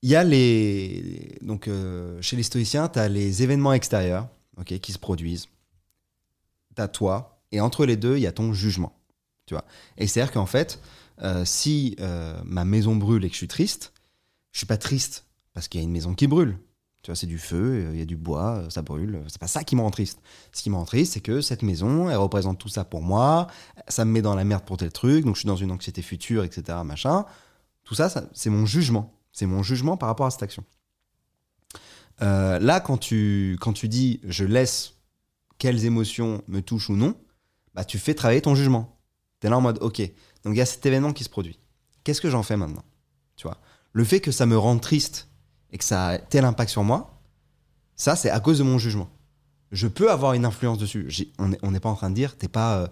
il 0.03 0.11
y 0.11 0.17
a 0.17 0.25
les. 0.25 1.39
Donc 1.43 1.69
euh, 1.69 2.21
chez 2.23 2.37
les 2.37 2.43
stoïciens, 2.43 2.89
tu 2.89 2.99
as 2.99 3.09
les 3.09 3.43
événements 3.43 3.73
extérieurs 3.73 4.29
qui 4.65 4.93
se 4.93 4.99
produisent. 4.99 5.49
Tu 6.75 6.83
as 6.83 6.89
toi, 6.89 7.41
et 7.53 7.61
entre 7.61 7.87
les 7.87 7.97
deux, 7.97 8.17
il 8.17 8.23
y 8.23 8.27
a 8.27 8.33
ton 8.33 8.53
jugement. 8.53 8.93
Tu 9.47 9.55
vois 9.55 9.65
et 9.97 10.07
c'est-à-dire 10.07 10.33
qu'en 10.33 10.47
fait, 10.47 10.81
euh, 11.23 11.45
si 11.45 11.97
ma 12.45 12.65
maison 12.65 12.97
brûle 12.97 13.25
et 13.25 13.29
que 13.29 13.35
je 13.35 13.39
suis 13.39 13.49
triste, 13.49 13.93
je 14.53 14.59
suis 14.59 14.67
pas 14.67 14.77
triste 14.77 15.25
parce 15.55 15.69
qu'il 15.69 15.81
y 15.81 15.83
a 15.83 15.85
une 15.85 15.93
maison 15.93 16.15
qui 16.15 16.27
brûle. 16.27 16.59
Tu 17.03 17.11
vois, 17.11 17.17
c'est 17.17 17.27
du 17.27 17.39
feu, 17.39 17.87
euh, 17.87 17.91
il 17.93 17.99
y 17.99 18.03
a 18.03 18.05
du 18.05 18.17
bois, 18.17 18.57
euh, 18.57 18.71
ça 18.71 18.83
brûle. 18.83 19.23
C'est 19.29 19.41
pas 19.41 19.47
ça 19.47 19.65
qui 19.65 19.77
me 19.77 19.83
rend 19.83 19.91
triste. 19.91 20.21
Ce 20.53 20.63
qui 20.63 20.71
me 20.71 20.75
rend 20.75 20.85
triste, 20.85 21.15
c'est 21.15 21.21
que 21.21 21.41
cette 21.41 21.63
maison, 21.63 22.11
elle 22.11 22.17
représente 22.17 22.59
tout 22.59 22.69
ça 22.69 22.85
pour 22.85 23.03
moi 23.03 23.47
ça 23.89 24.05
me 24.05 24.13
met 24.13 24.23
dans 24.23 24.35
la 24.35 24.45
merde 24.45 24.65
pour 24.65 24.77
tel 24.77 24.93
truc, 24.93 25.25
donc 25.25 25.35
je 25.35 25.41
suis 25.41 25.47
dans 25.47 25.57
une 25.57 25.71
anxiété 25.71 26.03
future, 26.03 26.45
etc. 26.45 26.79
Machin. 26.85 27.25
Tout 27.85 27.95
ça, 27.95 28.11
c'est 28.33 28.51
mon 28.51 28.67
jugement. 28.67 29.15
C'est 29.33 29.47
mon 29.47 29.63
jugement 29.63 29.97
par 29.97 30.09
rapport 30.09 30.27
à 30.27 30.31
cette 30.31 30.43
action. 30.43 30.65
Euh, 32.21 32.59
là, 32.59 32.81
quand 32.81 32.99
tu, 32.99 33.57
quand 33.61 33.73
tu 33.73 33.89
dis 33.89 34.21
je 34.25 34.45
laisse 34.45 34.95
quelles 35.59 35.85
émotions 35.85 36.43
me 36.49 36.61
touchent 36.61 36.91
ou 36.91 36.97
non, 36.97 37.15
bah, 37.75 37.85
tu 37.85 37.99
fais 37.99 38.15
travailler 38.15 38.43
ton 38.43 38.55
jugement. 38.55 38.99
Tu 39.41 39.47
es 39.47 39.51
là 39.51 39.57
en 39.57 39.61
mode 39.61 39.79
ok, 39.81 40.01
donc 40.45 40.55
il 40.55 40.57
y 40.57 40.61
a 40.61 40.67
cet 40.67 40.85
événement 40.85 41.13
qui 41.13 41.25
se 41.25 41.31
produit. 41.31 41.59
Qu'est-ce 42.05 42.21
que 42.21 42.31
j'en 42.31 42.43
fais 42.43 42.57
maintenant? 42.57 42.85
Tu 43.37 43.47
vois? 43.47 43.59
Le 43.93 44.05
fait 44.05 44.21
que 44.21 44.33
ça 44.33 44.47
me 44.47 44.59
rende 44.59 44.81
triste 44.81 45.29
et 45.73 45.79
que 45.79 45.85
ça 45.85 46.07
a 46.09 46.19
tel 46.19 46.45
impact 46.45 46.71
sur 46.71 46.85
moi, 46.85 47.19
ça, 47.97 48.17
c'est 48.17 48.31
à 48.31 48.41
cause 48.41 48.59
de 48.59 48.65
mon 48.65 48.79
jugement. 48.79 49.09
Je 49.73 49.87
peux 49.89 50.11
avoir 50.11 50.33
une 50.35 50.45
influence 50.45 50.79
dessus. 50.79 51.09
On 51.39 51.71
n'est 51.71 51.81
pas 51.81 51.89
en 51.91 51.95
train 51.95 52.11
de 52.11 52.15
dire 52.15 52.37
t'es 52.37 52.49
pas. 52.49 52.77
euh, 52.79 52.89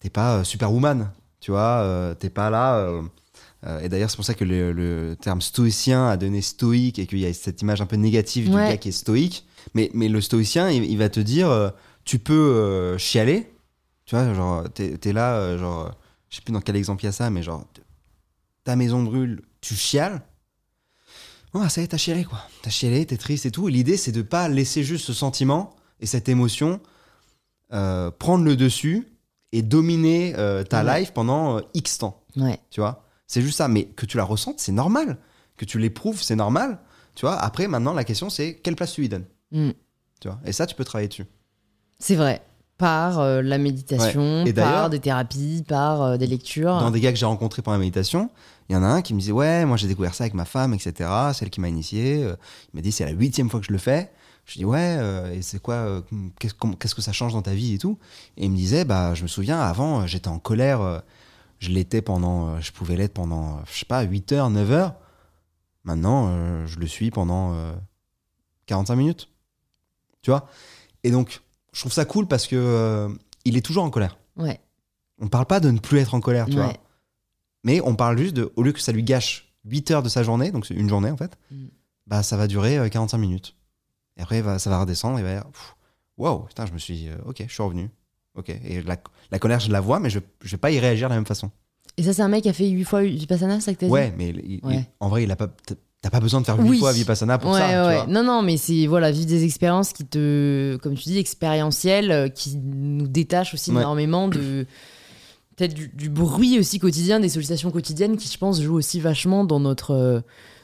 t'es 0.00 0.10
pas 0.10 0.36
euh, 0.36 0.44
superwoman, 0.44 1.10
tu 1.40 1.50
vois, 1.50 1.80
euh, 1.82 2.14
t'es 2.14 2.30
pas 2.30 2.50
là. 2.50 2.76
euh, 2.78 3.80
et 3.82 3.88
d'ailleurs, 3.88 4.08
c'est 4.10 4.16
pour 4.16 4.24
ça 4.24 4.34
que 4.34 4.44
le, 4.44 4.72
le 4.72 5.16
terme 5.20 5.40
stoïcien 5.40 6.08
a 6.08 6.16
donné 6.16 6.40
stoïque 6.40 6.98
et 7.00 7.06
qu'il 7.08 7.18
y 7.18 7.26
a 7.26 7.32
cette 7.34 7.60
image 7.62 7.80
un 7.80 7.86
peu 7.86 7.96
négative 7.96 8.48
du 8.48 8.56
gars 8.68 8.76
qui 8.76 8.90
est 8.90 8.92
stoïque. 8.92 9.44
Mais, 9.74 9.90
mais 9.94 10.08
le 10.08 10.20
stoïcien, 10.20 10.70
il, 10.70 10.84
il 10.84 10.96
va 10.98 11.08
te 11.08 11.18
dire, 11.20 11.72
tu 12.04 12.20
peux 12.20 12.96
chialer, 12.96 13.52
tu 14.06 14.14
vois, 14.14 14.32
genre, 14.32 14.70
t'es 14.72 14.98
es 15.04 15.12
là, 15.12 15.58
genre, 15.58 15.92
je 16.30 16.36
sais 16.36 16.42
plus 16.42 16.52
dans 16.52 16.60
quel 16.60 16.76
exemple 16.76 17.02
il 17.02 17.06
y 17.06 17.08
a 17.08 17.12
ça, 17.12 17.28
mais 17.28 17.42
genre, 17.42 17.66
ta 18.64 18.76
maison 18.76 19.02
brûle, 19.02 19.42
tu 19.60 19.74
chiales. 19.74 20.22
Oh, 21.60 21.68
ça 21.68 21.80
y 21.80 21.84
est, 21.84 21.88
t'as 21.88 21.96
chialé, 21.96 22.24
quoi. 22.24 22.38
T'as 22.62 22.70
chialé, 22.70 23.04
t'es 23.06 23.16
triste 23.16 23.46
et 23.46 23.50
tout. 23.50 23.68
Et 23.68 23.72
l'idée, 23.72 23.96
c'est 23.96 24.12
de 24.12 24.22
pas 24.22 24.48
laisser 24.48 24.84
juste 24.84 25.04
ce 25.06 25.12
sentiment 25.12 25.74
et 26.00 26.06
cette 26.06 26.28
émotion 26.28 26.80
euh, 27.72 28.10
prendre 28.10 28.44
le 28.44 28.56
dessus 28.56 29.08
et 29.52 29.62
dominer 29.62 30.34
euh, 30.38 30.62
ta 30.64 30.84
Ouais. 30.84 31.00
life 31.00 31.12
pendant 31.12 31.58
euh, 31.58 31.60
X 31.74 31.98
temps, 31.98 32.22
Ouais. 32.36 32.58
tu 32.70 32.80
vois? 32.80 33.04
C'est 33.26 33.42
juste 33.42 33.58
ça. 33.58 33.68
Mais 33.68 33.84
que 33.86 34.06
tu 34.06 34.16
la 34.16 34.24
ressentes, 34.24 34.60
c'est 34.60 34.72
normal. 34.72 35.18
Que 35.56 35.64
tu 35.64 35.78
l'éprouves, 35.78 36.22
c'est 36.22 36.36
normal. 36.36 36.78
Tu 37.14 37.22
vois? 37.26 37.34
Après, 37.36 37.66
maintenant, 37.66 37.92
la 37.92 38.04
question, 38.04 38.30
c'est 38.30 38.54
quelle 38.54 38.76
place 38.76 38.92
tu 38.92 39.00
lui 39.02 39.08
donnes? 39.08 39.26
Mm. 39.52 39.70
Tu 40.20 40.28
vois? 40.28 40.38
Et 40.46 40.52
ça, 40.52 40.66
tu 40.66 40.74
peux 40.74 40.84
travailler 40.84 41.08
dessus. 41.08 41.26
C'est 41.98 42.14
vrai. 42.14 42.42
Par 42.78 43.20
la 43.42 43.58
méditation, 43.58 44.44
Ouais. 44.44 44.50
Et 44.50 44.52
par 44.52 44.88
des 44.88 45.00
thérapies, 45.00 45.64
par 45.66 46.16
des 46.16 46.28
lectures. 46.28 46.78
Dans 46.78 46.92
des 46.92 47.00
gars 47.00 47.10
que 47.12 47.18
j'ai 47.18 47.26
rencontrés 47.26 47.60
pendant 47.60 47.74
la 47.76 47.80
méditation, 47.80 48.30
il 48.68 48.74
y 48.74 48.76
en 48.76 48.82
a 48.82 48.86
un 48.86 49.02
qui 49.02 49.14
me 49.14 49.20
disait 49.20 49.32
Ouais, 49.32 49.64
moi 49.64 49.76
j'ai 49.76 49.88
découvert 49.88 50.14
ça 50.14 50.24
avec 50.24 50.34
ma 50.34 50.44
femme, 50.44 50.74
etc. 50.74 51.10
Celle 51.34 51.50
qui 51.50 51.60
m'a 51.60 51.68
initié. 51.68 52.22
Euh, 52.24 52.36
Il 52.72 52.76
m'a 52.76 52.82
dit 52.82 52.92
C'est 52.92 53.04
la 53.04 53.12
huitième 53.12 53.48
fois 53.50 53.60
que 53.60 53.66
je 53.66 53.72
le 53.72 53.78
fais. 53.78 54.10
Je 54.44 54.58
dis 54.58 54.64
Ouais, 54.64 54.96
euh, 54.98 55.32
et 55.34 55.42
c'est 55.42 55.60
quoi 55.60 55.74
euh, 55.74 56.00
Qu'est-ce 56.38 56.54
qu'est-ce 56.78 56.94
que 56.94 57.02
ça 57.02 57.12
change 57.12 57.32
dans 57.32 57.42
ta 57.42 57.54
vie 57.54 57.74
et 57.74 57.78
tout? 57.78 57.98
Et 58.36 58.44
il 58.46 58.50
me 58.50 58.56
disait 58.56 58.84
Bah, 58.84 59.14
je 59.14 59.22
me 59.22 59.28
souviens, 59.28 59.60
avant, 59.60 60.06
j'étais 60.06 60.28
en 60.28 60.38
colère. 60.38 60.80
euh, 60.82 60.98
je 61.58 61.70
l'étais 61.70 62.02
pendant. 62.02 62.60
Je 62.60 62.70
pouvais 62.72 62.96
l'être 62.96 63.14
pendant, 63.14 63.64
je 63.66 63.78
sais 63.80 63.84
pas, 63.86 64.02
8 64.02 64.32
heures, 64.32 64.50
9 64.50 64.70
heures. 64.70 64.94
Maintenant, 65.84 66.66
je 66.66 66.78
le 66.78 66.86
suis 66.86 67.10
pendant 67.10 67.54
euh, 67.54 67.72
45 68.66 68.94
minutes. 68.96 69.28
Tu 70.22 70.30
vois? 70.30 70.46
Et 71.02 71.10
donc, 71.10 71.40
je 71.72 71.80
trouve 71.80 71.92
ça 71.92 72.04
cool 72.04 72.26
parce 72.26 72.46
que 72.46 73.08
il 73.44 73.56
est 73.56 73.62
toujours 73.62 73.84
en 73.84 73.90
colère. 73.90 74.18
Ouais. 74.36 74.60
On 75.20 75.28
parle 75.28 75.46
pas 75.46 75.60
de 75.60 75.70
ne 75.70 75.78
plus 75.78 75.98
être 75.98 76.14
en 76.14 76.20
colère, 76.20 76.46
tu 76.46 76.52
vois? 76.56 76.74
Ouais. 77.64 77.72
Mais 77.74 77.80
on 77.82 77.94
parle 77.94 78.18
juste 78.18 78.34
de, 78.34 78.52
au 78.56 78.62
lieu 78.62 78.72
que 78.72 78.80
ça 78.80 78.92
lui 78.92 79.02
gâche 79.02 79.52
8 79.64 79.90
heures 79.90 80.02
de 80.02 80.08
sa 80.08 80.22
journée, 80.22 80.50
donc 80.50 80.66
c'est 80.66 80.74
une 80.74 80.88
journée 80.88 81.10
en 81.10 81.16
fait, 81.16 81.36
Mm. 81.50 81.66
bah 82.06 82.22
ça 82.22 82.36
va 82.36 82.46
durer 82.46 82.78
euh, 82.78 82.88
45 82.88 83.18
minutes. 83.18 83.54
Et 84.16 84.22
après, 84.22 84.42
ça 84.58 84.70
va 84.70 84.80
redescendre, 84.80 85.18
et 85.18 85.22
va 85.22 85.34
dire, 85.34 85.44
wow, 86.16 86.40
putain, 86.40 86.66
je 86.66 86.72
me 86.72 86.78
suis, 86.78 87.08
euh, 87.08 87.14
ok, 87.26 87.44
je 87.46 87.52
suis 87.52 87.62
revenu. 87.62 87.88
Ok, 88.34 88.48
et 88.50 88.82
la, 88.82 88.96
la 89.30 89.38
colère, 89.38 89.60
je 89.60 89.70
la 89.70 89.80
vois, 89.80 90.00
mais 90.00 90.10
je, 90.10 90.18
je 90.42 90.50
vais 90.52 90.56
pas 90.56 90.70
y 90.70 90.78
réagir 90.80 91.08
de 91.08 91.12
la 91.14 91.18
même 91.18 91.26
façon. 91.26 91.50
Et 91.96 92.02
ça, 92.04 92.12
c'est 92.12 92.22
un 92.22 92.28
mec 92.28 92.42
qui 92.44 92.48
a 92.48 92.52
fait 92.52 92.68
8 92.68 92.84
fois 92.84 93.02
Vipassana, 93.02 93.60
ça 93.60 93.72
que 93.74 93.78
t'as 93.80 93.86
dit? 93.86 93.92
Ouais, 93.92 94.12
mais 94.16 94.28
il- 94.30 94.60
il- 94.62 94.66
Ouais. 94.66 94.88
en 95.00 95.08
vrai, 95.08 95.24
il 95.24 95.30
a 95.32 95.36
pas, 95.36 95.48
t'as 96.00 96.10
pas 96.10 96.20
besoin 96.20 96.40
de 96.40 96.46
faire 96.46 96.56
8 96.58 96.68
Oui. 96.70 96.78
fois 96.78 96.92
Vipassana 96.92 97.38
pour 97.38 97.50
ouais, 97.52 97.58
ça, 97.58 97.68
tu 97.68 97.74
ouais. 97.88 97.94
vois. 97.96 98.06
Non, 98.06 98.22
non, 98.22 98.42
mais 98.42 98.56
c'est 98.56 98.86
voilà, 98.86 99.10
vivre 99.10 99.26
des 99.26 99.44
expériences 99.44 99.92
qui 99.92 100.04
te, 100.04 100.76
comme 100.82 100.94
tu 100.94 101.04
dis, 101.08 101.18
expérientielles, 101.18 102.10
euh, 102.12 102.28
qui 102.28 102.56
nous 102.56 103.08
détachent 103.08 103.54
aussi 103.54 103.70
Ouais. 103.72 103.78
énormément 103.80 104.28
de 104.28 104.66
peut-être 105.58 105.74
du, 105.74 105.88
du 105.88 106.08
bruit 106.08 106.58
aussi 106.58 106.78
quotidien, 106.78 107.20
des 107.20 107.28
sollicitations 107.28 107.70
quotidiennes 107.70 108.16
qui, 108.16 108.28
je 108.32 108.38
pense, 108.38 108.62
jouent 108.62 108.76
aussi 108.76 109.00
vachement 109.00 109.44
dans 109.44 109.60
notre 109.60 109.90
euh, 109.90 110.20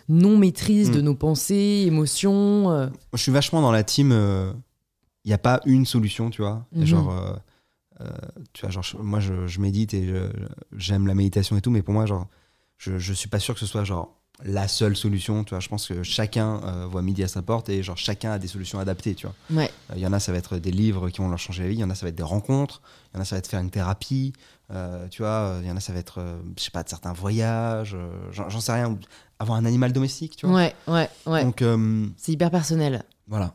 non 0.09 0.38
maîtrise 0.38 0.90
de 0.90 1.01
Mm. 1.01 1.05
nos 1.05 1.14
pensées, 1.14 1.84
émotions. 1.86 2.70
euh. 2.70 2.88
Je 3.12 3.18
suis 3.22 3.32
vachement 3.32 3.61
dans 3.61 3.72
la 3.72 3.82
team. 3.84 4.12
Il 5.24 5.28
n'y 5.28 5.34
a 5.34 5.38
pas 5.38 5.61
une 5.66 5.84
solution, 5.86 6.30
tu 6.30 6.42
vois. 6.42 6.66
Mhm. 6.72 6.84
Genre, 6.86 7.11
euh, 7.12 7.32
euh, 8.01 8.11
tu 8.53 8.62
vois, 8.62 8.70
genre, 8.70 8.84
moi, 9.03 9.20
je, 9.20 9.47
je 9.47 9.61
médite 9.61 9.95
et 9.95 10.12
j'aime 10.76 11.07
la 11.07 11.14
méditation 11.14 11.57
et 11.57 11.61
tout, 11.61 11.70
mais 11.70 11.82
pour 11.82 11.95
moi, 11.95 12.07
genre, 12.07 12.26
je, 12.78 12.99
je 12.99 13.12
suis 13.12 13.28
pas 13.28 13.38
sûr 13.38 13.55
que 13.55 13.61
ce 13.61 13.66
soit 13.66 13.84
genre 13.84 14.20
la 14.45 14.66
seule 14.68 14.97
solution. 14.97 15.45
Tu 15.45 15.51
vois, 15.51 15.61
je 15.61 15.68
pense 15.68 15.86
que 15.86 16.03
chacun 16.03 16.61
euh, 16.64 16.86
voit 16.86 17.01
midi 17.03 17.22
à 17.22 17.28
sa 17.28 17.40
porte 17.40 17.68
et 17.70 17.82
genre 17.82 17.97
chacun 17.97 18.32
a 18.32 18.38
des 18.38 18.49
solutions 18.49 18.78
adaptées. 18.80 19.14
Tu 19.14 19.26
vois. 19.26 19.34
Ouais, 19.62 19.70
Il 19.97 20.03
y 20.03 20.07
en 20.07 20.12
a, 20.12 20.18
ça 20.20 20.32
va 20.32 20.38
être 20.38 20.59
des 20.59 20.72
livres 20.72 21.09
qui 21.09 21.22
vont 21.22 21.28
leur 21.30 21.38
changer 21.38 21.62
la 21.62 21.68
vie. 21.70 21.76
Il 21.76 21.80
y 21.80 21.84
en 21.84 21.88
a, 21.90 21.95
ça 21.95 22.05
va 22.05 22.11
être 22.11 22.16
des 22.16 22.22
rencontres. 22.22 22.82
Il 23.12 23.16
y 23.16 23.18
en 23.18 23.22
a, 23.22 23.24
ça 23.24 23.36
va 23.36 23.38
être 23.38 23.47
faire 23.49 23.61
une 23.61 23.70
thérapie. 23.70 24.32
Euh, 24.73 25.07
tu 25.09 25.23
vois, 25.23 25.59
il 25.62 25.69
y 25.69 25.71
en 25.71 25.77
a, 25.77 25.81
ça 25.81 25.93
va 25.93 25.99
être, 25.99 26.21
euh, 26.21 26.39
je 26.59 26.62
sais 26.65 26.71
pas, 26.71 26.83
de 26.83 26.89
certains 26.89 27.12
voyages. 27.12 27.95
euh, 27.95 28.09
J'en 28.33 28.61
sais 28.61 28.73
rien. 28.73 28.99
avoir 29.39 29.59
un 29.59 29.65
animal 29.67 29.93
domestique, 29.93 30.37
tu 30.37 30.47
vois. 30.47 30.57
Ouais, 30.57 30.75
ouais, 30.89 31.09
ouais. 31.27 31.45
Donc 31.45 31.61
euh, 31.62 32.07
C'est 32.17 32.33
hyper 32.33 32.51
personnel. 32.51 33.03
voilà, 33.29 33.55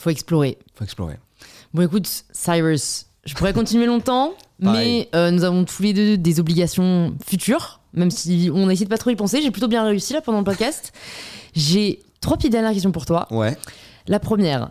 Faut 0.00 0.10
explorer. 0.10 0.58
faut 0.74 0.84
explorer. 0.84 1.18
Bon, 1.74 1.82
écoute, 1.82 2.24
Cyrus, 2.32 3.06
je 3.24 3.34
pourrais 3.34 3.52
continuer 3.52 3.86
longtemps, 3.86 4.32
mais 4.58 5.08
euh, 5.14 5.30
nous 5.30 5.44
avons 5.44 5.64
tous 5.64 5.82
les 5.82 5.92
deux 5.92 6.18
des 6.18 6.40
obligations 6.40 7.14
futures, 7.24 7.80
même 7.92 8.10
si 8.10 8.50
on 8.52 8.68
a 8.68 8.72
essayé 8.72 8.86
de 8.86 8.90
pas 8.90 8.98
trop 8.98 9.10
y 9.10 9.16
penser. 9.16 9.40
J'ai 9.42 9.50
plutôt 9.52 9.68
bien 9.68 9.84
réussi 9.84 10.12
là 10.12 10.20
pendant 10.22 10.38
le 10.38 10.44
podcast. 10.44 10.92
J'ai 11.54 12.02
trois 12.20 12.36
petites 12.36 12.52
dernières 12.52 12.72
questions 12.72 12.92
pour 12.92 13.06
toi. 13.06 13.26
Ouais. 13.30 13.56
La 14.08 14.18
première, 14.18 14.70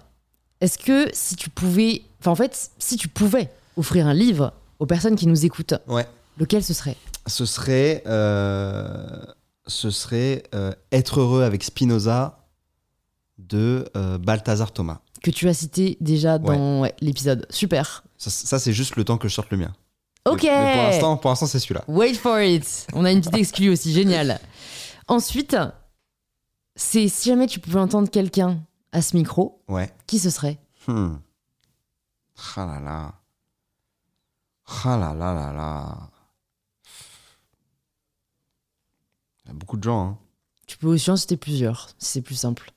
est-ce 0.60 0.78
que 0.78 1.08
si 1.14 1.36
tu 1.38 1.50
pouvais, 1.50 2.02
enfin 2.20 2.32
en 2.32 2.36
fait, 2.36 2.72
si 2.78 2.98
tu 2.98 3.08
pouvais 3.08 3.50
offrir 3.78 4.08
un 4.08 4.14
livre 4.14 4.54
aux 4.80 4.86
personnes 4.86 5.16
qui 5.16 5.28
nous 5.28 5.46
écoutent, 5.46 5.76
Ouais. 5.88 6.08
lequel 6.38 6.64
ce 6.64 6.74
serait? 6.74 6.96
Ce 7.26 7.46
serait, 7.46 8.04
euh, 8.08 9.20
ce 9.66 9.90
serait 9.90 10.44
euh, 10.56 10.72
être 10.92 11.20
heureux 11.20 11.44
avec 11.44 11.64
Spinoza 11.64 12.40
de 13.38 13.86
euh, 13.96 14.18
Balthazar 14.18 14.72
Thomas. 14.72 15.00
Que 15.24 15.32
tu 15.32 15.48
as 15.50 15.54
cité 15.54 15.98
déjà 16.00 16.38
dans 16.38 16.82
ouais, 16.82 16.94
l'épisode. 17.02 17.46
Super. 17.50 18.04
Ça, 18.18 18.30
ça, 18.30 18.60
c'est 18.60 18.74
juste 18.74 18.96
le 18.96 19.04
temps 19.04 19.18
que 19.18 19.28
je 19.28 19.34
sorte 19.34 19.50
le 19.52 19.58
mien. 19.58 19.74
Ok. 20.26 20.44
Mais, 20.44 20.74
pour 20.74 20.84
l'instant, 20.84 21.18
pour 21.18 21.30
l'instant, 21.32 21.48
c'est 21.48 21.60
celui-là. 21.60 21.84
Wait 21.88 22.14
for 22.14 22.40
it. 22.40 22.88
On 22.94 23.04
a 23.06 23.12
une 23.12 23.20
petite 23.22 23.36
exclue 23.38 23.70
aussi, 23.70 23.94
génial. 23.94 24.40
Ensuite, 25.08 25.56
c'est 26.76 27.08
si 27.08 27.30
jamais 27.30 27.48
tu 27.48 27.60
pouvais 27.60 27.80
entendre 27.80 28.10
quelqu'un 28.10 28.60
à 28.92 29.02
ce 29.02 29.16
micro, 29.16 29.62
Ouais. 29.68 29.92
qui 30.06 30.20
ce 30.20 30.30
serait? 30.30 30.58
Hmm. 30.88 31.16
Ah 32.56 32.66
là 32.66 32.80
là. 32.80 33.14
Ah 34.68 34.98
là 34.98 35.14
là 35.14 35.34
là 35.34 35.54
là. 35.54 35.98
Il 39.46 39.48
y 39.50 39.52
a 39.52 39.54
beaucoup 39.54 39.78
de 39.78 39.84
gens. 39.84 40.02
Hein. 40.08 40.18
Tu 40.68 40.78
peux 40.78 40.88
aussi 40.88 41.10
en 41.10 41.16
citer 41.16 41.38
plusieurs, 41.38 41.88
si 42.00 42.12
c'est 42.14 42.22
plus 42.22 42.36
simple. 42.36 42.72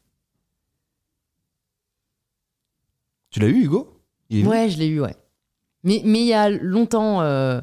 Tu 3.31 3.41
l'as 3.41 3.49
eu, 3.49 3.65
Hugo? 3.65 4.01
Il 4.29 4.47
Ouais, 4.47 4.69
je 4.71 4.79
l'ai 4.79 4.87
eu, 4.87 5.01
ouais. 5.01 5.17
Mais 5.83 6.03
mais 6.05 6.21
il 6.21 6.27
y 6.27 6.35
a 6.35 6.51
longtemps, 6.51 7.23
euh, 7.23 7.61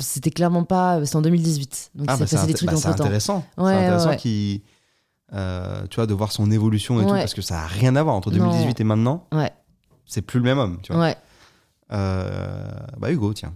c'était 0.00 0.30
clairement 0.30 0.64
pas. 0.64 1.04
C'est 1.06 1.16
en 1.16 1.22
2018. 1.22 1.92
Donc 1.94 2.06
Ah, 2.08 2.16
bah, 2.16 2.26
s'est 2.26 2.26
c'est 2.26 2.36
passé 2.36 2.46
des 2.48 2.52
inté- 2.54 2.56
trucs 2.66 2.82
bah, 2.82 2.90
intéressant. 2.90 3.44
Ouais, 3.56 3.72
c'est 3.72 3.78
intéressant 3.86 4.08
ouais. 4.10 4.16
qu'il- 4.16 4.60
euh, 5.34 5.86
tu 5.88 5.96
vois, 5.96 6.06
de 6.06 6.12
voir 6.14 6.32
son 6.32 6.50
évolution 6.50 7.00
et 7.00 7.04
tout, 7.04 7.10
parce 7.14 7.32
que 7.34 7.40
ça 7.42 7.62
a 7.62 7.66
rien 7.66 7.96
à 7.96 8.02
voir 8.02 8.14
entre 8.14 8.30
Non. 8.30 8.38
2018 8.50 8.80
et 8.80 8.84
maintenant. 8.84 9.26
Ouais, 9.32 9.50
C'est 10.04 10.20
plus 10.22 10.38
le 10.40 10.44
même 10.44 10.58
homme, 10.58 10.78
tu 10.82 10.92
vois. 10.92 11.00
ouais. 11.02 11.16
Euh, 11.92 12.70
bah 12.98 13.10
Hugo, 13.12 13.32
tiens. 13.34 13.54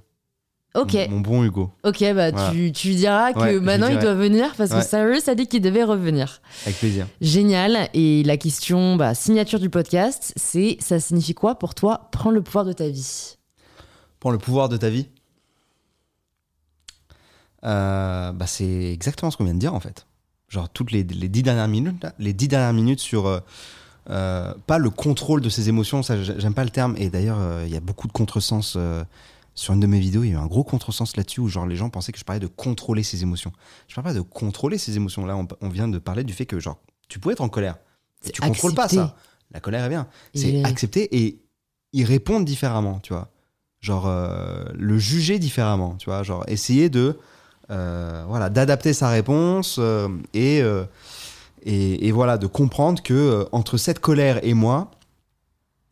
Ok, 0.75 0.93
Mon, 0.95 1.09
mon 1.09 1.21
bon 1.21 1.43
Hugo, 1.45 1.71
ok, 1.85 2.01
bah 2.15 2.31
Voilà. 2.33 2.51
tu, 2.51 2.71
tu 2.71 2.95
diras 2.95 3.33
que 3.33 3.39
Ouais, 3.39 3.61
maintenant 3.61 3.89
il 3.89 3.99
doit 3.99 4.13
venir 4.13 4.55
parce 4.59 4.69
que 4.71 4.77
Ouais. 4.77 4.83
Cyrus 4.83 5.27
a 5.27 5.35
dit 5.35 5.47
qu'il 5.47 5.63
devait 5.63 5.85
revenir. 5.85 6.43
avec 6.67 6.79
plaisir. 6.79 7.07
Génial. 7.23 7.89
Et 7.95 8.23
la 8.25 8.37
question 8.37 8.97
bah, 8.97 9.15
signature 9.15 9.59
du 9.59 9.71
podcast, 9.71 10.35
c'est 10.37 10.77
ça 10.81 11.01
signifie 11.01 11.33
quoi 11.33 11.55
pour 11.59 11.75
toi 11.75 12.09
prendre 12.13 12.35
le 12.35 12.43
pouvoir 12.43 12.67
de 12.67 12.75
ta 12.75 12.89
vie? 12.89 13.37
Prends 14.21 14.31
le 14.33 14.37
pouvoir 14.39 14.69
de 14.69 14.77
ta 14.77 14.91
vie? 14.91 15.09
Euh, 17.65 18.33
bah 18.33 18.47
c'est 18.47 18.93
exactement 18.93 19.31
ce 19.31 19.37
qu'on 19.39 19.45
vient 19.45 19.55
de 19.55 19.59
dire 19.59 19.75
en 19.75 19.81
fait. 19.81 20.07
Genre 20.49 20.69
toutes 20.69 20.93
les, 20.93 21.03
les 21.05 21.29
dix 21.29 21.43
dernières 21.43 21.69
minutes, 21.69 22.03
là, 22.05 22.13
les 22.19 22.33
dix 22.33 22.49
dernières 22.49 22.73
minutes 22.75 23.01
sur 23.01 23.27
euh, 23.27 23.41
euh, 24.11 24.55
pas 24.67 24.79
le 24.79 24.91
contrôle 24.91 25.41
de 25.41 25.49
ses 25.49 25.69
émotions, 25.69 26.03
ça 26.03 26.23
j'ai- 26.23 26.39
j'aime 26.39 26.55
pas 26.55 26.65
le 26.65 26.71
terme. 26.71 26.95
Et 26.99 27.11
d'ailleurs 27.11 27.39
euh, 27.41 27.65
il 27.67 27.73
y 27.73 27.77
a 27.77 27.81
beaucoup 27.81 28.07
de 28.07 28.13
contresens 28.13 28.75
euh, 28.77 29.05
sur 29.55 29.75
une 29.75 29.81
de 29.81 29.87
mes 29.87 29.99
vidéos. 29.99 30.23
Il 30.23 30.29
y 30.29 30.33
a 30.33 30.35
eu 30.35 30.39
un 30.39 30.47
gros 30.47 30.65
contresens 30.65 31.17
là-dessus 31.17 31.41
où 31.41 31.49
genre 31.49 31.67
les 31.67 31.77
gens 31.77 31.91
pensaient 31.91 32.13
que 32.13 32.19
je 32.19 32.25
parlais 32.25 32.41
de 32.41 32.47
contrôler 32.47 33.03
ses 33.03 33.23
émotions. 33.23 33.53
Je 33.89 33.95
parle 33.95 34.07
pas 34.09 34.15
de 34.15 34.21
contrôler 34.21 34.79
ses 34.79 34.97
émotions. 34.97 35.27
Là 35.27 35.37
on, 35.37 35.47
on 35.61 35.69
vient 35.69 35.89
de 35.89 35.99
parler 35.99 36.25
du 36.25 36.33
fait 36.33 36.47
que 36.47 36.61
genre 36.61 36.79
tu 37.09 37.19
peux 37.19 37.31
être 37.33 37.41
en 37.41 37.49
colère. 37.49 37.77
Tu 38.33 38.41
contrôles 38.41 38.75
pas 38.75 38.85
accepter. 38.85 39.05
ça. 39.07 39.17
La 39.53 39.61
colère 39.61 39.85
est 39.85 39.89
bien. 39.89 40.09
C'est 40.35 40.65
accepter 40.65 41.17
et 41.25 41.39
y 41.93 42.05
répondre 42.05 42.45
différemment, 42.45 42.99
tu 43.01 43.13
vois. 43.13 43.31
Genre 43.81 44.07
euh, 44.07 44.65
le 44.75 44.99
juger 44.99 45.39
différemment, 45.39 45.95
tu 45.97 46.07
vois. 46.11 46.23
Genre 46.25 46.45
essayer 46.49 46.89
de 46.91 47.19
voilà 47.69 48.49
d'adapter 48.51 48.93
sa 48.93 49.09
réponse 49.09 49.81
et, 50.35 50.63
et 51.67 52.07
et 52.07 52.13
voilà 52.13 52.39
de 52.39 52.47
comprendre 52.47 53.03
que 53.03 53.15
euh, 53.15 53.45
entre 53.53 53.77
cette 53.77 53.99
colère 53.99 54.41
et 54.45 54.55
moi, 54.55 54.91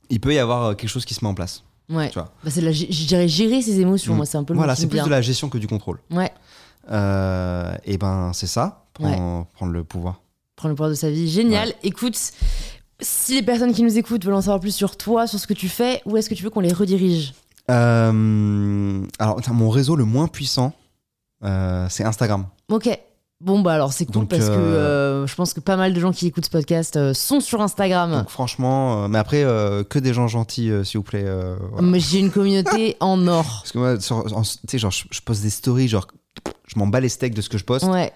il 0.09 0.21
peut 0.21 0.33
y 0.33 0.39
avoir 0.39 0.63
euh, 0.65 0.75
quelque 0.75 0.91
chose 0.91 1.05
qui 1.05 1.15
se 1.15 1.25
met 1.25 1.31
en 1.31 1.35
place. 1.35 1.65
Ouais. 1.91 2.09
Tu 2.09 2.15
vois. 2.15 2.33
Bah, 2.43 2.51
c'est 2.51 2.63
la, 2.63 2.73
je 2.73 3.07
dirais 3.07 3.29
gérer 3.29 3.61
ses 3.61 3.81
émotions. 3.81 4.15
Mm. 4.15 4.17
Moi, 4.17 4.27
c'est 4.27 4.39
un 4.39 4.45
peu 4.45 4.55
le 4.55 4.59
Voilà, 4.59 4.75
c'est 4.75 4.87
plus 4.87 5.03
de 5.03 5.11
la 5.11 5.21
gestion 5.21 5.49
que 5.49 5.59
du 5.59 5.67
contrôle. 5.67 6.01
Ouais. 6.11 6.33
Euh, 6.91 7.75
et 7.85 7.99
ben 7.99 8.33
c'est 8.35 8.47
ça, 8.47 8.85
prendre, 8.95 9.47
prendre 9.55 9.73
le 9.73 9.85
pouvoir. 9.85 10.21
Prendre 10.57 10.71
le 10.71 10.77
pouvoir 10.77 10.91
de 10.91 10.95
sa 10.95 11.11
vie. 11.11 11.29
Génial. 11.29 11.73
Écoute, 11.83 12.19
si 13.01 13.35
les 13.35 13.43
personnes 13.43 13.73
qui 13.73 13.83
nous 13.83 13.99
écoutent 13.99 14.25
veulent 14.25 14.35
en 14.35 14.43
savoir 14.43 14.61
plus 14.61 14.75
sur 14.75 14.97
toi, 14.97 15.27
sur 15.27 15.39
ce 15.39 15.47
que 15.47 15.55
tu 15.55 15.69
fais, 15.69 16.03
où 16.07 16.17
est-ce 16.17 16.29
que 16.29 16.35
tu 16.35 16.45
veux 16.45 16.51
qu'on 16.51 16.61
les 16.61 16.73
redirige? 16.73 17.35
Euh, 17.71 19.07
alors 19.19 19.41
mon 19.53 19.71
réseau 19.71 19.97
le 19.97 20.05
moins 20.05 20.29
puissant, 20.29 20.75
euh, 21.43 21.87
c'est 21.89 22.05
Instagram. 22.05 22.47
Ok. 22.71 22.89
Bon, 23.45 23.61
bah 23.61 23.75
alors 23.75 23.93
c'est 23.93 24.07
cool 24.07 24.15
Donc, 24.15 24.29
parce 24.31 24.47
que 24.47 24.53
euh, 24.53 24.57
euh, 24.57 25.27
je 25.27 25.35
pense 25.35 25.53
que 25.53 25.61
pas 25.61 25.77
mal 25.77 25.93
de 25.93 26.01
gens 26.01 26.13
qui 26.13 26.27
écoutent 26.27 26.47
ce 26.47 26.51
podcast 26.51 26.97
euh, 26.97 27.13
sont 27.13 27.41
sur 27.41 27.61
Instagram. 27.61 28.11
Donc 28.11 28.31
franchement, 28.31 29.05
euh, 29.05 29.09
mais 29.09 29.19
après, 29.19 29.43
que 29.43 29.99
des 29.99 30.15
gens 30.15 30.29
gentils, 30.29 30.73
s'il 30.85 30.99
vous 30.99 31.05
plaît. 31.05 31.27
voilà. 31.71 31.87
Mais 31.87 32.01
J'ai 32.01 32.21
une 32.21 32.31
communauté 32.31 32.97
en 33.01 33.27
or. 33.29 33.45
Parce 33.45 33.73
que 33.73 33.79
moi, 33.79 33.99
tu 33.99 34.03
sais, 34.69 34.79
genre, 34.79 34.91
je, 34.91 35.05
je 35.11 35.21
poste 35.21 35.43
des 35.43 35.51
stories, 35.51 35.89
genre, 35.89 36.07
je 36.67 36.79
m'en 36.79 36.87
bats 36.87 37.01
les 37.01 37.11
steaks 37.11 37.35
de 37.35 37.43
ce 37.43 37.51
que 37.51 37.59
je 37.59 37.65
poste. 37.65 37.85
Ouais. 37.85 38.13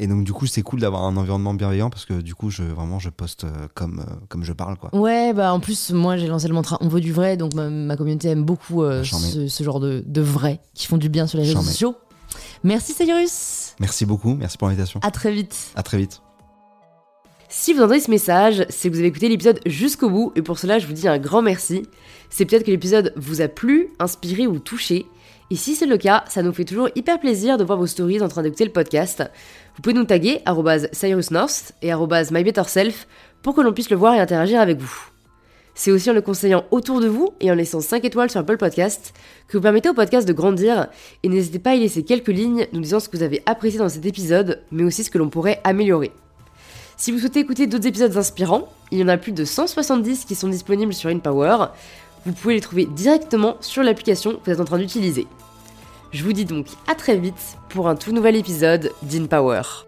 Et 0.00 0.06
donc, 0.06 0.24
du 0.24 0.32
coup, 0.32 0.46
c'est 0.46 0.62
cool 0.62 0.80
d'avoir 0.80 1.02
un 1.02 1.16
environnement 1.16 1.52
bienveillant 1.54 1.90
parce 1.90 2.04
que, 2.04 2.14
du 2.14 2.34
coup, 2.34 2.50
je, 2.50 2.62
vraiment, 2.62 3.00
je 3.00 3.10
poste 3.10 3.44
comme, 3.74 3.98
euh, 3.98 4.12
comme 4.28 4.44
je 4.44 4.52
parle, 4.52 4.76
quoi. 4.78 4.94
Ouais, 4.94 5.32
bah 5.34 5.52
en 5.52 5.58
plus, 5.60 5.90
moi 5.90 6.16
j'ai 6.16 6.28
lancé 6.28 6.46
le 6.46 6.54
mantra 6.54 6.78
On 6.80 6.86
veut 6.88 7.00
du 7.00 7.12
vrai, 7.12 7.36
donc 7.36 7.52
ma, 7.54 7.68
ma 7.68 7.96
communauté 7.96 8.28
aime 8.28 8.44
beaucoup 8.44 8.84
euh, 8.84 9.02
ce, 9.02 9.48
ce 9.48 9.64
genre 9.64 9.80
de, 9.80 10.04
de 10.06 10.20
vrai 10.20 10.60
qui 10.72 10.86
font 10.86 10.96
du 10.98 11.08
bien 11.08 11.26
sur 11.26 11.38
les 11.38 11.44
réseaux 11.44 11.60
sociaux. 11.62 11.96
Merci 12.64 12.92
Cyrus. 12.92 13.74
Merci 13.80 14.06
beaucoup, 14.06 14.34
merci 14.34 14.58
pour 14.58 14.68
l'invitation. 14.68 15.00
À 15.02 15.10
très 15.10 15.32
vite. 15.32 15.72
À 15.74 15.82
très 15.82 15.98
vite. 15.98 16.20
Si 17.50 17.72
vous 17.72 17.80
entendez 17.80 18.00
ce 18.00 18.10
message, 18.10 18.66
c'est 18.68 18.88
que 18.88 18.94
vous 18.94 18.98
avez 18.98 19.08
écouté 19.08 19.28
l'épisode 19.28 19.60
jusqu'au 19.64 20.10
bout 20.10 20.32
et 20.36 20.42
pour 20.42 20.58
cela 20.58 20.78
je 20.78 20.86
vous 20.86 20.92
dis 20.92 21.08
un 21.08 21.18
grand 21.18 21.40
merci. 21.40 21.84
C'est 22.28 22.44
peut-être 22.44 22.64
que 22.64 22.70
l'épisode 22.70 23.14
vous 23.16 23.40
a 23.40 23.48
plu, 23.48 23.88
inspiré 23.98 24.46
ou 24.46 24.58
touché. 24.58 25.06
Et 25.50 25.56
si 25.56 25.74
c'est 25.74 25.86
le 25.86 25.96
cas, 25.96 26.24
ça 26.28 26.42
nous 26.42 26.52
fait 26.52 26.66
toujours 26.66 26.90
hyper 26.94 27.18
plaisir 27.18 27.56
de 27.56 27.64
voir 27.64 27.78
vos 27.78 27.86
stories 27.86 28.20
en 28.20 28.28
train 28.28 28.42
d'écouter 28.42 28.66
le 28.66 28.72
podcast. 28.72 29.24
Vous 29.76 29.82
pouvez 29.82 29.94
nous 29.94 30.04
taguer 30.04 30.42
cyrusnorth 30.92 31.72
et 31.80 31.92
mybetterself 31.94 33.06
pour 33.40 33.54
que 33.54 33.62
l'on 33.62 33.72
puisse 33.72 33.88
le 33.88 33.96
voir 33.96 34.14
et 34.14 34.20
interagir 34.20 34.60
avec 34.60 34.78
vous. 34.78 35.07
C'est 35.78 35.92
aussi 35.92 36.10
en 36.10 36.12
le 36.12 36.22
conseillant 36.22 36.64
autour 36.72 37.00
de 37.00 37.06
vous 37.06 37.34
et 37.40 37.52
en 37.52 37.54
laissant 37.54 37.80
5 37.80 38.04
étoiles 38.04 38.30
sur 38.30 38.40
Apple 38.40 38.56
Podcast 38.56 39.14
que 39.46 39.56
vous 39.56 39.62
permettez 39.62 39.88
au 39.88 39.94
podcast 39.94 40.26
de 40.26 40.32
grandir 40.32 40.88
et 41.22 41.28
n'hésitez 41.28 41.60
pas 41.60 41.70
à 41.70 41.74
y 41.76 41.78
laisser 41.78 42.02
quelques 42.02 42.26
lignes 42.26 42.66
nous 42.72 42.80
disant 42.80 42.98
ce 42.98 43.08
que 43.08 43.16
vous 43.16 43.22
avez 43.22 43.44
apprécié 43.46 43.78
dans 43.78 43.88
cet 43.88 44.04
épisode 44.04 44.60
mais 44.72 44.82
aussi 44.82 45.04
ce 45.04 45.10
que 45.10 45.18
l'on 45.18 45.28
pourrait 45.28 45.60
améliorer. 45.62 46.10
Si 46.96 47.12
vous 47.12 47.20
souhaitez 47.20 47.38
écouter 47.38 47.68
d'autres 47.68 47.86
épisodes 47.86 48.16
inspirants, 48.16 48.72
il 48.90 48.98
y 48.98 49.04
en 49.04 49.08
a 49.08 49.16
plus 49.18 49.30
de 49.30 49.44
170 49.44 50.24
qui 50.24 50.34
sont 50.34 50.48
disponibles 50.48 50.92
sur 50.92 51.10
InPower. 51.10 51.66
Vous 52.26 52.32
pouvez 52.32 52.54
les 52.54 52.60
trouver 52.60 52.86
directement 52.86 53.56
sur 53.60 53.84
l'application 53.84 54.32
que 54.32 54.46
vous 54.46 54.50
êtes 54.50 54.60
en 54.60 54.64
train 54.64 54.78
d'utiliser. 54.78 55.28
Je 56.10 56.24
vous 56.24 56.32
dis 56.32 56.44
donc 56.44 56.66
à 56.88 56.96
très 56.96 57.18
vite 57.18 57.56
pour 57.68 57.88
un 57.88 57.94
tout 57.94 58.10
nouvel 58.10 58.34
épisode 58.34 58.90
d'InPower. 59.04 59.87